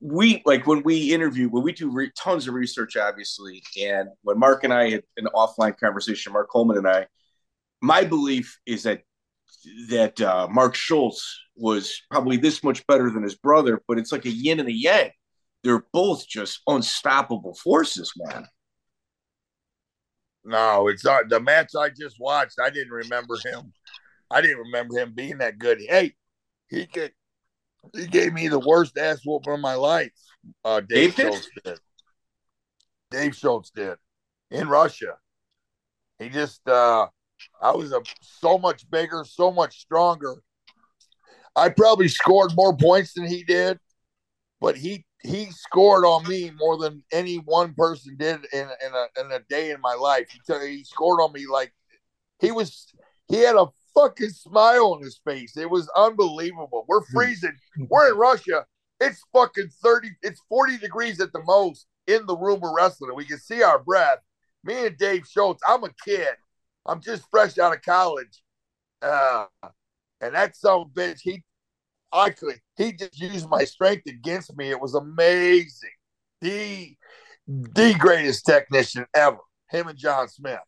We 0.00 0.42
like 0.44 0.66
when 0.66 0.82
we 0.82 1.12
interview 1.12 1.48
when 1.48 1.62
we 1.62 1.72
do 1.72 1.90
re- 1.90 2.10
tons 2.18 2.48
of 2.48 2.54
research 2.54 2.96
obviously 2.96 3.62
and 3.80 4.08
when 4.22 4.38
mark 4.38 4.64
and 4.64 4.72
i 4.72 4.90
had 4.90 5.02
an 5.16 5.28
offline 5.34 5.78
conversation 5.78 6.32
mark 6.32 6.50
coleman 6.50 6.76
and 6.78 6.88
i 6.88 7.06
my 7.80 8.02
belief 8.02 8.58
is 8.66 8.82
that 8.82 9.02
that 9.88 10.20
uh, 10.20 10.48
mark 10.50 10.74
schultz 10.74 11.40
was 11.56 12.02
probably 12.10 12.36
this 12.36 12.64
much 12.64 12.84
better 12.86 13.10
than 13.10 13.22
his 13.22 13.36
brother 13.36 13.80
but 13.86 13.98
it's 13.98 14.10
like 14.10 14.24
a 14.24 14.30
yin 14.30 14.58
and 14.58 14.68
a 14.68 14.72
yang 14.72 15.10
they're 15.62 15.86
both 15.92 16.26
just 16.26 16.60
unstoppable 16.66 17.54
forces 17.54 18.12
man 18.16 18.46
No, 20.44 20.88
it's 20.88 21.04
not 21.04 21.28
the 21.28 21.40
match 21.40 21.70
I 21.74 21.88
just 21.88 22.16
watched. 22.20 22.56
I 22.62 22.68
didn't 22.70 22.92
remember 22.92 23.36
him. 23.44 23.72
I 24.30 24.40
didn't 24.40 24.58
remember 24.58 24.98
him 24.98 25.12
being 25.14 25.38
that 25.38 25.58
good. 25.58 25.80
Hey, 25.80 26.14
he 26.68 26.86
could, 26.86 27.12
he 27.92 28.06
gave 28.06 28.32
me 28.32 28.48
the 28.48 28.58
worst 28.58 28.96
ass 28.98 29.20
whooping 29.24 29.52
of 29.52 29.60
my 29.60 29.74
life. 29.74 30.12
Uh, 30.64 30.80
Dave, 30.80 31.14
Dave? 31.14 31.26
Schultz 31.26 31.48
did. 31.64 31.78
Dave 33.10 33.36
Schultz 33.36 33.70
did 33.70 33.96
in 34.50 34.68
Russia. 34.68 35.16
He 36.18 36.28
just, 36.28 36.66
uh, 36.68 37.06
I 37.60 37.72
was 37.72 37.92
a 37.92 38.00
so 38.20 38.58
much 38.58 38.88
bigger, 38.90 39.24
so 39.26 39.52
much 39.52 39.80
stronger. 39.80 40.36
I 41.56 41.68
probably 41.68 42.08
scored 42.08 42.52
more 42.54 42.76
points 42.76 43.14
than 43.14 43.26
he 43.26 43.44
did, 43.44 43.78
but 44.60 44.76
he 44.76 45.04
he 45.22 45.46
scored 45.50 46.04
on 46.04 46.28
me 46.28 46.50
more 46.58 46.76
than 46.76 47.02
any 47.12 47.36
one 47.36 47.74
person 47.74 48.16
did 48.18 48.44
in 48.52 48.68
in 48.84 48.92
a, 48.92 49.20
in 49.20 49.32
a 49.32 49.40
day 49.48 49.70
in 49.70 49.80
my 49.80 49.94
life. 49.94 50.28
He, 50.30 50.40
took, 50.46 50.62
he 50.62 50.84
scored 50.84 51.20
on 51.20 51.32
me 51.32 51.46
like 51.50 51.72
he 52.40 52.50
was. 52.50 52.92
He 53.28 53.38
had 53.38 53.56
a 53.56 53.66
fucking 53.94 54.30
smile 54.30 54.92
on 54.92 55.02
his 55.02 55.20
face. 55.24 55.56
It 55.56 55.70
was 55.70 55.88
unbelievable. 55.96 56.84
We're 56.88 57.04
freezing. 57.06 57.56
We're 57.88 58.10
in 58.10 58.18
Russia. 58.18 58.66
It's 59.00 59.22
fucking 59.32 59.68
thirty. 59.82 60.10
It's 60.22 60.40
forty 60.48 60.78
degrees 60.78 61.20
at 61.20 61.32
the 61.32 61.42
most 61.44 61.86
in 62.06 62.26
the 62.26 62.36
room 62.36 62.60
we're 62.60 62.76
wrestling. 62.76 63.14
We 63.14 63.24
can 63.24 63.38
see 63.38 63.62
our 63.62 63.78
breath. 63.78 64.18
Me 64.62 64.86
and 64.86 64.96
Dave 64.96 65.26
Schultz. 65.26 65.62
I'm 65.66 65.84
a 65.84 65.90
kid. 66.04 66.34
I'm 66.86 67.00
just 67.00 67.24
fresh 67.30 67.58
out 67.58 67.74
of 67.74 67.82
college. 67.82 68.42
Uh, 69.02 69.46
and 70.20 70.34
that 70.34 70.56
son 70.56 70.80
of 70.80 70.86
a 70.88 70.90
bitch, 70.90 71.20
he 71.20 71.42
I 72.12 72.30
could 72.30 72.60
he 72.76 72.92
just 72.92 73.18
used 73.20 73.48
my 73.48 73.64
strength 73.64 74.06
against 74.06 74.56
me. 74.56 74.70
It 74.70 74.80
was 74.80 74.94
amazing. 74.94 75.90
The 76.40 76.96
the 77.46 77.94
greatest 77.98 78.46
technician 78.46 79.06
ever. 79.14 79.38
Him 79.70 79.88
and 79.88 79.98
John 79.98 80.28
Smith. 80.28 80.60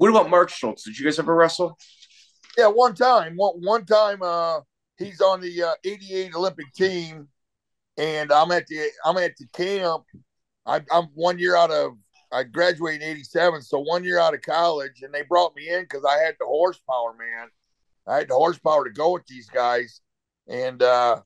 What 0.00 0.08
about 0.08 0.30
mark 0.30 0.48
schultz 0.48 0.84
did 0.84 0.98
you 0.98 1.04
guys 1.04 1.18
ever 1.18 1.34
wrestle 1.34 1.76
Yeah, 2.56 2.68
one 2.68 2.94
time, 2.94 3.36
one, 3.36 3.54
one 3.60 3.84
time, 3.84 4.22
uh, 4.22 4.60
he's 4.96 5.20
on 5.20 5.40
the 5.40 5.62
uh, 5.62 5.74
'88 5.84 6.34
Olympic 6.34 6.72
team, 6.72 7.28
and 7.98 8.32
I'm 8.32 8.50
at 8.50 8.66
the 8.66 8.88
I'm 9.04 9.18
at 9.18 9.36
the 9.36 9.46
camp. 9.52 10.04
I, 10.64 10.80
I'm 10.90 11.08
one 11.14 11.38
year 11.38 11.54
out 11.54 11.70
of 11.70 11.92
I 12.32 12.44
graduated 12.44 13.02
in 13.02 13.08
'87, 13.10 13.60
so 13.60 13.78
one 13.80 14.02
year 14.02 14.18
out 14.18 14.34
of 14.34 14.40
college, 14.40 15.02
and 15.02 15.12
they 15.12 15.22
brought 15.22 15.54
me 15.54 15.68
in 15.68 15.82
because 15.82 16.04
I 16.04 16.16
had 16.18 16.34
the 16.40 16.46
horsepower, 16.46 17.14
man. 17.18 17.48
I 18.06 18.16
had 18.18 18.28
the 18.28 18.34
horsepower 18.34 18.84
to 18.84 18.90
go 18.90 19.12
with 19.12 19.26
these 19.26 19.48
guys, 19.50 20.00
and 20.48 20.82
uh, 20.82 21.20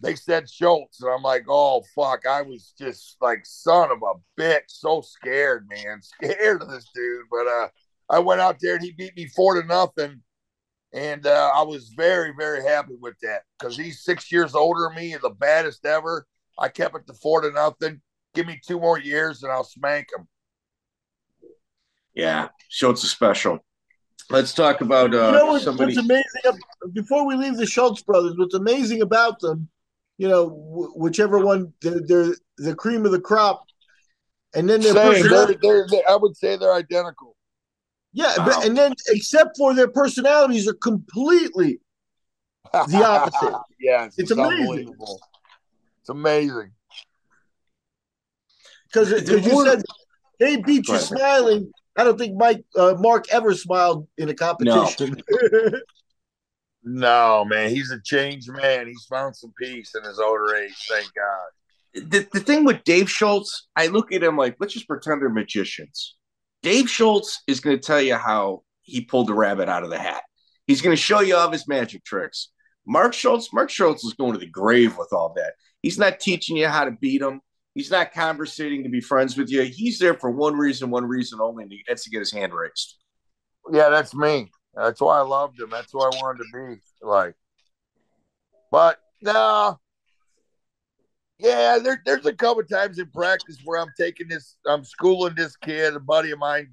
they 0.00 0.14
said 0.14 0.48
Schultz, 0.48 1.02
and 1.02 1.12
I'm 1.12 1.22
like, 1.22 1.44
oh 1.46 1.84
fuck! 1.94 2.26
I 2.26 2.40
was 2.40 2.72
just 2.78 3.18
like, 3.20 3.44
son 3.44 3.90
of 3.90 3.98
a 4.02 4.40
bitch, 4.40 4.68
so 4.68 5.02
scared, 5.02 5.68
man, 5.68 6.00
scared 6.02 6.62
of 6.62 6.70
this 6.70 6.88
dude. 6.94 7.26
But 7.30 7.46
uh, 7.46 7.68
I 8.10 8.18
went 8.20 8.40
out 8.40 8.56
there 8.60 8.76
and 8.76 8.84
he 8.84 8.92
beat 8.92 9.16
me 9.16 9.26
four 9.26 9.60
to 9.60 9.66
nothing 9.66 10.22
and 10.92 11.26
uh, 11.26 11.50
I 11.54 11.62
was 11.62 11.92
very, 11.96 12.32
very 12.36 12.62
happy 12.62 12.94
with 12.98 13.14
that 13.22 13.42
because 13.58 13.76
he's 13.76 14.02
six 14.02 14.32
years 14.32 14.54
older 14.54 14.88
than 14.88 14.96
me, 14.96 15.12
and 15.12 15.22
the 15.22 15.30
baddest 15.30 15.84
ever. 15.84 16.26
I 16.58 16.68
kept 16.68 16.96
it 16.96 17.06
to 17.06 17.14
four 17.14 17.42
to 17.42 17.50
nothing. 17.50 18.00
Give 18.34 18.46
me 18.46 18.60
two 18.66 18.80
more 18.80 18.98
years 18.98 19.42
and 19.42 19.52
I'll 19.52 19.64
smank 19.64 20.06
him. 20.16 20.26
Yeah, 22.14 22.48
Schultz 22.68 23.04
is 23.04 23.10
special. 23.10 23.60
Let's 24.30 24.52
talk 24.52 24.80
about 24.80 25.14
uh, 25.14 25.26
you 25.26 25.32
know 25.32 25.46
what, 25.46 25.62
somebody. 25.62 25.94
what's 25.94 26.04
amazing? 26.04 26.60
Before 26.92 27.26
we 27.26 27.36
leave 27.36 27.56
the 27.56 27.66
Schultz 27.66 28.02
brothers, 28.02 28.34
what's 28.36 28.54
amazing 28.54 29.02
about 29.02 29.40
them, 29.40 29.68
you 30.16 30.28
know, 30.28 30.48
wh- 30.48 30.96
whichever 30.96 31.38
one 31.38 31.72
they're, 31.80 32.00
they're 32.00 32.34
the 32.58 32.74
cream 32.74 33.06
of 33.06 33.12
the 33.12 33.20
crop, 33.20 33.64
and 34.54 34.68
then 34.68 34.80
their 34.80 34.94
Same. 34.94 35.28
They're, 35.28 35.54
they're, 35.62 35.86
they 35.88 36.02
I 36.08 36.16
would 36.16 36.36
say 36.36 36.56
they're 36.56 36.74
identical. 36.74 37.36
Yeah, 38.18 38.34
Wow. 38.38 38.44
but 38.46 38.66
and 38.66 38.76
then 38.76 38.92
except 39.08 39.56
for 39.56 39.74
their 39.74 39.88
personalities 39.88 40.66
are 40.66 40.74
completely 40.74 41.80
The 42.72 43.04
opposite. 43.04 43.54
yes, 43.80 44.14
It's 44.18 44.18
it's, 44.18 44.30
amazing. 44.32 44.60
unbelievable. 44.60 45.20
It's 46.00 46.08
amazing. 46.08 46.72
because 48.86 49.10
you 49.28 49.52
more- 49.52 49.66
said 49.66 49.82
they 50.40 50.56
beat 50.56 50.88
you 50.88 50.94
ahead. 50.94 51.06
smiling. 51.06 51.70
I 51.96 52.04
don't 52.04 52.18
think 52.18 52.36
Mike 52.36 52.64
uh, 52.76 52.94
Mark 52.98 53.26
ever 53.32 53.54
smiled 53.54 54.06
in 54.18 54.28
a 54.28 54.34
competition. 54.34 55.16
No, 56.84 57.44
man, 57.44 57.68
he's 57.70 57.90
a 57.90 58.00
changed 58.00 58.48
man. 58.50 58.86
He's 58.86 59.04
found 59.10 59.36
some 59.36 59.52
peace 59.60 59.94
in 59.94 60.04
his 60.04 60.18
older 60.18 60.54
age. 60.56 60.86
Thank 60.88 61.10
God. 61.12 62.08
the, 62.10 62.26
the 62.32 62.40
thing 62.40 62.64
with 62.64 62.82
Dave 62.84 63.10
Schultz, 63.10 63.66
I 63.76 63.88
look 63.88 64.10
at 64.12 64.22
him 64.22 64.36
like, 64.38 64.56
let's 64.58 64.72
just 64.72 64.86
pretend 64.88 65.20
they're 65.20 65.28
magicians. 65.28 66.14
Dave 66.62 66.90
Schultz 66.90 67.42
is 67.46 67.60
going 67.60 67.76
to 67.76 67.82
tell 67.82 68.00
you 68.00 68.16
how 68.16 68.62
he 68.82 69.02
pulled 69.02 69.28
the 69.28 69.34
rabbit 69.34 69.68
out 69.68 69.84
of 69.84 69.90
the 69.90 69.98
hat. 69.98 70.22
He's 70.66 70.82
going 70.82 70.94
to 70.94 71.00
show 71.00 71.20
you 71.20 71.36
all 71.36 71.46
of 71.46 71.52
his 71.52 71.68
magic 71.68 72.04
tricks. 72.04 72.50
Mark 72.86 73.12
Schultz, 73.12 73.52
Mark 73.52 73.70
Schultz 73.70 74.04
is 74.04 74.14
going 74.14 74.32
to 74.32 74.38
the 74.38 74.46
grave 74.46 74.96
with 74.96 75.12
all 75.12 75.32
that. 75.36 75.54
He's 75.82 75.98
not 75.98 76.20
teaching 76.20 76.56
you 76.56 76.68
how 76.68 76.84
to 76.84 76.90
beat 76.90 77.22
him. 77.22 77.40
He's 77.74 77.90
not 77.90 78.12
conversating 78.12 78.82
to 78.82 78.88
be 78.88 79.00
friends 79.00 79.36
with 79.36 79.50
you. 79.50 79.62
He's 79.62 79.98
there 79.98 80.14
for 80.14 80.30
one 80.30 80.56
reason, 80.56 80.90
one 80.90 81.04
reason 81.06 81.40
only, 81.40 81.64
and 81.64 81.72
that's 81.86 82.04
to 82.04 82.10
get 82.10 82.18
his 82.18 82.32
hand 82.32 82.52
raised. 82.52 82.96
Yeah, 83.70 83.88
that's 83.90 84.14
me. 84.14 84.50
That's 84.74 85.00
why 85.00 85.18
I 85.18 85.22
loved 85.22 85.60
him. 85.60 85.70
That's 85.70 85.92
who 85.92 86.00
I 86.00 86.08
wanted 86.08 86.38
to 86.38 86.44
be 86.52 86.80
like. 87.02 87.34
But 88.70 88.98
no, 89.22 89.78
yeah, 91.38 91.78
there, 91.78 92.02
there's 92.04 92.26
a 92.26 92.32
couple 92.32 92.62
times 92.64 92.98
in 92.98 93.10
practice 93.10 93.58
where 93.64 93.80
I'm 93.80 93.92
taking 93.98 94.28
this, 94.28 94.56
I'm 94.66 94.84
schooling 94.84 95.34
this 95.36 95.56
kid, 95.56 95.94
a 95.94 96.00
buddy 96.00 96.30
of 96.32 96.38
mine. 96.38 96.70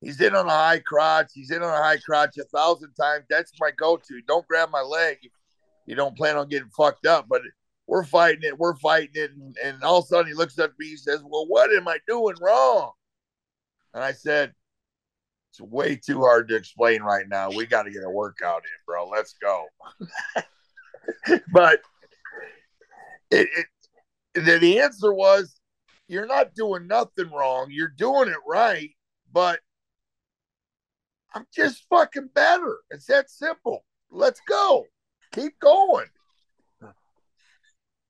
He's 0.00 0.20
in 0.20 0.34
on 0.34 0.46
a 0.46 0.50
high 0.50 0.80
crotch. 0.80 1.30
He's 1.34 1.50
in 1.50 1.62
on 1.62 1.72
a 1.72 1.82
high 1.82 1.96
crotch 1.96 2.36
a 2.38 2.44
thousand 2.44 2.92
times. 2.94 3.24
That's 3.30 3.52
my 3.58 3.70
go-to. 3.70 4.20
Don't 4.28 4.46
grab 4.46 4.70
my 4.70 4.82
leg. 4.82 5.18
You 5.86 5.94
don't 5.94 6.16
plan 6.16 6.36
on 6.36 6.48
getting 6.48 6.68
fucked 6.76 7.06
up. 7.06 7.26
But 7.28 7.42
we're 7.86 8.04
fighting 8.04 8.42
it. 8.42 8.58
We're 8.58 8.76
fighting 8.76 9.14
it. 9.14 9.30
And, 9.30 9.56
and 9.64 9.82
all 9.82 9.98
of 9.98 10.04
a 10.04 10.08
sudden 10.08 10.26
he 10.26 10.34
looks 10.34 10.58
at 10.58 10.72
me. 10.78 10.88
He 10.88 10.96
says, 10.96 11.20
"Well, 11.24 11.46
what 11.46 11.72
am 11.72 11.88
I 11.88 11.98
doing 12.06 12.36
wrong?" 12.40 12.92
And 13.94 14.02
I 14.02 14.12
said, 14.12 14.52
it's 15.54 15.60
way 15.60 15.94
too 15.94 16.18
hard 16.18 16.48
to 16.48 16.56
explain 16.56 17.02
right 17.02 17.28
now. 17.28 17.48
We 17.48 17.64
got 17.64 17.84
to 17.84 17.90
get 17.92 18.02
a 18.02 18.10
workout 18.10 18.64
in, 18.64 18.84
bro. 18.86 19.08
Let's 19.08 19.34
go. 19.34 19.66
but 21.52 21.80
it, 23.30 23.48
it, 23.56 23.66
the, 24.34 24.58
the 24.58 24.80
answer 24.80 25.12
was, 25.12 25.60
you're 26.06 26.26
not 26.26 26.54
doing 26.54 26.86
nothing 26.86 27.30
wrong. 27.30 27.68
You're 27.70 27.88
doing 27.88 28.28
it 28.28 28.36
right, 28.46 28.90
but 29.32 29.60
I'm 31.34 31.46
just 31.54 31.86
fucking 31.88 32.28
better. 32.34 32.78
It's 32.90 33.06
that 33.06 33.30
simple. 33.30 33.84
Let's 34.10 34.40
go. 34.48 34.84
Keep 35.32 35.58
going. 35.60 36.06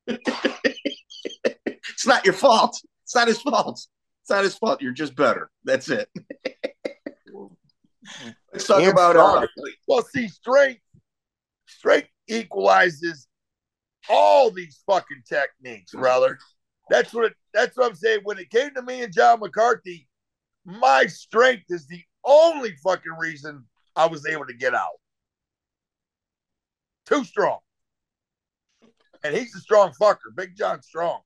It's 0.07 2.07
not 2.07 2.25
your 2.25 2.35
fault. 2.35 2.81
It's 3.05 3.15
not 3.15 3.29
his 3.29 3.41
fault. 3.41 3.87
It's 4.23 4.31
not 4.31 4.45
his 4.45 4.57
fault. 4.57 4.83
You're 4.83 4.93
just 4.93 5.15
better. 5.15 5.51
That's 5.65 5.89
it. 5.89 6.09
Let's 8.53 8.67
talk 8.67 8.83
about 8.83 9.17
uh. 9.17 9.47
Well, 9.89 10.03
see, 10.03 10.29
strength, 10.29 10.81
strength 11.67 12.09
equalizes 12.29 13.27
all 14.09 14.51
these 14.51 14.83
fucking 14.87 15.23
techniques, 15.29 15.93
brother. 15.93 16.39
That's 16.91 17.13
what 17.15 17.27
it, 17.27 17.33
that's 17.53 17.77
what 17.77 17.91
I'm 17.91 17.97
saying. 17.97 18.21
When 18.25 18.39
it 18.39 18.51
came 18.51 18.75
to 18.75 18.83
me 18.83 19.03
and 19.03 19.13
John 19.13 19.41
McCarthy, 19.41 20.09
my 20.65 21.07
strength 21.07 21.65
is 21.69 21.87
the 21.87 22.03
only 22.25 22.75
fucking 22.83 23.17
reason 23.19 23.65
I 23.97 24.07
was 24.07 24.27
able 24.27 24.47
to 24.47 24.55
get 24.55 24.75
out. 24.75 24.99
Too 27.07 27.25
strong. 27.25 27.59
And 29.23 29.35
he's 29.35 29.55
a 29.55 29.61
strong 29.61 29.93
fucker. 30.01 30.35
Big 30.37 30.57
John 30.57 30.83
Strong. 30.83 31.21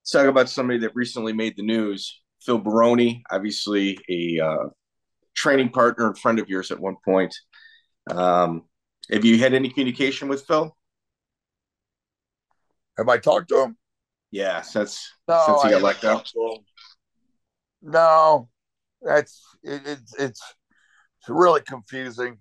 Let's 0.00 0.10
talk 0.10 0.26
about 0.26 0.48
somebody 0.48 0.78
that 0.80 0.94
recently 0.94 1.32
made 1.32 1.56
the 1.56 1.62
news. 1.62 2.22
Phil 2.40 2.58
Baroni, 2.58 3.22
obviously 3.30 3.98
a 4.08 4.40
uh, 4.44 4.68
training 5.34 5.70
partner 5.70 6.06
and 6.06 6.18
friend 6.18 6.38
of 6.38 6.48
yours 6.48 6.70
at 6.70 6.80
one 6.80 6.96
point. 7.04 7.34
Um, 8.10 8.64
have 9.10 9.24
you 9.24 9.38
had 9.38 9.54
any 9.54 9.68
communication 9.68 10.28
with 10.28 10.44
Phil? 10.46 10.74
Have 12.98 13.08
I 13.08 13.18
talked 13.18 13.48
to 13.48 13.62
him? 13.62 13.76
Yeah, 14.30 14.62
since 14.62 15.12
No, 15.28 15.42
since 15.46 15.62
he 15.64 15.70
got 15.70 15.82
let 15.82 16.00
go. 16.00 16.14
talked 16.14 16.32
to 16.32 16.40
him. 16.40 16.64
No, 17.82 18.48
that's 19.00 19.42
it, 19.62 19.82
it's 19.84 20.14
it's 20.18 20.54
it's 21.18 21.28
really 21.28 21.60
confusing. 21.62 22.38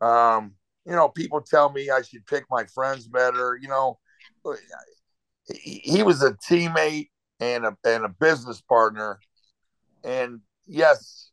Um, 0.00 0.54
you 0.84 0.92
know, 0.92 1.08
people 1.08 1.40
tell 1.40 1.70
me 1.70 1.90
I 1.90 2.02
should 2.02 2.26
pick 2.26 2.44
my 2.50 2.64
friends 2.64 3.06
better. 3.08 3.58
You 3.60 3.68
know, 3.68 3.98
he, 5.46 5.80
he 5.84 6.02
was 6.02 6.22
a 6.22 6.32
teammate 6.32 7.08
and 7.40 7.64
a 7.64 7.76
and 7.84 8.04
a 8.04 8.08
business 8.08 8.60
partner, 8.60 9.20
and 10.02 10.40
yes, 10.66 11.23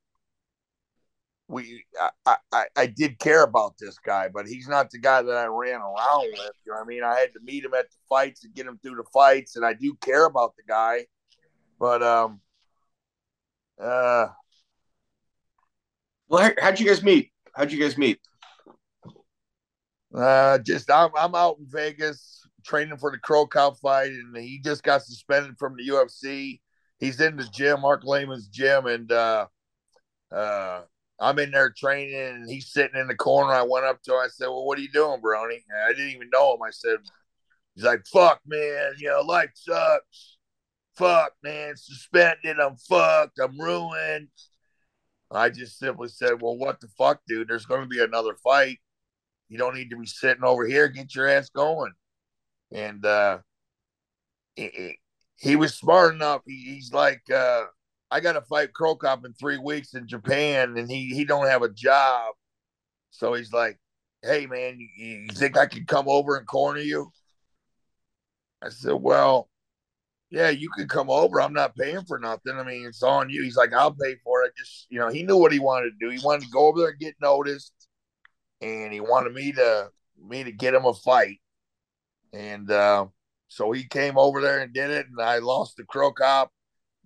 we 1.51 1.83
I, 2.25 2.37
I 2.51 2.65
I 2.75 2.85
did 2.87 3.19
care 3.19 3.43
about 3.43 3.75
this 3.79 3.97
guy, 3.99 4.29
but 4.33 4.47
he's 4.47 4.67
not 4.67 4.89
the 4.89 4.99
guy 4.99 5.21
that 5.21 5.35
I 5.37 5.45
ran 5.45 5.81
around 5.81 6.23
with. 6.31 6.51
You 6.65 6.71
know 6.71 6.77
what 6.79 6.83
I 6.83 6.85
mean? 6.85 7.03
I 7.03 7.19
had 7.19 7.33
to 7.33 7.39
meet 7.43 7.65
him 7.65 7.73
at 7.73 7.89
the 7.89 7.97
fights 8.09 8.43
and 8.43 8.53
get 8.53 8.65
him 8.65 8.79
through 8.81 8.95
the 8.95 9.05
fights, 9.13 9.55
and 9.55 9.65
I 9.65 9.73
do 9.73 9.95
care 10.01 10.25
about 10.25 10.55
the 10.55 10.63
guy, 10.67 11.05
but 11.79 12.01
um, 12.01 12.41
uh, 13.79 14.27
Well, 16.29 16.43
how- 16.43 16.61
how'd 16.61 16.79
you 16.79 16.87
guys 16.87 17.03
meet? 17.03 17.31
How'd 17.55 17.71
you 17.71 17.79
guys 17.79 17.97
meet? 17.97 18.19
Uh, 20.15 20.57
just 20.59 20.89
I'm 20.91 21.11
I'm 21.17 21.35
out 21.35 21.57
in 21.59 21.67
Vegas 21.69 22.45
training 22.65 22.97
for 22.97 23.11
the 23.11 23.17
Cro 23.17 23.47
Cop 23.47 23.77
fight, 23.79 24.11
and 24.11 24.35
he 24.37 24.59
just 24.63 24.83
got 24.83 25.03
suspended 25.03 25.55
from 25.57 25.75
the 25.75 25.87
UFC. 25.87 26.59
He's 26.99 27.19
in 27.19 27.35
the 27.37 27.45
gym, 27.45 27.81
Marc 27.81 28.03
Laimon's 28.03 28.47
gym, 28.47 28.85
and 28.85 29.11
uh, 29.11 29.47
uh, 30.31 30.81
I'm 31.21 31.37
in 31.39 31.51
there 31.51 31.69
training, 31.69 32.15
and 32.15 32.49
he's 32.49 32.73
sitting 32.73 32.99
in 32.99 33.07
the 33.07 33.15
corner. 33.15 33.53
I 33.53 33.61
went 33.61 33.85
up 33.85 34.01
to 34.03 34.13
him. 34.13 34.19
I 34.19 34.27
said, 34.27 34.47
"Well, 34.47 34.65
what 34.65 34.79
are 34.79 34.81
you 34.81 34.91
doing, 34.91 35.21
Baroni?" 35.21 35.63
And 35.69 35.83
I 35.83 35.89
didn't 35.89 36.15
even 36.15 36.29
know 36.31 36.55
him. 36.55 36.63
I 36.63 36.71
said, 36.71 36.97
"He's 37.75 37.83
like, 37.83 38.05
fuck, 38.07 38.41
man. 38.45 38.93
You 38.97 39.09
know, 39.09 39.21
life 39.21 39.51
sucks. 39.53 40.37
Fuck, 40.95 41.33
man. 41.43 41.77
Suspended. 41.77 42.59
I'm 42.59 42.75
fucked. 42.75 43.39
I'm 43.39 43.59
ruined." 43.59 44.29
I 45.29 45.49
just 45.49 45.77
simply 45.77 46.09
said, 46.09 46.41
"Well, 46.41 46.57
what 46.57 46.81
the 46.81 46.87
fuck, 46.97 47.21
dude? 47.27 47.47
There's 47.47 47.67
going 47.67 47.81
to 47.81 47.87
be 47.87 48.03
another 48.03 48.35
fight." 48.43 48.79
You 49.47 49.57
don't 49.57 49.75
need 49.75 49.89
to 49.89 49.97
be 49.97 50.07
sitting 50.07 50.45
over 50.45 50.65
here. 50.65 50.87
Get 50.87 51.13
your 51.13 51.27
ass 51.27 51.49
going. 51.49 51.91
And 52.71 53.05
uh, 53.05 53.39
he, 54.55 54.97
he 55.35 55.57
was 55.57 55.75
smart 55.75 56.15
enough. 56.15 56.41
He, 56.47 56.75
he's 56.75 56.93
like, 56.93 57.21
uh, 57.29 57.65
I 58.11 58.19
got 58.19 58.33
to 58.33 58.41
fight 58.41 58.73
Cro 58.73 58.95
Cop 58.95 59.25
in 59.25 59.33
three 59.33 59.57
weeks 59.57 59.93
in 59.93 60.07
Japan, 60.07 60.77
and 60.77 60.89
he 60.89 61.07
he 61.15 61.25
don't 61.25 61.47
have 61.47 61.61
a 61.63 61.69
job. 61.69 62.33
So 63.11 63.33
he's 63.33 63.53
like, 63.53 63.79
Hey 64.23 64.45
man, 64.45 64.79
you, 64.79 65.05
you 65.05 65.27
think 65.29 65.57
I 65.57 65.65
could 65.65 65.87
come 65.87 66.07
over 66.07 66.37
and 66.37 66.47
corner 66.47 66.79
you? 66.79 67.11
I 68.63 68.69
said, 68.69 68.93
Well, 68.93 69.49
yeah, 70.29 70.49
you 70.49 70.69
could 70.69 70.89
come 70.89 71.09
over. 71.09 71.41
I'm 71.41 71.53
not 71.53 71.75
paying 71.75 72.05
for 72.05 72.19
nothing. 72.19 72.57
I 72.57 72.63
mean, 72.63 72.85
it's 72.85 73.03
on 73.03 73.29
you. 73.29 73.43
He's 73.43 73.57
like, 73.57 73.73
I'll 73.73 73.91
pay 73.93 74.15
for 74.23 74.43
it. 74.43 74.51
I 74.55 74.59
just 74.59 74.87
you 74.89 74.99
know, 74.99 75.09
he 75.09 75.23
knew 75.23 75.37
what 75.37 75.51
he 75.53 75.59
wanted 75.59 75.91
to 75.91 76.05
do. 76.05 76.09
He 76.09 76.23
wanted 76.23 76.45
to 76.45 76.51
go 76.51 76.67
over 76.67 76.79
there 76.79 76.89
and 76.89 76.99
get 76.99 77.15
noticed 77.21 77.73
and 78.61 78.93
he 78.93 78.99
wanted 78.99 79.33
me 79.33 79.51
to 79.53 79.89
me 80.23 80.43
to 80.43 80.51
get 80.51 80.73
him 80.73 80.85
a 80.85 80.93
fight. 80.93 81.39
And 82.33 82.69
uh, 82.71 83.07
so 83.47 83.71
he 83.71 83.83
came 83.83 84.17
over 84.17 84.39
there 84.39 84.59
and 84.59 84.73
did 84.73 84.91
it, 84.91 85.07
and 85.07 85.19
I 85.19 85.39
lost 85.39 85.77
the 85.77 85.83
crow. 85.83 86.13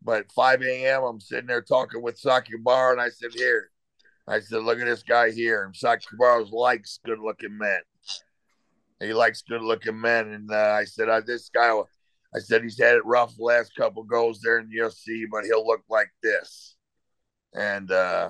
But 0.06 0.20
at 0.20 0.32
5 0.32 0.62
a.m., 0.62 1.04
I'm 1.04 1.20
sitting 1.20 1.48
there 1.48 1.64
talking 1.64 2.02
with 2.02 2.22
Sakakibara 2.22 2.92
and 2.92 3.02
I 3.02 3.10
said, 3.10 3.32
Here, 3.34 3.72
I 4.28 4.40
said, 4.40 4.62
Look 4.62 4.80
at 4.80 4.86
this 4.86 5.02
guy 5.02 5.32
here. 5.32 5.66
And 5.66 5.76
likes 6.52 7.00
good 7.04 7.20
looking 7.20 7.58
men. 7.58 7.82
He 9.00 9.14
likes 9.14 9.42
good 9.42 9.64
looking 9.64 10.00
men. 10.00 10.28
And 10.30 10.52
uh, 10.52 10.76
I 10.80 10.86
said, 10.86 11.10
uh, 11.10 11.22
This 11.26 11.50
guy, 11.50 11.72
I 12.36 12.40
said, 12.40 12.62
he's 12.62 12.80
had 12.80 12.96
it 12.96 13.06
rough 13.06 13.36
the 13.36 13.44
last 13.44 13.76
couple 13.76 14.04
goes 14.04 14.40
there 14.42 14.60
in 14.60 14.70
the 14.70 14.78
UFC, 14.78 15.26
but 15.32 15.44
he'll 15.44 15.66
look 15.66 15.84
like 15.90 16.12
this. 16.22 16.76
And, 17.56 17.90
uh, 17.90 18.30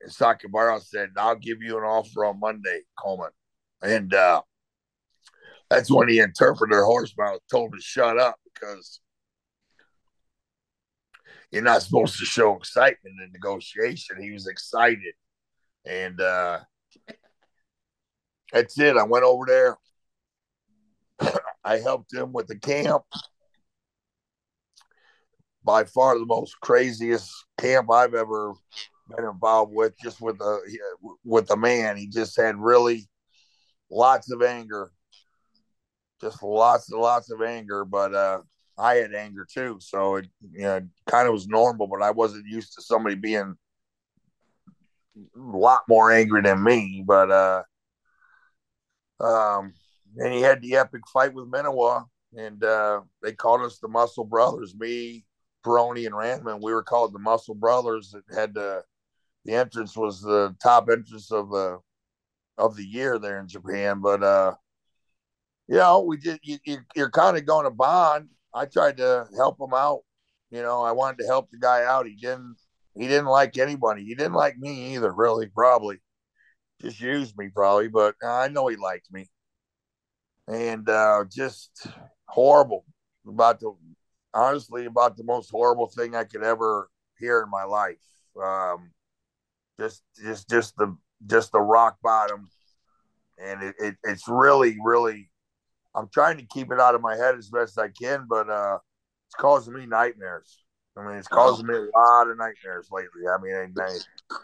and 0.00 0.10
Sakakibara 0.10 0.82
said, 0.82 1.10
I'll 1.18 1.36
give 1.36 1.60
you 1.60 1.76
an 1.76 1.84
offer 1.84 2.24
on 2.24 2.40
Monday, 2.40 2.80
Coleman. 2.98 3.30
And 3.82 4.14
uh, 4.14 4.40
that's 5.68 5.90
when 5.90 6.08
the 6.08 6.20
interpreter 6.20 6.82
horsepower 6.84 7.38
told 7.50 7.72
him 7.72 7.78
to 7.78 7.82
shut 7.82 8.18
up. 8.18 8.36
because 8.54 9.00
you're 11.54 11.62
not 11.62 11.82
supposed 11.82 12.18
to 12.18 12.24
show 12.24 12.56
excitement 12.56 13.14
in 13.22 13.30
negotiation. 13.32 14.20
He 14.20 14.32
was 14.32 14.48
excited. 14.48 15.14
And 15.86 16.20
uh 16.20 16.60
that's 18.52 18.78
it. 18.78 18.96
I 18.96 19.04
went 19.04 19.24
over 19.24 19.44
there. 19.46 19.76
I 21.64 21.78
helped 21.78 22.12
him 22.12 22.32
with 22.32 22.48
the 22.48 22.58
camp. 22.58 23.02
By 25.64 25.84
far 25.84 26.18
the 26.18 26.26
most 26.26 26.60
craziest 26.60 27.32
camp 27.58 27.90
I've 27.90 28.14
ever 28.14 28.52
been 29.08 29.24
involved 29.24 29.72
with, 29.72 29.94
just 30.02 30.20
with 30.20 30.38
the 30.38 30.60
with 31.24 31.46
the 31.46 31.56
man. 31.56 31.96
He 31.96 32.08
just 32.08 32.36
had 32.36 32.56
really 32.56 33.08
lots 33.90 34.30
of 34.30 34.42
anger, 34.42 34.90
just 36.20 36.42
lots 36.42 36.90
and 36.90 37.00
lots 37.00 37.30
of 37.30 37.40
anger. 37.42 37.84
But 37.84 38.14
uh, 38.14 38.40
I 38.76 38.96
had 38.96 39.14
anger 39.14 39.46
too, 39.50 39.78
so 39.80 40.16
it 40.16 40.28
you 40.52 40.62
know 40.62 40.80
kind 41.06 41.28
of 41.28 41.32
was 41.32 41.46
normal. 41.46 41.86
But 41.86 42.02
I 42.02 42.10
wasn't 42.10 42.46
used 42.46 42.74
to 42.74 42.82
somebody 42.82 43.14
being 43.14 43.56
a 45.16 45.38
lot 45.38 45.82
more 45.88 46.10
angry 46.10 46.42
than 46.42 46.62
me. 46.62 47.04
But 47.06 47.30
uh, 47.30 47.62
um, 49.20 49.72
and 50.16 50.32
he 50.32 50.40
had 50.40 50.60
the 50.60 50.76
epic 50.76 51.02
fight 51.12 51.34
with 51.34 51.50
Minowa, 51.50 52.06
and 52.36 52.62
uh, 52.62 53.00
they 53.22 53.32
called 53.32 53.62
us 53.62 53.78
the 53.78 53.88
Muscle 53.88 54.24
Brothers. 54.24 54.74
Me, 54.74 55.24
Baroni, 55.62 56.06
and 56.06 56.14
Randleman. 56.14 56.62
We 56.62 56.72
were 56.72 56.82
called 56.82 57.12
the 57.12 57.18
Muscle 57.18 57.54
Brothers. 57.54 58.14
It 58.14 58.34
had 58.34 58.54
the 58.54 58.82
the 59.44 59.54
entrance 59.54 59.96
was 59.96 60.20
the 60.20 60.56
top 60.62 60.88
entrance 60.90 61.30
of 61.30 61.50
the 61.50 61.78
of 62.58 62.76
the 62.76 62.84
year 62.84 63.18
there 63.18 63.40
in 63.40 63.48
Japan. 63.48 64.00
But 64.00 64.22
uh, 64.22 64.54
you 65.68 65.76
know, 65.76 66.00
we 66.00 66.16
did. 66.16 66.40
You, 66.42 66.58
you, 66.64 66.78
you're 66.94 67.10
kind 67.10 67.36
of 67.36 67.46
going 67.46 67.64
to 67.64 67.70
bond. 67.70 68.28
I 68.54 68.66
tried 68.66 68.98
to 68.98 69.26
help 69.36 69.60
him 69.60 69.74
out. 69.74 70.00
You 70.50 70.62
know, 70.62 70.82
I 70.82 70.92
wanted 70.92 71.18
to 71.18 71.26
help 71.26 71.50
the 71.50 71.58
guy 71.58 71.84
out. 71.84 72.06
He 72.06 72.14
didn't. 72.14 72.56
He 72.94 73.08
didn't 73.08 73.26
like 73.26 73.58
anybody. 73.58 74.04
He 74.04 74.14
didn't 74.14 74.34
like 74.34 74.56
me 74.56 74.94
either. 74.94 75.12
Really, 75.12 75.48
probably 75.48 75.98
just 76.80 77.00
used 77.00 77.36
me, 77.36 77.48
probably. 77.48 77.88
But 77.88 78.14
I 78.24 78.48
know 78.48 78.68
he 78.68 78.76
liked 78.76 79.10
me. 79.12 79.28
And 80.46 80.88
uh, 80.88 81.24
just 81.30 81.88
horrible 82.26 82.84
about 83.26 83.60
the 83.60 83.74
honestly 84.32 84.84
about 84.84 85.16
the 85.16 85.24
most 85.24 85.50
horrible 85.50 85.88
thing 85.88 86.14
I 86.14 86.24
could 86.24 86.42
ever 86.44 86.88
hear 87.18 87.42
in 87.42 87.50
my 87.50 87.64
life. 87.64 87.96
Um, 88.40 88.92
just 89.80 90.02
just 90.22 90.48
just 90.48 90.76
the 90.76 90.96
just 91.26 91.52
the 91.52 91.60
rock 91.60 91.96
bottom 92.02 92.48
and 93.38 93.62
it, 93.62 93.74
it, 93.78 93.96
it's 94.04 94.28
really 94.28 94.76
really 94.82 95.30
i'm 95.94 96.08
trying 96.12 96.36
to 96.36 96.44
keep 96.46 96.70
it 96.72 96.80
out 96.80 96.94
of 96.94 97.00
my 97.00 97.16
head 97.16 97.36
as 97.36 97.48
best 97.50 97.78
i 97.78 97.88
can 97.88 98.26
but 98.28 98.48
uh 98.48 98.78
it's 99.28 99.36
causing 99.36 99.74
me 99.74 99.86
nightmares 99.86 100.64
i 100.96 101.06
mean 101.06 101.16
it's 101.16 101.28
causing 101.28 101.66
me 101.66 101.74
a 101.74 101.98
lot 101.98 102.30
of 102.30 102.36
nightmares 102.36 102.88
lately 102.90 103.28
i 103.28 103.40
mean 103.42 103.74
I, 103.78 103.82
I, 103.82 103.98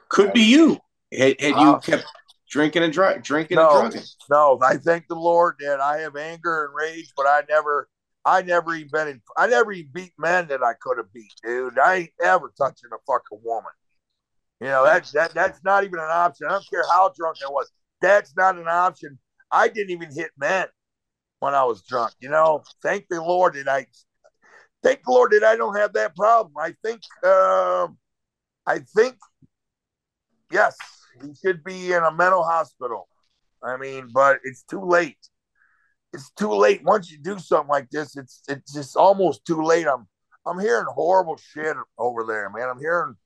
could 0.08 0.32
be 0.32 0.42
you 0.42 0.78
had, 1.12 1.40
had 1.40 1.60
you 1.60 1.70
uh, 1.70 1.78
kept 1.80 2.04
drinking 2.48 2.82
and 2.82 2.92
drinking 2.92 3.56
no, 3.56 3.82
and 3.82 3.92
drugging 3.92 4.08
no 4.28 4.58
i 4.62 4.76
thank 4.76 5.06
the 5.08 5.14
lord 5.14 5.56
that 5.60 5.80
i 5.80 5.98
have 5.98 6.16
anger 6.16 6.64
and 6.66 6.74
rage 6.74 7.12
but 7.16 7.26
i 7.26 7.42
never 7.48 7.88
I 8.24 8.42
never 8.42 8.74
even 8.74 8.90
been 8.92 9.08
in, 9.08 9.22
I 9.36 9.46
never 9.46 9.72
even 9.72 9.90
beat 9.92 10.12
men 10.18 10.48
that 10.48 10.62
I 10.62 10.74
could 10.74 10.98
have 10.98 11.12
beat, 11.12 11.32
dude. 11.42 11.78
I 11.78 11.94
ain't 11.94 12.10
ever 12.22 12.52
touching 12.56 12.90
a 12.92 12.98
fucking 13.06 13.40
woman. 13.42 13.72
You 14.60 14.66
know, 14.66 14.84
that's 14.84 15.12
that 15.12 15.32
that's 15.32 15.64
not 15.64 15.84
even 15.84 16.00
an 16.00 16.10
option. 16.10 16.46
I 16.46 16.50
don't 16.50 16.68
care 16.68 16.84
how 16.90 17.12
drunk 17.16 17.38
I 17.44 17.50
was. 17.50 17.70
That's 18.02 18.36
not 18.36 18.58
an 18.58 18.68
option. 18.68 19.18
I 19.50 19.68
didn't 19.68 19.90
even 19.90 20.14
hit 20.14 20.30
men 20.36 20.66
when 21.40 21.54
I 21.54 21.64
was 21.64 21.82
drunk. 21.82 22.12
You 22.20 22.28
know, 22.28 22.62
thank 22.82 23.06
the 23.10 23.20
Lord 23.20 23.54
that 23.54 23.68
I 23.68 23.86
thank 24.82 25.02
the 25.04 25.10
Lord 25.10 25.32
that 25.32 25.44
I 25.44 25.56
don't 25.56 25.76
have 25.76 25.92
that 25.94 26.14
problem. 26.14 26.54
I 26.58 26.74
think 26.84 27.00
um 27.24 27.98
I 28.66 28.78
think 28.94 29.16
yes, 30.52 30.76
he 31.20 31.34
should 31.34 31.64
be 31.64 31.92
in 31.92 32.02
a 32.02 32.12
mental 32.12 32.44
hospital. 32.44 33.08
I 33.62 33.76
mean, 33.76 34.08
but 34.12 34.38
it's 34.44 34.62
too 34.62 34.84
late. 34.84 35.18
It's 36.12 36.30
too 36.30 36.52
late. 36.52 36.82
Once 36.84 37.10
you 37.10 37.18
do 37.18 37.38
something 37.38 37.68
like 37.68 37.90
this, 37.90 38.16
it's 38.16 38.42
it's 38.48 38.72
just 38.72 38.96
almost 38.96 39.44
too 39.44 39.62
late. 39.62 39.86
I'm 39.86 40.06
I'm 40.46 40.58
hearing 40.58 40.86
horrible 40.88 41.36
shit 41.36 41.76
over 41.98 42.24
there, 42.24 42.50
man. 42.50 42.68
I'm 42.68 42.80
hearing 42.80 43.16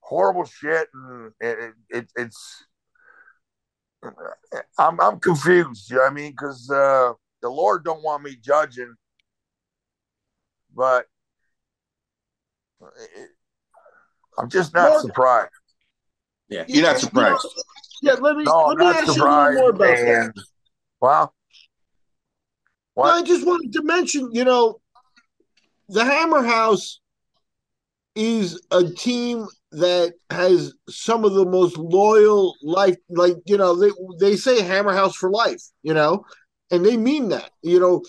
horrible 0.00 0.44
shit, 0.44 0.88
and 0.94 1.32
it, 1.40 1.74
it, 1.90 2.10
it's 2.16 2.64
I'm 4.78 5.00
I'm 5.00 5.20
confused. 5.20 5.90
You 5.90 5.96
know 5.96 6.02
what 6.02 6.12
I 6.12 6.14
mean? 6.14 6.32
Because 6.32 6.70
uh, 6.70 7.12
the 7.42 7.48
Lord 7.48 7.84
don't 7.84 8.02
want 8.02 8.22
me 8.22 8.36
judging, 8.36 8.94
but 10.74 11.06
it, 12.80 13.30
I'm 14.38 14.48
just 14.48 14.74
not 14.74 14.90
Lord, 14.90 15.02
surprised. 15.02 15.50
Yeah, 16.48 16.64
you're 16.68 16.82
not 16.82 16.98
surprised. 16.98 17.46
yeah, 18.02 18.14
let 18.14 18.36
me 18.36 18.44
no, 18.44 18.66
let 18.66 18.78
me 18.78 18.86
ask 18.86 19.16
you 19.16 19.22
a 19.22 19.24
little 19.24 19.52
more 19.52 19.70
about 19.70 19.96
that. 19.96 20.32
Well, 21.00 21.34
what? 22.94 23.14
I 23.14 23.22
just 23.22 23.46
wanted 23.46 23.72
to 23.74 23.82
mention, 23.82 24.30
you 24.32 24.44
know, 24.44 24.80
the 25.88 26.04
Hammer 26.04 26.42
House 26.42 27.00
is 28.14 28.60
a 28.72 28.82
team 28.82 29.46
that 29.70 30.12
has 30.30 30.74
some 30.88 31.24
of 31.24 31.34
the 31.34 31.44
most 31.44 31.76
loyal 31.76 32.56
life 32.62 32.96
like 33.10 33.36
you 33.44 33.56
know 33.56 33.76
they 33.76 33.90
they 34.18 34.34
say 34.34 34.62
hammer 34.62 34.92
house 34.92 35.14
for 35.14 35.30
life 35.30 35.62
you 35.82 35.92
know 35.92 36.24
and 36.70 36.84
they 36.84 36.96
mean 36.96 37.28
that 37.30 37.50
you 37.62 37.80
know 37.80 38.02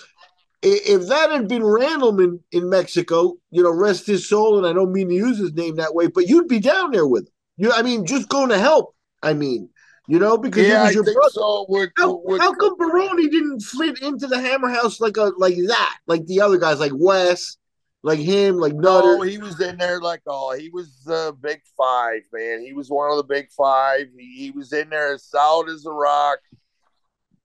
if 0.62 1.08
that 1.08 1.32
had 1.32 1.48
been 1.48 1.62
Randleman 1.62 2.42
in 2.52 2.70
Mexico, 2.70 3.36
you 3.50 3.64
know, 3.64 3.72
rest 3.72 4.06
his 4.06 4.28
soul, 4.28 4.58
and 4.58 4.68
I 4.68 4.74
don't 4.74 4.92
mean 4.92 5.08
to 5.08 5.16
use 5.16 5.38
his 5.38 5.54
name 5.54 5.78
that 5.78 5.96
way, 5.96 6.08
but 6.08 6.28
you'd 6.28 6.50
be 6.50 6.60
down 6.60 6.92
there 6.92 7.08
with 7.08 7.28
him. 7.28 7.34
You, 7.56 7.72
I 7.72 7.82
mean, 7.82 8.06
just 8.06 8.28
going 8.28 8.50
to 8.50 8.58
help. 8.58 8.94
I 9.24 9.34
mean, 9.34 9.70
you 10.10 10.20
know, 10.20 10.38
because 10.38 10.68
yeah, 10.68 10.82
he 10.82 10.86
was 10.88 10.96
your 10.96 11.04
brother. 11.06 11.30
So. 11.32 11.66
We're, 11.70 11.92
how, 11.96 12.22
we're, 12.26 12.40
how 12.40 12.54
come 12.54 12.76
Baroni 12.78 13.30
didn't 13.30 13.62
fit 13.62 14.02
into 14.02 14.28
the 14.28 14.40
Hammer 14.40 14.70
House 14.70 15.00
like 15.00 15.16
a 15.16 15.32
like 15.38 15.56
that, 15.68 15.98
like 16.08 16.26
the 16.26 16.42
other 16.42 16.58
guys, 16.58 16.82
like 16.82 16.92
Wes 16.94 17.56
like 18.02 18.20
him, 18.20 18.56
like 18.56 18.74
Nutter. 18.74 19.18
No, 19.18 19.22
he 19.22 19.38
was 19.38 19.60
in 19.60 19.78
there 19.78 20.00
like 20.00 20.22
oh, 20.28 20.56
he 20.58 20.70
was 20.70 21.04
the 21.06 21.36
big 21.42 21.62
five, 21.78 22.22
man. 22.32 22.62
He 22.62 22.74
was 22.74 22.90
one 22.90 23.12
of 23.12 23.18
the 23.18 23.24
big 23.24 23.52
five. 23.52 24.08
He, 24.18 24.46
he 24.46 24.52
was 24.52 24.72
in 24.72 24.90
there 24.90 25.14
as 25.14 25.26
solid 25.26 25.70
as 25.70 25.86
a 25.86 25.92
rock, 25.92 26.40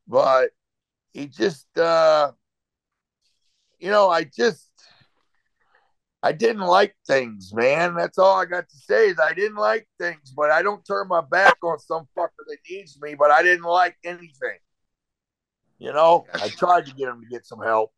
but 0.07 0.51
he 1.15 1.27
just, 1.27 1.79
uh 1.79 2.33
you 3.79 3.91
know, 3.91 4.09
I 4.09 4.25
just, 4.25 4.71
I 6.23 6.33
didn't 6.33 6.63
like 6.63 6.97
things, 7.07 7.53
man. 7.53 7.95
That's 7.95 8.17
all 8.17 8.41
I 8.41 8.47
got 8.47 8.67
to 8.67 8.77
say 8.77 9.09
is 9.09 9.19
I 9.23 9.35
didn't 9.35 9.59
like 9.59 9.87
things, 9.99 10.33
but 10.35 10.51
I 10.51 10.63
don't 10.63 10.83
turn 10.87 11.07
my 11.09 11.21
back 11.21 11.59
on 11.63 11.79
some 11.79 12.07
fucker 12.17 12.31
that 12.47 12.57
needs 12.71 12.99
me. 13.01 13.15
But 13.15 13.31
I 13.31 13.43
didn't 13.43 13.67
like 13.67 13.97
anything. 14.03 14.59
You 15.79 15.93
know, 15.93 16.25
I 16.33 16.49
tried 16.49 16.87
to 16.87 16.95
get 16.95 17.09
him 17.09 17.21
to 17.21 17.27
get 17.29 17.45
some 17.45 17.61
help. 17.61 17.93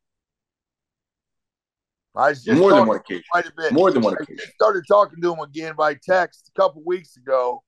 I 2.17 2.31
was 2.31 2.43
just 2.43 2.59
more 2.59 2.73
than 2.73 2.87
one 2.87 2.97
occasion. 2.97 3.23
Quite 3.31 3.47
a 3.47 3.53
bit. 3.57 3.73
More 3.73 3.93
than 3.93 4.03
one 4.03 4.15
occasion. 4.15 4.39
I 4.41 4.51
started 4.61 4.85
talking 4.89 5.21
to 5.23 5.35
him 5.35 5.41
again 5.41 5.77
by 5.77 5.95
text 5.95 6.51
a 6.53 6.61
couple 6.61 6.83
weeks 6.85 7.17
ago, 7.17 7.63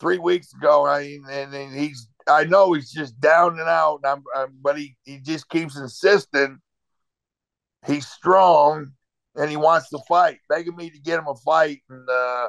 three 0.00 0.18
weeks 0.18 0.54
ago. 0.54 0.86
I 0.86 1.18
and, 1.28 1.52
and 1.52 1.78
he's 1.78 2.08
I 2.26 2.44
know 2.44 2.72
he's 2.72 2.90
just 2.90 3.20
down 3.20 3.58
and 3.58 3.68
out, 3.68 4.00
and 4.02 4.06
I'm, 4.06 4.24
I'm, 4.34 4.54
but 4.60 4.78
he 4.78 4.96
he 5.04 5.18
just 5.18 5.48
keeps 5.48 5.76
insisting 5.76 6.58
he's 7.86 8.06
strong 8.06 8.92
and 9.36 9.50
he 9.50 9.56
wants 9.56 9.88
to 9.90 9.98
fight, 10.08 10.38
begging 10.48 10.76
me 10.76 10.90
to 10.90 10.98
get 10.98 11.18
him 11.18 11.28
a 11.28 11.34
fight. 11.34 11.82
And 11.88 12.08
uh, 12.08 12.48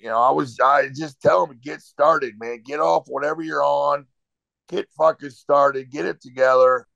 you 0.00 0.08
know, 0.08 0.20
I 0.20 0.30
was 0.30 0.58
I 0.60 0.88
just 0.94 1.20
tell 1.20 1.46
him 1.46 1.58
get 1.62 1.80
started, 1.80 2.34
man. 2.38 2.62
Get 2.64 2.80
off 2.80 3.04
whatever 3.06 3.42
you're 3.42 3.64
on, 3.64 4.06
get 4.68 4.88
fucking 4.96 5.30
started, 5.30 5.90
get 5.90 6.04
it 6.04 6.20
together, 6.20 6.86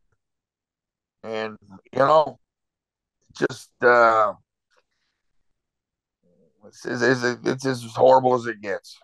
and 1.23 1.57
you 1.93 1.99
know 1.99 2.39
just 3.37 3.71
uh, 3.83 4.33
it's, 6.67 6.85
it's, 6.87 7.25
it's, 7.45 7.67
as 7.67 7.83
horrible 7.95 8.35
as 8.35 8.47
it 8.47 8.61
gets. 8.61 8.99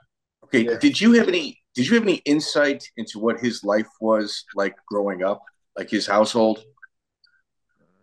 Okay, 0.45 0.65
yeah. 0.65 0.79
did 0.79 1.01
you 1.01 1.13
have 1.13 1.29
any? 1.29 1.62
Did 1.75 1.89
you 1.89 1.95
have 1.95 2.03
any 2.03 2.17
insight 2.25 2.85
into 2.97 3.19
what 3.19 3.41
his 3.41 3.65
life 3.65 3.89
was 4.01 4.45
like 4.55 4.77
growing 4.89 5.23
up, 5.23 5.43
like 5.77 5.91
his 5.91 6.07
household? 6.07 6.63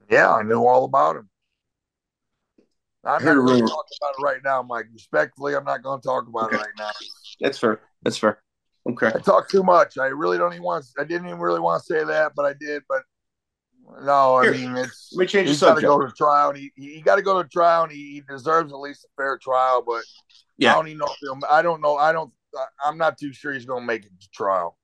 Yeah, 0.09 0.33
I 0.33 0.43
knew 0.43 0.65
all 0.65 0.85
about 0.85 1.17
him. 1.17 1.29
I'm 3.05 3.23
not 3.23 3.35
going 3.35 3.61
to 3.61 3.67
talk 3.67 3.85
about 4.01 4.13
it 4.17 4.21
right 4.21 4.41
now, 4.43 4.61
Mike. 4.61 4.87
Respectfully, 4.91 5.55
I'm 5.55 5.63
not 5.63 5.83
going 5.83 6.01
to 6.01 6.05
talk 6.05 6.27
about 6.27 6.45
okay. 6.45 6.57
it 6.57 6.59
right 6.59 6.67
now. 6.77 6.89
That's 7.39 7.57
fair. 7.57 7.79
That's 8.03 8.17
fair. 8.17 8.41
Okay. 8.87 9.07
I 9.07 9.19
talk 9.19 9.49
too 9.49 9.63
much. 9.63 9.97
I 9.97 10.07
really 10.07 10.37
don't 10.37 10.53
even 10.53 10.63
want. 10.63 10.85
I 10.97 11.03
didn't 11.03 11.27
even 11.27 11.39
really 11.39 11.59
want 11.59 11.81
to 11.81 11.85
say 11.85 12.03
that, 12.03 12.33
but 12.35 12.45
I 12.45 12.53
did. 12.59 12.83
But 12.89 13.03
no, 14.03 14.35
I 14.35 14.43
Here, 14.45 14.53
mean 14.53 14.77
it's. 14.77 15.11
Let 15.13 15.21
me 15.21 15.27
change 15.27 15.47
he's 15.47 15.61
got 15.61 15.75
to 15.75 15.81
go 15.81 15.99
to 16.05 16.11
trial. 16.13 16.49
And 16.49 16.57
he 16.57 16.71
he 16.75 17.01
got 17.01 17.15
to 17.15 17.21
go 17.21 17.41
to 17.41 17.47
trial, 17.47 17.83
and 17.83 17.91
he, 17.91 18.13
he, 18.13 18.23
deserves 18.27 18.71
at 18.71 18.79
least 18.79 19.05
a 19.05 19.07
fair 19.15 19.37
trial. 19.37 19.83
But 19.85 20.03
yeah, 20.57 20.73
I 20.73 20.75
don't 20.75 20.87
even 20.87 20.99
know. 20.99 21.07
If 21.21 21.43
I 21.49 21.61
don't 21.61 21.81
know. 21.81 21.97
I 21.97 22.11
don't. 22.11 22.31
I'm 22.83 22.97
not 22.97 23.17
too 23.17 23.33
sure 23.33 23.53
he's 23.53 23.65
going 23.65 23.83
to 23.83 23.87
make 23.87 24.05
it 24.05 24.11
to 24.19 24.29
trial. 24.33 24.77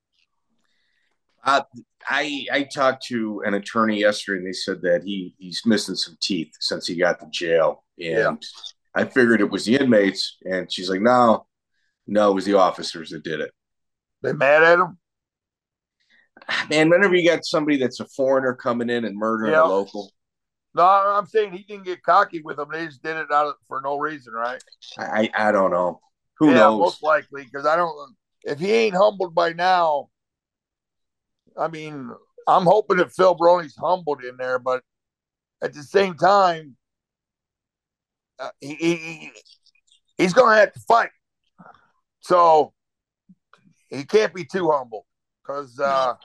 Uh, 1.44 1.62
I 2.10 2.46
I 2.52 2.64
talked 2.64 3.06
to 3.08 3.44
an 3.46 3.54
attorney 3.54 4.00
yesterday, 4.00 4.40
and 4.40 4.48
they 4.48 4.54
said 4.54 4.82
that 4.82 5.04
he 5.04 5.36
he's 5.38 5.62
missing 5.66 5.96
some 5.96 6.18
teeth 6.22 6.52
since 6.60 6.88
he 6.88 6.96
got 6.96 7.20
to 7.20 7.28
jail, 7.32 7.84
and 8.00 8.08
Yeah. 8.08 8.36
I 8.96 9.06
figured 9.06 9.42
it 9.42 9.52
was 9.52 9.66
the 9.66 9.76
inmates, 9.76 10.38
and 10.46 10.72
she's 10.72 10.90
like, 10.90 11.02
no, 11.02 11.46
no, 12.08 12.32
it 12.32 12.34
was 12.34 12.46
the 12.46 12.56
officers 12.58 13.10
that 13.12 13.24
did 13.24 13.42
it. 13.42 13.52
They 14.24 14.34
mad 14.34 14.64
at 14.64 14.80
him? 14.80 14.98
Man, 16.70 16.90
whenever 16.90 17.14
you 17.16 17.30
got 17.30 17.46
somebody 17.46 17.78
that's 17.78 18.00
a 18.00 18.06
foreigner 18.06 18.54
coming 18.54 18.90
in 18.90 19.06
and 19.06 19.16
murdering 19.18 19.52
Yeah. 19.54 19.64
a 19.64 19.68
local, 19.68 20.12
No, 20.74 20.84
I'm 20.84 21.26
saying 21.28 21.52
he 21.54 21.64
didn't 21.64 21.86
get 21.86 22.04
cocky 22.04 22.42
with 22.42 22.58
them. 22.58 22.70
They 22.72 22.86
just 22.88 23.04
did 23.04 23.18
it 23.18 23.32
out 23.32 23.48
of, 23.48 23.56
for 23.68 23.82
no 23.82 23.98
reason, 23.98 24.34
right? 24.34 24.64
I 24.98 25.30
I 25.38 25.52
don't 25.52 25.72
know. 25.72 26.02
Who 26.40 26.48
yeah, 26.50 26.56
knows? 26.56 26.80
most 26.80 27.04
likely 27.04 27.44
because 27.44 27.66
I 27.66 27.76
don't. 27.76 28.16
If 28.44 28.60
he 28.60 28.72
ain't 28.72 28.96
humbled 28.96 29.34
by 29.34 29.54
now, 29.54 30.10
I 31.58 31.68
mean, 31.68 32.12
I'm 32.48 32.64
hoping 32.66 32.98
that 32.98 33.12
Phil 33.14 33.34
Baroni's 33.36 33.76
humbled 33.76 34.24
in 34.24 34.38
there, 34.38 34.60
but 34.60 34.84
at 35.64 35.74
the 35.74 35.82
same 35.84 36.16
time, 36.16 36.76
uh, 38.40 38.50
he, 38.60 38.76
he 38.76 38.96
he- 38.96 39.32
he's 40.18 40.34
going 40.34 40.54
to 40.54 40.60
have 40.60 40.74
to 40.74 40.80
fight. 40.82 41.10
So 42.20 42.74
he 43.90 44.04
can't 44.04 44.34
be 44.34 44.46
too 44.46 44.72
humble 44.72 45.06
because 45.44 45.80
uh, 45.80 46.16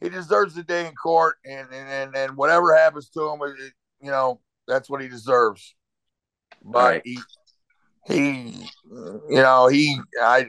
he 0.00 0.08
deserves 0.08 0.54
the 0.54 0.62
day 0.62 0.86
in 0.86 0.94
court, 0.94 1.36
and 1.44 1.68
and 1.72 1.88
and, 1.88 2.16
and 2.16 2.36
whatever 2.36 2.74
happens 2.74 3.08
to 3.10 3.28
him, 3.30 3.40
it, 3.42 3.72
you 4.02 4.10
know, 4.10 4.40
that's 4.66 4.90
what 4.90 5.00
he 5.00 5.08
deserves. 5.08 5.74
But 6.64 6.82
Right. 6.82 7.02
he 7.04 7.18
he, 8.08 8.68
you 8.90 9.22
know, 9.28 9.66
he 9.68 9.98
I 10.20 10.46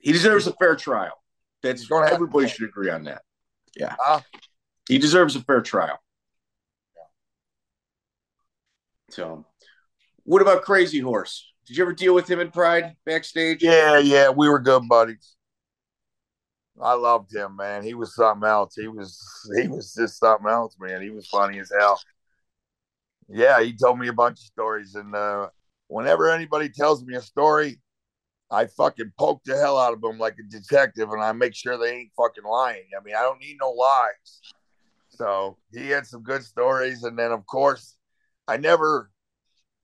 He 0.00 0.12
deserves 0.12 0.46
a 0.46 0.52
fair 0.54 0.76
trial. 0.76 1.12
That's 1.62 1.88
have- 1.88 2.12
everybody 2.12 2.48
should 2.48 2.68
agree 2.68 2.90
on 2.90 3.04
that. 3.04 3.22
Yeah, 3.76 3.96
Huh? 3.98 4.20
he 4.88 4.98
deserves 4.98 5.34
a 5.36 5.40
fair 5.40 5.62
trial. 5.62 5.98
So, 9.10 9.46
what 10.24 10.42
about 10.42 10.62
Crazy 10.62 10.98
Horse? 10.98 11.52
Did 11.66 11.76
you 11.76 11.84
ever 11.84 11.92
deal 11.92 12.14
with 12.14 12.28
him 12.28 12.40
in 12.40 12.50
Pride 12.50 12.96
backstage? 13.06 13.62
Yeah, 13.62 13.98
yeah, 13.98 14.28
we 14.30 14.48
were 14.48 14.58
good 14.58 14.88
buddies. 14.88 15.36
I 16.80 16.94
loved 16.94 17.34
him, 17.34 17.56
man. 17.56 17.84
He 17.84 17.94
was 17.94 18.14
something 18.14 18.46
else. 18.48 18.74
He 18.74 18.88
was 18.88 19.22
he 19.56 19.68
was 19.68 19.94
just 19.94 20.18
something 20.18 20.48
else, 20.48 20.76
man. 20.80 21.00
He 21.02 21.10
was 21.10 21.28
funny 21.28 21.58
as 21.60 21.70
hell. 21.76 22.00
Yeah, 23.28 23.62
he 23.62 23.72
told 23.74 23.98
me 23.98 24.08
a 24.08 24.12
bunch 24.12 24.40
of 24.40 24.44
stories, 24.46 24.94
and 24.96 25.14
uh, 25.14 25.48
whenever 25.94 26.28
anybody 26.28 26.68
tells 26.68 27.04
me 27.04 27.14
a 27.14 27.22
story, 27.22 27.78
I 28.50 28.66
fucking 28.66 29.12
poke 29.16 29.44
the 29.44 29.56
hell 29.56 29.78
out 29.78 29.92
of 29.92 30.00
them 30.00 30.18
like 30.18 30.34
a 30.40 30.50
detective, 30.50 31.10
and 31.10 31.22
I 31.22 31.30
make 31.30 31.54
sure 31.54 31.78
they 31.78 31.94
ain't 31.94 32.10
fucking 32.16 32.42
lying. 32.42 32.88
I 32.98 33.02
mean, 33.04 33.14
I 33.14 33.22
don't 33.22 33.40
need 33.40 33.58
no 33.60 33.70
lies. 33.70 34.40
So 35.10 35.56
he 35.72 35.90
had 35.90 36.04
some 36.04 36.24
good 36.24 36.42
stories, 36.42 37.04
and 37.04 37.16
then 37.16 37.30
of 37.30 37.46
course, 37.46 37.96
I 38.48 38.56
never. 38.56 39.12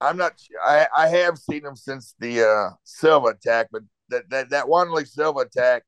I'm 0.01 0.17
not. 0.17 0.33
I 0.65 0.89
I 0.97 1.07
have 1.07 1.39
seen 1.39 1.65
him 1.65 1.77
since 1.77 2.17
the 2.19 2.43
uh, 2.43 2.75
Silva 2.83 3.29
attack, 3.29 3.69
but 3.71 3.83
that 4.09 4.29
that 4.31 4.51
that 4.51 4.67
Wanderlei 4.67 5.07
Silva 5.07 5.41
attack, 5.41 5.85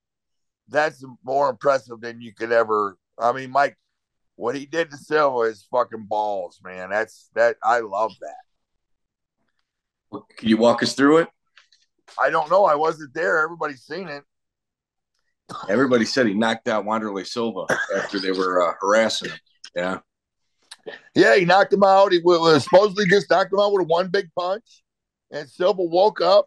that's 0.68 1.04
more 1.24 1.50
impressive 1.50 2.00
than 2.00 2.20
you 2.20 2.32
could 2.32 2.52
ever. 2.52 2.96
I 3.18 3.32
mean, 3.32 3.50
Mike, 3.50 3.76
what 4.36 4.54
he 4.54 4.66
did 4.66 4.92
to 4.92 4.96
Silva 4.96 5.40
is 5.50 5.66
fucking 5.68 6.06
balls, 6.08 6.60
man. 6.62 6.90
That's 6.90 7.28
that. 7.34 7.56
I 7.64 7.80
love 7.80 8.12
that. 8.20 8.51
Can 10.12 10.48
you 10.48 10.56
walk 10.56 10.82
us 10.82 10.94
through 10.94 11.18
it? 11.18 11.28
I 12.20 12.30
don't 12.30 12.51
know. 12.51 12.64
I 12.64 12.74
wasn't 12.74 13.14
there. 13.14 13.43
Everybody's 13.43 13.82
seen 13.82 14.09
it. 14.09 14.24
Everybody 15.68 16.05
said 16.05 16.26
he 16.26 16.34
knocked 16.34 16.68
out 16.68 16.84
Wanderlei 16.84 17.26
Silva 17.26 17.66
after 17.97 18.18
they 18.18 18.32
were 18.32 18.68
uh, 18.68 18.74
harassing 18.80 19.30
him. 19.30 19.39
Yeah, 19.74 19.98
Yeah, 21.14 21.36
he 21.36 21.44
knocked 21.44 21.72
him 21.72 21.84
out. 21.84 22.12
He 22.12 22.20
wa- 22.22 22.39
was 22.39 22.64
supposedly 22.64 23.06
just 23.06 23.30
knocked 23.30 23.52
him 23.52 23.60
out 23.60 23.72
with 23.72 23.86
one 23.86 24.09
big 24.09 24.28
punch, 24.39 24.82
and 25.30 25.48
Silva 25.48 25.82
woke 25.82 26.20
up 26.20 26.47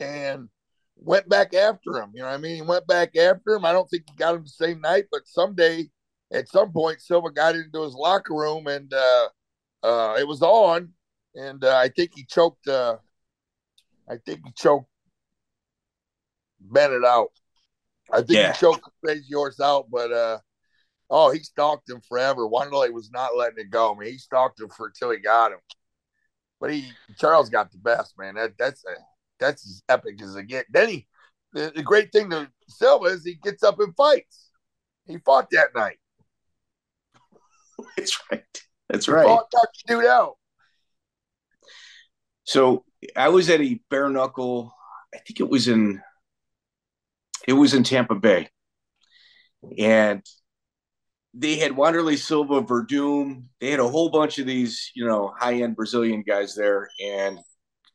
and 0.00 0.48
went 0.96 1.28
back 1.28 1.54
after 1.54 1.98
him. 1.98 2.10
You 2.14 2.22
know 2.22 2.28
what 2.28 2.34
I 2.34 2.38
mean? 2.38 2.56
He 2.56 2.62
went 2.62 2.86
back 2.86 3.16
after 3.16 3.54
him. 3.54 3.64
I 3.64 3.72
don't 3.72 3.88
think 3.88 4.04
he 4.08 4.16
got 4.16 4.34
him 4.34 4.42
the 4.42 4.48
same 4.48 4.80
night, 4.80 5.04
but 5.10 5.26
someday, 5.26 5.88
at 6.32 6.48
some 6.48 6.72
point, 6.72 7.00
Silva 7.00 7.30
got 7.30 7.54
into 7.54 7.82
his 7.82 7.94
locker 7.94 8.34
room 8.34 8.66
and 8.66 8.92
uh, 8.92 9.28
uh, 9.82 10.16
it 10.18 10.26
was 10.26 10.42
on, 10.42 10.90
and 11.34 11.64
uh, 11.64 11.76
I 11.76 11.88
think 11.88 12.12
he 12.14 12.24
choked. 12.24 12.66
Uh, 12.68 12.96
I 14.08 14.16
think 14.24 14.40
he 14.44 14.52
choked 14.56 14.88
Bennett 16.60 17.04
out. 17.04 17.28
I 18.12 18.18
think 18.18 18.30
Yeah. 18.30 18.52
he 18.52 18.58
choked 18.58 18.88
Crazy 19.02 19.32
Horse 19.32 19.60
out, 19.60 19.90
but 19.90 20.12
uh, 20.12 20.38
oh, 21.10 21.30
he 21.32 21.40
stalked 21.40 21.88
him 21.88 22.00
forever. 22.08 22.46
Wanderlei 22.48 22.92
was 22.92 23.10
not 23.10 23.36
letting 23.36 23.58
it 23.58 23.70
go. 23.70 23.94
I 23.94 23.98
mean, 23.98 24.12
he 24.12 24.18
stalked 24.18 24.60
him 24.60 24.68
for 24.68 24.86
until 24.86 25.10
he 25.10 25.18
got 25.18 25.52
him. 25.52 25.58
But 26.60 26.72
he 26.72 26.90
Charles 27.18 27.50
got 27.50 27.72
the 27.72 27.78
best 27.78 28.14
man. 28.18 28.34
That 28.36 28.52
that's 28.58 28.84
a, 28.84 28.94
that's 29.38 29.66
as 29.66 29.82
epic 29.88 30.20
as 30.22 30.36
it 30.36 30.44
get. 30.44 30.66
Then 30.70 30.88
he 30.88 31.06
the, 31.52 31.72
the 31.74 31.82
great 31.82 32.12
thing 32.12 32.30
to 32.30 32.50
Silva 32.68 33.06
is 33.06 33.24
he 33.24 33.34
gets 33.34 33.62
up 33.62 33.80
and 33.80 33.94
fights. 33.96 34.50
He 35.06 35.18
fought 35.18 35.50
that 35.50 35.74
night. 35.74 35.98
that's 37.96 38.18
right. 38.30 38.44
That's 38.88 39.06
He 39.06 39.12
right. 39.12 39.24
fought 39.24 39.50
the 39.50 39.68
dude 39.86 40.04
out. 40.06 40.36
So 42.44 42.84
I 43.16 43.28
was 43.28 43.50
at 43.50 43.60
a 43.60 43.80
bare 43.90 44.08
knuckle. 44.08 44.74
I 45.14 45.18
think 45.18 45.40
it 45.40 45.48
was 45.48 45.68
in 45.68 46.00
it 47.46 47.52
was 47.52 47.74
in 47.74 47.82
Tampa 47.82 48.14
Bay, 48.14 48.48
and 49.78 50.22
they 51.34 51.56
had 51.56 51.72
Wanderlei 51.72 52.16
Silva, 52.16 52.62
Verdum. 52.62 53.44
They 53.60 53.70
had 53.70 53.80
a 53.80 53.88
whole 53.88 54.08
bunch 54.08 54.38
of 54.38 54.46
these, 54.46 54.90
you 54.94 55.06
know, 55.06 55.34
high 55.38 55.54
end 55.54 55.76
Brazilian 55.76 56.22
guys 56.22 56.54
there, 56.54 56.88
and 57.02 57.38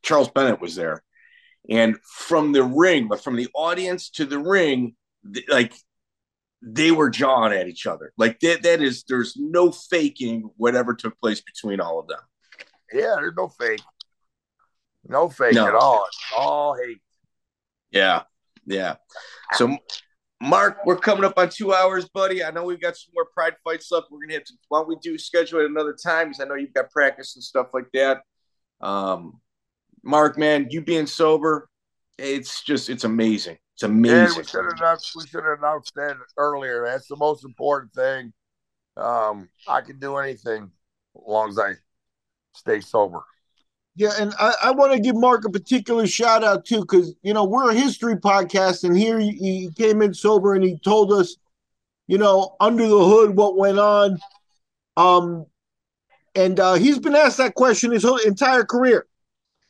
Charles 0.04 0.30
Bennett 0.30 0.62
was 0.62 0.76
there. 0.76 1.04
And 1.70 1.98
from 2.04 2.52
the 2.52 2.64
ring, 2.64 3.08
but 3.08 3.24
from 3.24 3.36
the 3.36 3.48
audience 3.54 4.10
to 4.12 4.26
the 4.26 4.40
ring, 4.40 4.96
th- 5.32 5.48
like 5.50 5.74
they 6.62 6.92
were 6.92 7.10
jawing 7.10 7.54
at 7.54 7.68
each 7.68 7.86
other. 7.86 8.12
Like 8.18 8.40
that, 8.42 8.64
that 8.64 8.82
is, 8.82 9.04
there's 9.08 9.36
no 9.38 9.72
faking 9.72 10.50
whatever 10.58 10.94
took 10.94 11.20
place 11.20 11.42
between 11.42 11.80
all 11.80 12.00
of 12.00 12.08
them. 12.08 12.20
Yeah, 12.92 13.16
there's 13.18 13.36
no 13.38 13.50
fake. 13.50 13.82
No 15.08 15.30
fake 15.30 15.54
No. 15.56 15.68
at 15.68 15.76
all. 15.76 16.06
It's 16.08 16.20
all 16.38 16.76
hate. 16.76 17.00
Yeah, 17.92 18.24
yeah. 18.66 18.96
So, 19.54 19.78
Mark, 20.42 20.78
we're 20.86 20.98
coming 20.98 21.24
up 21.26 21.34
on 21.38 21.50
two 21.50 21.74
hours, 21.74 22.08
buddy. 22.10 22.44
I 22.44 22.52
know 22.52 22.64
we've 22.64 22.80
got 22.82 22.96
some 22.96 23.12
more 23.16 23.26
Pride 23.34 23.56
fights 23.64 23.92
left. 23.92 24.08
We're 24.12 24.20
gonna 24.22 24.34
have 24.34 24.44
to. 24.46 24.54
Why 24.68 24.80
don't 24.80 24.88
we 24.90 24.98
do 25.02 25.18
schedule 25.18 25.60
it 25.62 25.66
another 25.66 25.94
time? 26.02 26.28
Because 26.28 26.42
I 26.42 26.46
know 26.46 26.56
you've 26.56 26.74
got 26.74 26.92
practice 26.92 27.36
and 27.36 27.44
stuff 27.44 27.68
like 27.74 27.88
that. 27.94 28.22
Um, 28.82 29.42
Mark, 30.04 30.38
man, 30.38 30.68
you 30.70 30.82
being 30.82 31.08
sober, 31.08 31.68
it's 32.18 32.64
just 32.64 32.90
it's 32.90 33.04
amazing. 33.04 33.58
It's 33.74 33.84
Yeah, 33.84 33.90
amazing. 33.90 34.38
we 34.38 34.44
should 34.46 34.64
have 34.66 34.74
announced, 34.80 35.12
we 35.16 35.28
should 35.28 35.44
have 35.44 35.60
announced 35.60 35.94
that 35.96 36.16
earlier. 36.38 36.86
That's 36.86 37.08
the 37.08 37.18
most 37.18 37.44
important 37.44 37.92
thing. 37.94 38.32
Um, 38.96 39.50
I 39.68 39.82
can 39.82 40.00
do 40.00 40.18
anything 40.18 40.72
as 41.16 41.22
long 41.26 41.50
as 41.50 41.60
I 41.60 41.74
stay 42.56 42.82
sober. 42.82 43.22
Yeah, 44.00 44.14
and 44.18 44.34
I, 44.40 44.54
I 44.64 44.72
want 44.72 44.94
to 44.94 45.00
give 45.02 45.18
Mark 45.18 45.44
a 45.44 45.50
particular 45.50 46.08
shout 46.08 46.42
out 46.42 46.64
too, 46.64 46.80
because 46.80 47.14
you 47.22 47.34
know 47.34 47.44
we're 47.44 47.70
a 47.70 47.74
history 47.74 48.16
podcast, 48.16 48.86
and 48.86 48.98
here 48.98 49.20
he, 49.20 49.32
he 49.32 49.72
came 49.76 50.02
in 50.02 50.14
sober 50.14 50.56
and 50.56 50.64
he 50.64 50.80
told 50.80 51.12
us, 51.12 51.36
you 52.08 52.18
know, 52.18 52.56
under 52.62 52.88
the 52.88 52.98
hood 52.98 53.36
what 53.36 53.58
went 53.58 53.78
on. 53.78 54.18
Um, 54.96 55.46
and 56.34 56.62
uh, 56.62 56.76
he's 56.76 56.98
been 56.98 57.14
asked 57.14 57.40
that 57.40 57.56
question 57.56 57.92
his 57.92 58.04
whole 58.04 58.20
entire 58.20 58.64
career, 58.64 59.06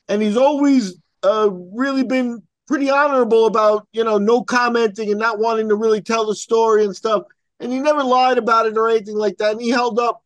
and 0.07 0.21
he's 0.21 0.37
always 0.37 0.95
uh, 1.23 1.49
really 1.51 2.03
been 2.03 2.43
pretty 2.67 2.91
honorable 2.91 3.47
about 3.47 3.87
you 3.93 4.03
know 4.03 4.19
no 4.19 4.43
commenting 4.43 5.09
and 5.09 5.19
not 5.19 5.39
wanting 5.39 5.69
to 5.69 5.75
really 5.75 6.03
tell 6.03 6.27
the 6.27 6.35
story 6.35 6.85
and 6.85 6.95
stuff. 6.95 7.23
And 7.59 7.73
he 7.73 7.79
never 7.79 8.03
lied 8.03 8.37
about 8.37 8.67
it 8.67 8.77
or 8.77 8.89
anything 8.89 9.17
like 9.17 9.37
that. 9.37 9.53
And 9.53 9.61
he 9.61 9.69
held 9.69 9.97
up 9.97 10.21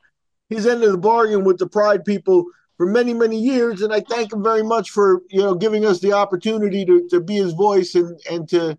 his 0.49 0.67
end 0.67 0.83
of 0.83 0.91
the 0.91 0.97
bargain 0.97 1.45
with 1.45 1.57
the 1.57 1.67
Pride 1.67 2.03
people 2.03 2.43
for 2.77 2.85
many 2.85 3.13
many 3.13 3.39
years 3.39 3.81
and 3.81 3.93
i 3.93 3.99
thank 3.99 4.31
him 4.33 4.43
very 4.43 4.63
much 4.63 4.89
for 4.89 5.21
you 5.29 5.41
know 5.41 5.55
giving 5.55 5.85
us 5.85 5.99
the 5.99 6.13
opportunity 6.13 6.85
to, 6.85 7.07
to 7.09 7.19
be 7.19 7.35
his 7.35 7.53
voice 7.53 7.95
and 7.95 8.19
and 8.29 8.49
to 8.49 8.77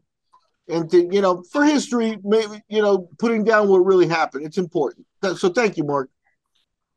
and 0.69 0.91
to 0.91 1.09
you 1.13 1.21
know 1.21 1.43
for 1.51 1.65
history 1.65 2.19
maybe 2.25 2.61
you 2.69 2.83
know 2.83 3.09
putting 3.19 3.45
down 3.45 3.69
what 3.69 3.79
really 3.79 4.09
happened 4.09 4.45
it's 4.45 4.59
important 4.59 5.07
so 5.37 5.49
thank 5.49 5.77
you 5.77 5.85
mark 5.85 6.11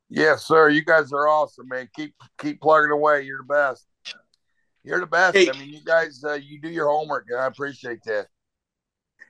Yes, 0.10 0.46
sir. 0.46 0.70
You 0.70 0.84
guys 0.84 1.12
are 1.12 1.28
awesome, 1.28 1.68
man. 1.68 1.90
Keep 1.96 2.16
keep 2.40 2.62
plugging 2.62 2.92
away. 2.92 3.24
You're 3.24 3.40
the 3.40 3.54
best. 3.54 3.86
You're 4.84 5.02
the 5.02 5.06
best. 5.06 5.36
Hey. 5.36 5.50
I 5.50 5.54
mean, 5.54 5.70
you 5.70 5.82
guys, 5.84 6.24
uh, 6.26 6.34
you 6.34 6.62
do 6.62 6.70
your 6.70 6.88
homework, 6.88 7.26
and 7.30 7.40
I 7.40 7.48
appreciate 7.48 8.04
that, 8.06 8.28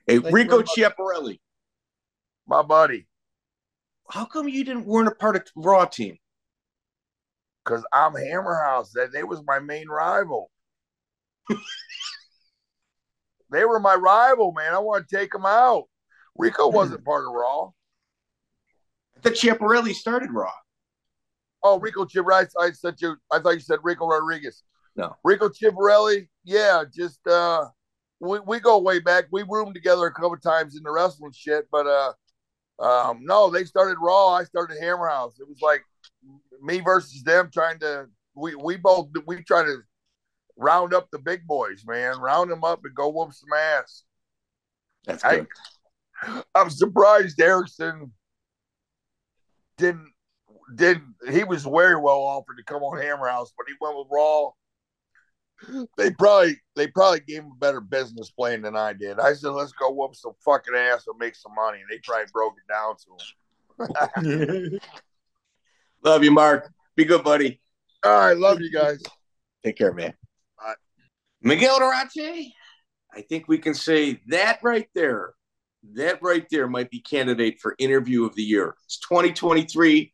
Hey, 0.05 0.15
you 0.15 0.29
Rico 0.29 0.57
very 0.57 0.65
Chiapparelli, 0.65 1.39
my 2.47 2.61
buddy. 2.61 3.07
how 4.09 4.25
come 4.25 4.47
you 4.47 4.63
didn't 4.63 4.85
weren't 4.85 5.07
a 5.07 5.15
part 5.15 5.35
of 5.35 5.43
Raw 5.55 5.85
team? 5.85 6.17
Because 7.67 7.85
I'm 7.91 8.15
Hammer 8.15 8.63
House. 8.63 8.91
That 8.93 9.11
they 9.11 9.23
was 9.23 9.41
my 9.45 9.59
main 9.59 9.89
rival. 9.89 10.49
they 13.51 13.65
were 13.65 13.79
my 13.79 13.95
rival, 13.95 14.53
man. 14.53 14.73
I 14.73 14.79
want 14.79 15.07
to 15.07 15.15
take 15.15 15.31
them 15.31 15.45
out. 15.45 15.83
Rico 16.37 16.69
wasn't 16.69 17.03
part 17.03 17.25
of 17.25 17.33
Raw. 17.33 17.71
The 19.23 19.31
Chiapparelli 19.31 19.93
started 19.93 20.31
Raw. 20.31 20.53
Oh, 21.63 21.79
Rico 21.79 22.05
Chiapparelli. 22.05 22.47
I 22.59 22.71
said 22.71 22.95
you. 22.99 23.15
I 23.31 23.39
thought 23.39 23.55
you 23.55 23.59
said 23.59 23.79
Ricco 23.83 24.07
Rodriguez. 24.07 24.63
No. 24.95 25.15
Rico 25.23 25.49
Chiapparelli. 25.49 26.27
Yeah, 26.45 26.83
just 26.95 27.25
uh, 27.27 27.65
we 28.21 28.39
we 28.39 28.59
go 28.59 28.77
way 28.77 28.99
back. 28.99 29.25
We 29.31 29.43
roomed 29.43 29.73
together 29.73 30.05
a 30.05 30.13
couple 30.13 30.37
times 30.37 30.77
in 30.77 30.83
the 30.83 30.91
wrestling 30.91 31.33
shit, 31.35 31.67
but 31.71 31.87
uh, 31.87 32.13
um, 32.79 33.19
no, 33.23 33.49
they 33.49 33.65
started 33.65 33.97
Raw. 33.99 34.29
I 34.29 34.43
started 34.43 34.77
Hammer 34.79 35.09
House. 35.09 35.39
It 35.39 35.49
was 35.49 35.61
like 35.61 35.81
me 36.61 36.79
versus 36.79 37.23
them, 37.23 37.49
trying 37.53 37.79
to. 37.79 38.07
We 38.35 38.55
we 38.55 38.77
both 38.77 39.09
we 39.25 39.41
try 39.43 39.63
to 39.63 39.77
round 40.57 40.93
up 40.93 41.09
the 41.11 41.19
big 41.19 41.47
boys, 41.47 41.83
man. 41.87 42.19
Round 42.19 42.51
them 42.51 42.63
up 42.63 42.81
and 42.83 42.93
go 42.93 43.09
whoop 43.09 43.33
some 43.33 43.49
ass. 43.57 44.03
That's 45.05 45.23
I, 45.23 45.37
good. 45.37 45.47
I'm 46.55 46.69
surprised 46.69 47.39
Erikson 47.39 48.11
didn't 49.77 50.11
didn't 50.75 51.15
he 51.31 51.43
was 51.43 51.63
very 51.63 51.95
well 51.95 52.19
offered 52.19 52.57
to 52.57 52.63
come 52.63 52.83
on 52.83 53.01
Hammer 53.01 53.27
House, 53.27 53.53
but 53.57 53.67
he 53.67 53.73
went 53.79 53.97
with 53.97 54.07
Raw. 54.11 54.51
They 55.97 56.11
probably 56.11 56.57
they 56.75 56.87
probably 56.87 57.21
gave 57.21 57.39
him 57.39 57.51
a 57.55 57.59
better 57.59 57.81
business 57.81 58.29
plan 58.29 58.61
than 58.61 58.75
I 58.75 58.93
did. 58.93 59.19
I 59.19 59.33
said, 59.33 59.49
let's 59.49 59.71
go 59.71 59.91
whoop 59.91 60.15
some 60.15 60.33
fucking 60.45 60.75
ass 60.75 61.07
and 61.07 61.17
make 61.17 61.35
some 61.35 61.55
money. 61.55 61.79
And 61.79 61.87
they 61.89 61.99
probably 62.03 62.25
broke 62.31 62.55
it 62.57 62.67
down 62.71 62.95
to 62.97 64.69
him. 64.69 64.79
Love 66.07 66.23
you, 66.23 66.31
Mark. 66.31 66.71
Be 66.95 67.03
good, 67.03 67.21
buddy. 67.21 67.59
All 68.01 68.11
right, 68.13 68.37
love 68.37 68.61
you 68.61 68.71
guys. 68.71 69.03
Take 69.61 69.77
care, 69.77 69.91
man. 69.91 70.13
Bye. 70.57 70.75
Miguel 71.41 71.79
Durante, 71.79 72.55
I 73.13 73.21
think 73.23 73.49
we 73.49 73.57
can 73.57 73.73
say 73.73 74.21
that 74.27 74.59
right 74.63 74.87
there. 74.95 75.33
That 75.95 76.19
right 76.21 76.47
there 76.49 76.69
might 76.69 76.89
be 76.89 77.01
candidate 77.01 77.59
for 77.59 77.75
interview 77.77 78.23
of 78.23 78.33
the 78.35 78.41
year. 78.41 78.73
It's 78.85 78.99
2023. 78.99 80.13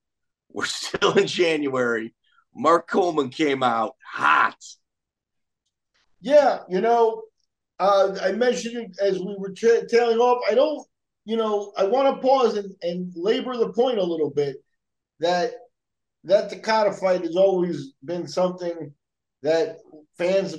We're 0.49 0.65
still 0.65 1.15
in 1.15 1.28
January. 1.28 2.15
Mark 2.56 2.90
Coleman 2.90 3.30
came 3.30 3.61
out 3.61 3.94
hot. 4.03 4.57
Yeah, 6.22 6.61
you 6.70 6.82
know, 6.82 7.22
uh, 7.80 8.18
I 8.20 8.32
mentioned 8.32 8.78
it 8.78 8.98
as 8.99 9.20
we 9.20 9.36
were 9.38 9.52
tra- 9.52 9.88
tailing 9.88 10.18
off. 10.18 10.41
I 10.49 10.56
don't, 10.56 10.88
you 11.26 11.38
know, 11.38 11.72
I 11.78 11.84
want 11.84 12.15
to 12.15 12.28
pause 12.28 12.57
and, 12.57 12.74
and 12.82 13.14
labor 13.15 13.56
the 13.56 13.72
point 13.74 13.99
a 13.99 14.03
little 14.03 14.32
bit 14.32 14.56
that 15.20 15.53
that 16.25 16.51
Takada 16.51 16.97
fight 16.97 17.21
has 17.21 17.35
always 17.35 17.93
been 18.03 18.27
something 18.27 18.93
that 19.41 19.77
fans 20.17 20.55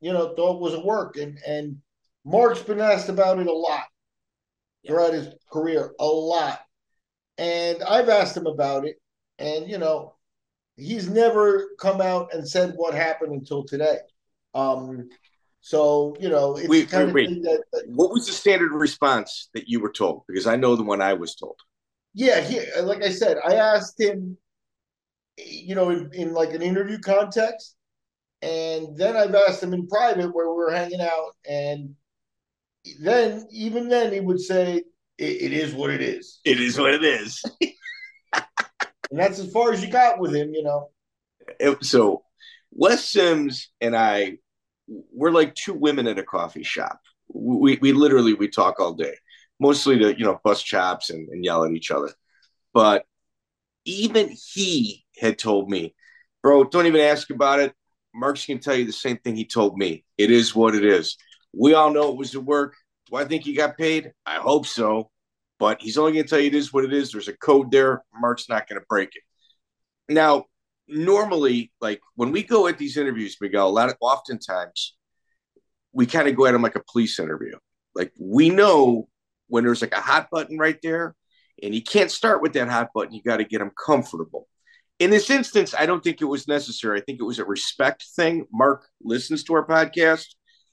you 0.00 0.12
know, 0.12 0.34
thought 0.34 0.60
was 0.60 0.74
a 0.74 0.80
work, 0.80 1.16
and 1.16 1.38
and 1.46 1.76
Mark's 2.24 2.62
been 2.62 2.80
asked 2.80 3.08
about 3.08 3.38
it 3.38 3.46
a 3.46 3.52
lot 3.52 3.84
throughout 4.86 5.12
his 5.12 5.28
career, 5.52 5.92
a 6.00 6.06
lot, 6.06 6.60
and 7.38 7.82
I've 7.82 8.08
asked 8.08 8.36
him 8.36 8.46
about 8.46 8.84
it, 8.86 8.96
and 9.38 9.68
you 9.68 9.78
know, 9.78 10.16
he's 10.76 11.08
never 11.08 11.70
come 11.80 12.00
out 12.00 12.34
and 12.34 12.48
said 12.48 12.74
what 12.76 12.94
happened 12.94 13.32
until 13.34 13.64
today. 13.64 13.98
Um, 14.54 15.10
so 15.60 16.16
you 16.20 16.28
know, 16.28 16.56
it's 16.56 16.68
Wait, 16.68 16.88
kind 16.88 17.12
wait, 17.12 17.30
of 17.30 17.34
thing 17.34 17.42
that, 17.42 17.64
that 17.72 17.84
What 17.86 18.12
was 18.12 18.26
the 18.26 18.32
standard 18.32 18.72
response 18.72 19.48
that 19.54 19.68
you 19.68 19.80
were 19.80 19.92
told? 19.92 20.24
Because 20.28 20.46
I 20.46 20.56
know 20.56 20.76
the 20.76 20.82
one 20.84 21.00
I 21.02 21.14
was 21.14 21.34
told. 21.34 21.56
yeah, 22.14 22.40
he 22.40 22.60
like 22.82 23.02
I 23.02 23.10
said, 23.10 23.38
I 23.44 23.54
asked 23.54 24.00
him, 24.00 24.36
you 25.46 25.74
know, 25.74 25.90
in, 25.90 26.10
in 26.12 26.32
like 26.32 26.54
an 26.54 26.62
interview 26.62 26.98
context, 26.98 27.76
and 28.42 28.96
then 28.96 29.16
I've 29.16 29.34
asked 29.34 29.62
him 29.62 29.74
in 29.74 29.86
private 29.86 30.34
where 30.34 30.48
we 30.48 30.54
were 30.54 30.72
hanging 30.72 31.00
out, 31.00 31.32
and 31.48 31.94
then 33.00 33.46
even 33.50 33.88
then 33.88 34.12
he 34.12 34.20
would 34.20 34.40
say, 34.40 34.82
it, 35.18 35.42
"It 35.42 35.52
is 35.52 35.74
what 35.74 35.90
it 35.90 36.00
is," 36.00 36.40
It 36.44 36.60
is 36.60 36.78
what 36.78 36.94
it 36.94 37.04
is. 37.04 37.42
and 37.62 39.18
that's 39.18 39.38
as 39.38 39.52
far 39.52 39.72
as 39.72 39.84
you 39.84 39.90
got 39.90 40.18
with 40.18 40.34
him, 40.34 40.54
you 40.54 40.62
know. 40.62 40.90
So 41.82 42.22
Wes 42.70 43.04
Sims 43.04 43.70
and 43.80 43.96
I, 43.96 44.38
we're 44.86 45.32
like 45.32 45.54
two 45.54 45.74
women 45.74 46.06
at 46.06 46.18
a 46.18 46.24
coffee 46.24 46.62
shop. 46.62 47.00
We, 47.32 47.78
we 47.80 47.92
literally 47.92 48.34
we 48.34 48.48
talk 48.48 48.80
all 48.80 48.94
day, 48.94 49.14
mostly 49.58 49.98
to 49.98 50.16
you 50.16 50.24
know 50.24 50.40
bust 50.42 50.64
chops 50.64 51.10
and, 51.10 51.28
and 51.28 51.44
yell 51.44 51.64
at 51.64 51.72
each 51.72 51.90
other. 51.90 52.10
But 52.72 53.04
even 53.84 54.30
he 54.52 55.04
had 55.20 55.38
told 55.38 55.70
me, 55.70 55.94
bro, 56.42 56.64
don't 56.64 56.86
even 56.86 57.00
ask 57.00 57.30
about 57.30 57.60
it. 57.60 57.74
Mark's 58.14 58.46
can 58.46 58.58
tell 58.58 58.74
you 58.74 58.84
the 58.84 58.92
same 58.92 59.18
thing 59.18 59.36
he 59.36 59.44
told 59.44 59.76
me. 59.76 60.04
It 60.18 60.30
is 60.30 60.54
what 60.54 60.74
it 60.74 60.84
is. 60.84 61.16
We 61.52 61.74
all 61.74 61.92
know 61.92 62.10
it 62.10 62.16
was 62.16 62.32
the 62.32 62.40
work. 62.40 62.74
Do 63.10 63.16
I 63.16 63.24
think 63.24 63.44
he 63.44 63.54
got 63.54 63.76
paid? 63.76 64.12
I 64.26 64.36
hope 64.36 64.66
so. 64.66 65.10
But 65.58 65.82
he's 65.82 65.98
only 65.98 66.12
going 66.12 66.24
to 66.24 66.30
tell 66.30 66.40
you 66.40 66.46
it 66.46 66.54
is 66.54 66.72
what 66.72 66.84
it 66.84 66.92
is. 66.92 67.12
There's 67.12 67.28
a 67.28 67.36
code 67.36 67.70
there. 67.70 68.02
Mark's 68.14 68.48
not 68.48 68.66
going 68.66 68.80
to 68.80 68.86
break 68.88 69.10
it. 69.14 69.22
Now, 70.12 70.46
normally, 70.88 71.70
like 71.80 72.00
when 72.14 72.32
we 72.32 72.42
go 72.42 72.66
at 72.66 72.78
these 72.78 72.96
interviews, 72.96 73.36
Miguel, 73.40 73.68
a 73.68 73.70
lot 73.70 73.90
of 73.90 73.96
oftentimes 74.00 74.96
we 75.92 76.06
kind 76.06 76.28
of 76.28 76.36
go 76.36 76.46
at 76.46 76.52
them 76.52 76.62
like 76.62 76.76
a 76.76 76.84
police 76.90 77.18
interview. 77.18 77.56
Like 77.94 78.12
we 78.18 78.50
know 78.50 79.08
when 79.48 79.64
there's 79.64 79.82
like 79.82 79.92
a 79.92 80.00
hot 80.00 80.28
button 80.30 80.58
right 80.58 80.78
there, 80.82 81.14
and 81.62 81.74
you 81.74 81.82
can't 81.82 82.10
start 82.10 82.40
with 82.40 82.54
that 82.54 82.68
hot 82.68 82.90
button. 82.94 83.12
You 83.12 83.22
got 83.22 83.38
to 83.38 83.44
get 83.44 83.58
them 83.58 83.72
comfortable. 83.84 84.48
In 85.00 85.08
this 85.08 85.30
instance, 85.30 85.74
I 85.76 85.86
don't 85.86 86.04
think 86.04 86.20
it 86.20 86.26
was 86.26 86.46
necessary. 86.46 87.00
I 87.00 87.02
think 87.02 87.20
it 87.20 87.24
was 87.24 87.38
a 87.38 87.44
respect 87.44 88.04
thing. 88.14 88.46
Mark 88.52 88.86
listens 89.02 89.42
to 89.44 89.54
our 89.54 89.66
podcast. 89.66 90.26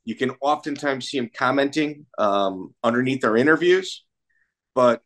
You 0.03 0.15
can 0.15 0.31
oftentimes 0.41 1.07
see 1.07 1.17
him 1.17 1.29
commenting 1.33 2.05
um, 2.17 2.75
underneath 2.83 3.23
our 3.23 3.37
interviews, 3.37 4.03
but 4.75 5.01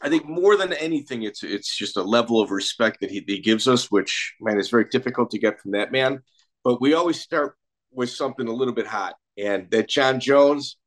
I 0.00 0.08
think 0.08 0.26
more 0.26 0.56
than 0.56 0.72
anything, 0.72 1.22
it's 1.22 1.42
it's 1.42 1.76
just 1.76 1.96
a 1.96 2.02
level 2.02 2.40
of 2.40 2.50
respect 2.50 3.00
that 3.00 3.10
he, 3.10 3.22
he 3.26 3.38
gives 3.38 3.68
us, 3.68 3.90
which 3.90 4.34
man 4.40 4.58
is 4.58 4.70
very 4.70 4.86
difficult 4.90 5.30
to 5.30 5.38
get 5.38 5.60
from 5.60 5.72
that 5.72 5.92
man. 5.92 6.22
But 6.64 6.80
we 6.80 6.94
always 6.94 7.20
start 7.20 7.54
with 7.92 8.10
something 8.10 8.48
a 8.48 8.52
little 8.52 8.74
bit 8.74 8.86
hot, 8.86 9.14
and 9.38 9.70
that 9.70 9.88
Jon 9.88 10.20
Jones, 10.20 10.78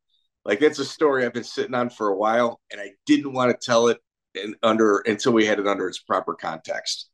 like 0.46 0.60
that's 0.60 0.80
a 0.80 0.86
story 0.86 1.26
I've 1.26 1.34
been 1.34 1.44
sitting 1.44 1.76
on 1.76 1.92
for 1.92 2.10
a 2.10 2.18
while, 2.18 2.60
and 2.72 2.82
I 2.82 2.92
didn't 3.06 3.34
want 3.34 3.52
to 3.52 3.66
tell 3.66 3.88
it 3.88 4.00
in, 4.34 4.56
under 4.64 4.98
until 5.06 5.32
we 5.34 5.46
had 5.46 5.60
it 5.60 5.68
under 5.68 5.88
its 5.88 6.00
proper 6.00 6.34
context. 6.34 7.10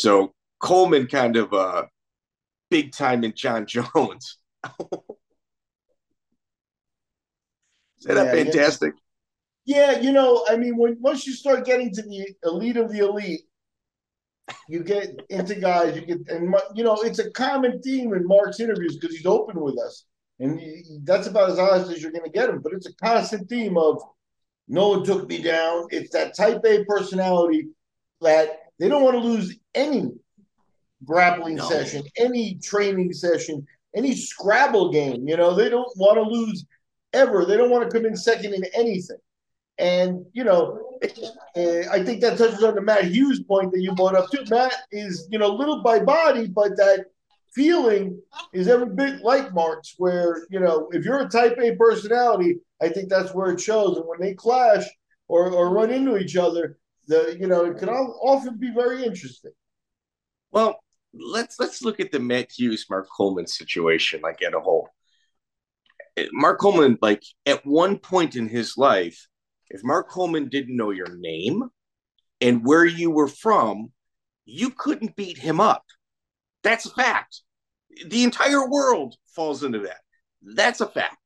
So 0.00 0.32
Coleman 0.60 1.06
kind 1.06 1.36
of 1.36 1.52
uh, 1.52 1.86
big 2.70 2.92
time 2.92 3.24
in 3.24 3.34
Jon 3.34 3.66
Jones. 3.68 4.38
Is 8.00 8.06
that 8.06 8.30
Yeah, 8.32 8.34
yeah. 8.34 8.52
fantastic? 8.52 8.94
Yeah, 9.64 10.00
you 10.00 10.12
know, 10.12 10.44
I 10.48 10.56
mean, 10.56 10.76
when 10.76 10.96
once 11.00 11.26
you 11.26 11.32
start 11.32 11.64
getting 11.64 11.92
to 11.94 12.02
the 12.02 12.34
elite 12.44 12.76
of 12.76 12.90
the 12.92 12.98
elite, 13.00 13.42
you 14.68 14.82
get 14.82 15.08
into 15.30 15.54
guys. 15.54 15.96
You 15.96 16.02
get, 16.06 16.18
and 16.28 16.54
you 16.74 16.84
know, 16.84 16.96
it's 17.02 17.18
a 17.18 17.30
common 17.30 17.80
theme 17.82 18.12
in 18.14 18.26
Mark's 18.26 18.60
interviews 18.60 18.96
because 18.98 19.16
he's 19.16 19.26
open 19.26 19.60
with 19.60 19.78
us, 19.78 20.04
and 20.38 20.58
he- 20.60 20.98
that's 21.04 21.26
about 21.26 21.50
as 21.50 21.58
honest 21.58 21.90
as 21.90 22.02
you're 22.02 22.12
going 22.12 22.24
to 22.24 22.30
get 22.30 22.48
him. 22.48 22.60
But 22.60 22.72
it's 22.72 22.86
a 22.86 22.94
constant 22.94 23.48
theme 23.48 23.76
of 23.76 24.00
no 24.68 24.90
one 24.90 25.04
took 25.04 25.28
me 25.28 25.42
down. 25.42 25.86
It's 25.90 26.12
that 26.12 26.36
Type 26.36 26.62
A 26.66 26.84
personality 26.84 27.68
that 28.20 28.69
they 28.80 28.88
don't 28.88 29.04
want 29.04 29.14
to 29.14 29.20
lose 29.22 29.56
any 29.74 30.10
grappling 31.04 31.56
No. 31.56 31.68
session, 31.68 32.02
any 32.16 32.54
training 32.56 33.12
session, 33.12 33.66
any 33.94 34.14
Scrabble 34.16 34.90
game. 34.90 35.28
You 35.28 35.36
know, 35.36 35.54
they 35.54 35.68
don't 35.68 35.90
want 35.96 36.16
to 36.16 36.22
lose 36.22 36.64
ever. 37.12 37.44
They 37.44 37.56
don't 37.56 37.70
want 37.70 37.88
to 37.88 37.96
come 37.96 38.06
in 38.06 38.16
second 38.16 38.54
in 38.54 38.64
anything. 38.74 39.18
And 39.78 40.24
you 40.32 40.44
know, 40.44 40.98
uh, 41.56 41.82
I 41.90 42.02
think 42.04 42.20
that 42.20 42.36
touches 42.36 42.62
on 42.62 42.74
the 42.74 42.82
Matt 42.82 43.04
Hughes 43.04 43.42
point 43.42 43.72
that 43.72 43.80
you 43.80 43.94
brought 43.94 44.14
up 44.14 44.30
too. 44.30 44.44
Matt 44.50 44.74
is 44.90 45.28
you 45.30 45.38
know 45.38 45.48
little 45.54 45.82
by 45.82 46.00
body, 46.00 46.48
but 46.48 46.76
that 46.76 47.06
feeling 47.54 48.20
is 48.52 48.68
every 48.68 48.94
bit 48.94 49.22
like 49.22 49.54
Mark's. 49.54 49.94
Where 49.98 50.46
you 50.50 50.60
know, 50.60 50.88
if 50.92 51.04
you're 51.04 51.20
a 51.20 51.28
Type 51.28 51.58
A 51.62 51.76
personality, 51.76 52.60
I 52.82 52.88
think 52.88 53.08
that's 53.08 53.34
where 53.34 53.50
it 53.52 53.60
shows. 53.60 53.96
And 53.96 54.06
when 54.06 54.20
they 54.20 54.34
clash 54.34 54.84
or 55.28 55.50
or 55.50 55.70
run 55.70 55.90
into 55.90 56.18
each 56.18 56.36
other, 56.36 56.76
the 57.10 57.36
you 57.38 57.46
know, 57.46 57.64
it 57.64 57.78
can 57.78 57.88
often 57.88 58.56
be 58.56 58.70
very 58.70 59.04
interesting. 59.04 59.50
Well, 60.52 60.78
let's 61.12 61.58
let's 61.58 61.82
look 61.82 62.00
at 62.00 62.12
the 62.12 62.20
Matt 62.20 62.52
Hughes 62.56 62.86
Mark 62.88 63.08
Coleman 63.14 63.46
situation 63.46 64.20
like 64.22 64.42
at 64.42 64.54
a 64.54 64.60
whole. 64.60 64.88
Mark 66.32 66.60
Coleman, 66.60 66.98
like 67.02 67.22
at 67.46 67.64
one 67.66 67.98
point 67.98 68.36
in 68.36 68.48
his 68.48 68.76
life, 68.76 69.26
if 69.70 69.82
Mark 69.84 70.08
Coleman 70.08 70.48
didn't 70.48 70.76
know 70.76 70.90
your 70.90 71.16
name 71.16 71.64
and 72.40 72.64
where 72.64 72.86
you 72.86 73.10
were 73.10 73.28
from, 73.28 73.92
you 74.44 74.70
couldn't 74.70 75.16
beat 75.16 75.38
him 75.38 75.60
up. 75.60 75.84
That's 76.62 76.86
a 76.86 76.90
fact. 76.90 77.42
The 78.06 78.22
entire 78.22 78.68
world 78.68 79.16
falls 79.34 79.62
into 79.62 79.80
that. 79.80 80.00
That's 80.42 80.80
a 80.80 80.88
fact. 80.88 81.16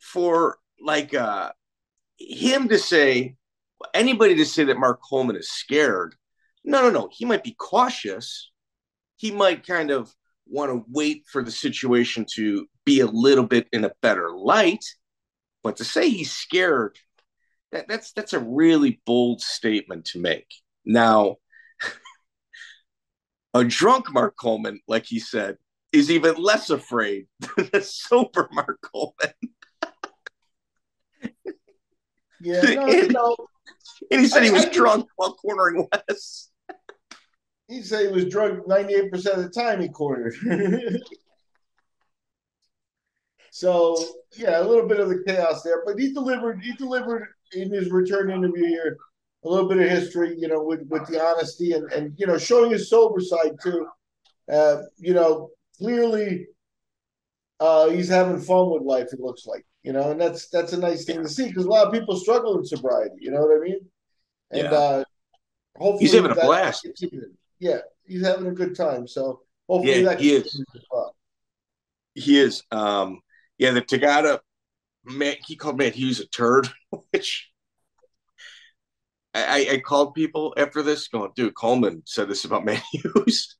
For 0.00 0.58
like 0.82 1.14
uh 1.14 1.52
him 2.18 2.68
to 2.68 2.78
say 2.78 3.36
anybody 3.94 4.34
to 4.36 4.44
say 4.44 4.64
that 4.64 4.78
Mark 4.78 5.00
Coleman 5.02 5.36
is 5.36 5.50
scared 5.50 6.14
no, 6.64 6.82
no, 6.82 6.90
no. 6.90 7.08
He 7.12 7.24
might 7.24 7.44
be 7.44 7.54
cautious. 7.58 8.50
He 9.16 9.30
might 9.30 9.66
kind 9.66 9.90
of 9.90 10.14
want 10.46 10.70
to 10.70 10.84
wait 10.88 11.24
for 11.30 11.42
the 11.42 11.50
situation 11.50 12.26
to 12.34 12.66
be 12.84 13.00
a 13.00 13.06
little 13.06 13.46
bit 13.46 13.68
in 13.72 13.84
a 13.84 13.92
better 14.02 14.30
light. 14.30 14.84
But 15.62 15.76
to 15.78 15.84
say 15.84 16.08
he's 16.08 16.32
scared, 16.32 16.98
that, 17.72 17.86
that's 17.88 18.12
that's 18.12 18.32
a 18.32 18.40
really 18.40 19.00
bold 19.06 19.40
statement 19.40 20.06
to 20.06 20.18
make. 20.18 20.46
Now, 20.84 21.36
a 23.54 23.64
drunk 23.64 24.12
Mark 24.12 24.34
Coleman, 24.40 24.80
like 24.88 25.06
he 25.06 25.18
said, 25.18 25.58
is 25.92 26.10
even 26.10 26.34
less 26.36 26.70
afraid 26.70 27.26
than 27.56 27.70
a 27.74 27.80
sober 27.80 28.48
Mark 28.52 28.78
Coleman. 28.82 29.34
Yeah, 32.40 32.62
no, 32.62 32.86
you 32.88 33.08
know, 33.08 33.36
And 34.10 34.20
he 34.20 34.26
said 34.26 34.42
he 34.42 34.50
was 34.50 34.64
drunk 34.72 35.06
while 35.16 35.34
cornering 35.34 35.88
Wes. 35.92 36.50
he 37.68 37.82
said 37.82 38.06
he 38.06 38.12
was 38.12 38.26
drunk 38.26 38.66
98% 38.66 39.12
of 39.12 39.42
the 39.42 39.50
time 39.50 39.80
he 39.80 39.88
cornered. 39.88 40.34
so 43.50 43.96
yeah, 44.36 44.60
a 44.60 44.64
little 44.64 44.86
bit 44.86 45.00
of 45.00 45.08
the 45.08 45.22
chaos 45.26 45.62
there. 45.62 45.82
But 45.84 45.98
he 45.98 46.12
delivered 46.12 46.62
he 46.62 46.72
delivered 46.72 47.28
in 47.52 47.70
his 47.70 47.90
return 47.90 48.30
interview 48.30 48.66
here 48.66 48.98
a 49.44 49.48
little 49.48 49.68
bit 49.68 49.78
of 49.78 49.88
history, 49.88 50.34
you 50.38 50.48
know, 50.48 50.62
with, 50.62 50.86
with 50.88 51.06
the 51.06 51.22
honesty 51.22 51.72
and, 51.72 51.90
and 51.92 52.12
you 52.18 52.26
know, 52.26 52.36
showing 52.36 52.70
his 52.70 52.90
sober 52.90 53.20
side 53.20 53.56
too. 53.62 53.86
Uh, 54.52 54.82
you 54.98 55.14
know, 55.14 55.50
clearly 55.78 56.46
uh 57.60 57.88
he's 57.90 58.08
having 58.08 58.40
fun 58.40 58.70
with 58.70 58.82
life, 58.82 59.08
it 59.12 59.20
looks 59.20 59.46
like. 59.46 59.64
You 59.82 59.92
know, 59.92 60.10
and 60.10 60.20
that's 60.20 60.48
that's 60.48 60.72
a 60.72 60.78
nice 60.78 61.04
thing 61.04 61.22
to 61.22 61.28
see 61.28 61.48
because 61.48 61.64
a 61.64 61.68
lot 61.70 61.86
of 61.86 61.92
people 61.92 62.16
struggle 62.16 62.58
in 62.58 62.64
sobriety, 62.64 63.16
you 63.20 63.30
know 63.30 63.40
what 63.40 63.56
I 63.56 63.60
mean? 63.60 63.80
And 64.50 64.62
Yeah. 64.64 64.72
uh 64.74 65.04
hopefully 65.78 66.06
He's 66.06 66.12
having 66.14 66.30
a 66.32 66.34
blast. 66.34 66.86
Yeah, 67.58 67.78
he's 68.06 68.24
having 68.26 68.46
a 68.46 68.52
good 68.52 68.76
time. 68.76 69.06
So 69.06 69.42
hopefully 69.68 70.02
Yeah, 70.02 70.10
that 70.10 70.20
he 70.20 70.34
is. 70.34 70.62
well. 70.90 71.14
He 72.14 72.38
is. 72.38 72.62
Um, 72.70 73.20
yeah, 73.58 73.70
the 73.72 73.82
Takada, 73.82 74.40
man, 75.04 75.36
he 75.46 75.56
called 75.56 75.78
Matt 75.78 75.94
Hughes 75.94 76.20
a 76.20 76.26
turd, 76.26 76.68
which 77.12 77.50
I, 79.32 79.68
I 79.72 79.78
called 79.78 80.14
people 80.14 80.54
after 80.56 80.82
this 80.82 81.06
going, 81.08 81.30
dude, 81.36 81.54
Coleman 81.54 82.02
said 82.04 82.28
this 82.28 82.44
about 82.44 82.64
Matt 82.64 82.82
Hughes. 82.92 83.56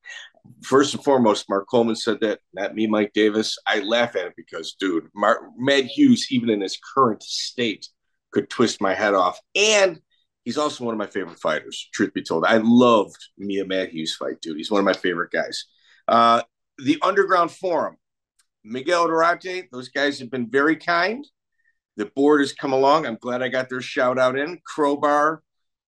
First 0.63 0.95
and 0.95 1.03
foremost, 1.03 1.49
Mark 1.49 1.67
Coleman 1.69 1.97
said 1.97 2.21
that, 2.21 2.41
not 2.53 2.75
me, 2.75 2.87
Mike 2.87 3.13
Davis. 3.15 3.59
I 3.67 3.81
laugh 3.81 4.17
at 4.17 4.27
it 4.27 4.35
because, 4.37 4.75
dude, 4.79 5.09
Mark, 5.15 5.41
Matt 5.57 5.85
Hughes, 5.85 6.27
even 6.31 6.51
in 6.51 6.61
his 6.61 6.79
current 6.95 7.23
state, 7.23 7.87
could 8.33 8.51
twist 8.51 8.81
my 8.81 8.95
head 8.95 9.15
off. 9.15 9.39
And 9.55 10.01
he's 10.45 10.59
also 10.59 10.85
one 10.85 10.95
of 10.95 10.99
my 10.99 11.07
favorite 11.07 11.41
fighters, 11.41 11.89
truth 11.93 12.13
be 12.13 12.23
told. 12.23 12.45
I 12.45 12.59
loved 12.63 13.19
me 13.39 13.59
a 13.61 13.67
Matt 13.67 13.91
Hughes 13.91 14.15
fight, 14.15 14.41
dude. 14.41 14.57
He's 14.57 14.71
one 14.71 14.81
of 14.81 14.85
my 14.85 14.93
favorite 14.93 15.31
guys. 15.31 15.65
Uh, 16.07 16.43
the 16.79 16.99
Underground 17.03 17.51
Forum, 17.51 17.97
Miguel 18.65 19.07
Durante, 19.07 19.69
those 19.73 19.89
guys 19.89 20.19
have 20.19 20.31
been 20.31 20.51
very 20.51 20.77
kind. 20.77 21.27
The 21.97 22.07
board 22.07 22.41
has 22.41 22.53
come 22.53 22.73
along. 22.73 23.07
I'm 23.07 23.19
glad 23.21 23.43
I 23.43 23.49
got 23.49 23.69
their 23.69 23.81
shout 23.81 24.19
out 24.19 24.39
in. 24.39 24.59
Crowbar, 24.65 25.43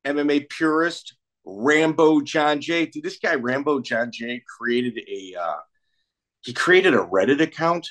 MMA 0.04 0.48
Purist, 0.48 1.16
Rambo 1.44 2.20
John 2.20 2.60
Jay. 2.60 2.86
Dude, 2.86 3.02
this 3.02 3.19
guy, 3.19 3.35
Rambo 3.35 3.81
John 3.81 4.10
Jay, 4.12 4.43
created 4.59 4.98
a 5.09 5.35
uh, 5.40 5.59
he 6.43 6.52
created 6.52 6.94
a 6.94 6.98
Reddit 6.98 7.40
account 7.40 7.89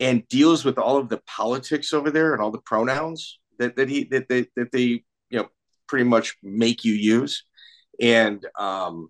and 0.00 0.26
deals 0.28 0.64
with 0.64 0.78
all 0.78 0.96
of 0.96 1.08
the 1.08 1.20
politics 1.26 1.92
over 1.92 2.10
there 2.10 2.32
and 2.32 2.42
all 2.42 2.50
the 2.50 2.60
pronouns 2.60 3.38
that, 3.58 3.76
that 3.76 3.88
he 3.88 4.04
that 4.04 4.28
they 4.28 4.46
that 4.56 4.70
they 4.72 5.04
you 5.30 5.38
know 5.38 5.48
pretty 5.86 6.04
much 6.04 6.36
make 6.42 6.84
you 6.84 6.94
use. 6.94 7.44
And 8.00 8.44
um 8.58 9.08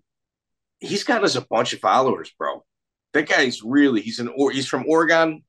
he's 0.79 1.03
got 1.03 1.23
us 1.23 1.35
a 1.35 1.41
bunch 1.41 1.73
of 1.73 1.79
followers, 1.79 2.31
bro. 2.37 2.63
That 3.13 3.27
guy's 3.27 3.61
really 3.63 4.01
he's 4.01 4.19
an 4.19 4.29
or 4.35 4.51
he's 4.51 4.67
from 4.67 4.85
Oregon. 4.87 5.29
I'm 5.29 5.41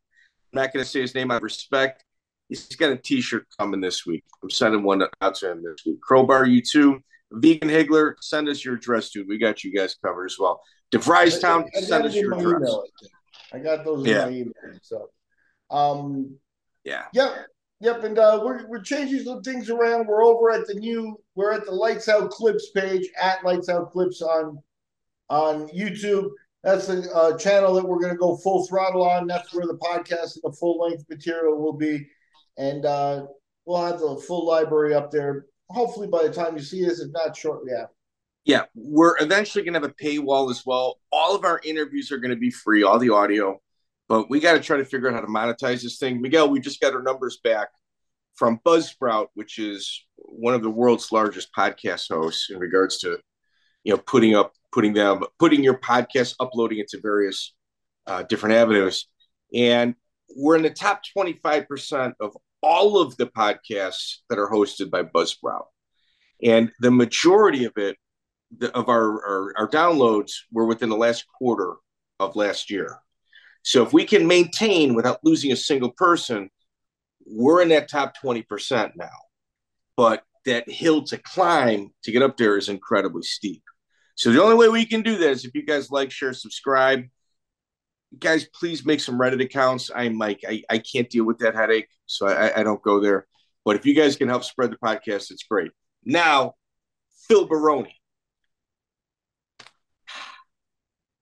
not 0.52 0.72
gonna 0.72 0.84
say 0.84 1.00
his 1.00 1.14
name. 1.14 1.30
I 1.30 1.38
respect. 1.38 2.04
He's 2.48 2.66
got 2.74 2.90
a 2.90 2.96
T-shirt 2.96 3.46
coming 3.58 3.80
this 3.80 4.04
week. 4.04 4.24
I'm 4.42 4.50
sending 4.50 4.82
one 4.82 5.02
out 5.20 5.34
to 5.36 5.52
him 5.52 5.62
this 5.62 5.86
week. 5.86 6.00
Crowbar, 6.00 6.46
you 6.46 6.60
too. 6.60 7.00
Vegan 7.32 7.68
Higgler, 7.68 8.14
send 8.20 8.48
us 8.48 8.64
your 8.64 8.74
address, 8.74 9.10
dude. 9.10 9.28
We 9.28 9.38
got 9.38 9.62
you 9.64 9.72
guys 9.76 9.94
covered 10.04 10.26
as 10.26 10.36
well. 10.38 10.60
DeVries 10.92 11.40
Town, 11.40 11.64
send 11.74 12.04
us 12.06 12.14
your 12.14 12.30
my 12.30 12.38
address. 12.38 12.56
email, 12.60 12.84
I. 13.52 13.56
I 13.56 13.60
got 13.60 13.84
those 13.84 14.06
Yeah. 14.06 14.26
in 14.26 14.30
my 14.30 14.36
email. 14.36 14.52
So, 14.82 15.10
um, 15.70 16.36
Yeah. 16.84 17.06
yep, 17.12 17.46
yep, 17.80 18.02
and 18.04 18.18
uh, 18.18 18.40
we're 18.44 18.66
we're 18.68 18.82
changing 18.82 19.24
some 19.24 19.42
things 19.42 19.70
around. 19.70 20.06
We're 20.06 20.24
over 20.24 20.50
at 20.50 20.66
the 20.66 20.74
new. 20.74 21.20
We're 21.36 21.52
at 21.52 21.64
the 21.64 21.72
Lights 21.72 22.08
Out 22.08 22.30
Clips 22.30 22.70
page 22.70 23.08
at 23.20 23.44
Lights 23.44 23.68
Out 23.68 23.90
Clips 23.92 24.22
on 24.22 24.58
on 25.28 25.68
YouTube. 25.68 26.30
That's 26.62 26.88
a 26.90 27.00
uh, 27.14 27.38
channel 27.38 27.74
that 27.74 27.84
we're 27.88 28.00
going 28.00 28.12
to 28.12 28.18
go 28.18 28.36
full 28.36 28.66
throttle 28.66 29.08
on. 29.08 29.26
That's 29.26 29.54
where 29.54 29.66
the 29.66 29.78
podcast 29.78 30.34
and 30.34 30.42
the 30.42 30.52
full 30.58 30.78
length 30.78 31.04
material 31.08 31.56
will 31.56 31.72
be, 31.72 32.06
and 32.58 32.84
uh, 32.84 33.26
we'll 33.64 33.82
have 33.84 34.00
the 34.00 34.16
full 34.26 34.46
library 34.46 34.92
up 34.94 35.10
there. 35.10 35.46
Hopefully, 35.70 36.08
by 36.08 36.22
the 36.24 36.32
time 36.32 36.56
you 36.56 36.62
see 36.62 36.84
this, 36.84 37.00
if 37.00 37.10
not 37.12 37.36
shortly 37.36 37.72
after. 37.72 37.94
Yeah, 38.44 38.64
we're 38.74 39.16
eventually 39.20 39.64
going 39.64 39.74
to 39.74 39.80
have 39.80 39.90
a 39.90 40.02
paywall 40.02 40.50
as 40.50 40.64
well. 40.66 40.98
All 41.12 41.36
of 41.36 41.44
our 41.44 41.60
interviews 41.62 42.10
are 42.10 42.18
going 42.18 42.30
to 42.30 42.36
be 42.36 42.50
free, 42.50 42.82
all 42.82 42.98
the 42.98 43.10
audio, 43.10 43.60
but 44.08 44.30
we 44.30 44.40
got 44.40 44.54
to 44.54 44.60
try 44.60 44.78
to 44.78 44.84
figure 44.84 45.08
out 45.08 45.14
how 45.14 45.20
to 45.20 45.26
monetize 45.26 45.82
this 45.82 45.98
thing. 45.98 46.20
Miguel, 46.20 46.48
we 46.48 46.58
just 46.58 46.80
got 46.80 46.94
our 46.94 47.02
numbers 47.02 47.38
back 47.44 47.68
from 48.34 48.58
Buzzsprout, 48.66 49.28
which 49.34 49.58
is 49.58 50.04
one 50.16 50.54
of 50.54 50.62
the 50.62 50.70
world's 50.70 51.12
largest 51.12 51.50
podcast 51.56 52.08
hosts 52.08 52.48
in 52.50 52.58
regards 52.58 52.98
to, 53.00 53.18
you 53.84 53.92
know, 53.92 53.98
putting 53.98 54.34
up, 54.34 54.52
putting 54.72 54.94
them, 54.94 55.22
putting 55.38 55.62
your 55.62 55.78
podcast, 55.78 56.34
uploading 56.40 56.78
it 56.78 56.88
to 56.88 57.00
various 57.00 57.54
uh, 58.06 58.22
different 58.22 58.54
avenues, 58.54 59.06
and 59.54 59.94
we're 60.36 60.56
in 60.56 60.62
the 60.62 60.70
top 60.70 61.02
twenty 61.12 61.34
five 61.42 61.68
percent 61.68 62.14
of 62.20 62.34
all 62.62 63.00
of 63.00 63.16
the 63.16 63.26
podcasts 63.26 64.18
that 64.28 64.38
are 64.38 64.50
hosted 64.50 64.90
by 64.90 65.02
Buzzsprout, 65.02 65.66
and 66.42 66.70
the 66.80 66.90
majority 66.90 67.64
of 67.64 67.72
it 67.76 67.96
the, 68.56 68.74
of 68.76 68.88
our, 68.88 69.24
our 69.24 69.54
our 69.58 69.68
downloads 69.68 70.32
were 70.52 70.66
within 70.66 70.88
the 70.88 70.96
last 70.96 71.24
quarter 71.38 71.76
of 72.18 72.36
last 72.36 72.70
year. 72.70 72.98
So 73.62 73.84
if 73.84 73.92
we 73.92 74.04
can 74.04 74.26
maintain 74.26 74.94
without 74.94 75.24
losing 75.24 75.52
a 75.52 75.56
single 75.56 75.90
person, 75.90 76.50
we're 77.26 77.62
in 77.62 77.68
that 77.68 77.88
top 77.88 78.14
20% 78.22 78.92
now. 78.96 79.08
But 79.96 80.24
that 80.46 80.68
hill 80.70 81.04
to 81.04 81.18
climb 81.18 81.92
to 82.04 82.12
get 82.12 82.22
up 82.22 82.36
there 82.36 82.56
is 82.56 82.68
incredibly 82.68 83.22
steep. 83.22 83.62
So 84.14 84.32
the 84.32 84.42
only 84.42 84.56
way 84.56 84.68
we 84.68 84.86
can 84.86 85.02
do 85.02 85.18
that 85.18 85.30
is 85.30 85.44
if 85.44 85.54
you 85.54 85.64
guys 85.64 85.90
like, 85.90 86.10
share, 86.10 86.32
subscribe. 86.32 87.04
Guys, 88.18 88.44
please 88.44 88.84
make 88.84 89.00
some 89.00 89.18
Reddit 89.18 89.42
accounts. 89.42 89.90
I'm 89.94 90.16
Mike. 90.16 90.40
I, 90.48 90.62
I 90.68 90.78
can't 90.78 91.08
deal 91.08 91.24
with 91.24 91.38
that 91.38 91.54
headache, 91.54 91.88
so 92.06 92.26
I, 92.26 92.60
I 92.60 92.62
don't 92.64 92.82
go 92.82 92.98
there. 92.98 93.26
But 93.64 93.76
if 93.76 93.86
you 93.86 93.94
guys 93.94 94.16
can 94.16 94.28
help 94.28 94.42
spread 94.42 94.72
the 94.72 94.76
podcast, 94.76 95.30
it's 95.30 95.44
great. 95.44 95.70
Now, 96.04 96.54
Phil 97.28 97.46
Baroni. 97.46 97.94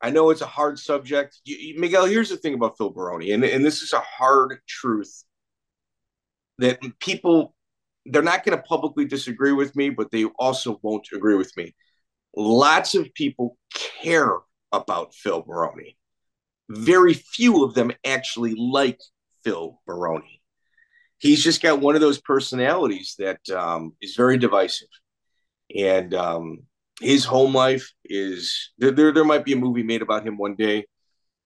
I 0.01 0.11
know 0.11 0.31
it's 0.31 0.41
a 0.41 0.47
hard 0.47 0.79
subject. 0.79 1.41
You, 1.45 1.79
Miguel, 1.79 2.07
here's 2.07 2.31
the 2.31 2.37
thing 2.37 2.55
about 2.55 2.79
Phil 2.79 2.91
Baroni, 2.91 3.33
and, 3.33 3.45
and 3.45 3.65
this 3.65 3.83
is 3.83 3.93
a 3.93 4.01
hard 4.01 4.59
truth 4.67 5.25
that 6.59 6.79
people, 7.01 7.55
they're 8.07 8.23
not 8.23 8.45
going 8.45 8.57
to 8.57 8.63
publicly 8.63 9.05
disagree 9.05 9.53
with 9.53 9.77
me, 9.77 9.91
but 9.91 10.11
they 10.11 10.25
also 10.39 10.79
won't 10.83 11.09
agree 11.13 11.35
with 11.35 11.55
me. 11.57 11.75
Lots 12.35 12.95
of 12.95 13.13
people 13.13 13.59
care 14.01 14.39
about 14.73 15.15
Phil 15.15 15.43
Baroni. 15.43 15.98
Very 16.69 17.15
few 17.15 17.65
of 17.65 17.75
them 17.75 17.93
actually 18.05 18.55
like 18.55 19.01
Phil 19.45 19.81
Baroni. 19.87 20.41
He's 21.19 21.43
just 21.43 21.63
got 21.63 21.81
one 21.81 21.95
of 21.95 22.01
those 22.01 22.21
personalities 22.21 23.17
that 23.19 23.41
um, 23.51 23.95
is 24.01 24.15
very 24.15 24.39
divisive. 24.39 24.89
And 25.75 26.15
um, 26.15 26.61
his 27.01 27.25
home 27.25 27.55
life 27.55 27.93
is 28.05 28.71
there, 28.79 28.91
there. 28.91 29.13
There 29.13 29.25
might 29.25 29.45
be 29.45 29.53
a 29.53 29.57
movie 29.57 29.83
made 29.83 30.03
about 30.03 30.27
him 30.27 30.37
one 30.39 30.55
day. 30.55 30.87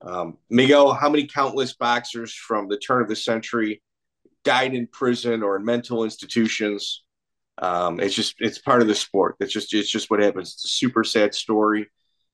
Um, 0.02 0.38
Miguel, 0.50 0.92
how 0.92 1.08
many 1.08 1.26
countless 1.26 1.74
boxers 1.74 2.34
from 2.34 2.68
the 2.68 2.76
turn 2.76 3.02
of 3.02 3.08
the 3.08 3.16
century 3.16 3.82
died 4.44 4.74
in 4.74 4.86
prison 4.88 5.42
or 5.42 5.56
in 5.56 5.64
mental 5.64 6.04
institutions? 6.04 7.04
Um, 7.58 8.00
it's 8.00 8.14
just 8.14 8.34
it's 8.38 8.58
part 8.58 8.82
of 8.82 8.88
the 8.88 8.94
sport. 8.94 9.36
It's 9.40 9.52
just 9.52 9.72
it's 9.74 9.90
just 9.90 10.10
what 10.10 10.20
happens. 10.20 10.54
It's 10.54 10.64
a 10.64 10.68
super 10.68 11.04
sad 11.04 11.34
story. 11.34 11.88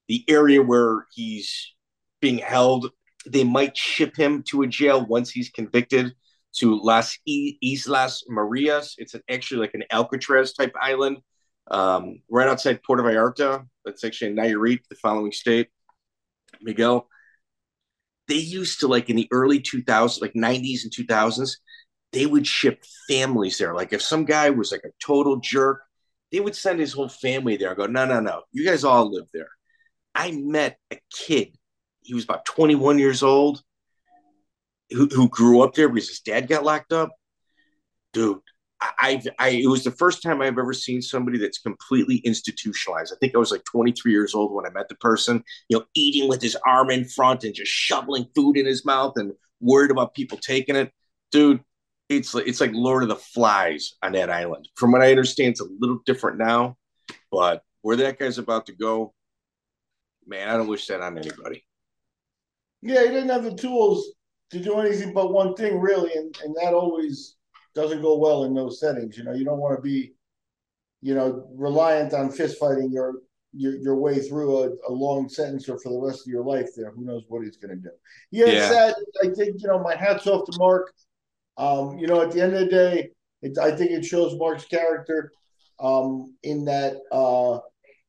The 0.06 0.24
area 0.28 0.62
where 0.62 1.06
he's 1.12 1.74
being 2.20 2.38
held, 2.38 2.90
they 3.26 3.44
might 3.44 3.76
ship 3.76 4.16
him 4.16 4.42
to 4.50 4.62
a 4.62 4.66
jail 4.66 5.04
once 5.06 5.30
he's 5.30 5.50
convicted 5.50 6.12
to 6.56 6.80
Las 6.80 7.18
Islas 7.28 8.24
Marias. 8.28 8.94
It's 8.98 9.14
actually 9.30 9.60
like 9.60 9.74
an 9.74 9.84
Alcatraz 9.90 10.52
type 10.52 10.72
island 10.80 11.18
um, 11.70 12.20
right 12.30 12.48
outside 12.48 12.82
Puerto 12.82 13.02
Vallarta. 13.02 13.64
That's 13.84 14.04
actually 14.04 14.30
in 14.30 14.36
Nayarit, 14.36 14.80
the 14.88 14.96
following 14.96 15.32
state. 15.32 15.68
Miguel, 16.62 17.08
they 18.26 18.34
used 18.36 18.80
to 18.80 18.88
like 18.88 19.10
in 19.10 19.16
the 19.16 19.28
early 19.30 19.60
2000s, 19.60 20.20
like 20.20 20.34
90s 20.34 20.80
and 20.84 20.92
2000s, 20.92 21.52
they 22.12 22.26
would 22.26 22.46
ship 22.46 22.82
families 23.08 23.58
there. 23.58 23.74
Like 23.74 23.92
if 23.92 24.02
some 24.02 24.24
guy 24.24 24.50
was 24.50 24.72
like 24.72 24.84
a 24.84 25.04
total 25.04 25.36
jerk, 25.36 25.82
they 26.32 26.40
would 26.40 26.56
send 26.56 26.80
his 26.80 26.92
whole 26.92 27.08
family 27.08 27.56
there 27.56 27.68
and 27.68 27.76
go, 27.76 27.86
no, 27.86 28.04
no, 28.04 28.20
no, 28.20 28.42
you 28.52 28.64
guys 28.64 28.84
all 28.84 29.10
live 29.10 29.26
there. 29.32 29.48
I 30.14 30.32
met 30.32 30.78
a 30.90 30.98
kid. 31.14 31.56
He 32.08 32.14
was 32.14 32.24
about 32.24 32.46
21 32.46 32.98
years 32.98 33.22
old 33.22 33.62
who, 34.90 35.06
who 35.08 35.28
grew 35.28 35.60
up 35.60 35.74
there 35.74 35.90
because 35.90 36.08
his 36.08 36.20
dad 36.20 36.48
got 36.48 36.64
locked 36.64 36.90
up. 36.90 37.10
Dude, 38.14 38.40
I, 38.80 39.20
I, 39.38 39.48
it 39.50 39.68
was 39.68 39.84
the 39.84 39.90
first 39.90 40.22
time 40.22 40.40
I've 40.40 40.56
ever 40.58 40.72
seen 40.72 41.02
somebody 41.02 41.36
that's 41.36 41.58
completely 41.58 42.16
institutionalized. 42.24 43.12
I 43.12 43.18
think 43.20 43.34
I 43.34 43.38
was 43.38 43.50
like 43.50 43.64
23 43.64 44.10
years 44.10 44.34
old 44.34 44.54
when 44.54 44.64
I 44.64 44.70
met 44.70 44.88
the 44.88 44.94
person, 44.94 45.44
you 45.68 45.76
know, 45.76 45.84
eating 45.94 46.30
with 46.30 46.40
his 46.40 46.56
arm 46.66 46.88
in 46.88 47.04
front 47.04 47.44
and 47.44 47.54
just 47.54 47.70
shoveling 47.70 48.26
food 48.34 48.56
in 48.56 48.64
his 48.64 48.86
mouth 48.86 49.12
and 49.16 49.32
worried 49.60 49.90
about 49.90 50.14
people 50.14 50.38
taking 50.38 50.76
it. 50.76 50.90
Dude, 51.30 51.60
it's 52.08 52.32
like, 52.32 52.46
it's 52.46 52.62
like 52.62 52.70
Lord 52.72 53.02
of 53.02 53.10
the 53.10 53.16
Flies 53.16 53.96
on 54.02 54.12
that 54.12 54.30
island. 54.30 54.66
From 54.76 54.92
what 54.92 55.02
I 55.02 55.10
understand, 55.10 55.50
it's 55.50 55.60
a 55.60 55.68
little 55.78 55.98
different 56.06 56.38
now, 56.38 56.78
but 57.30 57.62
where 57.82 57.96
that 57.96 58.18
guy's 58.18 58.38
about 58.38 58.64
to 58.66 58.72
go, 58.72 59.12
man, 60.26 60.48
I 60.48 60.56
don't 60.56 60.68
wish 60.68 60.86
that 60.86 61.02
on 61.02 61.18
anybody. 61.18 61.64
Yeah, 62.82 63.02
he 63.02 63.08
didn't 63.08 63.30
have 63.30 63.44
the 63.44 63.54
tools 63.54 64.12
to 64.50 64.60
do 64.60 64.78
anything 64.78 65.12
but 65.12 65.32
one 65.32 65.54
thing, 65.54 65.80
really, 65.80 66.12
and, 66.14 66.36
and 66.44 66.54
that 66.56 66.74
always 66.74 67.36
doesn't 67.74 68.02
go 68.02 68.16
well 68.16 68.44
in 68.44 68.54
those 68.54 68.80
settings. 68.80 69.16
You 69.16 69.24
know, 69.24 69.34
you 69.34 69.44
don't 69.44 69.58
want 69.58 69.76
to 69.76 69.82
be, 69.82 70.12
you 71.00 71.14
know, 71.14 71.48
reliant 71.54 72.14
on 72.14 72.30
fist 72.30 72.58
fighting 72.58 72.90
your 72.90 73.14
your, 73.54 73.76
your 73.76 73.96
way 73.96 74.18
through 74.18 74.62
a, 74.62 74.68
a 74.88 74.92
long 74.92 75.28
sentence 75.28 75.68
or 75.68 75.78
for 75.78 75.90
the 75.90 75.98
rest 75.98 76.20
of 76.20 76.26
your 76.26 76.44
life. 76.44 76.68
There, 76.76 76.90
who 76.90 77.04
knows 77.04 77.24
what 77.28 77.44
he's 77.44 77.56
going 77.56 77.76
to 77.76 77.82
do? 77.82 77.90
Yeah, 78.30 78.46
yeah. 78.46 78.68
sad. 78.68 78.94
I 79.22 79.28
think 79.34 79.60
you 79.60 79.68
know 79.68 79.78
my 79.78 79.96
hats 79.96 80.26
off 80.26 80.44
to 80.46 80.58
Mark. 80.58 80.92
Um, 81.56 81.98
you 81.98 82.06
know, 82.06 82.20
at 82.20 82.30
the 82.30 82.40
end 82.40 82.54
of 82.54 82.60
the 82.60 82.66
day, 82.66 83.10
it, 83.42 83.58
I 83.58 83.72
think 83.72 83.90
it 83.90 84.04
shows 84.04 84.38
Mark's 84.38 84.64
character 84.64 85.32
um, 85.80 86.34
in 86.42 86.64
that 86.66 86.96
uh, 87.10 87.58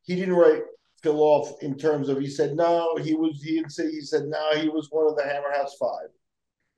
he 0.04 0.16
didn't 0.16 0.36
write 0.36 0.62
Phil 1.02 1.20
off 1.20 1.62
in 1.62 1.78
terms 1.78 2.10
of 2.10 2.20
he 2.20 2.28
said 2.28 2.56
no, 2.56 2.96
he 2.98 3.14
was 3.14 3.42
he 3.44 3.56
didn't 3.56 3.72
say 3.72 3.90
he 3.90 4.02
said 4.02 4.26
no, 4.26 4.52
he 4.56 4.70
was 4.70 4.88
one 4.92 5.08
of 5.08 5.16
the 5.16 5.24
Hammer 5.24 5.52
House 5.56 5.76
Five, 5.80 6.10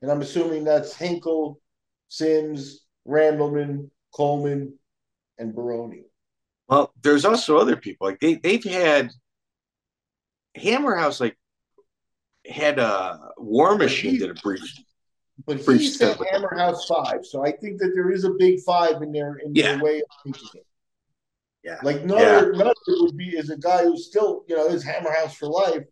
and 0.00 0.10
I'm 0.10 0.22
assuming 0.22 0.64
that's 0.64 0.94
Hinkle, 0.94 1.60
Sims, 2.08 2.84
Randleman, 3.06 3.90
Coleman, 4.14 4.78
and 5.38 5.54
Baroni. 5.54 6.04
Well, 6.68 6.92
there's 7.02 7.24
also 7.24 7.58
other 7.58 7.76
people 7.76 8.06
like 8.06 8.20
they 8.20 8.34
they've 8.34 8.64
had 8.64 9.10
Hammer 10.54 10.96
House 10.96 11.20
like 11.20 11.36
had 12.46 12.78
a 12.78 13.18
War 13.36 13.76
Machine 13.76 14.18
did 14.18 14.30
a 14.30 14.34
brief. 14.34 14.62
But 15.46 15.58
he 15.58 15.88
said 15.88 16.18
Hammerhouse 16.30 16.86
Five, 16.86 17.24
so 17.24 17.44
I 17.44 17.52
think 17.52 17.80
that 17.80 17.92
there 17.94 18.12
is 18.12 18.24
a 18.24 18.30
big 18.38 18.60
five 18.60 19.02
in 19.02 19.12
there 19.12 19.36
in 19.36 19.54
yeah. 19.54 19.74
their 19.74 19.82
way 19.82 19.98
of 19.98 20.04
thinking 20.22 20.48
it. 20.54 20.66
Yeah, 21.64 21.78
like 21.82 22.04
Nutter, 22.04 22.52
yeah. 22.52 22.58
Nutter 22.58 22.74
would 22.86 23.16
be 23.16 23.30
is 23.30 23.50
a 23.50 23.56
guy 23.56 23.84
who's 23.84 24.06
still 24.06 24.44
you 24.48 24.56
know 24.56 24.66
is 24.66 24.84
Hammerhouse 24.84 25.34
for 25.34 25.46
life, 25.46 25.84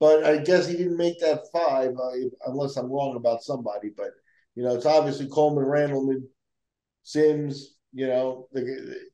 but 0.00 0.24
I 0.24 0.38
guess 0.38 0.66
he 0.66 0.76
didn't 0.76 0.96
make 0.96 1.20
that 1.20 1.44
five 1.52 1.90
uh, 1.90 2.28
unless 2.46 2.76
I'm 2.76 2.90
wrong 2.90 3.16
about 3.16 3.42
somebody. 3.42 3.90
But 3.94 4.10
you 4.54 4.62
know, 4.62 4.74
it's 4.74 4.86
obviously 4.86 5.28
Coleman, 5.28 5.64
Randleman, 5.64 6.22
Sims. 7.02 7.76
You 7.94 8.06
know, 8.06 8.48
the, 8.52 8.62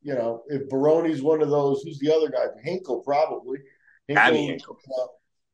you 0.03 0.15
know, 0.15 0.45
if 0.47 0.69
Baroni's 0.69 1.21
one 1.21 1.43
of 1.43 1.51
those, 1.51 1.83
who's 1.83 1.99
the 1.99 2.15
other 2.15 2.29
guy? 2.29 2.45
Hinkle, 2.63 3.01
probably. 3.01 3.59
Hinkle, 4.07 4.35
Hinkle. 4.35 4.79
Uh, 4.97 5.07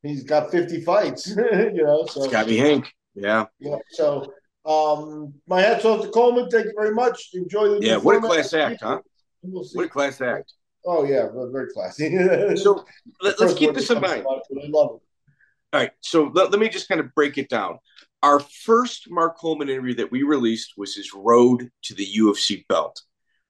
he's 0.03 0.25
got 0.25 0.51
50 0.51 0.83
fights, 0.83 1.29
you 1.37 1.83
know. 1.85 2.05
So 2.05 2.25
it's 2.25 2.33
got 2.33 2.47
me 2.47 2.59
Hank. 2.59 2.93
Yeah. 3.15 3.47
Yeah. 3.59 3.77
So 3.93 4.33
um 4.67 5.35
my 5.47 5.61
hats 5.61 5.85
off 5.85 6.03
to 6.03 6.09
Coleman. 6.09 6.49
Thank 6.51 6.67
you 6.67 6.75
very 6.77 6.95
much. 6.95 7.31
Enjoy 7.35 7.69
the 7.69 7.79
Yeah, 7.81 7.97
what 7.97 8.17
a 8.17 8.21
class 8.21 8.53
act, 8.53 8.83
huh? 8.83 9.01
We'll 9.45 9.65
what 9.73 9.87
a 9.87 9.89
class 9.89 10.21
act. 10.21 10.53
Oh 10.87 11.05
yeah, 11.05 11.29
very 11.51 11.73
classy. 11.73 12.11
so 12.57 12.85
let, 13.23 13.41
us 13.41 13.55
keep 13.55 13.75
this 13.75 13.91
in 13.91 14.01
mind. 14.01 14.25
I 14.27 14.67
love 14.69 14.97
it. 14.97 15.03
All 15.73 15.81
right. 15.81 15.91
So 16.01 16.31
let, 16.35 16.51
let 16.51 16.61
me 16.61 16.69
just 16.69 16.89
kind 16.89 17.01
of 17.01 17.15
break 17.15 17.39
it 17.39 17.49
down. 17.49 17.79
Our 18.23 18.41
first 18.41 19.11
Mark 19.11 19.37
Coleman 19.39 19.69
interview 19.69 19.95
that 19.97 20.11
we 20.11 20.23
released 20.23 20.75
was 20.77 20.95
his 20.95 21.13
road 21.15 21.71
to 21.83 21.95
the 21.95 22.07
UFC 22.07 22.67
belt, 22.69 23.03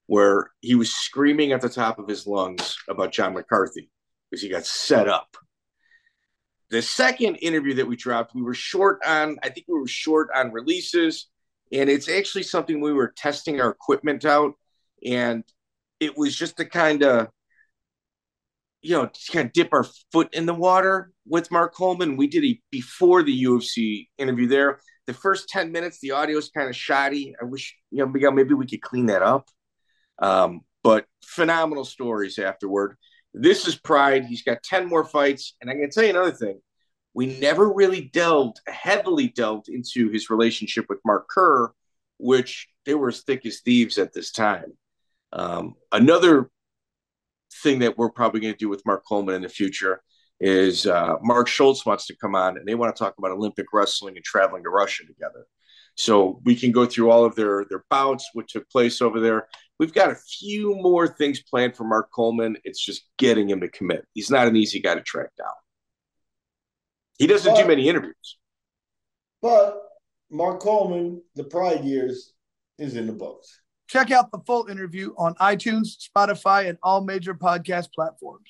where 0.07 0.51
he 0.61 0.75
was 0.75 0.93
screaming 0.93 1.53
at 1.53 1.61
the 1.61 1.69
top 1.69 1.99
of 1.99 2.09
his 2.09 2.27
lungs 2.27 2.77
about 2.89 3.13
John 3.13 3.35
McCarthy 3.35 3.91
because 4.31 4.43
he 4.43 4.49
got 4.49 4.67
set 4.67 5.09
up. 5.09 5.37
The 6.71 6.83
second 6.83 7.37
interview 7.37 7.75
that 7.75 7.87
we 7.87 7.95
dropped, 7.95 8.35
we 8.35 8.43
were 8.43 8.55
short 8.55 9.01
on, 9.07 9.39
I 9.43 9.51
think 9.51 9.67
we 9.69 9.79
were 9.79 9.87
short 9.87 10.31
on 10.35 10.51
releases. 10.51 11.29
And 11.73 11.89
it's 11.89 12.09
actually 12.09 12.43
something 12.43 12.81
we 12.81 12.93
were 12.93 13.13
testing 13.17 13.61
our 13.61 13.71
equipment 13.71 14.25
out. 14.25 14.55
And 15.05 15.45
it 16.01 16.17
was 16.17 16.37
just 16.37 16.57
to 16.59 16.65
kind 16.65 17.03
of 17.03 17.29
you 18.85 18.91
know, 18.91 19.11
kind 19.33 19.47
of 19.47 19.53
dip 19.55 19.71
our 19.73 19.87
foot 20.13 20.29
in 20.35 20.45
the 20.45 20.53
water 20.53 21.11
with 21.27 21.51
Mark 21.51 21.75
Coleman. 21.75 22.19
We 22.19 22.27
did 22.27 22.45
a 22.45 22.61
before 22.71 23.23
the 23.23 23.45
UFC 23.45 24.09
interview 24.19 24.47
there. 24.47 24.79
The 25.07 25.15
first 25.15 25.49
10 25.49 25.73
minutes, 25.73 26.01
the 26.01 26.11
audio 26.11 26.37
is 26.37 26.51
kind 26.51 26.69
of 26.69 26.77
shoddy. 26.77 27.35
I 27.41 27.47
wish, 27.47 27.75
you 27.91 28.05
know, 28.05 28.31
maybe 28.31 28.53
we 28.53 28.67
could 28.67 28.83
clean 28.83 29.07
that 29.07 29.23
up. 29.23 29.49
Um, 30.19 30.61
but 30.83 31.07
phenomenal 31.25 31.87
stories 31.87 32.39
afterward. 32.39 32.97
This 33.33 33.67
is 33.67 33.75
Pride. 33.75 34.27
He's 34.27 34.43
got 34.43 34.63
10 34.63 34.87
more 34.87 35.05
fights. 35.05 35.57
And 35.63 35.71
I 35.71 35.75
can 35.75 35.89
tell 35.89 36.05
you 36.05 36.11
another 36.11 36.33
thing. 36.33 36.61
We 37.15 37.39
never 37.39 37.73
really 37.73 38.11
delved, 38.13 38.61
heavily 38.67 39.29
delved 39.29 39.71
into 39.71 40.11
his 40.11 40.29
relationship 40.29 40.87
with 40.91 40.99
Mark 41.07 41.27
Kerr, 41.31 41.73
which 42.19 42.69
they 42.85 42.95
were 42.95 43.09
as 43.09 43.23
thick 43.23 43.47
as 43.47 43.61
thieves 43.61 43.97
at 43.97 44.13
this 44.13 44.31
time. 44.31 44.77
Um, 45.35 45.75
another 45.93 46.49
thing 47.63 47.81
that 47.81 47.99
we're 47.99 48.11
probably 48.11 48.41
going 48.41 48.55
to 48.55 48.59
do 48.59 48.69
with 48.69 48.87
Mark 48.87 49.05
Coleman 49.07 49.35
in 49.35 49.43
the 49.43 49.49
future 49.49 50.01
is 50.41 50.87
uh, 50.87 51.17
Mark 51.23 51.49
Schultz 51.49 51.85
wants 51.85 52.07
to 52.07 52.17
come 52.17 52.35
on 52.35 52.57
and 52.57 52.67
they 52.67 52.75
want 52.75 52.95
to 52.95 52.99
talk 52.99 53.15
about 53.19 53.33
Olympic 53.33 53.67
wrestling 53.73 54.17
and 54.17 54.25
traveling 54.25 54.63
to 54.63 54.71
Russia 54.71 55.05
together. 55.05 55.47
So 55.97 56.41
we 56.45 56.57
can 56.57 56.73
go 56.73 56.87
through 56.87 57.11
all 57.11 57.25
of 57.25 57.37
their 57.37 57.65
their 57.71 57.85
bouts, 57.89 58.29
what 58.33 58.49
took 58.49 58.69
place 58.69 59.01
over 59.01 59.21
there. 59.21 59.47
We've 59.79 59.95
got 59.95 60.11
a 60.11 60.17
few 60.17 60.75
more 60.75 61.07
things 61.07 61.43
planned 61.43 61.77
for 61.77 61.85
Mark 61.85 62.11
Coleman. 62.13 62.57
It's 62.65 62.85
just 62.85 63.05
getting 63.17 63.49
him 63.49 63.61
to 63.61 63.69
commit. 63.69 64.05
He's 64.13 64.31
not 64.31 64.49
an 64.49 64.57
easy 64.57 64.81
guy 64.81 64.95
to 64.95 65.03
track 65.03 65.31
down. 65.39 65.55
He 67.19 67.29
doesn't 67.29 67.55
but, 67.55 67.63
do 67.63 67.69
many 67.69 67.89
interviews. 67.89 68.39
But 69.41 69.81
Mark 70.31 70.61
Coleman, 70.61 71.23
the 71.37 71.45
Pride 71.45 71.85
years, 71.85 72.33
is 72.79 72.97
in 72.97 73.07
the 73.07 73.13
books. 73.13 73.61
Check 73.87 74.11
out 74.11 74.31
the 74.33 74.39
full 74.47 74.69
interview 74.69 75.13
on 75.19 75.35
iTunes, 75.37 75.97
Spotify, 76.09 76.69
and 76.69 76.79
all 76.83 77.03
major 77.03 77.35
podcast 77.35 77.93
platforms. 77.95 78.49